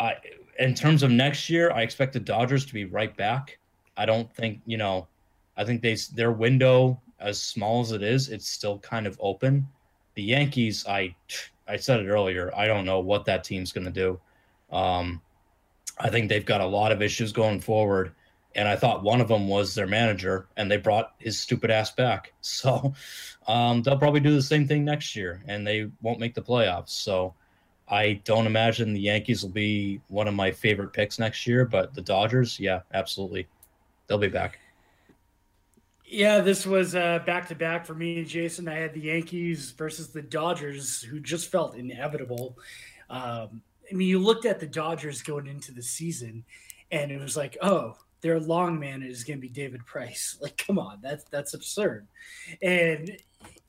I 0.00 0.14
in 0.58 0.74
terms 0.74 1.02
of 1.02 1.10
next 1.10 1.50
year, 1.50 1.70
I 1.70 1.82
expect 1.82 2.12
the 2.12 2.20
Dodgers 2.20 2.64
to 2.66 2.74
be 2.74 2.84
right 2.86 3.14
back. 3.16 3.58
I 3.96 4.06
don't 4.06 4.32
think 4.34 4.60
you 4.66 4.76
know. 4.76 5.06
I 5.56 5.64
think 5.64 5.80
they 5.80 5.96
their 6.14 6.32
window, 6.32 7.00
as 7.20 7.42
small 7.42 7.80
as 7.80 7.92
it 7.92 8.02
is, 8.02 8.28
it's 8.28 8.48
still 8.48 8.78
kind 8.80 9.06
of 9.06 9.16
open 9.20 9.66
the 10.16 10.22
Yankees, 10.22 10.84
I 10.88 11.14
I 11.68 11.76
said 11.76 12.00
it 12.00 12.08
earlier. 12.08 12.50
I 12.56 12.66
don't 12.66 12.84
know 12.84 13.00
what 13.00 13.24
that 13.26 13.44
team's 13.44 13.70
going 13.70 13.84
to 13.86 13.92
do. 13.92 14.20
Um, 14.74 15.20
I 15.98 16.10
think 16.10 16.28
they've 16.28 16.44
got 16.44 16.60
a 16.60 16.66
lot 16.66 16.90
of 16.90 17.02
issues 17.02 17.32
going 17.32 17.60
forward, 17.60 18.12
and 18.56 18.66
I 18.66 18.74
thought 18.74 19.02
one 19.02 19.20
of 19.20 19.28
them 19.28 19.48
was 19.48 19.74
their 19.74 19.86
manager, 19.86 20.48
and 20.56 20.70
they 20.70 20.78
brought 20.78 21.12
his 21.18 21.38
stupid 21.38 21.70
ass 21.70 21.92
back. 21.92 22.32
So 22.46 22.94
um, 23.46 23.82
they'll 23.82 23.98
probably 23.98 24.20
do 24.20 24.34
the 24.34 24.42
same 24.42 24.66
thing 24.66 24.84
next 24.84 25.14
year, 25.14 25.42
and 25.46 25.66
they 25.66 25.90
won't 26.00 26.18
make 26.18 26.34
the 26.34 26.40
playoffs. 26.40 26.90
So 26.90 27.34
I 27.86 28.14
don't 28.24 28.46
imagine 28.46 28.94
the 28.94 29.00
Yankees 29.00 29.42
will 29.42 29.50
be 29.50 30.00
one 30.08 30.26
of 30.26 30.32
my 30.32 30.52
favorite 30.52 30.92
picks 30.92 31.18
next 31.18 31.46
year, 31.46 31.66
but 31.66 31.92
the 31.92 32.00
Dodgers, 32.00 32.58
yeah, 32.58 32.80
absolutely, 32.94 33.46
they'll 34.06 34.16
be 34.16 34.28
back. 34.28 34.58
Yeah, 36.06 36.40
this 36.40 36.64
was 36.64 36.94
back 36.94 37.48
to 37.48 37.54
back 37.54 37.84
for 37.84 37.94
me 37.94 38.18
and 38.18 38.28
Jason. 38.28 38.68
I 38.68 38.76
had 38.76 38.94
the 38.94 39.00
Yankees 39.00 39.72
versus 39.72 40.08
the 40.08 40.22
Dodgers, 40.22 41.02
who 41.02 41.20
just 41.20 41.50
felt 41.50 41.76
inevitable. 41.76 42.56
Um, 43.10 43.60
I 43.90 43.94
mean, 43.94 44.08
you 44.08 44.18
looked 44.18 44.46
at 44.46 44.60
the 44.60 44.66
Dodgers 44.66 45.20
going 45.22 45.46
into 45.46 45.72
the 45.72 45.82
season, 45.82 46.44
and 46.90 47.10
it 47.10 47.20
was 47.20 47.36
like, 47.36 47.58
oh, 47.60 47.96
their 48.26 48.40
long 48.40 48.76
man 48.80 49.04
is 49.04 49.22
going 49.22 49.38
to 49.38 49.40
be 49.40 49.48
David 49.48 49.86
Price. 49.86 50.36
Like, 50.42 50.56
come 50.56 50.78
on, 50.78 50.98
that's 51.00 51.24
that's 51.30 51.54
absurd. 51.54 52.08
And 52.60 53.16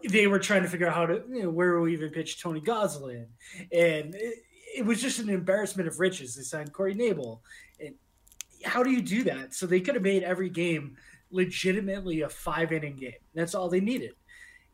they 0.10 0.26
were 0.26 0.39
trying 0.39 0.64
to 0.64 0.68
figure 0.68 0.88
out 0.88 0.95
how 0.95 1.05
to, 1.05 1.22
you 1.30 1.43
know, 1.43 1.49
where 1.49 1.80
we 1.80 1.93
even 1.93 2.10
pitch 2.10 2.41
Tony 2.41 2.60
Gonsolin, 2.60 3.28
and 3.72 4.16
it, 4.16 4.36
it, 4.78 4.86
was 4.86 5.01
just 5.01 5.20
an 5.20 5.30
embarrassment 5.30 5.88
of 5.88 5.99
riches. 5.99 6.36
They 6.36 6.41
signed 6.41 6.74
Corey 6.74 6.95
Knebel, 6.95 7.39
and 7.80 7.93
how 8.64 8.82
do 8.84 8.89
you 8.89 9.01
do 9.01 9.24
that? 9.26 9.53
So 9.53 9.66
they 9.66 9.80
could 9.80 9.95
have 9.95 10.03
made 10.03 10.24
every 10.24 10.49
game 10.49 10.97
legitimately 11.30 12.22
a 12.22 12.30
five 12.30 12.72
inning 12.72 12.95
game. 12.95 13.22
That's 13.36 13.55
all 13.55 13.70
they 13.70 13.80
needed, 13.80 14.14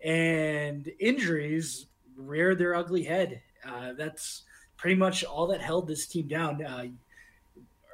and 0.03 0.89
injuries 0.99 1.88
reared 2.15 2.57
their 2.57 2.75
ugly 2.75 3.03
head. 3.03 3.41
Uh, 3.65 3.93
that's 3.93 4.43
pretty 4.77 4.95
much 4.95 5.23
all 5.23 5.47
that 5.47 5.61
held 5.61 5.88
this 5.88 6.07
team 6.07 6.27
down. 6.27 6.63
Uh, 6.63 6.86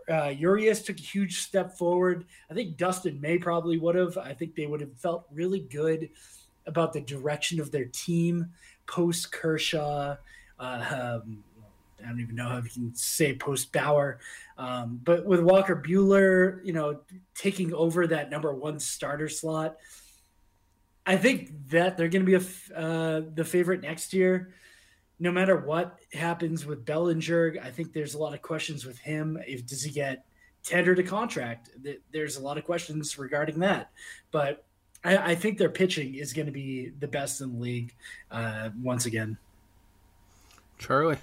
uh, 0.10 0.34
Urias 0.38 0.82
took 0.82 0.97
a 0.97 1.03
huge 1.03 1.39
step 1.39 1.78
forward. 1.78 2.26
I 2.49 2.53
think 2.53 2.78
Dustin 2.78 3.20
May 3.22 3.38
probably 3.38 3.78
would 3.78 3.95
have. 3.95 4.18
I 4.18 4.34
think 4.34 4.55
they 4.55 4.66
would 4.66 4.82
have 4.82 4.93
felt 4.97 5.26
really 5.32 5.60
good 5.60 6.10
about 6.66 6.93
the 6.93 7.01
direction 7.01 7.60
of 7.60 7.72
their 7.72 7.86
team 7.86 8.47
post 8.88 9.32
Kershaw. 9.32 10.16
Uh, 10.60 11.22
um, 11.24 11.43
I 11.99 12.07
don't 12.07 12.20
even 12.22 12.36
know 12.36 12.57
if 12.57 12.66
you 12.66 12.72
can 12.72 12.95
say 12.95 13.36
post 13.36 13.72
Bauer, 13.74 14.20
um, 14.57 15.01
but 15.03 15.26
with 15.26 15.41
Walker 15.41 15.76
Buehler, 15.76 16.66
you 16.66 16.74
know, 16.74 17.01
taking 17.36 17.74
over 17.74 18.07
that 18.07 18.30
number 18.30 18.53
one 18.53 18.80
starter 18.80 19.28
slot, 19.28 19.78
I 21.05 21.18
think 21.18 21.51
that 21.70 21.97
they're 21.97 22.07
going 22.07 22.26
to 22.26 22.39
be 22.39 22.45
a, 22.45 22.78
uh, 22.78 23.22
the 23.34 23.43
favorite 23.43 23.82
next 23.82 24.14
year 24.14 24.53
no 25.20 25.32
matter 25.32 25.58
what 25.58 26.00
happens 26.14 26.66
with 26.66 26.86
Bellinger, 26.86 27.58
I 27.62 27.70
think 27.70 27.94
there's 27.94 28.14
a 28.14 28.18
lot 28.18 28.34
of 28.34 28.42
questions 28.42 28.86
with 28.86 28.98
him. 29.00 29.38
If 29.46 29.66
does 29.66 29.84
he 29.84 29.92
get 29.92 30.24
tendered 30.64 31.00
a 31.00 31.04
contract? 31.04 31.70
There's 32.12 32.38
a 32.38 32.42
lot 32.42 32.58
of 32.58 32.64
questions 32.64 33.18
regarding 33.18 33.60
that. 33.60 33.92
But 34.32 34.66
I, 35.04 35.18
I 35.32 35.36
think 35.36 35.58
their 35.58 35.70
pitching 35.70 36.16
is 36.16 36.34
going 36.34 36.46
to 36.46 36.52
be 36.52 36.92
the 37.00 37.08
best 37.08 37.42
in 37.42 37.54
the 37.54 37.60
league 37.60 37.94
uh, 38.32 38.70
once 38.82 39.06
again. 39.06 39.38
Charlie. 40.78 41.18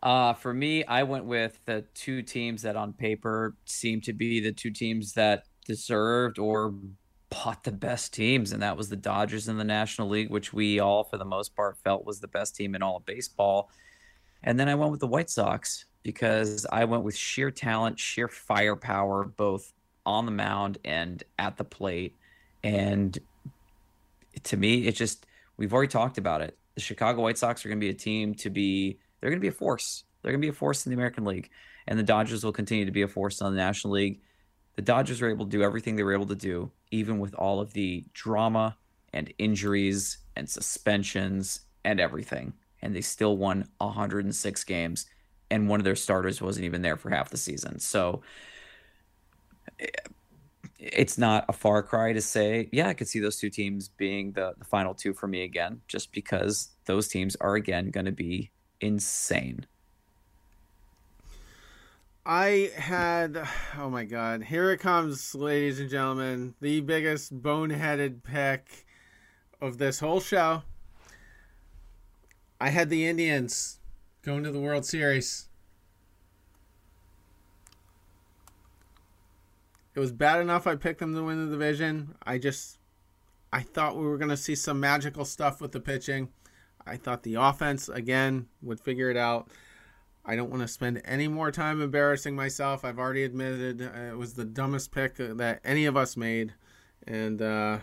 Uh, 0.00 0.32
for 0.32 0.54
me, 0.54 0.84
I 0.84 1.02
went 1.02 1.24
with 1.24 1.58
the 1.64 1.84
two 1.94 2.22
teams 2.22 2.62
that 2.62 2.76
on 2.76 2.92
paper 2.92 3.56
seem 3.64 4.00
to 4.02 4.12
be 4.12 4.38
the 4.38 4.52
two 4.52 4.70
teams 4.70 5.14
that 5.14 5.44
deserved 5.66 6.38
or 6.38 6.72
bought 7.30 7.64
the 7.64 7.72
best 7.72 8.14
teams, 8.14 8.52
and 8.52 8.62
that 8.62 8.76
was 8.76 8.88
the 8.88 8.96
Dodgers 8.96 9.48
in 9.48 9.58
the 9.58 9.64
National 9.64 10.08
League, 10.08 10.30
which 10.30 10.52
we 10.52 10.80
all, 10.80 11.04
for 11.04 11.18
the 11.18 11.24
most 11.24 11.54
part, 11.54 11.76
felt 11.84 12.06
was 12.06 12.20
the 12.20 12.28
best 12.28 12.56
team 12.56 12.74
in 12.74 12.82
all 12.82 12.96
of 12.96 13.06
baseball. 13.06 13.70
And 14.42 14.58
then 14.58 14.68
I 14.68 14.74
went 14.74 14.90
with 14.90 15.00
the 15.00 15.06
White 15.06 15.30
Sox 15.30 15.84
because 16.02 16.66
I 16.72 16.84
went 16.84 17.02
with 17.02 17.16
sheer 17.16 17.50
talent, 17.50 17.98
sheer 17.98 18.28
firepower, 18.28 19.24
both 19.24 19.72
on 20.06 20.24
the 20.24 20.32
mound 20.32 20.78
and 20.84 21.22
at 21.38 21.56
the 21.56 21.64
plate. 21.64 22.16
And 22.64 23.18
to 24.44 24.56
me, 24.56 24.86
it 24.86 24.94
just, 24.94 25.26
we've 25.56 25.72
already 25.72 25.90
talked 25.90 26.18
about 26.18 26.40
it. 26.40 26.56
The 26.76 26.80
Chicago 26.80 27.22
White 27.22 27.36
Sox 27.36 27.64
are 27.64 27.68
going 27.68 27.80
to 27.80 27.84
be 27.84 27.90
a 27.90 27.94
team 27.94 28.34
to 28.36 28.50
be, 28.50 28.98
they're 29.20 29.30
going 29.30 29.40
to 29.40 29.44
be 29.44 29.48
a 29.48 29.52
force. 29.52 30.04
They're 30.22 30.32
going 30.32 30.40
to 30.40 30.46
be 30.46 30.50
a 30.50 30.52
force 30.52 30.86
in 30.86 30.90
the 30.90 30.96
American 30.96 31.24
League. 31.24 31.50
And 31.86 31.98
the 31.98 32.04
Dodgers 32.04 32.44
will 32.44 32.52
continue 32.52 32.84
to 32.84 32.92
be 32.92 33.02
a 33.02 33.08
force 33.08 33.42
on 33.42 33.52
the 33.52 33.58
National 33.58 33.94
League 33.94 34.20
the 34.78 34.82
Dodgers 34.82 35.20
were 35.20 35.28
able 35.28 35.44
to 35.44 35.50
do 35.50 35.64
everything 35.64 35.96
they 35.96 36.04
were 36.04 36.12
able 36.12 36.26
to 36.26 36.36
do, 36.36 36.70
even 36.92 37.18
with 37.18 37.34
all 37.34 37.58
of 37.58 37.72
the 37.72 38.04
drama 38.12 38.76
and 39.12 39.34
injuries 39.36 40.18
and 40.36 40.48
suspensions 40.48 41.62
and 41.84 41.98
everything. 41.98 42.52
And 42.80 42.94
they 42.94 43.00
still 43.00 43.36
won 43.36 43.68
106 43.78 44.62
games, 44.62 45.06
and 45.50 45.68
one 45.68 45.80
of 45.80 45.84
their 45.84 45.96
starters 45.96 46.40
wasn't 46.40 46.64
even 46.64 46.82
there 46.82 46.96
for 46.96 47.10
half 47.10 47.28
the 47.28 47.36
season. 47.36 47.80
So 47.80 48.22
it's 50.78 51.18
not 51.18 51.44
a 51.48 51.52
far 51.52 51.82
cry 51.82 52.12
to 52.12 52.20
say, 52.20 52.68
yeah, 52.70 52.86
I 52.86 52.94
could 52.94 53.08
see 53.08 53.18
those 53.18 53.40
two 53.40 53.50
teams 53.50 53.88
being 53.88 54.30
the, 54.30 54.54
the 54.58 54.64
final 54.64 54.94
two 54.94 55.12
for 55.12 55.26
me 55.26 55.42
again, 55.42 55.80
just 55.88 56.12
because 56.12 56.68
those 56.84 57.08
teams 57.08 57.34
are 57.40 57.56
again 57.56 57.90
going 57.90 58.06
to 58.06 58.12
be 58.12 58.52
insane. 58.80 59.66
I 62.30 62.70
had, 62.76 63.42
oh 63.78 63.88
my 63.88 64.04
God, 64.04 64.42
here 64.42 64.70
it 64.70 64.80
comes, 64.80 65.34
ladies 65.34 65.80
and 65.80 65.88
gentlemen, 65.88 66.54
the 66.60 66.82
biggest 66.82 67.42
boneheaded 67.42 68.22
pick 68.22 68.84
of 69.62 69.78
this 69.78 70.00
whole 70.00 70.20
show. 70.20 70.62
I 72.60 72.68
had 72.68 72.90
the 72.90 73.06
Indians 73.06 73.80
going 74.20 74.44
to 74.44 74.50
the 74.50 74.60
World 74.60 74.84
Series. 74.84 75.48
It 79.94 80.00
was 80.00 80.12
bad 80.12 80.42
enough 80.42 80.66
I 80.66 80.76
picked 80.76 81.00
them 81.00 81.14
to 81.14 81.22
win 81.22 81.46
the 81.46 81.50
division. 81.50 82.14
I 82.26 82.36
just, 82.36 82.76
I 83.54 83.62
thought 83.62 83.96
we 83.96 84.04
were 84.04 84.18
going 84.18 84.28
to 84.28 84.36
see 84.36 84.54
some 84.54 84.78
magical 84.78 85.24
stuff 85.24 85.62
with 85.62 85.72
the 85.72 85.80
pitching. 85.80 86.28
I 86.86 86.98
thought 86.98 87.22
the 87.22 87.36
offense, 87.36 87.88
again, 87.88 88.48
would 88.60 88.80
figure 88.80 89.10
it 89.10 89.16
out. 89.16 89.48
I 90.28 90.36
don't 90.36 90.50
want 90.50 90.60
to 90.60 90.68
spend 90.68 91.00
any 91.06 91.26
more 91.26 91.50
time 91.50 91.80
embarrassing 91.80 92.36
myself. 92.36 92.84
I've 92.84 92.98
already 92.98 93.24
admitted 93.24 93.80
uh, 93.80 94.12
it 94.12 94.18
was 94.18 94.34
the 94.34 94.44
dumbest 94.44 94.92
pick 94.92 95.16
that 95.16 95.60
any 95.64 95.86
of 95.86 95.96
us 95.96 96.18
made, 96.18 96.52
and 97.06 97.40
uh, 97.40 97.78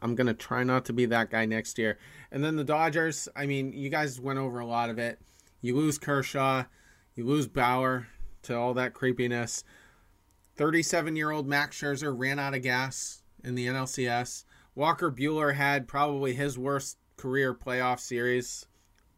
I'm 0.00 0.14
gonna 0.14 0.32
try 0.32 0.64
not 0.64 0.86
to 0.86 0.94
be 0.94 1.04
that 1.04 1.30
guy 1.30 1.44
next 1.44 1.76
year. 1.76 1.98
And 2.32 2.42
then 2.42 2.56
the 2.56 2.64
Dodgers. 2.64 3.28
I 3.36 3.44
mean, 3.44 3.74
you 3.74 3.90
guys 3.90 4.18
went 4.18 4.38
over 4.38 4.60
a 4.60 4.66
lot 4.66 4.88
of 4.88 4.98
it. 4.98 5.20
You 5.60 5.76
lose 5.76 5.98
Kershaw, 5.98 6.64
you 7.14 7.26
lose 7.26 7.46
Bauer 7.46 8.08
to 8.44 8.56
all 8.56 8.72
that 8.72 8.94
creepiness. 8.94 9.62
37 10.56 11.16
year 11.16 11.32
old 11.32 11.46
Max 11.46 11.78
Scherzer 11.78 12.18
ran 12.18 12.38
out 12.38 12.54
of 12.54 12.62
gas 12.62 13.20
in 13.44 13.56
the 13.56 13.66
NLCS. 13.66 14.44
Walker 14.74 15.12
Buehler 15.12 15.54
had 15.54 15.86
probably 15.86 16.32
his 16.32 16.58
worst 16.58 16.96
career 17.18 17.52
playoff 17.52 18.00
series 18.00 18.64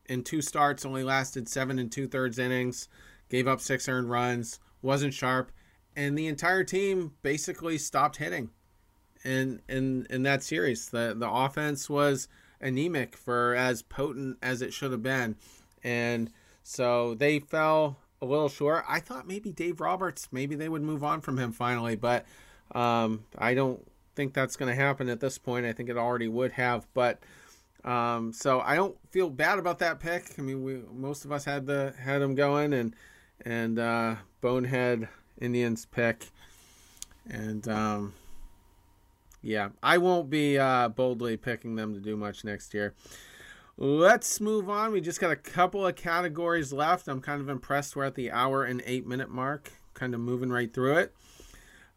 in 0.09 0.25
two 0.25 0.43
starts, 0.43 0.85
only 0.85 1.05
lasted 1.05 1.49
seven 1.49 1.79
and 1.79 1.91
two 1.93 2.09
thirds 2.09 2.39
innings, 2.39 2.89
gave 3.29 3.47
up 3.47 3.61
six 3.61 3.89
earned 3.89 4.11
runs, 4.11 4.59
wasn't 4.83 5.15
sharp, 5.15 5.53
and 5.95 6.17
the 6.17 6.27
entire 6.27 6.65
team 6.65 7.13
basically 7.23 7.79
stopped 7.79 8.17
hitting. 8.17 8.51
In 9.25 9.61
in 9.69 10.07
in 10.11 10.23
that 10.23 10.43
series, 10.43 10.89
the 10.89 11.15
the 11.17 11.29
offense 11.29 11.91
was 11.91 12.29
anemic 12.61 13.17
for 13.17 13.55
as 13.55 13.83
potent 13.83 14.39
as 14.43 14.63
it 14.63 14.73
should 14.73 14.93
have 14.93 15.03
been, 15.03 15.37
and 15.83 16.31
so 16.63 17.15
they 17.15 17.41
fell 17.41 17.99
a 18.21 18.27
little 18.27 18.49
short. 18.49 18.85
I 18.89 19.01
thought 19.01 19.27
maybe 19.27 19.53
Dave 19.53 19.81
Roberts, 19.81 20.29
maybe 20.33 20.55
they 20.55 20.69
would 20.69 20.83
move 20.83 21.05
on 21.05 21.21
from 21.21 21.39
him 21.39 21.53
finally, 21.53 21.97
but 21.97 22.27
um, 22.73 23.25
I 23.37 23.55
don't 23.55 23.85
think 24.15 24.35
that's 24.35 24.57
going 24.57 24.69
to 24.69 24.75
happen 24.75 25.09
at 25.09 25.21
this 25.21 25.39
point. 25.39 25.67
I 25.67 25.73
think 25.73 25.89
it 25.89 25.97
already 25.97 26.29
would 26.29 26.53
have, 26.53 26.87
but 26.95 27.21
um, 27.89 28.33
so 28.35 28.61
I 28.61 28.77
don't 28.77 28.97
feel 29.11 29.31
bad 29.31 29.59
about 29.59 29.79
that 29.79 29.99
pick. 29.99 30.35
I 30.39 30.43
mean, 30.43 30.63
we 30.63 30.81
most 30.93 31.25
of 31.25 31.33
us 31.33 31.47
had 31.47 31.67
the 31.67 31.95
had 31.99 32.21
them 32.21 32.35
going, 32.35 32.75
and 32.75 32.95
and 33.45 33.79
uh, 33.79 34.17
Bonehead 34.43 35.09
Indians 35.41 35.87
pick, 35.87 36.27
and 37.31 37.67
um, 37.67 38.13
yeah, 39.41 39.71
I 39.83 39.97
won't 39.97 40.29
be 40.29 40.59
uh, 40.59 40.91
boldly 40.91 41.39
picking 41.39 41.77
them 41.77 41.95
to 41.95 42.01
do 42.01 42.15
much 42.15 42.45
next 42.45 42.75
year. 42.75 42.93
Let's 43.79 44.39
move 44.39 44.69
on. 44.69 44.93
We 44.93 45.01
just 45.01 45.21
got 45.21 45.31
a 45.31 45.37
couple 45.37 45.87
of 45.87 45.97
categories 45.97 46.75
left. 46.75 47.09
I'm 47.09 47.23
kind 47.23 47.41
of 47.41 47.49
impressed. 47.49 47.97
We're 47.97 48.05
at 48.05 48.17
the 48.17 48.31
hour 48.31 48.65
and 48.65 48.83
eight 48.85 49.07
minute 49.07 49.31
mark, 49.31 49.73
kind 49.95 50.15
of 50.15 50.21
moving 50.21 50.51
right 50.51 50.73
through 50.75 50.99
it. 50.99 51.15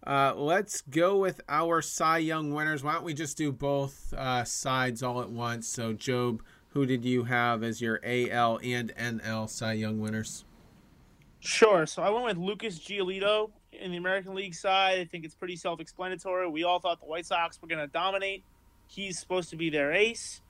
Uh, 0.05 0.33
let's 0.35 0.81
go 0.81 1.17
with 1.17 1.41
our 1.47 1.81
Cy 1.81 2.19
Young 2.19 2.53
winners. 2.53 2.83
Why 2.83 2.93
don't 2.93 3.03
we 3.03 3.13
just 3.13 3.37
do 3.37 3.51
both 3.51 4.13
uh, 4.13 4.43
sides 4.43 5.03
all 5.03 5.21
at 5.21 5.29
once? 5.29 5.67
So, 5.67 5.93
Job, 5.93 6.41
who 6.69 6.85
did 6.85 7.05
you 7.05 7.25
have 7.25 7.63
as 7.63 7.81
your 7.81 7.99
AL 8.03 8.59
and 8.63 8.93
NL 8.95 9.49
Cy 9.49 9.73
Young 9.73 9.99
winners? 9.99 10.45
Sure. 11.39 11.85
So 11.85 12.01
I 12.01 12.09
went 12.09 12.25
with 12.25 12.37
Lucas 12.37 12.79
Giolito 12.79 13.51
in 13.71 13.91
the 13.91 13.97
American 13.97 14.35
League 14.35 14.53
side. 14.53 14.99
I 14.99 15.05
think 15.05 15.25
it's 15.25 15.35
pretty 15.35 15.55
self-explanatory. 15.55 16.47
We 16.49 16.63
all 16.63 16.79
thought 16.79 16.99
the 16.99 17.07
White 17.07 17.25
Sox 17.25 17.61
were 17.61 17.67
going 17.67 17.81
to 17.81 17.91
dominate. 17.91 18.43
He's 18.87 19.19
supposed 19.19 19.49
to 19.49 19.55
be 19.55 19.69
their 19.69 19.91
ace. 19.91 20.41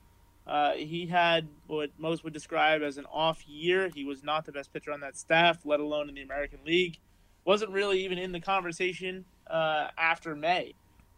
Uh, 0.46 0.74
he 0.74 1.06
had 1.06 1.48
what 1.68 1.92
most 1.98 2.24
would 2.24 2.34
describe 2.34 2.82
as 2.82 2.98
an 2.98 3.06
off 3.06 3.48
year. 3.48 3.90
He 3.94 4.04
was 4.04 4.24
not 4.24 4.46
the 4.46 4.52
best 4.52 4.74
pitcher 4.74 4.92
on 4.92 5.00
that 5.02 5.16
staff, 5.16 5.60
let 5.66 5.80
alone 5.80 6.10
in 6.10 6.16
the 6.16 6.24
American 6.24 6.60
League. 6.66 6.98
Wasn't 7.46 7.72
really 7.72 8.04
even 8.04 8.18
in 8.18 8.32
the 8.32 8.40
conversation 8.40 9.26
uh, 9.50 9.88
after 9.98 10.36
May, 10.36 10.74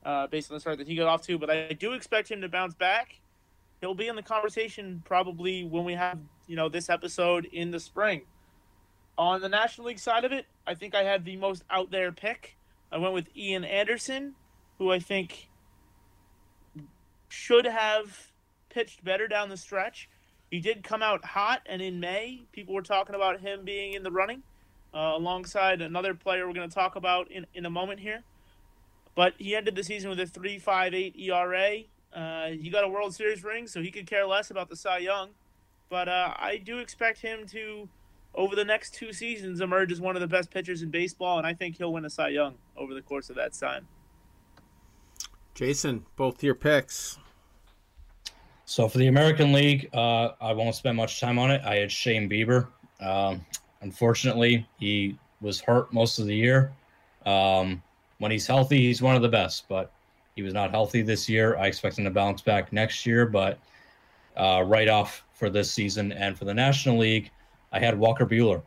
uh, 0.06 0.28
based 0.28 0.50
on 0.52 0.56
the 0.56 0.60
start 0.62 0.78
that 0.78 0.88
he 0.88 0.96
got 0.96 1.08
off 1.08 1.22
to. 1.24 1.38
But 1.38 1.50
I 1.50 1.74
do 1.74 1.94
expect 1.94 2.30
him 2.30 2.42
to 2.42 2.50
bounce 2.50 2.74
back. 2.74 3.20
He'll 3.82 3.94
be 3.94 4.08
in 4.08 4.16
the 4.16 4.24
conversation 4.24 5.02
probably 5.06 5.66
when 5.66 5.84
we 5.84 5.94
have 5.94 6.18
you 6.48 6.56
know 6.56 6.70
this 6.70 6.90
episode 6.90 7.46
in 7.52 7.72
the 7.72 7.80
spring. 7.80 8.22
On 9.18 9.42
the 9.42 9.50
National 9.50 9.88
League 9.88 10.00
side 10.00 10.26
of 10.26 10.32
it, 10.32 10.46
I 10.66 10.74
think 10.74 10.96
I 10.96 11.04
had 11.04 11.24
the 11.24 11.36
most 11.36 11.64
out 11.70 11.92
there 11.92 12.12
pick. 12.12 12.58
I 12.92 12.98
went 12.98 13.14
with 13.14 13.28
Ian 13.36 13.64
Anderson, 13.64 14.34
who 14.78 14.92
I 14.92 15.00
think 15.00 15.50
should 17.30 17.66
have 17.66 18.32
pitched 18.70 19.04
better 19.04 19.28
down 19.28 19.50
the 19.50 19.58
stretch. 19.58 20.10
He 20.50 20.60
did 20.60 20.84
come 20.84 21.02
out 21.02 21.26
hot, 21.26 21.62
and 21.66 21.82
in 21.82 22.00
May, 22.00 22.44
people 22.52 22.74
were 22.74 22.82
talking 22.82 23.16
about 23.16 23.40
him 23.40 23.66
being 23.66 23.94
in 23.94 24.04
the 24.04 24.12
running 24.12 24.44
uh, 24.94 25.14
alongside 25.16 25.82
another 25.82 26.14
player 26.14 26.48
we're 26.48 26.54
going 26.54 26.70
to 26.70 26.74
talk 26.74 26.96
about 26.96 27.32
in, 27.32 27.46
in 27.54 27.66
a 27.66 27.70
moment 27.70 28.00
here. 28.00 28.24
But 29.16 29.34
he 29.38 29.56
ended 29.56 29.76
the 29.76 29.84
season 29.84 30.10
with 30.10 30.20
a 30.20 30.26
3.58 30.26 31.20
ERA. 31.20 31.84
Uh, 32.14 32.50
he 32.50 32.70
got 32.70 32.84
a 32.84 32.88
World 32.88 33.14
Series 33.14 33.44
ring, 33.44 33.68
so 33.68 33.82
he 33.82 33.92
could 33.92 34.08
care 34.08 34.26
less 34.26 34.52
about 34.52 34.70
the 34.70 34.76
Cy 34.76 35.00
Young. 35.00 35.30
But 35.90 36.08
uh, 36.10 36.34
I 36.38 36.58
do 36.58 36.80
expect 36.80 37.22
him 37.22 37.46
to, 37.48 37.88
over 38.34 38.56
the 38.56 38.66
next 38.66 38.96
two 38.96 39.14
seasons, 39.14 39.62
emerge 39.62 39.92
as 39.92 40.02
one 40.02 40.16
of 40.16 40.22
the 40.22 40.28
best 40.28 40.50
pitchers 40.50 40.82
in 40.82 40.90
baseball, 40.90 41.38
and 41.38 41.46
I 41.46 41.54
think 41.54 41.78
he'll 41.78 41.94
win 41.94 42.06
a 42.06 42.10
Cy 42.10 42.30
Young 42.30 42.56
over 42.76 42.94
the 42.94 43.02
course 43.02 43.30
of 43.30 43.36
that 43.36 43.54
time. 43.54 43.88
Jason, 45.54 46.06
both 46.16 46.44
your 46.44 46.56
picks. 46.56 47.20
So 48.66 48.88
for 48.88 48.98
the 48.98 49.08
American 49.08 49.54
League, 49.54 49.90
uh, 49.94 50.30
I 50.42 50.54
won't 50.54 50.74
spend 50.74 50.98
much 50.98 51.20
time 51.20 51.38
on 51.38 51.52
it. 51.52 51.62
I 51.64 51.76
had 51.76 51.92
Shane 51.92 52.28
Bieber. 52.28 52.68
Um, 53.00 53.46
unfortunately, 53.84 54.68
he 54.80 55.18
was 55.42 55.60
hurt 55.60 55.94
most 55.94 56.20
of 56.20 56.26
the 56.26 56.36
year. 56.36 56.72
Um, 57.26 57.82
when 58.18 58.32
he's 58.32 58.48
healthy, 58.48 58.78
he's 58.78 59.02
one 59.02 59.16
of 59.16 59.22
the 59.22 59.30
best, 59.30 59.68
but 59.68 59.92
he 60.36 60.42
was 60.42 60.54
not 60.54 60.72
healthy 60.72 61.02
this 61.02 61.30
year. 61.30 61.58
I 61.58 61.68
expect 61.68 61.98
him 61.98 62.06
to 62.06 62.12
bounce 62.12 62.42
back 62.42 62.74
next 62.74 63.06
year, 63.06 63.26
but 63.26 63.60
uh, 64.38 64.64
right 64.66 64.88
off 64.88 65.24
for 65.34 65.50
this 65.50 65.72
season 65.72 66.12
and 66.12 66.38
for 66.38 66.46
the 66.46 66.54
National 66.54 66.98
League, 66.98 67.30
I 67.72 67.80
had 67.80 67.98
Walker 67.98 68.26
Buehler, 68.26 68.62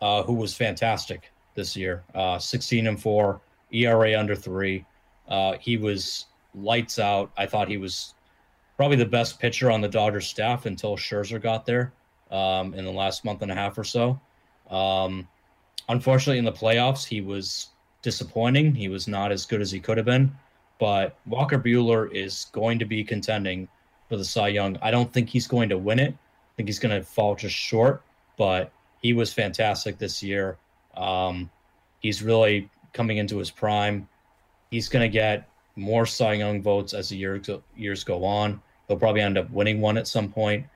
uh, 0.00 0.22
who 0.22 0.34
was 0.34 0.54
fantastic 0.54 1.30
this 1.54 1.76
year. 1.76 2.02
Uh, 2.14 2.38
16 2.38 2.86
and 2.86 3.00
four, 3.00 3.40
ERA 3.72 4.18
under 4.18 4.36
three. 4.36 4.84
Uh, 5.28 5.54
he 5.60 5.76
was 5.76 6.26
lights 6.54 6.98
out. 6.98 7.30
I 7.36 7.46
thought 7.46 7.68
he 7.68 7.78
was 7.78 8.14
probably 8.76 8.96
the 8.96 9.06
best 9.06 9.38
pitcher 9.38 9.70
on 9.70 9.80
the 9.80 9.88
Dodgers 9.88 10.26
staff 10.26 10.66
until 10.66 10.96
Scherzer 10.96 11.40
got 11.40 11.66
there 11.66 11.92
um, 12.30 12.74
in 12.74 12.84
the 12.84 12.90
last 12.90 13.24
month 13.24 13.42
and 13.42 13.50
a 13.50 13.54
half 13.54 13.76
or 13.78 13.84
so. 13.84 14.20
Um, 14.72 15.28
unfortunately, 15.88 16.38
in 16.38 16.44
the 16.44 16.52
playoffs, 16.52 17.06
he 17.06 17.20
was 17.20 17.68
disappointing. 18.02 18.74
He 18.74 18.88
was 18.88 19.06
not 19.06 19.30
as 19.30 19.46
good 19.46 19.60
as 19.60 19.70
he 19.70 19.78
could 19.78 19.96
have 19.98 20.06
been. 20.06 20.34
But 20.80 21.16
Walker 21.26 21.58
Buehler 21.58 22.12
is 22.12 22.46
going 22.52 22.80
to 22.80 22.84
be 22.84 23.04
contending 23.04 23.68
for 24.08 24.16
the 24.16 24.24
Cy 24.24 24.48
Young. 24.48 24.76
I 24.82 24.90
don't 24.90 25.12
think 25.12 25.28
he's 25.28 25.46
going 25.46 25.68
to 25.68 25.78
win 25.78 26.00
it. 26.00 26.12
I 26.12 26.52
think 26.56 26.68
he's 26.68 26.80
going 26.80 26.98
to 26.98 27.06
fall 27.06 27.36
just 27.36 27.54
short. 27.54 28.02
But 28.36 28.72
he 29.00 29.12
was 29.12 29.32
fantastic 29.32 29.98
this 29.98 30.22
year. 30.22 30.56
Um, 30.96 31.50
he's 32.00 32.22
really 32.22 32.68
coming 32.92 33.18
into 33.18 33.38
his 33.38 33.50
prime. 33.50 34.08
He's 34.70 34.88
going 34.88 35.02
to 35.02 35.08
get 35.08 35.48
more 35.76 36.06
Cy 36.06 36.34
Young 36.34 36.62
votes 36.62 36.94
as 36.94 37.10
the 37.10 37.16
year, 37.16 37.40
years 37.76 38.04
go 38.04 38.24
on. 38.24 38.60
He'll 38.88 38.96
probably 38.96 39.20
end 39.20 39.38
up 39.38 39.50
winning 39.50 39.80
one 39.80 39.96
at 39.96 40.08
some 40.08 40.30
point. 40.30 40.66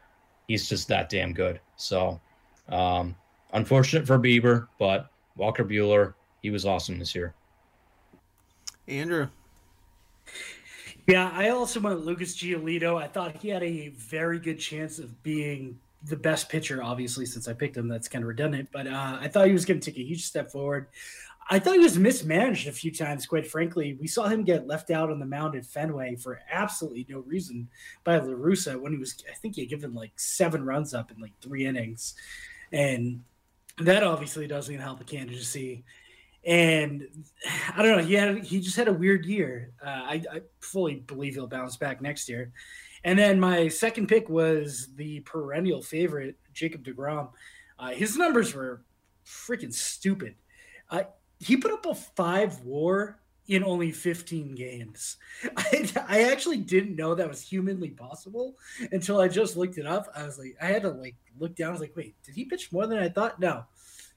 He's 0.48 0.68
just 0.68 0.88
that 0.88 1.08
damn 1.08 1.32
good. 1.32 1.60
So, 1.76 2.20
um, 2.68 3.16
unfortunate 3.52 4.06
for 4.06 4.18
Bieber, 4.18 4.68
but 4.78 5.10
Walker 5.36 5.64
Buehler, 5.64 6.14
he 6.42 6.50
was 6.50 6.64
awesome 6.66 6.98
this 6.98 7.14
year. 7.14 7.34
Andrew. 8.88 9.28
Yeah, 11.06 11.30
I 11.32 11.50
also 11.50 11.78
went 11.78 12.04
Lucas 12.04 12.36
Giolito. 12.36 13.00
I 13.00 13.06
thought 13.06 13.36
he 13.36 13.48
had 13.48 13.62
a 13.62 13.88
very 13.90 14.40
good 14.40 14.58
chance 14.58 14.98
of 14.98 15.22
being 15.22 15.78
the 16.04 16.16
best 16.16 16.48
pitcher, 16.48 16.82
obviously, 16.82 17.26
since 17.26 17.46
I 17.46 17.52
picked 17.52 17.76
him. 17.76 17.88
That's 17.88 18.08
kind 18.08 18.24
of 18.24 18.28
redundant, 18.28 18.70
but 18.72 18.86
uh, 18.86 19.18
I 19.20 19.28
thought 19.28 19.46
he 19.46 19.52
was 19.52 19.64
going 19.64 19.78
to 19.78 19.90
take 19.90 19.98
a 20.00 20.06
huge 20.06 20.24
step 20.24 20.50
forward. 20.50 20.88
I 21.48 21.60
thought 21.60 21.74
he 21.74 21.80
was 21.80 21.96
mismanaged 21.96 22.66
a 22.66 22.72
few 22.72 22.90
times, 22.90 23.24
quite 23.24 23.46
frankly. 23.46 23.96
We 24.00 24.08
saw 24.08 24.26
him 24.26 24.42
get 24.42 24.66
left 24.66 24.90
out 24.90 25.12
on 25.12 25.20
the 25.20 25.26
mound 25.26 25.54
at 25.54 25.64
Fenway 25.64 26.16
for 26.16 26.40
absolutely 26.50 27.06
no 27.08 27.20
reason 27.20 27.68
by 28.02 28.18
La 28.18 28.34
Russa 28.34 28.80
when 28.80 28.90
he 28.90 28.98
was, 28.98 29.14
I 29.30 29.34
think 29.34 29.54
he 29.54 29.62
had 29.62 29.70
given 29.70 29.94
like 29.94 30.18
seven 30.18 30.64
runs 30.64 30.92
up 30.92 31.12
in 31.12 31.20
like 31.20 31.32
three 31.40 31.66
innings. 31.66 32.14
And 32.72 33.22
that 33.78 34.02
obviously 34.02 34.46
doesn't 34.46 34.78
help 34.78 34.98
the 34.98 35.04
candidacy. 35.04 35.84
And 36.44 37.08
I 37.76 37.82
don't 37.82 37.96
know, 37.96 38.04
he 38.04 38.14
had 38.14 38.44
he 38.44 38.60
just 38.60 38.76
had 38.76 38.88
a 38.88 38.92
weird 38.92 39.26
year. 39.26 39.72
Uh, 39.84 39.88
I, 39.88 40.22
I 40.32 40.40
fully 40.60 40.96
believe 41.06 41.34
he'll 41.34 41.48
bounce 41.48 41.76
back 41.76 42.00
next 42.00 42.28
year. 42.28 42.52
And 43.04 43.18
then 43.18 43.38
my 43.38 43.68
second 43.68 44.08
pick 44.08 44.28
was 44.28 44.88
the 44.96 45.20
perennial 45.20 45.82
favorite, 45.82 46.36
Jacob 46.52 46.84
DeGrom. 46.84 47.30
Uh, 47.78 47.90
his 47.90 48.16
numbers 48.16 48.54
were 48.54 48.84
freaking 49.26 49.72
stupid. 49.72 50.34
Uh, 50.90 51.02
he 51.38 51.56
put 51.56 51.72
up 51.72 51.86
a 51.86 51.94
five 51.94 52.60
war 52.60 53.20
in 53.48 53.64
only 53.64 53.90
15 53.90 54.54
games. 54.54 55.16
I, 55.56 55.90
I 56.08 56.22
actually 56.24 56.58
didn't 56.58 56.96
know 56.96 57.14
that 57.14 57.28
was 57.28 57.42
humanly 57.42 57.90
possible 57.90 58.56
until 58.92 59.20
I 59.20 59.28
just 59.28 59.56
looked 59.56 59.78
it 59.78 59.86
up. 59.86 60.08
I 60.14 60.24
was 60.24 60.38
like, 60.38 60.56
I 60.60 60.66
had 60.66 60.82
to 60.82 60.90
like 60.90 61.16
look 61.38 61.54
down. 61.54 61.68
I 61.68 61.72
was 61.72 61.80
like, 61.80 61.96
wait, 61.96 62.16
did 62.24 62.34
he 62.34 62.44
pitch 62.44 62.72
more 62.72 62.86
than 62.86 62.98
I 62.98 63.08
thought? 63.08 63.40
No, 63.40 63.64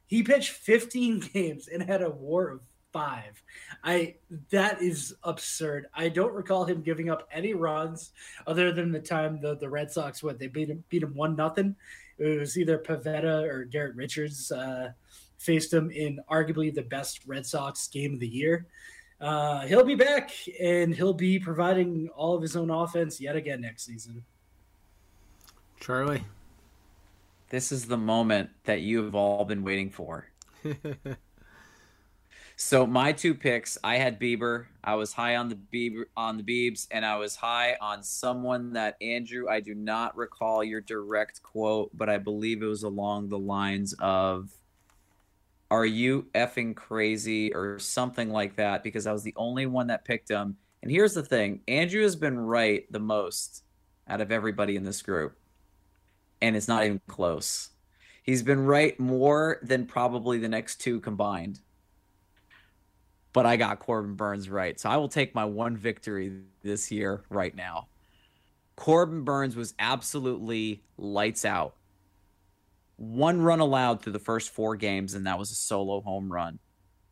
he 0.08 0.24
pitched 0.24 0.52
15 0.52 1.20
games 1.34 1.68
and 1.68 1.84
had 1.84 2.02
a 2.02 2.10
war 2.10 2.50
of 2.50 2.62
five. 2.92 3.42
I 3.84 4.16
that 4.50 4.82
is 4.82 5.16
absurd. 5.24 5.88
I 5.94 6.10
don't 6.10 6.34
recall 6.34 6.66
him 6.66 6.82
giving 6.82 7.10
up 7.10 7.28
any 7.32 7.54
runs 7.54 8.12
other 8.48 8.72
than 8.72 8.92
the 8.92 9.00
time 9.00 9.40
the, 9.42 9.56
the 9.56 9.70
Red 9.70 9.92
Sox 9.92 10.24
what 10.24 10.40
they 10.40 10.48
beat 10.48 10.70
him 10.70 10.84
beat 10.90 11.04
him 11.04 11.14
one 11.14 11.36
nothing. 11.36 11.76
It 12.18 12.40
was 12.40 12.58
either 12.58 12.80
Pivetta 12.80 13.48
or 13.48 13.64
Garrett 13.64 13.96
Richards. 13.96 14.52
Uh, 14.52 14.92
faced 15.40 15.74
him 15.74 15.90
in 15.90 16.20
arguably 16.30 16.74
the 16.74 16.84
best 16.84 17.22
Red 17.26 17.46
Sox 17.46 17.88
game 17.88 18.14
of 18.14 18.20
the 18.20 18.28
year. 18.28 18.68
Uh, 19.22 19.68
he'll 19.68 19.84
be 19.84 19.96
back 19.96 20.32
and 20.62 20.96
he'll 20.96 21.14
be 21.14 21.40
providing 21.40 22.10
all 22.16 22.36
of 22.36 22.42
his 22.42 22.56
own 22.56 22.70
offense 22.70 23.20
yet 23.20 23.36
again 23.36 23.62
next 23.62 23.86
season. 23.86 24.24
Charlie. 25.80 26.24
This 27.50 27.72
is 27.72 27.88
the 27.88 27.98
moment 27.98 28.52
that 28.66 28.82
you 28.82 29.04
have 29.04 29.16
all 29.16 29.44
been 29.44 29.64
waiting 29.64 29.90
for. 29.90 30.28
so 32.56 32.86
my 32.86 33.12
two 33.12 33.34
picks, 33.34 33.78
I 33.84 33.98
had 33.98 34.20
Bieber. 34.20 34.68
I 34.84 34.96
was 34.96 35.14
high 35.14 35.36
on 35.36 35.50
the 35.50 35.56
Bieber 35.56 36.04
on 36.16 36.38
the 36.38 36.44
Biebs, 36.44 36.88
and 36.92 37.04
I 37.04 37.18
was 37.18 37.36
high 37.36 37.76
on 37.82 38.04
someone 38.04 38.74
that 38.74 38.98
Andrew. 39.02 39.50
I 39.50 39.62
do 39.62 39.74
not 39.74 40.16
recall 40.16 40.64
your 40.64 40.80
direct 40.80 41.42
quote, 41.42 41.90
but 41.98 42.08
I 42.08 42.20
believe 42.20 42.62
it 42.62 42.68
was 42.68 42.84
along 42.84 43.30
the 43.30 43.40
lines 43.40 43.96
of 44.00 44.52
are 45.72 45.86
you 45.86 46.28
effing 46.34 46.76
crazy 46.76 47.54
or 47.54 47.78
something 47.80 48.32
like 48.32 48.56
that 48.56 48.84
because 48.84 49.06
I 49.06 49.14
was 49.14 49.24
the 49.24 49.36
only 49.36 49.66
one 49.66 49.88
that 49.88 50.06
picked 50.06 50.30
him. 50.30 50.58
And 50.82 50.92
here's 50.92 51.14
the 51.14 51.24
thing 51.24 51.62
Andrew 51.68 52.04
has 52.04 52.16
been 52.16 52.40
right 52.40 52.92
the 52.92 53.00
most 53.00 53.64
out 54.08 54.22
of 54.22 54.32
everybody 54.32 54.76
in 54.76 54.84
this 54.84 55.02
group, 55.02 55.38
and 56.42 56.56
it's 56.56 56.68
not 56.68 56.86
even 56.86 57.02
close. 57.08 57.70
He's 58.24 58.44
been 58.44 58.66
right 58.66 59.00
more 59.00 59.60
than 59.62 59.86
probably 59.86 60.40
the 60.40 60.50
next 60.50 60.78
two 60.78 61.00
combined. 61.00 61.60
But 63.32 63.46
I 63.46 63.58
got 63.58 63.80
Corbin 63.80 64.16
Burnes 64.16 64.50
right. 64.50 64.80
So 64.80 64.90
I 64.90 64.98
will 64.98 65.08
take 65.08 65.36
my 65.36 65.46
one 65.46 65.78
victory 65.78 66.42
this 66.64 66.92
year 66.92 67.24
right 67.30 67.56
now. 67.56 67.88
Corbin 68.76 69.24
Burnes 69.24 69.56
was 69.56 69.76
absolutely 69.78 70.84
lights 70.98 71.46
out 71.46 71.76
one 73.00 73.42
run 73.42 73.62
allowed 73.62 74.02
through 74.02 74.12
the 74.12 74.20
first 74.20 74.50
four 74.50 74.76
games, 74.76 75.14
and 75.14 75.26
that 75.26 75.40
was 75.40 75.52
a 75.52 75.56
solo 75.56 76.02
home 76.02 76.30
run. 76.30 76.60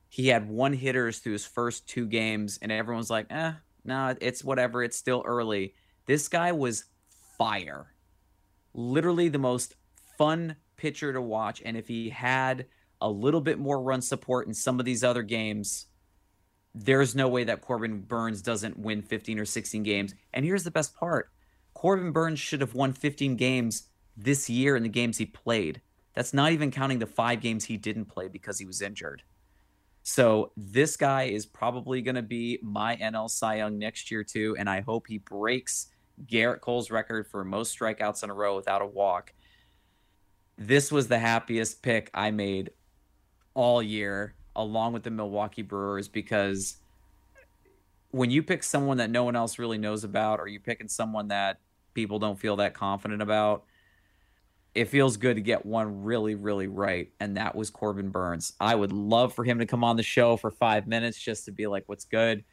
He 0.10 0.28
had 0.28 0.50
one 0.50 0.74
hitters 0.74 1.20
through 1.20 1.32
his 1.32 1.46
first 1.46 1.88
two 1.88 2.06
games, 2.08 2.60
and 2.62 2.74
everyone's 2.74 3.10
like, 3.10 3.28
eh, 3.30 3.54
no, 3.86 4.14
it's 4.20 4.44
whatever. 4.44 4.84
It's 4.84 4.98
still 4.98 5.24
early. 5.26 5.74
This 6.06 6.28
guy 6.28 6.52
was 6.52 6.84
fire. 7.38 7.94
Literally 8.74 9.30
the 9.30 9.40
most 9.40 9.76
fun 10.18 10.58
pitcher 10.76 11.14
to 11.14 11.22
watch. 11.22 11.62
And 11.64 11.78
if 11.78 11.88
he 11.88 12.10
had 12.10 12.66
a 13.00 13.10
little 13.10 13.42
bit 13.42 13.58
more 13.58 13.82
run 13.82 14.02
support 14.02 14.46
in 14.46 14.54
some 14.54 14.82
of 14.82 14.86
these 14.86 15.06
other 15.06 15.24
games, 15.24 15.86
there's 16.76 17.16
no 17.16 17.30
way 17.30 17.46
that 17.46 17.62
Corbin 17.62 18.02
Burnes 18.02 18.42
doesn't 18.42 18.78
win 18.78 19.02
15 19.02 19.40
or 19.40 19.46
16 19.46 19.84
games. 19.84 20.14
And 20.34 20.44
here's 20.44 20.66
the 20.66 20.72
best 20.72 20.98
part 20.98 21.32
Corbin 21.74 22.12
Burnes 22.12 22.40
should 22.40 22.60
have 22.60 22.74
won 22.74 22.92
15 22.92 23.38
games 23.38 23.88
this 24.18 24.50
year 24.50 24.76
in 24.76 24.84
the 24.84 24.90
games 24.90 25.18
he 25.18 25.26
played. 25.26 25.82
That's 26.16 26.34
not 26.34 26.52
even 26.52 26.72
counting 26.72 27.00
the 27.00 27.06
five 27.06 27.40
games 27.40 27.64
he 27.64 27.78
didn't 27.78 28.06
play 28.06 28.28
because 28.28 28.58
he 28.58 28.66
was 28.66 28.82
injured. 28.82 29.22
So 30.02 30.52
this 30.58 30.98
guy 30.98 31.24
is 31.24 31.46
probably 31.46 32.02
going 32.02 32.16
to 32.16 32.22
be 32.22 32.60
my 32.64 32.96
NL 32.96 33.30
Cy 33.30 33.58
Young 33.58 33.78
next 33.78 34.10
year 34.10 34.24
too, 34.24 34.56
and 34.58 34.70
I 34.70 34.82
hope 34.82 35.06
he 35.08 35.20
breaks 35.20 35.88
Gerrit 36.26 36.62
Cole's 36.62 36.90
record 36.90 37.28
for 37.28 37.44
most 37.44 37.78
strikeouts 37.78 38.24
in 38.24 38.30
a 38.30 38.34
row 38.34 38.56
without 38.56 38.82
a 38.82 38.86
walk. 38.86 39.34
This 40.58 40.92
was 40.92 41.08
the 41.08 41.20
happiest 41.20 41.84
pick 41.84 42.10
I 42.14 42.32
made 42.32 42.72
all 43.54 43.84
year. 43.84 44.34
along 44.56 44.92
with 44.92 45.04
the 45.04 45.12
Milwaukee 45.12 45.62
Brewers 45.62 46.08
because 46.08 46.78
when 48.10 48.32
you 48.32 48.42
pick 48.42 48.64
someone 48.64 48.98
that 48.98 49.12
no 49.12 49.24
one 49.24 49.36
else 49.36 49.60
really 49.60 49.78
knows 49.78 50.04
about, 50.04 50.40
or 50.40 50.48
you're 50.48 50.62
picking 50.62 50.88
someone 50.88 51.28
that 51.28 51.60
people 51.94 52.18
don't 52.18 52.40
feel 52.40 52.56
that 52.56 52.74
confident 52.74 53.22
about, 53.22 53.66
it 54.74 54.86
feels 54.86 55.18
good 55.18 55.36
to 55.36 55.42
get 55.42 55.66
one 55.66 56.04
really, 56.04 56.36
really 56.36 56.68
right. 56.68 57.12
And 57.20 57.38
that 57.38 57.56
was 57.56 57.70
Corbin 57.70 58.10
Burnes. 58.10 58.54
I 58.60 58.76
would 58.76 58.92
love 58.92 59.34
for 59.34 59.44
him 59.44 59.60
to 59.60 59.66
come 59.66 59.84
on 59.84 59.98
the 59.98 60.04
show 60.04 60.38
for 60.38 60.52
five 60.52 60.88
minutes 60.88 61.18
just 61.18 61.46
to 61.46 61.52
be 61.52 61.68
like, 61.68 61.84
what's 61.88 62.06
good. 62.06 62.44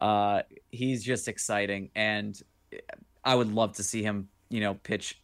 Uh, 0.00 0.42
he's 0.70 1.02
just 1.02 1.28
exciting. 1.28 1.90
And 1.94 2.40
I 3.24 3.34
would 3.34 3.52
love 3.52 3.74
to 3.74 3.82
see 3.82 4.02
him, 4.02 4.28
you 4.48 4.60
know, 4.60 4.74
pitch 4.74 5.20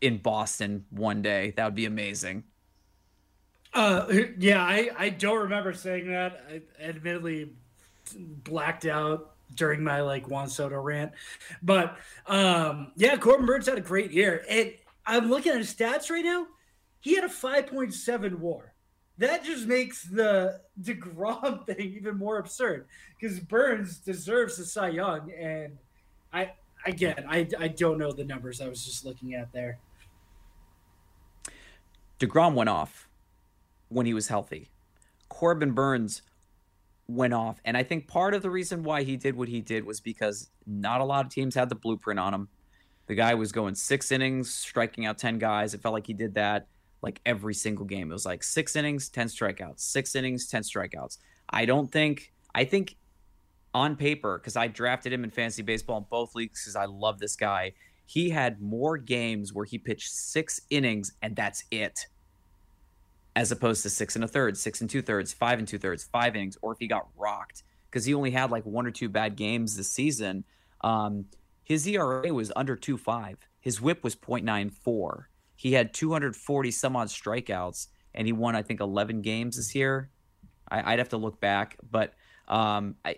in 0.00 0.18
Boston 0.18 0.84
one 0.90 1.22
day. 1.22 1.52
That 1.56 1.64
would 1.64 1.74
be 1.74 1.86
amazing. 1.86 2.44
Uh, 3.72 4.06
yeah, 4.38 4.62
I, 4.62 4.90
I 4.96 5.08
don't 5.10 5.38
remember 5.38 5.72
saying 5.72 6.08
that. 6.08 6.42
I 6.48 6.62
admittedly 6.80 7.52
blacked 8.16 8.86
out 8.86 9.32
during 9.54 9.82
my 9.82 10.00
like 10.00 10.28
Juan 10.28 10.48
Soto 10.48 10.80
rant, 10.80 11.12
but 11.62 11.96
um, 12.26 12.92
yeah, 12.96 13.16
Corbin 13.16 13.46
Burnes 13.46 13.66
had 13.66 13.78
a 13.78 13.82
great 13.82 14.10
year. 14.12 14.44
And 14.48 14.72
I'm 15.06 15.28
looking 15.30 15.52
at 15.52 15.58
his 15.58 15.74
stats 15.74 16.10
right 16.10 16.24
now. 16.24 16.46
He 17.00 17.14
had 17.14 17.24
a 17.24 17.28
5.7 17.28 18.38
WAR. 18.38 18.74
That 19.18 19.44
just 19.44 19.66
makes 19.66 20.04
the 20.04 20.60
Degrom 20.82 21.66
thing 21.66 21.94
even 21.96 22.18
more 22.18 22.38
absurd 22.38 22.86
because 23.18 23.40
Burnes 23.40 23.98
deserves 23.98 24.56
the 24.56 24.64
Cy 24.64 24.88
Young, 24.88 25.32
and 25.32 25.78
I 26.32 26.52
again 26.84 27.24
I 27.28 27.48
I 27.58 27.68
don't 27.68 27.98
know 27.98 28.12
the 28.12 28.24
numbers 28.24 28.60
I 28.60 28.68
was 28.68 28.84
just 28.84 29.06
looking 29.06 29.34
at 29.34 29.52
there. 29.52 29.78
Degrom 32.18 32.54
went 32.54 32.68
off 32.68 33.08
when 33.88 34.06
he 34.06 34.12
was 34.12 34.28
healthy. 34.28 34.68
Corbin 35.28 35.72
Burnes 35.72 36.22
went 37.08 37.34
off. 37.34 37.60
And 37.64 37.76
I 37.76 37.82
think 37.82 38.08
part 38.08 38.34
of 38.34 38.42
the 38.42 38.50
reason 38.50 38.82
why 38.82 39.02
he 39.02 39.16
did 39.16 39.36
what 39.36 39.48
he 39.48 39.60
did 39.60 39.84
was 39.84 40.00
because 40.00 40.50
not 40.66 41.00
a 41.00 41.04
lot 41.04 41.24
of 41.24 41.30
teams 41.30 41.54
had 41.54 41.68
the 41.68 41.74
blueprint 41.74 42.18
on 42.18 42.34
him. 42.34 42.48
The 43.06 43.14
guy 43.14 43.34
was 43.34 43.52
going 43.52 43.74
six 43.74 44.10
innings, 44.10 44.52
striking 44.52 45.06
out 45.06 45.18
10 45.18 45.38
guys. 45.38 45.74
It 45.74 45.80
felt 45.80 45.92
like 45.92 46.06
he 46.06 46.12
did 46.12 46.34
that 46.34 46.66
like 47.02 47.20
every 47.24 47.54
single 47.54 47.84
game. 47.84 48.10
It 48.10 48.14
was 48.14 48.26
like 48.26 48.42
six 48.42 48.74
innings, 48.74 49.08
10 49.08 49.28
strikeouts, 49.28 49.80
six 49.80 50.14
innings, 50.14 50.48
10 50.48 50.62
strikeouts. 50.62 51.18
I 51.48 51.64
don't 51.64 51.90
think, 51.90 52.32
I 52.54 52.64
think 52.64 52.96
on 53.74 53.96
paper, 53.96 54.38
because 54.38 54.56
I 54.56 54.66
drafted 54.68 55.12
him 55.12 55.22
in 55.22 55.30
fantasy 55.30 55.62
baseball 55.62 55.98
in 55.98 56.06
both 56.10 56.34
leagues 56.34 56.64
because 56.64 56.76
I 56.76 56.86
love 56.86 57.18
this 57.18 57.36
guy, 57.36 57.74
he 58.06 58.30
had 58.30 58.60
more 58.60 58.96
games 58.96 59.52
where 59.52 59.64
he 59.64 59.78
pitched 59.78 60.10
six 60.10 60.60
innings 60.70 61.12
and 61.22 61.36
that's 61.36 61.64
it 61.70 62.06
as 63.36 63.52
opposed 63.52 63.82
to 63.82 63.90
six 63.90 64.16
and 64.16 64.24
a 64.24 64.28
third, 64.28 64.56
six 64.56 64.80
and 64.80 64.88
two 64.88 65.02
thirds, 65.02 65.32
five 65.32 65.58
and 65.58 65.68
two 65.68 65.78
thirds, 65.78 66.04
five 66.04 66.34
innings, 66.34 66.56
or 66.62 66.72
if 66.72 66.78
he 66.78 66.86
got 66.86 67.06
rocked 67.16 67.62
because 67.90 68.04
he 68.04 68.14
only 68.14 68.30
had 68.30 68.50
like 68.50 68.64
one 68.64 68.86
or 68.86 68.90
two 68.90 69.08
bad 69.08 69.36
games 69.36 69.76
this 69.76 69.90
season. 69.90 70.42
Um, 70.80 71.26
his 71.66 71.84
ERA 71.88 72.32
was 72.32 72.52
under 72.54 72.76
two 72.76 72.96
five. 72.96 73.38
His 73.58 73.80
WHIP 73.80 74.04
was 74.04 74.14
0.94. 74.14 75.24
He 75.56 75.72
had 75.72 75.92
240 75.92 76.70
some 76.70 76.94
odd 76.94 77.08
strikeouts, 77.08 77.88
and 78.14 78.24
he 78.24 78.32
won 78.32 78.54
I 78.54 78.62
think 78.62 78.78
11 78.78 79.20
games 79.20 79.56
this 79.56 79.74
year. 79.74 80.08
I, 80.68 80.90
would 80.90 81.00
have 81.00 81.08
to 81.08 81.16
look 81.16 81.40
back, 81.40 81.76
but 81.90 82.14
um, 82.46 82.94
I, 83.04 83.16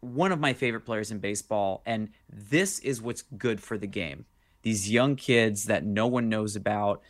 one 0.00 0.32
of 0.32 0.38
my 0.38 0.52
favorite 0.52 0.82
players 0.82 1.10
in 1.10 1.18
baseball, 1.18 1.82
and 1.86 2.10
this 2.28 2.78
is 2.80 3.00
what's 3.00 3.22
good 3.22 3.62
for 3.62 3.78
the 3.78 3.86
game. 3.86 4.26
These 4.60 4.90
young 4.90 5.16
kids 5.16 5.64
that 5.64 5.82
no 5.82 6.06
one 6.06 6.28
knows 6.28 6.56
about. 6.56 7.00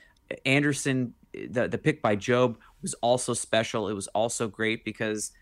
Anderson 0.44 1.12
the 1.32 1.66
the 1.66 1.78
pick 1.78 2.01
by 2.01 2.14
Job 2.14 2.56
was 2.82 2.94
also 2.94 3.35
special. 3.35 3.89
It 3.89 3.94
was 3.94 4.06
also 4.09 4.47
great 4.47 4.85
because, 4.85 5.32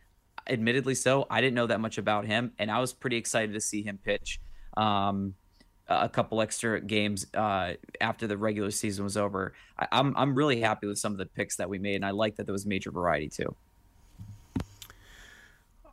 admittedly, 0.48 0.94
so 0.94 1.26
I 1.28 1.42
didn't 1.42 1.56
know 1.56 1.66
that 1.66 1.80
much 1.80 1.98
about 1.98 2.24
him, 2.24 2.52
and 2.58 2.70
I 2.70 2.80
was 2.80 2.94
pretty 2.94 3.18
excited 3.18 3.52
to 3.52 3.60
see 3.60 3.82
him 3.82 3.98
pitch 4.02 4.40
um, 4.76 5.34
a 5.88 6.08
couple 6.08 6.40
extra 6.40 6.80
games 6.80 7.26
uh, 7.34 7.74
after 8.00 8.26
the 8.26 8.36
regular 8.36 8.70
season 8.70 9.04
was 9.04 9.16
over. 9.16 9.52
I, 9.78 9.86
I'm 9.92 10.16
I'm 10.16 10.34
really 10.34 10.60
happy 10.60 10.86
with 10.86 10.98
some 10.98 11.12
of 11.12 11.18
the 11.18 11.26
picks 11.26 11.56
that 11.56 11.68
we 11.68 11.78
made, 11.78 11.96
and 11.96 12.06
I 12.06 12.10
like 12.10 12.36
that 12.36 12.46
there 12.46 12.52
was 12.52 12.66
major 12.66 12.90
variety 12.90 13.28
too. 13.28 13.54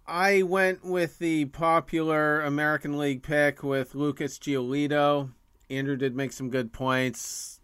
I 0.08 0.42
went 0.42 0.84
with 0.84 1.20
the 1.20 1.46
popular 1.46 2.42
American 2.42 2.98
League 2.98 3.24
pick 3.24 3.64
with 3.64 3.96
Lucas 3.96 4.38
Giolito. 4.40 5.32
Andrew 5.70 5.96
did 5.96 6.16
make 6.16 6.34
some 6.34 6.50
good 6.50 6.74
points. 6.74 7.60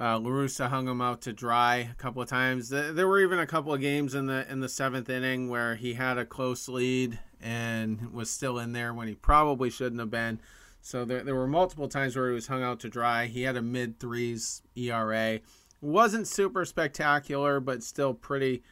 Uh, 0.00 0.18
La 0.18 0.30
Russa 0.30 0.68
hung 0.68 0.88
him 0.88 1.00
out 1.00 1.22
to 1.22 1.32
dry 1.32 1.76
a 1.76 1.94
couple 1.94 2.22
of 2.22 2.28
times. 2.28 2.68
There 2.68 3.06
were 3.06 3.20
even 3.20 3.40
a 3.40 3.46
couple 3.46 3.74
of 3.74 3.80
games 3.80 4.14
in 4.14 4.26
the 4.26 4.50
in 4.50 4.60
the 4.60 4.68
seventh 4.68 5.08
inning 5.08 5.48
where 5.48 5.74
he 5.74 5.94
had 5.94 6.18
a 6.18 6.24
close 6.24 6.68
lead 6.68 7.18
and 7.42 8.12
was 8.12 8.30
still 8.30 8.58
in 8.58 8.72
there 8.72 8.92
when 8.92 9.08
he 9.08 9.14
probably 9.14 9.70
shouldn't 9.70 10.00
have 10.00 10.10
been. 10.10 10.40
So 10.80 11.04
there, 11.04 11.22
there 11.22 11.34
were 11.34 11.46
multiple 11.46 11.88
times 11.88 12.16
where 12.16 12.28
he 12.28 12.34
was 12.34 12.46
hung 12.46 12.62
out 12.62 12.80
to 12.80 12.88
dry. 12.88 13.26
He 13.26 13.42
had 13.42 13.56
a 13.56 13.62
mid 13.62 14.00
threes 14.00 14.62
ERA. 14.76 15.40
wasn't 15.80 16.26
super 16.26 16.64
spectacular, 16.64 17.60
but 17.60 17.82
still 17.82 18.14
pretty 18.14 18.62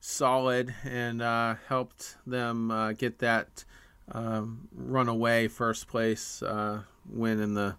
solid 0.00 0.74
and 0.84 1.22
uh, 1.22 1.54
helped 1.68 2.16
them 2.26 2.70
uh, 2.70 2.92
get 2.92 3.20
that 3.20 3.64
um, 4.10 4.68
runaway 4.74 5.48
first 5.48 5.86
place 5.86 6.42
uh, 6.42 6.82
win 7.08 7.40
in 7.40 7.54
the 7.54 7.76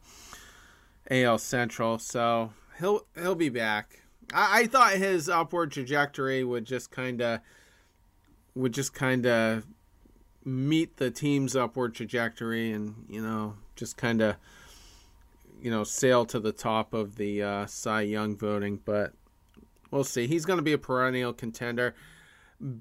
AL 1.11 1.37
Central. 1.37 1.99
So 1.99 2.53
he'll 2.79 3.05
he'll 3.15 3.35
be 3.35 3.49
back. 3.49 4.03
I, 4.33 4.61
I 4.61 4.67
thought 4.67 4.93
his 4.93 5.29
upward 5.29 5.71
trajectory 5.71 6.43
would 6.43 6.65
just 6.65 6.91
kind 6.91 7.21
of 7.21 7.39
would 8.55 8.73
just 8.73 8.93
kind 8.93 9.25
of 9.25 9.65
meet 10.45 10.97
the 10.97 11.11
team's 11.11 11.55
upward 11.55 11.95
trajectory, 11.95 12.71
and 12.71 13.05
you 13.09 13.21
know, 13.21 13.55
just 13.75 13.97
kind 13.97 14.21
of 14.21 14.35
you 15.61 15.71
know 15.71 15.83
sail 15.83 16.25
to 16.25 16.39
the 16.39 16.51
top 16.51 16.93
of 16.93 17.15
the 17.15 17.43
uh, 17.43 17.65
Cy 17.65 18.01
Young 18.01 18.35
voting. 18.35 18.79
But 18.83 19.13
we'll 19.91 20.03
see. 20.03 20.27
He's 20.27 20.45
going 20.45 20.57
to 20.57 20.63
be 20.63 20.73
a 20.73 20.77
perennial 20.77 21.33
contender. 21.33 21.95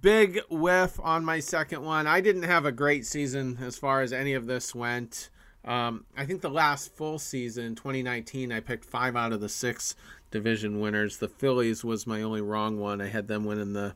Big 0.01 0.41
whiff 0.49 1.01
on 1.01 1.25
my 1.25 1.41
second 1.41 1.83
one. 1.83 2.07
I 2.07 2.21
didn't 2.21 2.45
have 2.45 2.65
a 2.67 2.73
great 2.73 3.05
season 3.05 3.59
as 3.61 3.77
far 3.77 4.03
as 4.03 4.13
any 4.13 4.35
of 4.35 4.47
this 4.47 4.75
went. 4.75 5.31
Um, 5.65 6.07
I 6.17 6.27
think 6.27 6.41
the 6.41 6.51
last 6.51 6.95
full 6.95 7.19
season, 7.19 7.75
2019, 7.77 8.53
I 8.53 8.61
picked 8.61 8.85
five 8.85 9.17
out 9.17 9.33
of 9.33 9.41
the 9.41 9.49
six 9.49 9.95
division 10.31 10.81
winners. 10.81 11.19
The 11.19 11.29
Phillies 11.29 11.85
was 11.85 12.07
my 12.07 12.23
only 12.23 12.41
wrong 12.41 12.79
one. 12.79 13.01
I 13.01 13.07
had 13.07 13.29
them 13.29 13.45
winning 13.45 13.73
the 13.73 13.95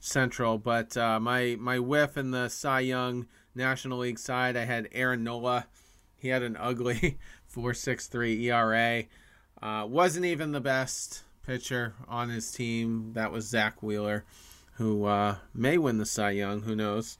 Central, 0.00 0.58
but 0.58 0.96
uh, 0.96 1.20
my 1.20 1.56
my 1.60 1.78
whiff 1.78 2.16
in 2.16 2.30
the 2.30 2.48
Cy 2.48 2.80
Young 2.80 3.26
National 3.54 3.98
League 3.98 4.18
side, 4.18 4.56
I 4.56 4.64
had 4.64 4.88
Aaron 4.92 5.22
Nola. 5.22 5.66
He 6.16 6.28
had 6.28 6.42
an 6.42 6.56
ugly 6.58 7.18
4.63 7.54 8.42
ERA. 8.42 9.04
Uh, 9.62 9.86
wasn't 9.86 10.24
even 10.24 10.52
the 10.52 10.60
best 10.60 11.22
pitcher 11.46 11.94
on 12.08 12.30
his 12.30 12.50
team. 12.50 13.12
That 13.12 13.32
was 13.32 13.46
Zack 13.46 13.82
Wheeler, 13.82 14.24
who 14.74 15.04
uh, 15.04 15.36
may 15.54 15.78
win 15.78 15.98
the 15.98 16.06
Cy 16.06 16.30
Young. 16.30 16.62
Who 16.62 16.74
knows? 16.74 17.18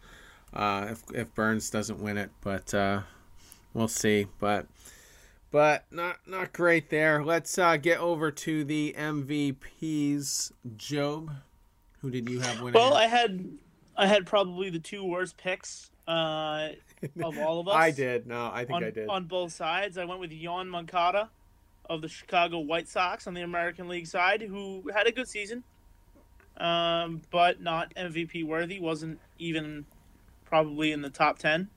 Uh, 0.52 0.88
if 0.90 1.02
if 1.14 1.34
Burnes 1.34 1.70
doesn't 1.70 2.00
win 2.00 2.16
it, 2.18 2.30
but 2.40 2.72
uh, 2.74 3.02
we'll 3.74 3.88
see. 3.88 4.26
But 4.38 4.66
but 5.50 5.84
not 5.90 6.18
not 6.26 6.52
great 6.52 6.90
there. 6.90 7.24
Let's 7.24 7.58
uh, 7.58 7.76
get 7.76 7.98
over 7.98 8.30
to 8.30 8.64
the 8.64 8.94
MVPs. 8.96 10.52
Job, 10.76 11.30
who 12.00 12.10
did 12.10 12.28
you 12.28 12.40
have 12.40 12.60
winning? 12.60 12.74
Well, 12.80 12.94
I 12.94 13.06
had 13.06 13.46
I 13.96 14.06
had 14.06 14.26
probably 14.26 14.70
the 14.70 14.78
two 14.78 15.04
worst 15.04 15.36
picks 15.36 15.90
uh, 16.08 16.70
of 17.22 17.38
all 17.38 17.60
of 17.60 17.68
us. 17.68 17.74
I 17.74 17.90
did. 17.90 18.26
No, 18.26 18.50
I 18.52 18.64
think 18.64 18.76
on, 18.76 18.84
I 18.84 18.90
did. 18.90 19.08
On 19.08 19.24
both 19.24 19.52
sides, 19.52 19.98
I 19.98 20.04
went 20.04 20.20
with 20.20 20.32
Yon 20.32 20.68
Moncada 20.68 21.30
of 21.88 22.02
the 22.02 22.08
Chicago 22.08 22.60
White 22.60 22.88
Sox 22.88 23.26
on 23.26 23.34
the 23.34 23.42
American 23.42 23.88
League 23.88 24.06
side, 24.06 24.42
who 24.42 24.88
had 24.94 25.06
a 25.06 25.12
good 25.12 25.28
season, 25.28 25.64
um, 26.56 27.20
but 27.30 27.60
not 27.60 27.92
MVP 27.94 28.44
worthy. 28.44 28.78
wasn't 28.80 29.18
even 29.38 29.84
probably 30.44 30.92
in 30.92 31.02
the 31.02 31.10
top 31.10 31.38
ten. 31.38 31.68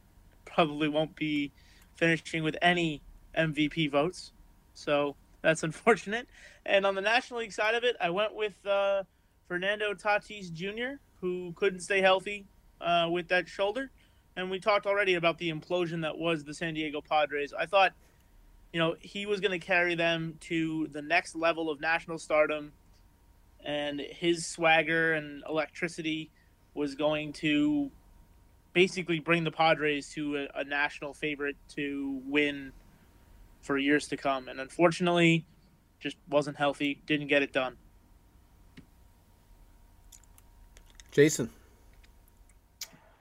Probably 0.46 0.88
won't 0.88 1.16
be 1.16 1.52
finishing 1.96 2.44
with 2.44 2.56
any 2.62 3.02
MVP 3.38 3.92
votes. 3.92 4.32
So 4.74 5.16
that's 5.42 5.64
unfortunate. 5.64 6.28
And 6.66 6.86
on 6.86 6.96
the 6.96 7.02
National 7.02 7.42
League 7.42 7.52
side 7.52 7.76
of 7.76 7.84
it, 7.84 7.96
I 8.00 8.10
went 8.10 8.36
with 8.36 8.54
uh, 8.66 9.04
Fernando 9.48 9.94
Tatis 9.94 10.52
Jr., 10.52 11.00
who 11.22 11.54
couldn't 11.56 11.82
stay 11.82 12.02
healthy 12.02 12.46
uh, 12.82 13.08
with 13.12 13.28
that 13.30 13.48
shoulder. 13.48 13.92
And 14.36 14.50
we 14.50 14.60
talked 14.60 14.86
already 14.86 15.14
about 15.14 15.38
the 15.38 15.52
implosion 15.52 16.02
that 16.02 16.18
was 16.18 16.44
the 16.44 16.54
San 16.54 16.74
Diego 16.74 17.02
Padres. 17.02 17.54
I 17.54 17.66
thought, 17.66 17.94
you 18.72 18.80
know, 18.80 18.96
he 19.00 19.26
was 19.26 19.40
going 19.40 19.58
to 19.58 19.66
carry 19.66 19.96
them 19.96 20.38
to 20.42 20.88
the 20.92 21.02
next 21.02 21.36
level 21.36 21.70
of 21.70 21.80
national 21.80 22.18
stardom. 22.18 22.72
And 23.64 24.00
his 24.00 24.46
swagger 24.46 25.14
and 25.14 25.44
electricity 25.48 26.32
was 26.74 26.96
going 26.96 27.34
to 27.34 27.92
basically 28.74 29.20
bring 29.20 29.44
the 29.44 29.52
Padres 29.52 30.10
to 30.10 30.38
a, 30.38 30.62
a 30.62 30.64
national 30.64 31.14
favorite 31.14 31.56
to 31.76 32.22
win 32.26 32.72
for 33.62 33.78
years 33.78 34.08
to 34.08 34.18
come. 34.18 34.48
And 34.48 34.60
unfortunately, 34.60 35.46
just 36.00 36.18
wasn't 36.30 36.58
healthy, 36.58 37.02
didn't 37.06 37.28
get 37.28 37.44
it 37.44 37.54
done. 37.54 37.78
Jason. 41.14 41.50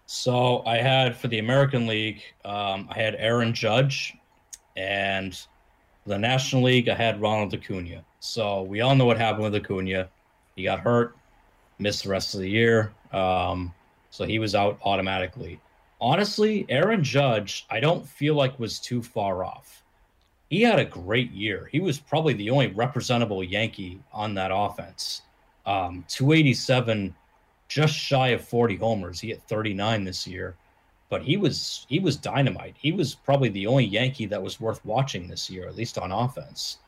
So 0.07 0.63
I 0.67 0.77
had 0.79 1.17
for 1.17 1.29
the 1.29 1.39
American 1.39 1.87
League, 1.87 2.23
um, 2.45 2.89
I 2.91 2.99
had 2.99 3.15
Aaron 3.15 3.55
Judge, 3.55 4.15
and 4.77 5.39
the 6.07 6.19
National 6.19 6.63
League, 6.63 6.89
I 6.89 6.95
had 6.95 7.21
Ronald 7.21 7.55
Acuna. 7.55 8.05
So 8.21 8.63
we 8.63 8.81
all 8.81 8.95
know 8.95 9.05
what 9.05 9.19
happened 9.19 9.45
with 9.45 9.55
Acuna. 9.55 10.09
He 10.57 10.65
got 10.65 10.81
hurt, 10.81 11.17
missed 11.79 12.05
the 12.05 12.11
rest 12.11 12.35
of 12.35 12.41
the 12.41 12.49
year. 12.49 12.93
Um, 13.13 13.73
so 14.11 14.25
he 14.25 14.39
was 14.39 14.55
out 14.55 14.79
automatically. 14.85 15.61
Honestly, 16.01 16.67
Aaron 16.69 17.05
Judge, 17.05 17.67
I 17.71 17.81
don't 17.81 18.07
feel 18.07 18.35
like 18.35 18.59
was 18.59 18.79
too 18.79 19.03
far 19.03 19.45
off. 19.45 19.83
He 20.51 20.63
had 20.63 20.79
a 20.79 20.85
great 20.85 21.31
year. 21.31 21.69
He 21.73 21.81
was 21.81 21.99
probably 21.99 22.35
the 22.35 22.51
only 22.51 22.67
representable 22.69 23.43
Yankee 23.43 24.01
on 24.13 24.35
that 24.35 24.51
offense. 24.53 25.23
Um, 25.65 26.05
287, 26.09 27.15
just 27.73 27.95
shy 27.95 28.29
of 28.29 28.47
40 28.47 28.77
homers. 28.77 29.19
He 29.19 29.29
hit 29.29 29.43
39 29.49 30.05
this 30.05 30.27
year, 30.27 30.55
but 31.09 31.23
he 31.23 31.39
was 31.39 31.87
he 31.89 31.99
was 31.99 32.17
dynamite. 32.17 32.77
He 32.79 32.93
was 32.93 33.15
probably 33.15 33.49
the 33.49 33.67
only 33.67 33.85
Yankee 33.85 34.27
that 34.27 34.43
was 34.43 34.61
worth 34.61 34.85
watching 34.85 35.27
this 35.27 35.49
year, 35.49 35.67
at 35.67 35.77
least 35.77 35.97
on 35.97 36.13
offense. 36.13 36.79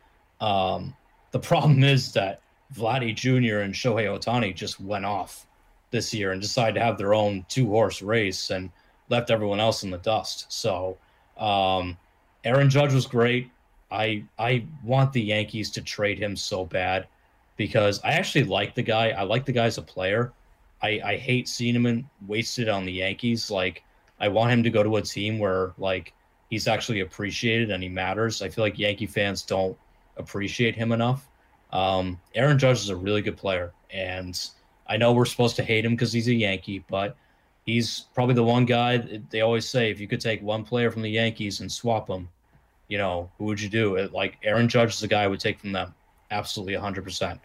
Um, 0.40 0.94
the 1.31 1.39
problem 1.39 1.82
is 1.94 2.12
that 2.12 2.40
Vladdy 2.74 3.15
Jr. 3.15 3.61
and 3.61 3.73
Shohei 3.73 4.06
Ohtani 4.06 4.55
just 4.55 4.78
went 4.78 5.06
off 5.06 5.47
this 5.90 6.12
year 6.12 6.32
and 6.32 6.43
decided 6.43 6.74
to 6.74 6.85
have 6.85 6.98
their 6.98 7.15
own 7.15 7.47
two 7.48 7.69
horse 7.69 8.02
race 8.02 8.51
and 8.51 8.70
left 9.09 9.31
everyone 9.31 9.61
else 9.61 9.85
in 9.85 9.90
the 9.90 9.98
dust. 9.98 10.52
So 10.52 10.98
um, 11.39 11.97
Aaron 12.44 12.69
Judge 12.69 12.93
was 12.93 13.06
great. 13.06 13.51
I 13.90 14.24
I 14.39 14.66
want 14.82 15.15
the 15.15 15.23
Yankees 15.23 15.70
to 15.73 15.81
trade 15.81 16.19
him 16.19 16.36
so 16.36 16.66
bad 16.66 17.06
because 17.56 18.02
I 18.05 18.12
actually 18.12 18.44
like 18.44 18.74
the 18.74 18.82
guy. 18.82 19.11
I 19.11 19.23
like 19.23 19.47
the 19.47 19.52
guy 19.52 19.65
as 19.65 19.78
a 19.78 19.82
player. 19.82 20.32
I, 20.85 21.01
I 21.02 21.16
hate 21.16 21.48
seeing 21.48 21.74
him 21.74 22.11
wasted 22.27 22.69
on 22.69 22.85
the 22.85 22.93
Yankees. 22.93 23.51
Like 23.51 23.82
I 24.20 24.28
want 24.28 24.52
him 24.52 24.62
to 24.65 24.70
go 24.70 24.82
to 24.82 24.97
a 24.97 25.02
team 25.02 25.39
where 25.39 25.73
like 25.78 26.12
he's 26.51 26.69
actually 26.69 27.01
appreciated 27.01 27.70
and 27.70 27.82
he 27.82 27.89
matters. 27.89 28.43
I 28.43 28.51
feel 28.51 28.65
like 28.65 28.78
Yankee 28.78 29.06
fans 29.06 29.43
don't 29.43 29.78
appreciate 30.19 30.77
him 30.77 30.93
enough. 30.93 31.27
Um, 31.73 32.20
Aaron 32.35 32.59
Judge 32.59 32.81
is 32.82 32.90
a 32.90 32.97
really 32.97 33.23
good 33.23 33.36
player, 33.36 33.73
and 33.90 34.39
I 34.86 34.98
know 34.98 35.12
we're 35.12 35.24
supposed 35.24 35.56
to 35.56 35.65
hate 35.65 35.86
him 35.86 35.93
because 35.93 36.12
he's 36.12 36.28
a 36.28 36.35
Yankee, 36.35 36.85
but 36.89 37.16
he's 37.65 38.01
probably 38.15 38.35
the 38.35 38.44
one 38.44 38.66
guy 38.66 38.98
they 39.31 39.40
always 39.40 39.66
say 39.66 39.90
if 39.90 39.98
you 39.98 40.06
could 40.06 40.20
take 40.20 40.43
one 40.43 40.65
player 40.65 40.90
from 40.90 41.01
the 41.01 41.11
Yankees 41.11 41.61
and 41.61 41.73
swap 41.73 42.09
him, 42.09 42.28
you 42.89 42.98
know, 42.98 43.31
who 43.39 43.44
would 43.47 43.61
you 43.61 43.70
do? 43.70 43.97
It, 43.97 44.12
like 44.12 44.36
Aaron 44.44 44.69
Judge 44.69 44.93
is 44.93 45.01
the 45.01 45.09
guy 45.09 45.23
I 45.23 45.28
would 45.28 45.40
take 45.40 45.59
from 45.59 45.73
them. 45.73 45.94
Absolutely 46.31 46.74
100%. 46.74 47.39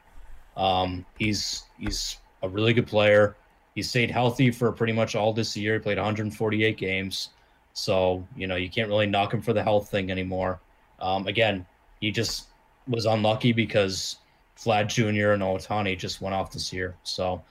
Um, 0.58 1.06
he's 1.18 1.64
he's 1.80 2.18
a 2.42 2.50
really 2.50 2.74
good 2.74 2.88
player. 2.88 3.36
He 3.76 3.84
stayed 3.84 4.12
healthy 4.12 4.52
for 4.52 4.72
pretty 4.72 4.94
much 4.94 5.16
all 5.16 5.34
this 5.34 5.56
year. 5.56 5.74
He 5.74 5.80
played 5.80 5.98
148 5.98 6.78
games. 6.78 7.30
So, 7.74 8.28
you 8.36 8.48
know, 8.48 8.56
you 8.56 8.70
can't 8.70 8.90
really 8.90 9.08
knock 9.08 9.34
him 9.34 9.42
for 9.42 9.54
the 9.54 9.64
health 9.64 9.90
thing 9.90 10.12
anymore. 10.12 10.60
Um, 11.00 11.28
again, 11.28 11.66
he 12.02 12.12
just 12.12 12.48
was 12.88 13.06
unlucky 13.06 13.54
because 13.54 14.18
Vlad 14.58 14.88
Jr. 14.88 15.32
and 15.32 15.44
Ohtani 15.44 15.98
just 15.98 16.22
went 16.22 16.36
off 16.36 16.52
this 16.52 16.74
year. 16.74 16.96
So 17.04 17.42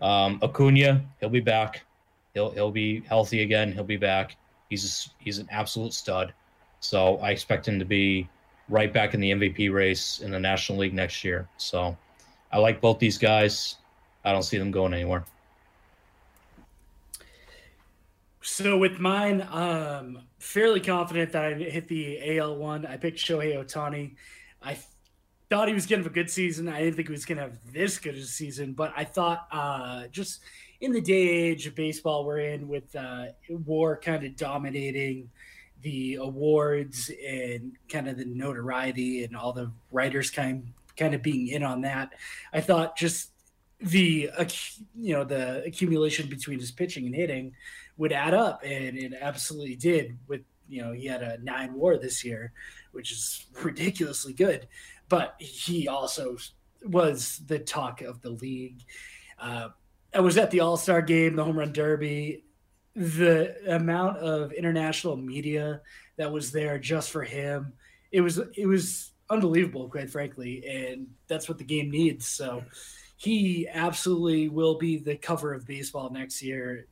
um, 0.00 0.38
Acuna, 0.42 1.04
he'll 1.20 1.28
be 1.28 1.40
back. 1.40 1.84
He'll 2.34 2.50
he'll 2.50 2.70
be 2.70 3.00
healthy 3.00 3.42
again. 3.42 3.72
He'll 3.72 3.84
be 3.84 3.96
back. 3.96 4.36
He's 4.70 4.84
a, 5.06 5.22
he's 5.22 5.38
an 5.38 5.48
absolute 5.50 5.92
stud. 5.92 6.32
So 6.80 7.18
I 7.18 7.30
expect 7.30 7.66
him 7.66 7.78
to 7.78 7.84
be 7.84 8.28
right 8.68 8.92
back 8.92 9.14
in 9.14 9.20
the 9.20 9.30
MVP 9.30 9.72
race 9.72 10.20
in 10.20 10.30
the 10.30 10.40
National 10.40 10.78
League 10.78 10.94
next 10.94 11.24
year. 11.24 11.48
So 11.56 11.96
I 12.52 12.58
like 12.58 12.80
both 12.80 12.98
these 12.98 13.18
guys. 13.18 13.76
I 14.24 14.32
don't 14.32 14.42
see 14.42 14.58
them 14.58 14.70
going 14.70 14.94
anywhere. 14.94 15.24
So 18.40 18.76
with 18.76 18.98
mine, 18.98 19.46
um, 19.50 20.20
fairly 20.38 20.80
confident 20.80 21.32
that 21.32 21.44
I 21.44 21.54
hit 21.54 21.88
the 21.88 22.38
AL 22.38 22.56
one. 22.56 22.84
I 22.84 22.98
picked 22.98 23.18
Shohei 23.18 23.56
Ohtani. 23.56 24.16
I 24.62 24.78
thought 25.48 25.68
he 25.68 25.74
was 25.74 25.86
going 25.86 26.00
to 26.00 26.04
have 26.04 26.12
a 26.12 26.14
good 26.14 26.30
season. 26.30 26.68
I 26.68 26.80
didn't 26.80 26.96
think 26.96 27.08
he 27.08 27.12
was 27.12 27.24
going 27.24 27.38
to 27.38 27.44
have 27.44 27.58
this 27.72 27.98
good 27.98 28.14
a 28.14 28.22
season, 28.22 28.72
but 28.72 28.92
I 28.96 29.04
thought 29.04 29.46
uh, 29.50 30.08
just 30.08 30.40
in 30.80 30.92
the 30.92 31.00
day 31.00 31.28
age 31.28 31.66
of 31.66 31.74
baseball 31.74 32.24
we're 32.24 32.40
in, 32.40 32.68
with 32.68 32.94
uh, 32.94 33.26
war 33.48 33.96
kind 33.96 34.24
of 34.24 34.36
dominating 34.36 35.30
the 35.80 36.16
awards 36.16 37.10
and 37.26 37.72
kind 37.88 38.08
of 38.08 38.18
the 38.18 38.24
notoriety 38.24 39.24
and 39.24 39.36
all 39.36 39.52
the 39.52 39.70
writers 39.90 40.30
kind 40.30 40.72
kind 40.96 41.14
of 41.14 41.22
being 41.22 41.48
in 41.48 41.62
on 41.62 41.80
that, 41.80 42.12
I 42.52 42.60
thought 42.60 42.96
just 42.96 43.30
the 43.84 44.30
you 44.98 45.14
know 45.14 45.24
the 45.24 45.62
accumulation 45.64 46.28
between 46.28 46.58
his 46.58 46.72
pitching 46.72 47.06
and 47.06 47.14
hitting 47.14 47.52
would 47.96 48.12
add 48.12 48.34
up, 48.34 48.62
and 48.64 48.98
it 48.98 49.12
absolutely 49.20 49.76
did. 49.76 50.18
With 50.26 50.42
you 50.68 50.82
know 50.82 50.92
he 50.92 51.06
had 51.06 51.22
a 51.22 51.38
nine 51.42 51.74
WAR 51.74 51.98
this 51.98 52.24
year, 52.24 52.52
which 52.92 53.12
is 53.12 53.46
ridiculously 53.62 54.32
good 54.32 54.66
but 55.08 55.34
he 55.38 55.88
also 55.88 56.36
was 56.82 57.40
the 57.46 57.58
talk 57.58 58.02
of 58.02 58.20
the 58.22 58.30
league. 58.30 58.82
Uh, 59.38 59.68
I 60.14 60.20
was 60.20 60.36
at 60.36 60.50
the 60.50 60.60
All 60.60 60.76
Star 60.76 61.02
game, 61.02 61.36
the 61.36 61.44
Home 61.44 61.58
Run 61.58 61.72
Derby. 61.72 62.44
The 62.96 63.56
amount 63.74 64.18
of 64.18 64.52
international 64.52 65.16
media 65.16 65.80
that 66.16 66.30
was 66.30 66.52
there 66.52 66.78
just 66.78 67.10
for 67.10 67.22
him, 67.22 67.72
it 68.12 68.20
was 68.20 68.38
it 68.56 68.66
was 68.66 69.10
unbelievable, 69.28 69.88
quite 69.88 70.10
frankly, 70.10 70.64
and 70.66 71.08
that's 71.26 71.48
what 71.48 71.58
the 71.58 71.64
game 71.64 71.90
needs. 71.90 72.26
So 72.28 72.62
he 73.24 73.68
absolutely 73.68 74.48
will 74.48 74.76
be 74.76 74.98
the 74.98 75.16
cover 75.16 75.54
of 75.54 75.66
baseball 75.66 76.10
next 76.10 76.42
year. 76.42 76.86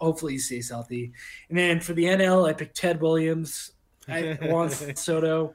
Hopefully, 0.00 0.34
he 0.34 0.38
stays 0.38 0.70
healthy. 0.70 1.12
And 1.48 1.58
then 1.58 1.80
for 1.80 1.92
the 1.92 2.04
NL, 2.04 2.48
I 2.48 2.52
picked 2.52 2.76
Ted 2.76 3.00
Williams. 3.00 3.72
I 4.08 4.38
Juan 4.42 4.70
Soto. 4.96 5.54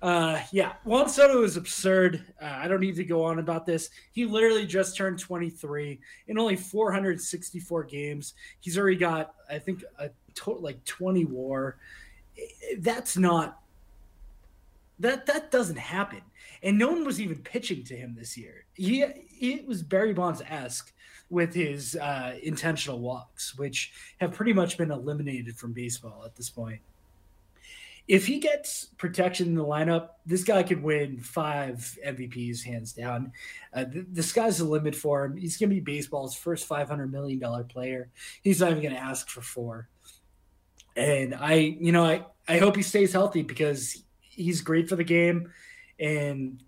Uh, 0.00 0.40
yeah, 0.52 0.74
Juan 0.84 1.08
Soto 1.08 1.42
is 1.42 1.56
absurd. 1.56 2.24
Uh, 2.40 2.44
I 2.44 2.68
don't 2.68 2.80
need 2.80 2.94
to 2.96 3.04
go 3.04 3.24
on 3.24 3.40
about 3.40 3.66
this. 3.66 3.90
He 4.12 4.26
literally 4.26 4.64
just 4.64 4.96
turned 4.96 5.18
23 5.18 5.98
in 6.28 6.38
only 6.38 6.54
464 6.54 7.84
games. 7.84 8.34
He's 8.60 8.78
already 8.78 8.96
got, 8.96 9.34
I 9.50 9.58
think, 9.58 9.82
a 9.98 10.10
total 10.36 10.62
like 10.62 10.84
20 10.84 11.24
WAR. 11.24 11.78
That's 12.78 13.16
not 13.16 13.60
that 15.00 15.26
that 15.26 15.50
doesn't 15.50 15.78
happen. 15.78 16.20
And 16.62 16.78
no 16.78 16.88
one 16.88 17.04
was 17.04 17.20
even 17.20 17.38
pitching 17.38 17.84
to 17.84 17.96
him 17.96 18.14
this 18.16 18.36
year. 18.36 18.64
He 18.74 19.02
it 19.02 19.66
was 19.66 19.82
Barry 19.82 20.12
Bonds 20.12 20.42
esque 20.48 20.92
with 21.30 21.54
his 21.54 21.94
uh, 21.96 22.36
intentional 22.42 23.00
walks, 23.00 23.56
which 23.56 23.92
have 24.20 24.32
pretty 24.32 24.52
much 24.52 24.78
been 24.78 24.90
eliminated 24.90 25.56
from 25.56 25.72
baseball 25.72 26.22
at 26.24 26.34
this 26.34 26.50
point 26.50 26.80
if 28.08 28.26
he 28.26 28.38
gets 28.38 28.86
protection 28.96 29.48
in 29.48 29.54
the 29.54 29.64
lineup, 29.64 30.08
this 30.24 30.42
guy 30.42 30.62
could 30.62 30.82
win 30.82 31.20
five 31.20 31.98
MVPs 32.04 32.64
hands 32.64 32.94
down. 32.94 33.32
Uh, 33.74 33.84
the, 33.84 34.06
the, 34.10 34.22
sky's 34.22 34.58
the 34.58 34.64
limit 34.64 34.94
for 34.94 35.26
him. 35.26 35.36
He's 35.36 35.58
going 35.58 35.68
to 35.68 35.74
be 35.74 35.80
baseball's 35.80 36.34
first 36.34 36.66
$500 36.66 37.10
million 37.10 37.38
player. 37.64 38.08
He's 38.42 38.60
not 38.60 38.70
even 38.70 38.82
going 38.82 38.94
to 38.94 39.00
ask 39.00 39.28
for 39.28 39.42
four. 39.42 39.88
And 40.96 41.34
I, 41.34 41.76
you 41.78 41.92
know, 41.92 42.04
I, 42.04 42.24
I 42.48 42.56
hope 42.58 42.76
he 42.76 42.82
stays 42.82 43.12
healthy 43.12 43.42
because 43.42 44.02
he's 44.22 44.62
great 44.62 44.88
for 44.88 44.96
the 44.96 45.04
game. 45.04 45.52
And 45.98 46.62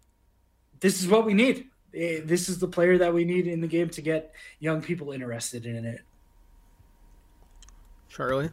this 0.80 1.00
is 1.00 1.08
what 1.08 1.24
we 1.24 1.34
need. 1.34 1.68
Eh, 1.94 2.20
this 2.24 2.48
is 2.48 2.58
the 2.58 2.68
player 2.68 2.98
that 2.98 3.12
we 3.12 3.24
need 3.24 3.46
in 3.46 3.60
the 3.60 3.66
game 3.66 3.90
to 3.90 4.02
get 4.02 4.32
young 4.58 4.80
people 4.80 5.12
interested 5.12 5.66
in 5.66 5.84
it. 5.84 6.00
Charlie? 8.08 8.50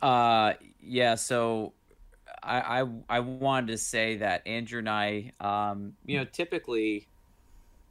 Uh, 0.00 0.54
yeah, 0.80 1.14
so 1.14 1.72
I, 2.42 2.82
I 2.82 2.84
I 3.08 3.20
wanted 3.20 3.68
to 3.68 3.78
say 3.78 4.18
that 4.18 4.46
Andrew 4.46 4.78
and 4.78 4.88
I, 4.88 5.32
um, 5.40 5.94
you 6.06 6.18
know, 6.18 6.24
typically 6.24 7.06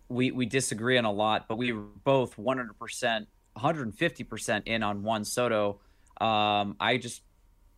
we 0.09 0.31
we 0.31 0.45
disagree 0.45 0.97
on 0.97 1.05
a 1.05 1.11
lot, 1.11 1.47
but 1.47 1.57
we 1.57 1.71
were 1.71 1.81
both 2.03 2.37
100 2.37 2.77
percent, 2.79 3.27
150 3.53 4.23
percent 4.23 4.67
in 4.67 4.83
on 4.83 5.03
Juan 5.03 5.25
Soto. 5.25 5.79
Um, 6.19 6.75
I 6.79 6.97
just 6.97 7.21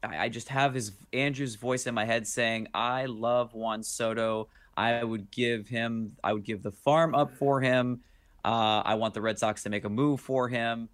I 0.02 0.30
just 0.30 0.50
have 0.50 0.74
his 0.74 0.94
Andrew's 1.12 1.56
voice 1.56 1.86
in 1.88 1.94
my 1.94 2.06
head 2.06 2.26
saying 2.26 2.68
I 2.74 3.06
love 3.06 3.54
Juan 3.54 3.84
Soto. 3.84 4.48
I 4.78 5.04
would 5.04 5.30
give 5.30 5.68
him 5.68 6.16
I 6.24 6.34
would 6.34 6.46
give 6.46 6.64
the 6.64 6.72
farm 6.72 7.14
up 7.14 7.36
for 7.36 7.60
him. 7.60 8.02
Uh, 8.46 8.82
I 8.86 8.96
want 8.96 9.14
the 9.14 9.22
Red 9.22 9.38
Sox 9.38 9.64
to 9.64 9.70
make 9.70 9.84
a 9.84 9.90
move 9.90 10.22
for 10.22 10.48
him. 10.48 10.90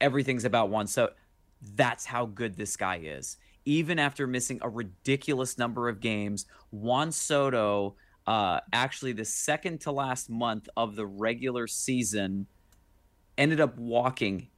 Everything's 0.00 0.44
about 0.44 0.70
Juan 0.70 0.86
Soto. 0.86 1.14
That's 1.74 2.06
how 2.06 2.26
good 2.26 2.56
this 2.56 2.76
guy 2.76 3.00
is. 3.02 3.36
Even 3.64 3.98
after 3.98 4.26
missing 4.26 4.60
a 4.62 4.68
ridiculous 4.68 5.58
number 5.58 5.88
of 5.88 6.00
games, 6.00 6.46
Juan 6.70 7.10
Soto, 7.10 7.96
uh, 8.26 8.60
actually 8.72 9.12
the 9.12 9.24
second 9.24 9.80
to 9.80 9.90
last 9.90 10.30
month 10.30 10.68
of 10.76 10.94
the 10.94 11.06
regular 11.06 11.66
season, 11.66 12.46
ended 13.36 13.60
up 13.60 13.76
walking 13.76 14.48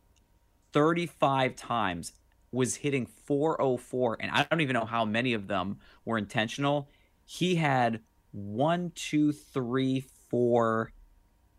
35 0.73 1.57
times, 1.57 2.13
was 2.53 2.77
hitting 2.77 3.07
404, 3.07 4.19
and 4.21 4.31
I 4.31 4.45
don't 4.45 4.61
even 4.61 4.75
know 4.75 4.85
how 4.85 5.05
many 5.05 5.35
of 5.35 5.47
them 5.47 5.79
were 6.05 6.19
intentional. 6.19 6.89
He 7.25 7.55
had 7.55 8.01
one, 8.33 8.93
two, 8.95 9.33
three, 9.33 10.05
four, 10.29 10.93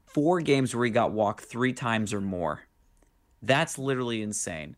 four 0.05 0.41
games 0.41 0.75
where 0.75 0.85
he 0.85 0.91
got 0.91 1.11
walked 1.11 1.45
three 1.45 1.73
times 1.73 2.13
or 2.13 2.21
more 2.21 2.63
That's 3.41 3.77
literally 3.77 4.21
insane. 4.21 4.75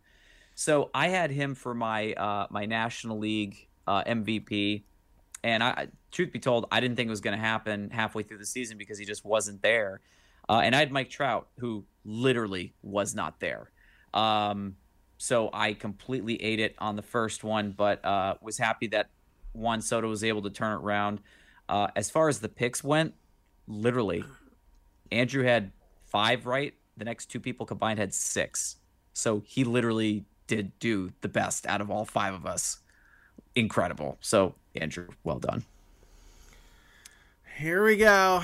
So 0.56 0.91
I 0.94 1.10
had 1.10 1.31
him 1.31 1.56
for 1.56 1.73
my 1.73 2.14
uh, 2.14 2.48
my 2.49 2.65
National 2.65 3.18
League 3.18 3.68
uh, 3.88 4.03
MVP, 4.03 4.84
and 5.44 5.64
I, 5.64 5.88
truth 6.11 6.31
be 6.31 6.40
told, 6.40 6.68
I 6.72 6.80
didn't 6.80 6.95
think 6.95 7.07
it 7.07 7.10
was 7.10 7.22
going 7.22 7.38
to 7.38 7.44
happen 7.44 7.90
halfway 7.90 8.23
through 8.23 8.38
the 8.38 8.45
season 8.45 8.77
because 8.77 8.98
he 8.99 9.06
just 9.06 9.26
wasn't 9.26 9.61
there. 9.61 10.02
Uh, 10.48 10.61
and 10.64 10.76
I 10.76 10.80
had 10.80 10.91
Mike 10.91 11.10
Trout, 11.10 11.48
who 11.57 11.85
literally 12.06 12.73
was 12.81 13.15
not 13.15 13.40
there. 13.40 13.72
Um, 14.14 14.76
so 15.23 15.49
I 15.53 15.71
completely 15.71 16.35
ate 16.43 16.59
it 16.59 16.75
on 16.79 16.97
the 16.97 17.01
first 17.01 17.45
one, 17.45 17.71
but 17.71 18.03
uh, 18.03 18.35
was 18.41 18.57
happy 18.57 18.87
that 18.87 19.07
Juan 19.53 19.81
Soto 19.81 20.09
was 20.09 20.21
able 20.21 20.41
to 20.41 20.49
turn 20.49 20.73
it 20.73 20.83
around. 20.83 21.21
Uh, 21.69 21.87
as 21.95 22.09
far 22.09 22.27
as 22.27 22.41
the 22.41 22.49
picks 22.49 22.83
went, 22.83 23.13
literally, 23.65 24.25
Andrew 25.13 25.45
had 25.45 25.71
five 26.07 26.45
right. 26.45 26.73
The 26.97 27.05
next 27.05 27.27
two 27.27 27.39
people 27.39 27.65
combined 27.65 27.99
had 27.99 28.13
six. 28.13 28.75
So 29.13 29.41
he 29.45 29.63
literally 29.63 30.25
did 30.47 30.77
do 30.79 31.13
the 31.21 31.29
best 31.29 31.67
out 31.67 31.79
of 31.79 31.89
all 31.89 32.03
five 32.03 32.33
of 32.33 32.45
us. 32.45 32.79
Incredible. 33.55 34.17
So, 34.19 34.55
Andrew, 34.75 35.07
well 35.23 35.39
done. 35.39 35.63
Here 37.55 37.81
we 37.85 37.95
go. 37.95 38.43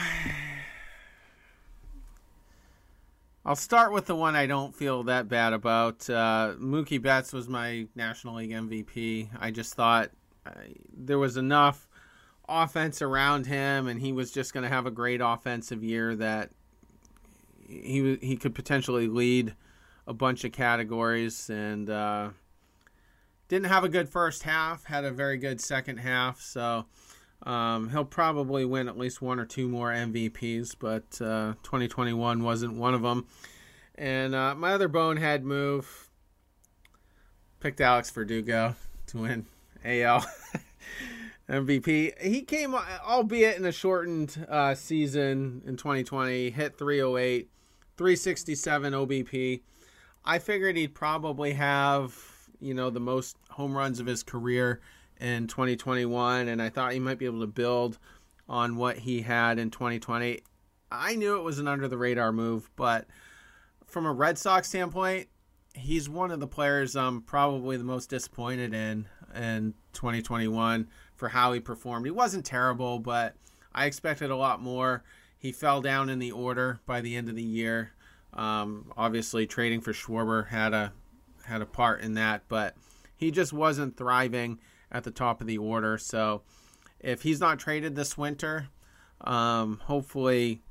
I'll 3.50 3.56
start 3.56 3.92
with 3.94 4.06
the 4.06 4.16
one 4.16 4.36
I 4.36 4.46
don't 4.46 4.76
feel 4.76 5.02
that 5.06 5.28
bad 5.28 5.54
about. 5.54 6.08
Uh, 6.08 6.54
Mookie 6.60 7.02
Betts 7.02 7.34
was 7.34 7.50
my 7.50 7.88
National 7.96 8.36
League 8.36 8.52
MVP. 8.52 9.28
I 9.40 9.50
just 9.50 9.74
thought 9.74 10.12
uh, 10.46 10.52
there 10.96 11.18
was 11.18 11.36
enough 11.36 11.88
offense 12.48 13.02
around 13.02 13.48
him, 13.48 13.88
and 13.88 14.00
he 14.00 14.12
was 14.12 14.30
just 14.30 14.54
going 14.54 14.62
to 14.66 14.70
have 14.70 14.86
a 14.86 14.92
great 14.92 15.20
offensive 15.20 15.84
year 15.84 16.16
that 16.18 16.52
he 17.68 18.20
he 18.22 18.38
could 18.38 18.54
potentially 18.54 19.08
lead 19.08 19.56
a 20.06 20.14
bunch 20.14 20.44
of 20.44 20.52
categories 20.52 21.50
and 21.50 21.90
uh, 21.90 22.30
didn't 23.48 23.66
have 23.66 23.84
a 23.84 23.90
good 23.90 24.10
first 24.10 24.44
half. 24.44 24.84
Had 24.84 25.06
a 25.06 25.12
very 25.12 25.38
good 25.38 25.60
second 25.60 25.98
half, 25.98 26.40
so 26.40 26.86
um, 27.44 27.90
he'll 27.90 28.06
probably 28.06 28.66
win 28.66 28.88
at 28.88 28.98
least 28.98 29.22
one 29.22 29.40
or 29.40 29.46
two 29.46 29.68
more 29.68 29.92
MVPs. 29.92 30.76
But 30.78 31.22
uh, 31.22 31.54
2021 31.64 32.44
wasn't 32.44 32.76
one 32.76 32.94
of 32.94 33.02
them. 33.02 33.28
And 33.96 34.34
uh, 34.34 34.56
my 34.56 34.74
other 34.74 34.88
bonehead 34.88 35.44
move 35.44 36.10
picked 37.60 37.82
Alex 37.82 38.10
Verdugo 38.12 38.76
to 39.08 39.18
win 39.18 39.46
AL. 39.84 40.26
MVP. 41.50 42.22
He 42.22 42.42
came, 42.44 42.76
albeit 42.76 43.58
in 43.58 43.66
a 43.66 43.72
shortened 43.72 44.46
uh, 44.48 44.76
season 44.76 45.64
in 45.66 45.78
2020, 45.78 46.52
hit 46.52 46.78
308, 46.78 47.50
367 47.98 48.94
OBP. 48.94 49.62
I 50.24 50.40
figured 50.40 50.78
he'd 50.78 50.94
probably 50.94 51.54
have, 51.54 52.16
you 52.60 52.76
know, 52.76 52.92
the 52.92 53.00
most 53.00 53.36
home 53.50 53.76
runs 53.76 54.00
of 54.00 54.06
his 54.06 54.22
career 54.22 54.80
in 55.20 55.48
2021, 55.48 56.48
and 56.48 56.62
I 56.62 56.70
thought 56.70 56.94
he 56.94 57.00
might 57.00 57.18
be 57.18 57.26
able 57.26 57.42
to 57.42 57.48
build 57.48 57.98
on 58.48 58.78
what 58.78 59.00
he 59.00 59.22
had 59.22 59.60
in 59.60 59.70
2020. 59.70 60.42
I 60.92 61.16
knew 61.16 61.38
it 61.38 61.44
was 61.44 61.60
an 61.60 61.68
under 61.68 61.88
the 61.88 61.98
radar 61.98 62.32
move, 62.32 62.70
but 62.76 63.08
from 63.86 64.06
a 64.06 64.14
Red 64.14 64.38
Sox 64.38 64.68
standpoint, 64.70 65.28
he's 65.74 66.10
one 66.10 66.32
of 66.32 66.40
the 66.40 66.48
players 66.48 66.96
I'm 66.96 67.22
probably 67.22 67.78
the 67.78 67.84
most 67.84 68.10
disappointed 68.10 68.74
in 68.74 69.08
in 69.36 69.76
2021 69.94 70.88
for 71.16 71.30
how 71.30 71.54
he 71.54 71.60
performed. 71.60 72.06
He 72.06 72.12
wasn't 72.12 72.46
terrible, 72.46 72.98
but 72.98 73.36
I 73.74 73.86
expected 73.86 74.32
a 74.32 74.36
lot 74.36 74.62
more. 74.62 75.04
He 75.38 75.52
fell 75.52 75.82
down 75.82 76.10
in 76.10 76.20
the 76.20 76.32
order 76.32 76.80
by 76.86 77.02
the 77.02 77.16
end 77.16 77.30
of 77.30 77.36
the 77.36 77.44
year. 77.44 77.92
Um, 78.34 78.92
obviously, 78.98 79.46
trading 79.46 79.82
for 79.82 79.94
Schwarber 79.94 80.48
had 80.48 80.74
a 80.74 80.94
had 81.46 81.62
a 81.62 81.66
part 81.66 82.02
in 82.02 82.16
that, 82.16 82.44
but 82.48 82.76
he 83.16 83.32
just 83.32 83.54
wasn't 83.54 83.98
thriving 83.98 84.60
at 84.92 85.04
the 85.04 85.12
top 85.12 85.42
of 85.42 85.48
the 85.48 85.58
order. 85.58 85.98
So, 85.98 86.42
if 87.00 87.22
he's 87.22 87.40
not 87.40 87.60
traded 87.60 87.96
this 87.96 88.18
winter, 88.18 88.68
um, 89.22 89.80
hopefully, 89.84 90.62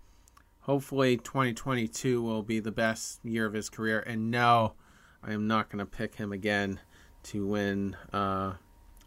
hopefully 0.60 1.16
2022 1.16 2.22
will 2.22 2.42
be 2.42 2.60
the 2.60 2.72
best 2.72 3.24
year 3.24 3.46
of 3.46 3.54
his 3.54 3.70
career. 3.70 4.00
And 4.00 4.30
no, 4.30 4.74
I 5.22 5.32
am 5.32 5.46
not 5.46 5.70
going 5.70 5.78
to 5.78 5.86
pick 5.86 6.14
him 6.14 6.32
again 6.32 6.80
to 7.24 7.46
win 7.46 7.96
uh, 8.12 8.54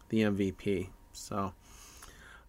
the 0.08 0.22
MVP. 0.22 0.88
So. 1.12 1.52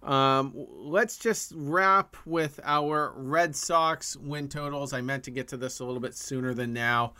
Um, 0.03 0.53
let's 0.67 1.17
just 1.17 1.53
wrap 1.55 2.17
with 2.25 2.59
our 2.63 3.13
Red 3.15 3.55
Sox 3.55 4.17
win 4.17 4.49
totals. 4.49 4.91
I 4.91 4.99
meant 4.99 5.23
to 5.23 5.31
get 5.31 5.47
to 5.49 5.57
this 5.57 5.79
a 5.79 5.85
little 5.85 6.01
bit 6.01 6.13
sooner 6.13 6.53
than 6.53 6.73
now. 6.73 7.13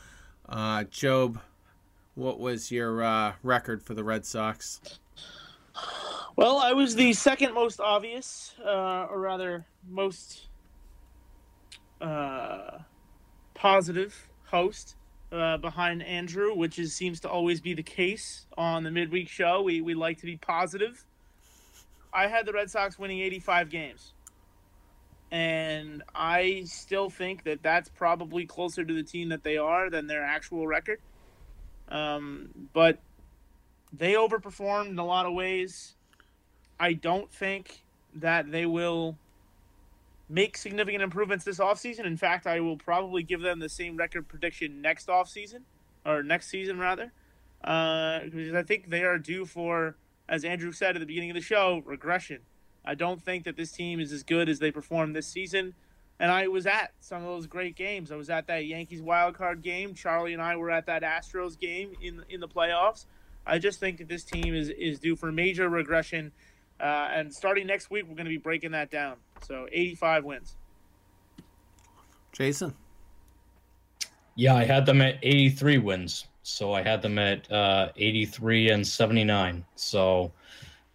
Uh, 0.49 0.83
Job, 0.83 1.39
what 2.15 2.39
was 2.39 2.71
your 2.71 3.01
uh, 3.01 3.33
record 3.41 3.81
for 3.81 3.93
the 3.93 4.03
Red 4.03 4.25
Sox? 4.25 4.81
Well, 6.35 6.57
I 6.57 6.73
was 6.73 6.95
the 6.95 7.13
second 7.13 7.53
most 7.53 7.79
obvious, 7.79 8.55
uh, 8.65 9.07
or 9.09 9.19
rather, 9.19 9.65
most 9.87 10.47
uh, 12.01 12.79
positive 13.53 14.29
host 14.45 14.95
uh, 15.31 15.57
behind 15.57 16.01
Andrew, 16.03 16.55
which 16.55 16.79
is 16.79 16.93
seems 16.93 17.19
to 17.21 17.29
always 17.29 17.61
be 17.61 17.73
the 17.73 17.83
case 17.83 18.45
on 18.57 18.83
the 18.83 18.91
midweek 18.91 19.29
show. 19.29 19.61
We 19.61 19.81
we 19.81 19.93
like 19.93 20.19
to 20.19 20.25
be 20.25 20.37
positive. 20.37 21.05
I 22.13 22.27
had 22.27 22.45
the 22.45 22.53
Red 22.53 22.69
Sox 22.69 22.99
winning 22.99 23.19
85 23.19 23.69
games. 23.69 24.13
And 25.31 26.03
I 26.13 26.61
still 26.65 27.09
think 27.09 27.43
that 27.45 27.63
that's 27.63 27.89
probably 27.89 28.45
closer 28.45 28.85
to 28.85 28.93
the 28.93 29.01
team 29.01 29.29
that 29.29 29.43
they 29.43 29.57
are 29.57 29.89
than 29.89 30.05
their 30.05 30.23
actual 30.23 30.67
record. 30.67 30.99
Um, 31.89 32.49
but 32.71 32.99
they 33.95 34.13
overperformed 34.13 34.89
in 34.89 34.99
a 34.99 35.05
lot 35.05 35.25
of 35.25 35.33
ways. 35.33 35.93
I 36.79 36.93
don't 36.93 37.31
think 37.31 37.83
that 38.15 38.51
they 38.51 38.65
will 38.65 39.17
make 40.27 40.57
significant 40.57 41.03
improvements 41.03 41.45
this 41.45 41.59
offseason. 41.59 42.05
In 42.05 42.17
fact, 42.17 42.47
I 42.47 42.59
will 42.59 42.77
probably 42.77 43.23
give 43.23 43.41
them 43.41 43.59
the 43.59 43.69
same 43.69 43.95
record 43.95 44.27
prediction 44.27 44.81
next 44.81 45.07
offseason, 45.07 45.61
or 46.05 46.23
next 46.23 46.47
season, 46.47 46.79
rather. 46.79 47.11
Uh, 47.63 48.21
because 48.25 48.53
I 48.53 48.63
think 48.63 48.89
they 48.89 49.03
are 49.03 49.17
due 49.17 49.45
for 49.45 49.95
as 50.27 50.43
Andrew 50.43 50.71
said 50.71 50.95
at 50.95 50.99
the 50.99 51.05
beginning 51.05 51.31
of 51.31 51.35
the 51.35 51.41
show, 51.41 51.81
regression. 51.85 52.39
I 52.85 52.95
don't 52.95 53.21
think 53.21 53.45
that 53.45 53.55
this 53.55 53.71
team 53.71 53.99
is 53.99 54.11
as 54.11 54.23
good 54.23 54.49
as 54.49 54.59
they 54.59 54.71
performed 54.71 55.15
this 55.15 55.27
season. 55.27 55.73
And 56.19 56.31
I 56.31 56.47
was 56.47 56.65
at 56.65 56.91
some 56.99 57.21
of 57.21 57.27
those 57.27 57.47
great 57.47 57.75
games. 57.75 58.11
I 58.11 58.15
was 58.15 58.29
at 58.29 58.47
that 58.47 58.65
Yankees 58.65 59.01
wild 59.01 59.35
card 59.35 59.61
game. 59.61 59.93
Charlie 59.93 60.33
and 60.33 60.41
I 60.41 60.55
were 60.55 60.69
at 60.69 60.85
that 60.85 61.03
Astros 61.03 61.57
game 61.59 61.93
in 62.01 62.23
in 62.29 62.39
the 62.39 62.47
playoffs. 62.47 63.05
I 63.45 63.59
just 63.59 63.79
think 63.79 63.97
that 63.97 64.07
this 64.07 64.23
team 64.23 64.55
is 64.55 64.69
is 64.69 64.99
due 64.99 65.15
for 65.15 65.31
major 65.31 65.69
regression. 65.69 66.31
Uh, 66.79 67.09
and 67.13 67.33
starting 67.33 67.67
next 67.67 67.89
week, 67.89 68.05
we're 68.07 68.15
going 68.15 68.25
to 68.25 68.29
be 68.29 68.37
breaking 68.37 68.71
that 68.71 68.89
down. 68.89 69.15
So 69.41 69.67
85 69.71 70.25
wins. 70.25 70.55
Jason. 72.31 72.73
Yeah, 74.35 74.55
I 74.55 74.65
had 74.65 74.85
them 74.85 75.01
at 75.01 75.19
83 75.21 75.77
wins. 75.77 76.27
So 76.41 76.73
I 76.73 76.81
had 76.81 77.01
them 77.01 77.17
at 77.19 77.49
uh, 77.51 77.89
83 77.95 78.71
and 78.71 78.85
79. 78.85 79.63
So 79.75 80.31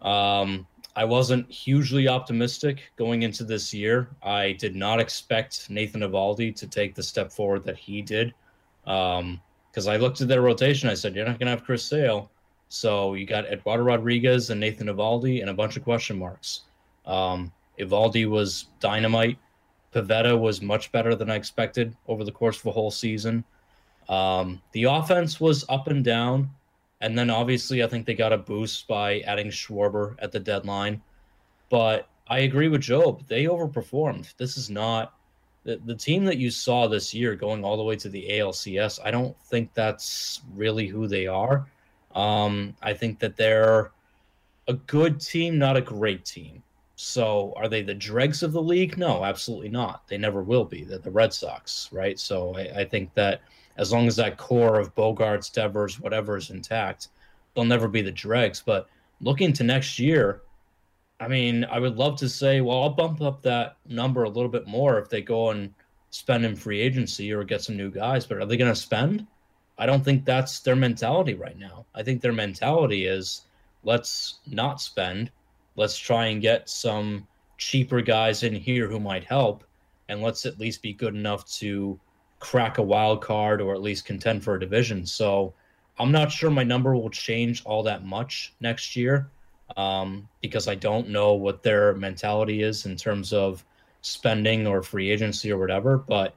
um, 0.01 0.67
I 0.95 1.05
wasn't 1.05 1.49
hugely 1.49 2.07
optimistic 2.07 2.91
going 2.97 3.23
into 3.23 3.43
this 3.43 3.73
year. 3.73 4.09
I 4.21 4.51
did 4.53 4.75
not 4.75 4.99
expect 4.99 5.69
Nathan 5.69 6.01
Eovaldi 6.01 6.55
to 6.57 6.67
take 6.67 6.93
the 6.93 7.03
step 7.03 7.31
forward 7.31 7.63
that 7.65 7.77
he 7.77 8.01
did. 8.01 8.33
Because 8.83 9.19
um, 9.19 9.39
I 9.87 9.97
looked 9.97 10.21
at 10.21 10.27
their 10.27 10.41
rotation, 10.41 10.89
I 10.89 10.93
said, 10.93 11.15
You're 11.15 11.25
not 11.25 11.39
going 11.39 11.47
to 11.47 11.51
have 11.51 11.63
Chris 11.63 11.83
Sale. 11.83 12.29
So 12.69 13.15
you 13.15 13.25
got 13.25 13.45
Eduardo 13.45 13.83
Rodriguez 13.83 14.51
and 14.51 14.59
Nathan 14.59 14.87
Eovaldi 14.87 15.41
and 15.41 15.49
a 15.49 15.53
bunch 15.53 15.75
of 15.75 15.83
question 15.83 16.17
marks. 16.17 16.61
Um, 17.05 17.51
Eovaldi 17.79 18.29
was 18.29 18.67
dynamite. 18.79 19.37
Pivetta 19.93 20.39
was 20.39 20.61
much 20.61 20.91
better 20.91 21.15
than 21.15 21.31
I 21.31 21.35
expected 21.35 21.97
over 22.07 22.23
the 22.23 22.31
course 22.31 22.59
of 22.59 22.67
a 22.67 22.71
whole 22.71 22.91
season. 22.91 23.43
Um, 24.07 24.61
the 24.71 24.83
offense 24.83 25.39
was 25.39 25.65
up 25.67 25.87
and 25.87 26.03
down, 26.03 26.49
and 27.01 27.17
then 27.17 27.31
obviously 27.31 27.83
I 27.83 27.87
think 27.87 28.05
they 28.05 28.13
got 28.13 28.33
a 28.33 28.37
boost 28.37 28.87
by 28.87 29.21
adding 29.21 29.47
Schwarber 29.47 30.15
at 30.19 30.31
the 30.31 30.39
deadline. 30.39 31.01
But 31.69 32.07
I 32.27 32.39
agree 32.39 32.67
with 32.67 32.81
Job; 32.81 33.23
they 33.27 33.45
overperformed. 33.45 34.35
This 34.37 34.57
is 34.57 34.69
not 34.69 35.13
the, 35.63 35.77
the 35.85 35.95
team 35.95 36.23
that 36.25 36.37
you 36.37 36.51
saw 36.51 36.87
this 36.87 37.13
year 37.13 37.35
going 37.35 37.63
all 37.63 37.77
the 37.77 37.83
way 37.83 37.95
to 37.95 38.09
the 38.09 38.27
ALCS. 38.29 38.99
I 39.03 39.09
don't 39.09 39.35
think 39.45 39.73
that's 39.73 40.41
really 40.55 40.87
who 40.87 41.07
they 41.07 41.25
are. 41.25 41.67
Um, 42.15 42.75
I 42.81 42.93
think 42.93 43.19
that 43.19 43.35
they're 43.35 43.91
a 44.67 44.73
good 44.73 45.19
team, 45.19 45.57
not 45.57 45.77
a 45.77 45.81
great 45.81 46.25
team. 46.25 46.63
So 46.95 47.53
are 47.55 47.69
they 47.69 47.81
the 47.81 47.93
dregs 47.93 48.43
of 48.43 48.51
the 48.51 48.61
league? 48.61 48.97
No, 48.97 49.23
absolutely 49.23 49.69
not. 49.69 50.07
They 50.07 50.17
never 50.17 50.43
will 50.43 50.65
be. 50.65 50.83
They're 50.83 50.97
the 50.97 51.11
Red 51.11 51.33
Sox, 51.33 51.89
right? 51.93 52.19
So 52.19 52.55
I, 52.55 52.81
I 52.81 52.85
think 52.85 53.13
that 53.13 53.41
as 53.77 53.93
long 53.93 54.07
as 54.07 54.17
that 54.17 54.37
core 54.37 54.79
of 54.79 54.93
Bogaerts, 54.95 55.53
Devers, 55.53 55.99
whatever 55.99 56.35
is 56.35 56.49
intact, 56.49 57.07
they'll 57.53 57.63
never 57.63 57.87
be 57.87 58.01
the 58.01 58.11
dregs. 58.11 58.61
But 58.65 58.89
looking 59.21 59.53
to 59.53 59.63
next 59.63 59.97
year, 59.97 60.41
I 61.21 61.27
mean, 61.27 61.65
I 61.65 61.79
would 61.79 61.95
love 61.95 62.17
to 62.17 62.29
say, 62.29 62.61
well, 62.61 62.81
I'll 62.81 62.89
bump 62.89 63.21
up 63.21 63.41
that 63.43 63.77
number 63.87 64.23
a 64.23 64.29
little 64.29 64.49
bit 64.49 64.67
more 64.67 64.99
if 64.99 65.09
they 65.09 65.21
go 65.21 65.51
and 65.51 65.73
spend 66.11 66.45
in 66.45 66.55
free 66.55 66.81
agency 66.81 67.31
or 67.31 67.43
get 67.43 67.61
some 67.61 67.77
new 67.77 67.89
guys. 67.89 68.25
But 68.25 68.39
are 68.39 68.45
they 68.45 68.57
going 68.57 68.71
to 68.71 68.79
spend? 68.79 69.25
I 69.79 69.85
don't 69.85 70.03
think 70.03 70.25
that's 70.25 70.59
their 70.59 70.75
mentality 70.75 71.33
right 71.33 71.57
now. 71.57 71.85
I 71.95 72.03
think 72.03 72.21
their 72.21 72.33
mentality 72.33 73.05
is 73.05 73.43
let's 73.83 74.39
not 74.45 74.81
spend, 74.81 75.31
let's 75.77 75.97
try 75.97 76.27
and 76.27 76.41
get 76.41 76.69
some 76.69 77.25
cheaper 77.57 78.01
guys 78.01 78.43
in 78.43 78.53
here 78.53 78.89
who 78.89 78.99
might 78.99 79.23
help, 79.23 79.63
and 80.09 80.21
let's 80.21 80.45
at 80.45 80.59
least 80.59 80.81
be 80.81 80.93
good 80.93 81.15
enough 81.15 81.49
to 81.59 81.97
crack 82.39 82.77
a 82.77 82.81
wild 82.83 83.21
card 83.21 83.61
or 83.61 83.73
at 83.73 83.81
least 83.81 84.05
contend 84.05 84.43
for 84.43 84.55
a 84.55 84.59
division. 84.59 85.05
So 85.05 85.53
I'm 85.97 86.11
not 86.11 86.31
sure 86.31 86.49
my 86.49 86.63
number 86.63 86.93
will 86.95 87.09
change 87.09 87.63
all 87.65 87.83
that 87.83 88.05
much 88.05 88.53
next 88.59 88.95
year 88.95 89.29
um, 89.77 90.27
because 90.41 90.67
I 90.67 90.75
don't 90.75 91.09
know 91.09 91.33
what 91.33 91.63
their 91.63 91.93
mentality 91.95 92.63
is 92.63 92.85
in 92.85 92.95
terms 92.95 93.31
of 93.31 93.63
spending 94.01 94.67
or 94.67 94.81
free 94.81 95.09
agency 95.09 95.51
or 95.51 95.57
whatever. 95.57 95.97
But 95.97 96.35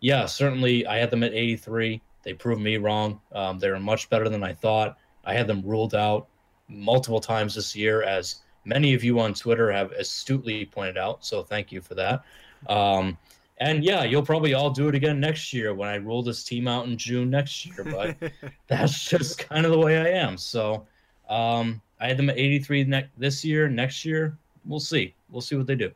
yeah, 0.00 0.26
certainly 0.26 0.86
I 0.86 0.98
had 0.98 1.10
them 1.10 1.22
at 1.22 1.34
83. 1.34 2.00
They 2.22 2.34
proved 2.34 2.60
me 2.60 2.76
wrong. 2.76 3.20
Um, 3.32 3.58
they 3.58 3.70
were 3.70 3.80
much 3.80 4.10
better 4.10 4.28
than 4.28 4.42
I 4.42 4.52
thought. 4.52 4.98
I 5.24 5.34
had 5.34 5.46
them 5.46 5.62
ruled 5.64 5.94
out 5.94 6.28
multiple 6.68 7.20
times 7.20 7.54
this 7.54 7.74
year, 7.74 8.02
as 8.02 8.36
many 8.64 8.94
of 8.94 9.02
you 9.02 9.18
on 9.20 9.34
Twitter 9.34 9.70
have 9.72 9.92
astutely 9.92 10.64
pointed 10.66 10.98
out. 10.98 11.24
So 11.24 11.42
thank 11.42 11.72
you 11.72 11.80
for 11.80 11.94
that. 11.94 12.22
Um, 12.68 13.18
and 13.58 13.84
yeah, 13.84 14.04
you'll 14.04 14.22
probably 14.22 14.54
all 14.54 14.70
do 14.70 14.88
it 14.88 14.94
again 14.94 15.20
next 15.20 15.52
year 15.52 15.74
when 15.74 15.88
I 15.88 15.98
roll 15.98 16.22
this 16.22 16.42
team 16.44 16.66
out 16.66 16.86
in 16.86 16.96
June 16.96 17.28
next 17.28 17.66
year. 17.66 17.84
But 17.84 18.16
that's 18.68 19.08
just 19.08 19.38
kind 19.38 19.66
of 19.66 19.72
the 19.72 19.78
way 19.78 19.98
I 19.98 20.18
am. 20.18 20.38
So 20.38 20.86
um, 21.28 21.80
I 22.00 22.08
had 22.08 22.16
them 22.16 22.30
at 22.30 22.38
83 22.38 22.84
ne- 22.84 23.08
this 23.18 23.44
year. 23.44 23.68
Next 23.68 24.04
year, 24.04 24.38
we'll 24.64 24.80
see. 24.80 25.14
We'll 25.30 25.42
see 25.42 25.56
what 25.56 25.66
they 25.66 25.74
do. 25.74 25.90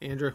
Andrew. 0.00 0.32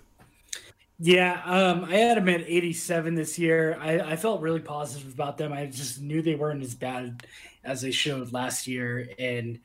Yeah, 1.01 1.41
um, 1.45 1.85
I 1.85 1.95
had 1.95 2.17
them 2.17 2.27
at 2.27 2.41
87 2.41 3.15
this 3.15 3.39
year. 3.39 3.77
I, 3.79 3.99
I 4.01 4.15
felt 4.17 4.41
really 4.41 4.59
positive 4.59 5.13
about 5.13 5.37
them. 5.37 5.53
I 5.53 5.65
just 5.67 6.01
knew 6.01 6.21
they 6.21 6.35
weren't 6.35 6.61
as 6.61 6.75
bad 6.75 7.25
as 7.63 7.81
they 7.81 7.91
showed 7.91 8.33
last 8.33 8.67
year. 8.67 9.07
And 9.17 9.59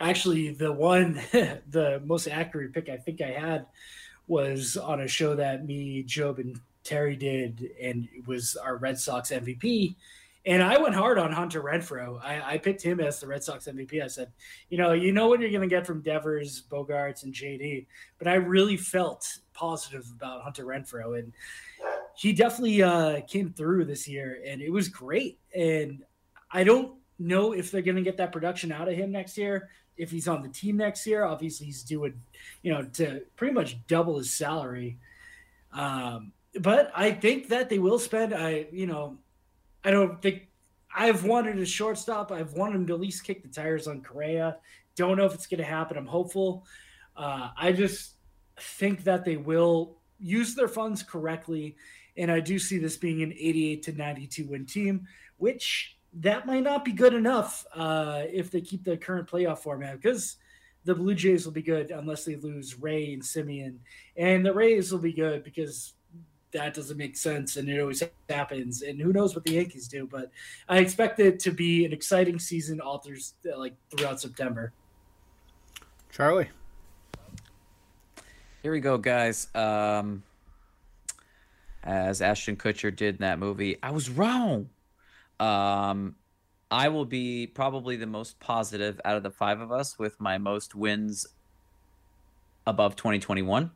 actually, 0.00 0.54
the 0.54 0.72
one, 0.72 1.14
the 1.32 2.00
most 2.06 2.26
accurate 2.26 2.72
pick 2.72 2.88
I 2.88 2.96
think 2.96 3.20
I 3.20 3.32
had 3.32 3.66
was 4.28 4.78
on 4.78 5.02
a 5.02 5.08
show 5.08 5.34
that 5.34 5.66
me, 5.66 6.04
Job, 6.04 6.38
and 6.38 6.58
Terry 6.84 7.16
did, 7.16 7.70
and 7.80 8.08
it 8.14 8.26
was 8.26 8.56
our 8.56 8.76
Red 8.76 8.98
Sox 8.98 9.30
MVP. 9.30 9.94
And 10.46 10.62
I 10.62 10.78
went 10.78 10.94
hard 10.94 11.18
on 11.18 11.30
Hunter 11.30 11.62
Renfroe. 11.62 12.18
I, 12.24 12.54
I 12.54 12.58
picked 12.58 12.80
him 12.80 13.00
as 13.00 13.20
the 13.20 13.26
Red 13.26 13.44
Sox 13.44 13.66
MVP. 13.66 14.02
I 14.02 14.06
said, 14.06 14.32
you 14.70 14.78
know, 14.78 14.92
you 14.92 15.12
know 15.12 15.28
what 15.28 15.40
you're 15.40 15.50
going 15.50 15.60
to 15.60 15.68
get 15.68 15.86
from 15.86 16.00
Devers, 16.00 16.62
Bogaerts, 16.70 17.24
and 17.24 17.34
JD. 17.34 17.84
But 18.18 18.28
I 18.28 18.36
really 18.36 18.78
felt 18.78 19.40
positive 19.58 20.06
about 20.14 20.42
Hunter 20.42 20.64
Renfroe, 20.64 21.18
and 21.18 21.32
he 22.16 22.32
definitely 22.32 22.82
uh, 22.82 23.20
came 23.22 23.50
through 23.50 23.84
this 23.84 24.06
year, 24.08 24.40
and 24.46 24.60
it 24.60 24.70
was 24.70 24.88
great. 24.88 25.38
And 25.54 26.04
I 26.50 26.64
don't 26.64 26.94
know 27.18 27.52
if 27.52 27.70
they're 27.70 27.82
going 27.82 27.96
to 27.96 28.02
get 28.02 28.16
that 28.18 28.32
production 28.32 28.72
out 28.72 28.88
of 28.88 28.94
him 28.94 29.10
next 29.10 29.36
year. 29.36 29.70
If 29.96 30.10
he's 30.10 30.28
on 30.28 30.42
the 30.42 30.48
team 30.48 30.76
next 30.76 31.06
year, 31.06 31.24
obviously 31.24 31.66
he's 31.66 31.82
doing, 31.82 32.14
you 32.62 32.72
know, 32.72 32.84
to 32.94 33.22
pretty 33.36 33.52
much 33.52 33.84
double 33.86 34.18
his 34.18 34.32
salary. 34.32 34.98
Um, 35.72 36.32
but 36.60 36.92
I 36.94 37.10
think 37.10 37.48
that 37.48 37.68
they 37.68 37.78
will 37.78 37.98
spend. 37.98 38.32
I, 38.32 38.66
you 38.72 38.86
know, 38.86 39.18
I 39.84 39.90
don't 39.90 40.22
think 40.22 40.48
I've 40.94 41.24
wanted 41.24 41.58
a 41.58 41.66
shortstop. 41.66 42.30
I've 42.32 42.52
wanted 42.52 42.76
him 42.76 42.86
to 42.88 42.94
at 42.94 43.00
least 43.00 43.24
kick 43.24 43.42
the 43.42 43.48
tires 43.48 43.88
on 43.88 44.02
Correa. 44.02 44.56
Don't 44.96 45.16
know 45.16 45.26
if 45.26 45.34
it's 45.34 45.46
going 45.46 45.58
to 45.58 45.64
happen. 45.64 45.96
I'm 45.96 46.06
hopeful. 46.06 46.64
Uh, 47.16 47.50
I 47.56 47.72
just 47.72 48.14
think 48.60 49.04
that 49.04 49.24
they 49.24 49.36
will 49.36 49.98
use 50.18 50.54
their 50.54 50.68
funds 50.68 51.02
correctly. 51.02 51.76
And 52.16 52.30
I 52.30 52.40
do 52.40 52.58
see 52.58 52.78
this 52.78 52.96
being 52.96 53.22
an 53.22 53.32
88 53.32 53.82
to 53.84 53.92
92 53.92 54.46
win 54.46 54.66
team, 54.66 55.06
which 55.36 55.96
that 56.14 56.46
might 56.46 56.62
not 56.62 56.84
be 56.84 56.92
good 56.92 57.14
enough 57.14 57.66
uh, 57.74 58.22
if 58.30 58.50
they 58.50 58.60
keep 58.60 58.84
the 58.84 58.96
current 58.96 59.28
playoff 59.28 59.58
format 59.58 60.00
because 60.00 60.36
the 60.84 60.94
Blue 60.94 61.14
Jays 61.14 61.44
will 61.44 61.52
be 61.52 61.62
good 61.62 61.90
unless 61.90 62.24
they 62.24 62.36
lose 62.36 62.78
Ray 62.78 63.12
and 63.12 63.22
Semien. 63.22 63.76
And 64.16 64.44
the 64.44 64.54
Rays 64.54 64.90
will 64.90 65.00
be 65.00 65.12
good 65.12 65.44
because 65.44 65.94
that 66.52 66.72
doesn't 66.74 66.96
make 66.96 67.16
sense 67.16 67.56
and 67.56 67.68
it 67.68 67.78
always 67.78 68.02
happens. 68.28 68.82
And 68.82 69.00
who 69.00 69.12
knows 69.12 69.34
what 69.34 69.44
the 69.44 69.52
Yankees 69.52 69.86
do, 69.86 70.08
but 70.10 70.30
I 70.68 70.78
expect 70.78 71.20
it 71.20 71.38
to 71.40 71.50
be 71.50 71.84
an 71.84 71.92
exciting 71.92 72.38
season 72.38 72.80
all 72.80 72.98
through 72.98 73.18
like 73.56 73.74
throughout 73.90 74.20
September. 74.20 74.72
Charlie. 76.10 76.48
Here 78.60 78.72
we 78.72 78.80
go, 78.80 78.98
guys. 78.98 79.46
Um, 79.54 80.24
as 81.84 82.20
Ashton 82.20 82.56
Kutcher 82.56 82.94
did 82.94 83.14
in 83.14 83.20
that 83.20 83.38
movie, 83.38 83.76
I 83.80 83.92
was 83.92 84.10
wrong. 84.10 84.70
Um, 85.38 86.16
I 86.68 86.88
will 86.88 87.04
be 87.04 87.46
probably 87.46 87.94
the 87.94 88.08
most 88.08 88.40
positive 88.40 89.00
out 89.04 89.16
of 89.16 89.22
the 89.22 89.30
five 89.30 89.60
of 89.60 89.70
us 89.70 89.96
with 89.96 90.20
my 90.20 90.38
most 90.38 90.74
wins 90.74 91.24
above 92.66 92.96
2021. 92.96 93.70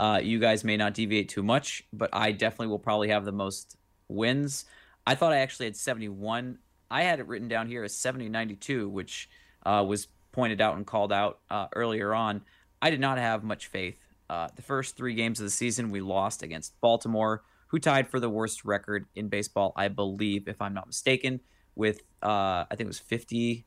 Uh, 0.00 0.20
you 0.22 0.38
guys 0.38 0.64
may 0.64 0.78
not 0.78 0.94
deviate 0.94 1.28
too 1.28 1.42
much, 1.42 1.84
but 1.92 2.08
I 2.14 2.32
definitely 2.32 2.68
will 2.68 2.78
probably 2.78 3.10
have 3.10 3.26
the 3.26 3.32
most 3.32 3.76
wins. 4.08 4.64
I 5.06 5.16
thought 5.16 5.34
I 5.34 5.38
actually 5.38 5.66
had 5.66 5.76
71. 5.76 6.58
I 6.90 7.02
had 7.02 7.20
it 7.20 7.28
written 7.28 7.48
down 7.48 7.68
here 7.68 7.84
as 7.84 7.94
70 7.94 8.30
92, 8.30 8.88
which 8.88 9.28
uh, 9.66 9.84
was 9.86 10.08
pointed 10.32 10.62
out 10.62 10.76
and 10.76 10.86
called 10.86 11.12
out 11.12 11.40
uh, 11.50 11.66
earlier 11.76 12.14
on. 12.14 12.40
I 12.80 12.88
did 12.88 13.00
not 13.00 13.18
have 13.18 13.44
much 13.44 13.66
faith. 13.66 14.03
Uh, 14.30 14.48
the 14.56 14.62
first 14.62 14.96
three 14.96 15.14
games 15.14 15.40
of 15.40 15.44
the 15.44 15.50
season, 15.50 15.90
we 15.90 16.00
lost 16.00 16.42
against 16.42 16.78
Baltimore, 16.80 17.42
who 17.68 17.78
tied 17.78 18.08
for 18.08 18.20
the 18.20 18.30
worst 18.30 18.64
record 18.64 19.06
in 19.14 19.28
baseball, 19.28 19.72
I 19.76 19.88
believe, 19.88 20.48
if 20.48 20.60
I'm 20.62 20.74
not 20.74 20.86
mistaken, 20.86 21.40
with 21.74 22.00
uh, 22.22 22.64
I 22.64 22.66
think 22.70 22.82
it 22.82 22.86
was 22.86 22.98
50, 23.00 23.64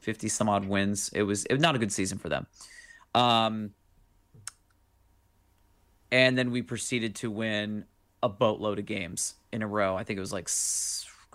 50 0.00 0.28
some 0.28 0.48
odd 0.48 0.66
wins. 0.66 1.10
It 1.14 1.22
was, 1.22 1.44
it 1.46 1.52
was 1.54 1.62
not 1.62 1.74
a 1.74 1.78
good 1.78 1.92
season 1.92 2.18
for 2.18 2.28
them. 2.28 2.46
Um, 3.14 3.70
and 6.10 6.36
then 6.36 6.50
we 6.50 6.62
proceeded 6.62 7.14
to 7.16 7.30
win 7.30 7.84
a 8.22 8.28
boatload 8.28 8.78
of 8.78 8.86
games 8.86 9.34
in 9.52 9.62
a 9.62 9.66
row. 9.66 9.96
I 9.96 10.04
think 10.04 10.16
it 10.16 10.20
was 10.20 10.32
like 10.32 10.48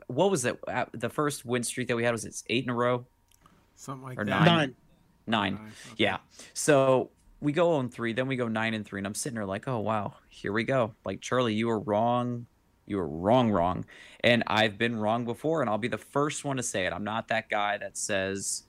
what 0.08 0.32
was 0.32 0.46
it? 0.46 0.60
The 0.94 1.10
first 1.10 1.46
win 1.46 1.64
streak 1.64 1.88
that 1.88 1.96
we 1.96 2.04
had 2.04 2.12
was 2.12 2.26
it's 2.26 2.44
eight 2.50 2.64
in 2.64 2.70
a 2.70 2.74
row, 2.74 3.06
something 3.76 4.04
like 4.04 4.20
or 4.20 4.26
that. 4.26 4.46
Nine. 4.46 4.46
Nine. 4.46 4.76
Nine. 5.26 5.54
Nine, 5.54 5.54
okay. 5.54 5.96
Yeah. 5.98 6.18
So 6.54 7.12
we 7.44 7.52
go 7.52 7.74
on 7.74 7.90
three, 7.90 8.14
then 8.14 8.28
we 8.28 8.38
go 8.38 8.48
nine 8.48 8.74
and 8.74 8.86
three, 8.86 8.99
and 8.99 9.06
I'm 9.06 9.14
sitting 9.14 9.36
there 9.36 9.45
like, 9.45 9.68
oh 9.68 9.80
wow, 9.80 10.14
here 10.30 10.53
we 10.53 10.64
go. 10.64 10.94
Like 11.06 11.20
Charlie, 11.20 11.53
you 11.53 11.68
were 11.68 11.80
wrong. 11.80 12.48
You 12.86 12.98
were 12.98 13.07
wrong, 13.07 13.52
wrong. 13.52 13.86
And 14.22 14.44
I've 14.48 14.78
been 14.78 14.95
wrong 14.95 15.26
before, 15.26 15.61
and 15.61 15.70
I'll 15.70 15.78
be 15.78 15.88
the 15.88 15.98
first 15.98 16.44
one 16.44 16.57
to 16.57 16.64
say 16.64 16.86
it. 16.86 16.94
I'm 16.94 17.03
not 17.03 17.28
that 17.28 17.49
guy 17.49 17.78
that 17.78 17.98
says 17.98 18.64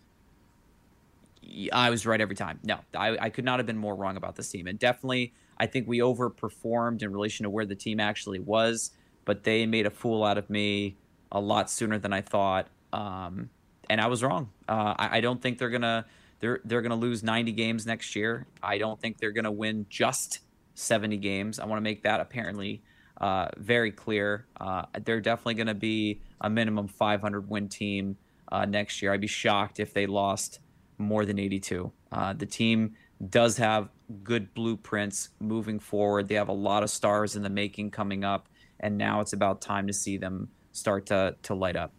I 1.72 1.90
was 1.90 2.05
right 2.06 2.20
every 2.20 2.36
time. 2.36 2.59
No, 2.64 2.80
I, 2.94 3.16
I 3.18 3.30
could 3.30 3.44
not 3.44 3.59
have 3.59 3.66
been 3.66 3.78
more 3.78 3.94
wrong 3.94 4.16
about 4.16 4.36
this 4.36 4.51
team. 4.51 4.66
And 4.66 4.78
definitely, 4.78 5.34
I 5.59 5.66
think 5.66 5.86
we 5.88 5.98
overperformed 5.98 7.02
in 7.02 7.12
relation 7.12 7.44
to 7.44 7.51
where 7.51 7.66
the 7.66 7.74
team 7.74 8.01
actually 8.01 8.40
was, 8.40 8.90
but 9.24 9.44
they 9.44 9.66
made 9.66 9.86
a 9.86 9.90
fool 9.90 10.24
out 10.24 10.38
of 10.38 10.51
me 10.51 10.96
a 11.30 11.40
lot 11.40 11.70
sooner 11.70 11.98
than 11.98 12.12
I 12.12 12.20
thought. 12.20 12.68
Um, 12.92 13.51
and 13.90 14.01
I 14.01 14.06
was 14.06 14.22
wrong. 14.22 14.51
Uh, 14.68 14.94
I, 14.96 15.18
I 15.18 15.20
don't 15.20 15.42
think 15.42 15.59
they're 15.59 15.70
gonna 15.70 16.06
they're 16.40 16.61
they're 16.65 16.82
gonna 16.82 16.97
lose 16.97 17.23
90 17.23 17.52
games 17.52 17.86
next 17.86 18.15
year. 18.16 18.47
I 18.62 18.78
don't 18.78 19.01
think 19.01 19.19
they're 19.19 19.32
gonna 19.32 19.52
win 19.52 19.86
just 19.89 20.40
70 20.74 21.16
games. 21.19 21.59
I 21.59 21.66
want 21.66 21.78
to 21.78 21.82
make 21.82 22.02
that 22.02 22.20
apparently 22.20 22.82
uh, 23.20 23.48
very 23.56 23.93
clear. 23.93 24.47
Uh, 24.61 24.85
they're 25.05 25.20
definitely 25.20 25.55
gonna 25.55 25.74
be 25.74 26.20
a 26.40 26.51
minimum 26.51 26.89
500 26.89 27.48
win 27.48 27.69
team 27.69 28.16
uh, 28.51 28.65
next 28.65 29.01
year. 29.02 29.12
I'd 29.12 29.20
be 29.20 29.27
shocked 29.27 29.81
if 29.81 29.94
they 29.94 30.06
lost 30.06 30.61
more 30.98 31.24
than 31.24 31.39
82. 31.39 31.93
Uh, 32.12 32.32
the 32.32 32.47
team 32.47 32.94
does 33.31 33.56
have 33.56 33.89
good 34.23 34.52
blueprints 34.55 35.31
moving 35.40 35.78
forward. 35.78 36.28
They 36.28 36.35
have 36.35 36.48
a 36.48 36.52
lot 36.52 36.82
of 36.82 36.90
stars 36.90 37.36
in 37.36 37.43
the 37.43 37.51
making 37.51 37.90
coming 37.90 38.24
up, 38.24 38.48
and 38.81 38.98
now 38.98 39.20
it's 39.20 39.32
about 39.32 39.61
time 39.61 39.86
to 39.86 39.93
see 39.93 40.16
them 40.16 40.48
start 40.73 41.06
to 41.06 41.36
to 41.43 41.55
light 41.55 41.77
up. 41.77 41.93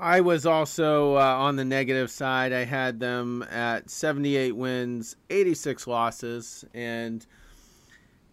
I 0.00 0.22
was 0.22 0.46
also 0.46 1.16
uh, 1.16 1.20
on 1.20 1.56
the 1.56 1.64
negative 1.64 2.10
side. 2.10 2.54
I 2.54 2.64
had 2.64 3.00
them 3.00 3.42
at 3.50 3.90
78 3.90 4.56
wins, 4.56 5.16
86 5.28 5.86
losses, 5.86 6.64
and 6.72 7.26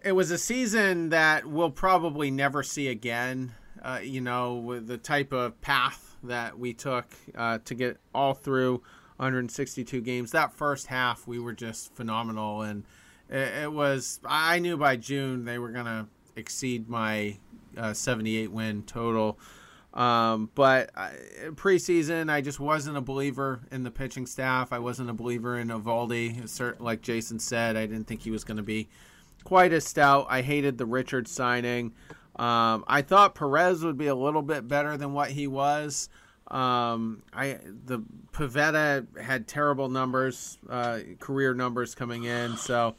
it 0.01 0.13
was 0.13 0.31
a 0.31 0.37
season 0.37 1.09
that 1.09 1.45
we'll 1.45 1.69
probably 1.69 2.31
never 2.31 2.63
see 2.63 2.87
again. 2.87 3.53
Uh, 3.83 3.99
you 4.01 4.21
know, 4.21 4.55
with 4.55 4.87
the 4.87 4.97
type 4.97 5.31
of 5.31 5.59
path 5.61 6.15
that 6.23 6.57
we 6.57 6.73
took 6.73 7.05
uh, 7.35 7.59
to 7.65 7.75
get 7.75 7.97
all 8.13 8.33
through 8.33 8.81
162 9.17 10.01
games. 10.01 10.31
That 10.31 10.53
first 10.53 10.87
half, 10.87 11.27
we 11.27 11.37
were 11.37 11.53
just 11.53 11.93
phenomenal, 11.95 12.61
and 12.61 12.83
it, 13.29 13.63
it 13.63 13.73
was. 13.73 14.19
I 14.25 14.59
knew 14.59 14.77
by 14.77 14.95
June 14.95 15.43
they 15.45 15.59
were 15.59 15.71
gonna 15.71 16.07
exceed 16.35 16.87
my 16.87 17.37
uh, 17.77 17.93
78 17.93 18.51
win 18.51 18.83
total. 18.83 19.37
Um, 19.97 20.51
but 20.53 20.91
I, 20.95 21.13
preseason, 21.55 22.29
I 22.29 22.41
just 22.41 22.59
wasn't 22.59 22.97
a 22.97 23.01
believer 23.01 23.61
in 23.71 23.81
the 23.81 23.89
pitching 23.89 24.27
staff. 24.27 24.71
I 24.71 24.77
wasn't 24.77 25.09
a 25.09 25.13
believer 25.13 25.57
in 25.57 25.69
Eovaldi. 25.69 26.79
Like 26.79 27.01
Jason 27.01 27.39
said, 27.39 27.75
I 27.75 27.87
didn't 27.87 28.05
think 28.05 28.21
he 28.21 28.29
was 28.29 28.43
going 28.43 28.57
to 28.57 28.63
be 28.63 28.89
quite 29.43 29.73
as 29.73 29.85
stout. 29.85 30.27
I 30.29 30.43
hated 30.43 30.77
the 30.77 30.85
Richard 30.85 31.27
signing. 31.27 31.93
Um, 32.35 32.83
I 32.87 33.01
thought 33.01 33.33
Perez 33.33 33.83
would 33.83 33.97
be 33.97 34.05
a 34.05 34.15
little 34.15 34.43
bit 34.43 34.67
better 34.67 34.97
than 34.97 35.13
what 35.13 35.31
he 35.31 35.47
was. 35.47 36.09
Um, 36.49 37.23
I 37.33 37.57
the 37.85 38.03
Pivetta 38.31 39.19
had 39.19 39.47
terrible 39.47 39.89
numbers, 39.89 40.59
uh, 40.69 40.99
career 41.19 41.53
numbers 41.53 41.95
coming 41.95 42.23
in, 42.23 42.55
so 42.55 42.95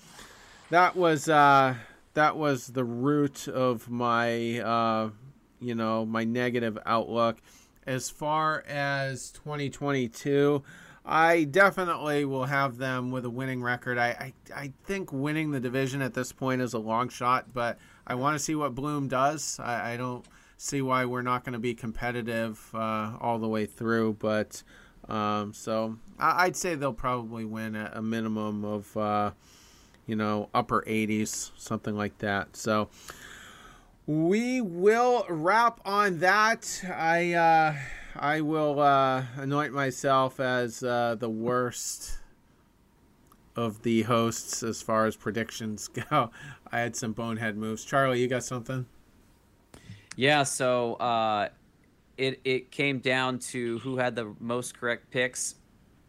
that 0.70 0.96
was 0.96 1.28
uh, 1.28 1.76
that 2.14 2.36
was 2.36 2.66
the 2.66 2.84
root 2.84 3.48
of 3.48 3.88
my 3.88 4.58
uh, 4.58 5.10
you 5.60 5.74
know 5.74 6.04
my 6.04 6.24
negative 6.24 6.78
outlook. 6.86 7.38
As 7.86 8.10
far 8.10 8.64
as 8.68 9.30
2022, 9.30 10.62
I 11.06 11.44
definitely 11.44 12.26
will 12.26 12.44
have 12.44 12.76
them 12.76 13.10
with 13.10 13.24
a 13.24 13.30
winning 13.30 13.62
record. 13.62 13.96
I, 13.96 14.08
I, 14.08 14.32
I 14.54 14.72
think 14.84 15.10
winning 15.10 15.52
the 15.52 15.60
division 15.60 16.02
at 16.02 16.12
this 16.12 16.32
point 16.32 16.60
is 16.60 16.74
a 16.74 16.78
long 16.78 17.08
shot, 17.08 17.54
but 17.54 17.78
I 18.06 18.14
want 18.14 18.34
to 18.34 18.44
see 18.44 18.54
what 18.54 18.74
Bloom 18.74 19.08
does. 19.08 19.58
I, 19.58 19.94
I 19.94 19.96
don't 19.96 20.26
see 20.58 20.82
why 20.82 21.06
we're 21.06 21.22
not 21.22 21.44
going 21.44 21.54
to 21.54 21.58
be 21.58 21.74
competitive 21.74 22.68
uh, 22.74 23.12
all 23.20 23.38
the 23.38 23.48
way 23.48 23.64
through. 23.64 24.18
But 24.18 24.62
um, 25.08 25.54
so 25.54 25.96
I, 26.18 26.46
would 26.46 26.56
say 26.56 26.74
they'll 26.74 26.92
probably 26.92 27.46
win 27.46 27.74
at 27.74 27.96
a 27.96 28.02
minimum 28.02 28.64
of 28.64 28.94
uh, 28.96 29.30
you 30.06 30.16
know 30.16 30.50
upper 30.52 30.84
80s, 30.86 31.52
something 31.56 31.96
like 31.96 32.18
that. 32.18 32.54
So 32.54 32.90
we 34.08 34.62
will 34.62 35.26
wrap 35.28 35.82
on 35.84 36.20
that. 36.20 36.82
I 36.90 37.34
uh, 37.34 37.76
I 38.16 38.40
will 38.40 38.80
uh, 38.80 39.24
anoint 39.36 39.74
myself 39.74 40.40
as 40.40 40.82
uh, 40.82 41.16
the 41.20 41.28
worst 41.28 42.18
of 43.54 43.82
the 43.82 44.02
hosts 44.02 44.62
as 44.62 44.80
far 44.80 45.04
as 45.04 45.14
predictions 45.14 45.88
go. 46.10 46.30
I 46.72 46.80
had 46.80 46.96
some 46.96 47.12
bonehead 47.12 47.58
moves. 47.58 47.84
Charlie, 47.84 48.20
you 48.20 48.28
got 48.28 48.44
something? 48.44 48.86
Yeah, 50.16 50.42
so 50.44 50.94
uh, 50.94 51.50
it 52.16 52.40
it 52.44 52.70
came 52.70 53.00
down 53.00 53.40
to 53.40 53.78
who 53.80 53.98
had 53.98 54.16
the 54.16 54.34
most 54.40 54.78
correct 54.80 55.10
picks. 55.10 55.56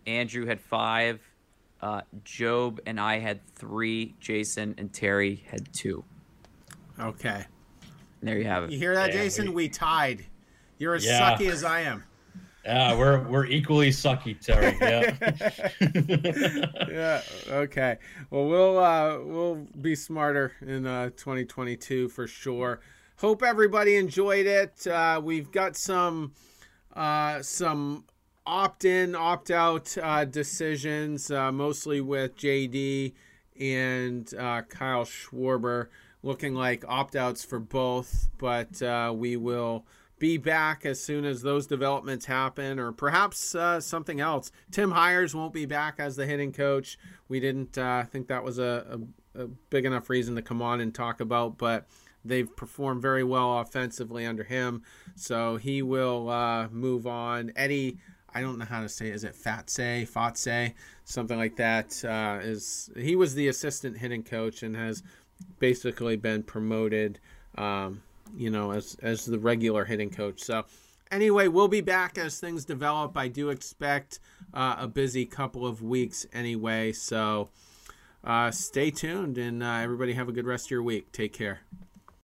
Andrew 0.08 0.46
had 0.46 0.62
five. 0.62 1.20
Uh, 1.82 2.02
Job 2.24 2.80
and 2.86 2.98
I 2.98 3.20
had 3.20 3.46
three. 3.56 4.16
Jason 4.22 4.74
and 4.78 4.92
Terry 4.94 5.44
had 5.48 5.74
two. 5.74 6.06
Okay. 6.98 7.46
There 8.22 8.38
you 8.38 8.46
have 8.46 8.66
it. 8.66 8.72
You 8.72 8.80
hear 8.80 8.96
that, 8.96 9.14
yeah, 9.14 9.24
Jason? 9.24 9.48
We... 9.48 9.54
we... 9.54 9.70
tied. 9.70 10.26
You're 10.78 10.96
as 10.96 11.06
yeah. 11.06 11.38
sucky 11.38 11.50
as 11.50 11.64
I 11.64 11.82
am. 11.82 12.04
Yeah, 12.66 12.98
we're 12.98 13.24
we're 13.28 13.46
equally 13.46 13.90
sucky, 13.90 14.40
Terry. 14.40 14.78
Yeah. 14.82 15.16
yeah. 16.90 17.22
Okay. 17.50 17.98
Well, 18.30 18.46
we'll 18.48 18.78
uh, 18.78 19.20
we'll 19.20 19.68
be 19.82 19.96
smarter 19.96 20.54
in 20.62 20.86
uh, 20.86 21.10
2022 21.12 22.10
for 22.10 22.28
sure 22.28 22.82
hope 23.20 23.44
everybody 23.44 23.98
enjoyed 23.98 24.46
it. 24.46 24.88
Uh, 24.88 25.20
we've 25.24 25.52
got 25.52 25.76
some 25.76 26.32
uh, 26.96 27.42
some 27.42 28.06
opt 28.46 28.86
in, 28.86 29.14
opt 29.14 29.52
out 29.52 29.96
uh, 30.02 30.26
decisions, 30.26 31.30
uh, 31.30 31.52
mostly 31.52 32.02
with 32.02 32.36
JD 32.38 33.14
and 33.60 34.34
uh, 34.36 34.62
Kyle 34.64 35.04
Schwarber, 35.04 35.88
looking 36.24 36.54
like 36.54 36.84
opt 36.88 37.16
outs 37.16 37.44
for 37.44 37.60
both. 37.60 38.30
But 38.38 38.82
uh, 38.82 39.14
we 39.16 39.38
will 39.38 39.86
be 40.18 40.38
back 40.38 40.86
as 40.86 41.02
soon 41.02 41.24
as 41.24 41.42
those 41.42 41.66
developments 41.66 42.26
happen, 42.26 42.78
or 42.78 42.92
perhaps 42.92 43.56
something 43.80 44.20
else. 44.20 44.52
Tim 44.70 44.92
Hyers 44.92 45.34
won't 45.34 45.54
be 45.54 45.66
back 45.66 45.96
as 45.98 46.18
the 46.18 46.26
hitting 46.26 46.52
coach. 46.52 46.98
We 47.30 47.40
didn't 47.40 47.78
think 48.12 48.28
that 48.28 48.44
was 48.44 48.60
a, 48.60 49.00
a, 49.36 49.44
a 49.44 49.48
big 49.70 49.86
enough 49.86 50.10
reason 50.10 50.36
to 50.36 50.42
come 50.42 50.62
on 50.62 50.82
and 50.82 50.94
talk 50.94 51.22
about, 51.22 51.58
but 51.58 51.88
They've 52.26 52.54
performed 52.54 53.02
very 53.02 53.24
well 53.24 53.60
offensively 53.60 54.26
under 54.26 54.44
him, 54.44 54.84
so 55.16 55.56
he 55.56 55.82
will 55.82 56.30
uh, 56.30 56.68
move 56.70 57.08
on. 57.08 57.54
Eddie, 57.56 57.98
I 58.34 58.42
don't 58.42 58.58
know 58.58 58.66
how 58.66 58.82
to 58.82 58.90
say, 58.90 59.08
it. 59.08 59.16
is 59.16 59.24
it 59.24 59.36
Fatse, 59.36 60.08
Fatse, 60.08 60.74
something 61.06 61.38
like 61.38 61.56
that? 61.56 62.04
Uh, 62.04 62.40
is 62.42 62.90
he 62.98 63.16
was 63.16 63.36
the 63.36 63.48
assistant 63.48 63.98
hitting 63.98 64.24
coach 64.24 64.64
and 64.64 64.76
has 64.76 65.02
basically 65.60 66.16
been 66.16 66.44
promoted, 66.44 67.20
um, 67.56 68.02
you 68.36 68.50
know, 68.50 68.72
as 68.72 68.98
as 69.02 69.26
the 69.26 69.40
regular 69.40 69.86
hitting 69.86 70.10
coach. 70.10 70.42
So 70.42 70.66
anyway, 71.12 71.48
we'll 71.48 71.68
be 71.68 71.82
back 71.82 72.18
as 72.18 72.40
things 72.40 72.66
develop. 72.66 73.18
I 73.18 73.28
do 73.28 73.50
expect 73.50 74.20
uh, 74.54 74.76
a 74.80 74.88
busy 74.88 75.26
couple 75.26 75.66
of 75.66 75.82
weeks 75.82 76.26
anyway. 76.34 76.92
So 76.92 77.50
uh, 78.24 78.52
stay 78.52 78.92
tuned 78.92 79.38
and 79.38 79.64
uh, 79.64 79.80
everybody 79.82 80.14
have 80.14 80.30
a 80.30 80.32
good 80.32 80.46
rest 80.46 80.68
of 80.68 80.72
your 80.72 80.84
week. 80.84 81.12
Take 81.12 81.34
care. 81.34 81.62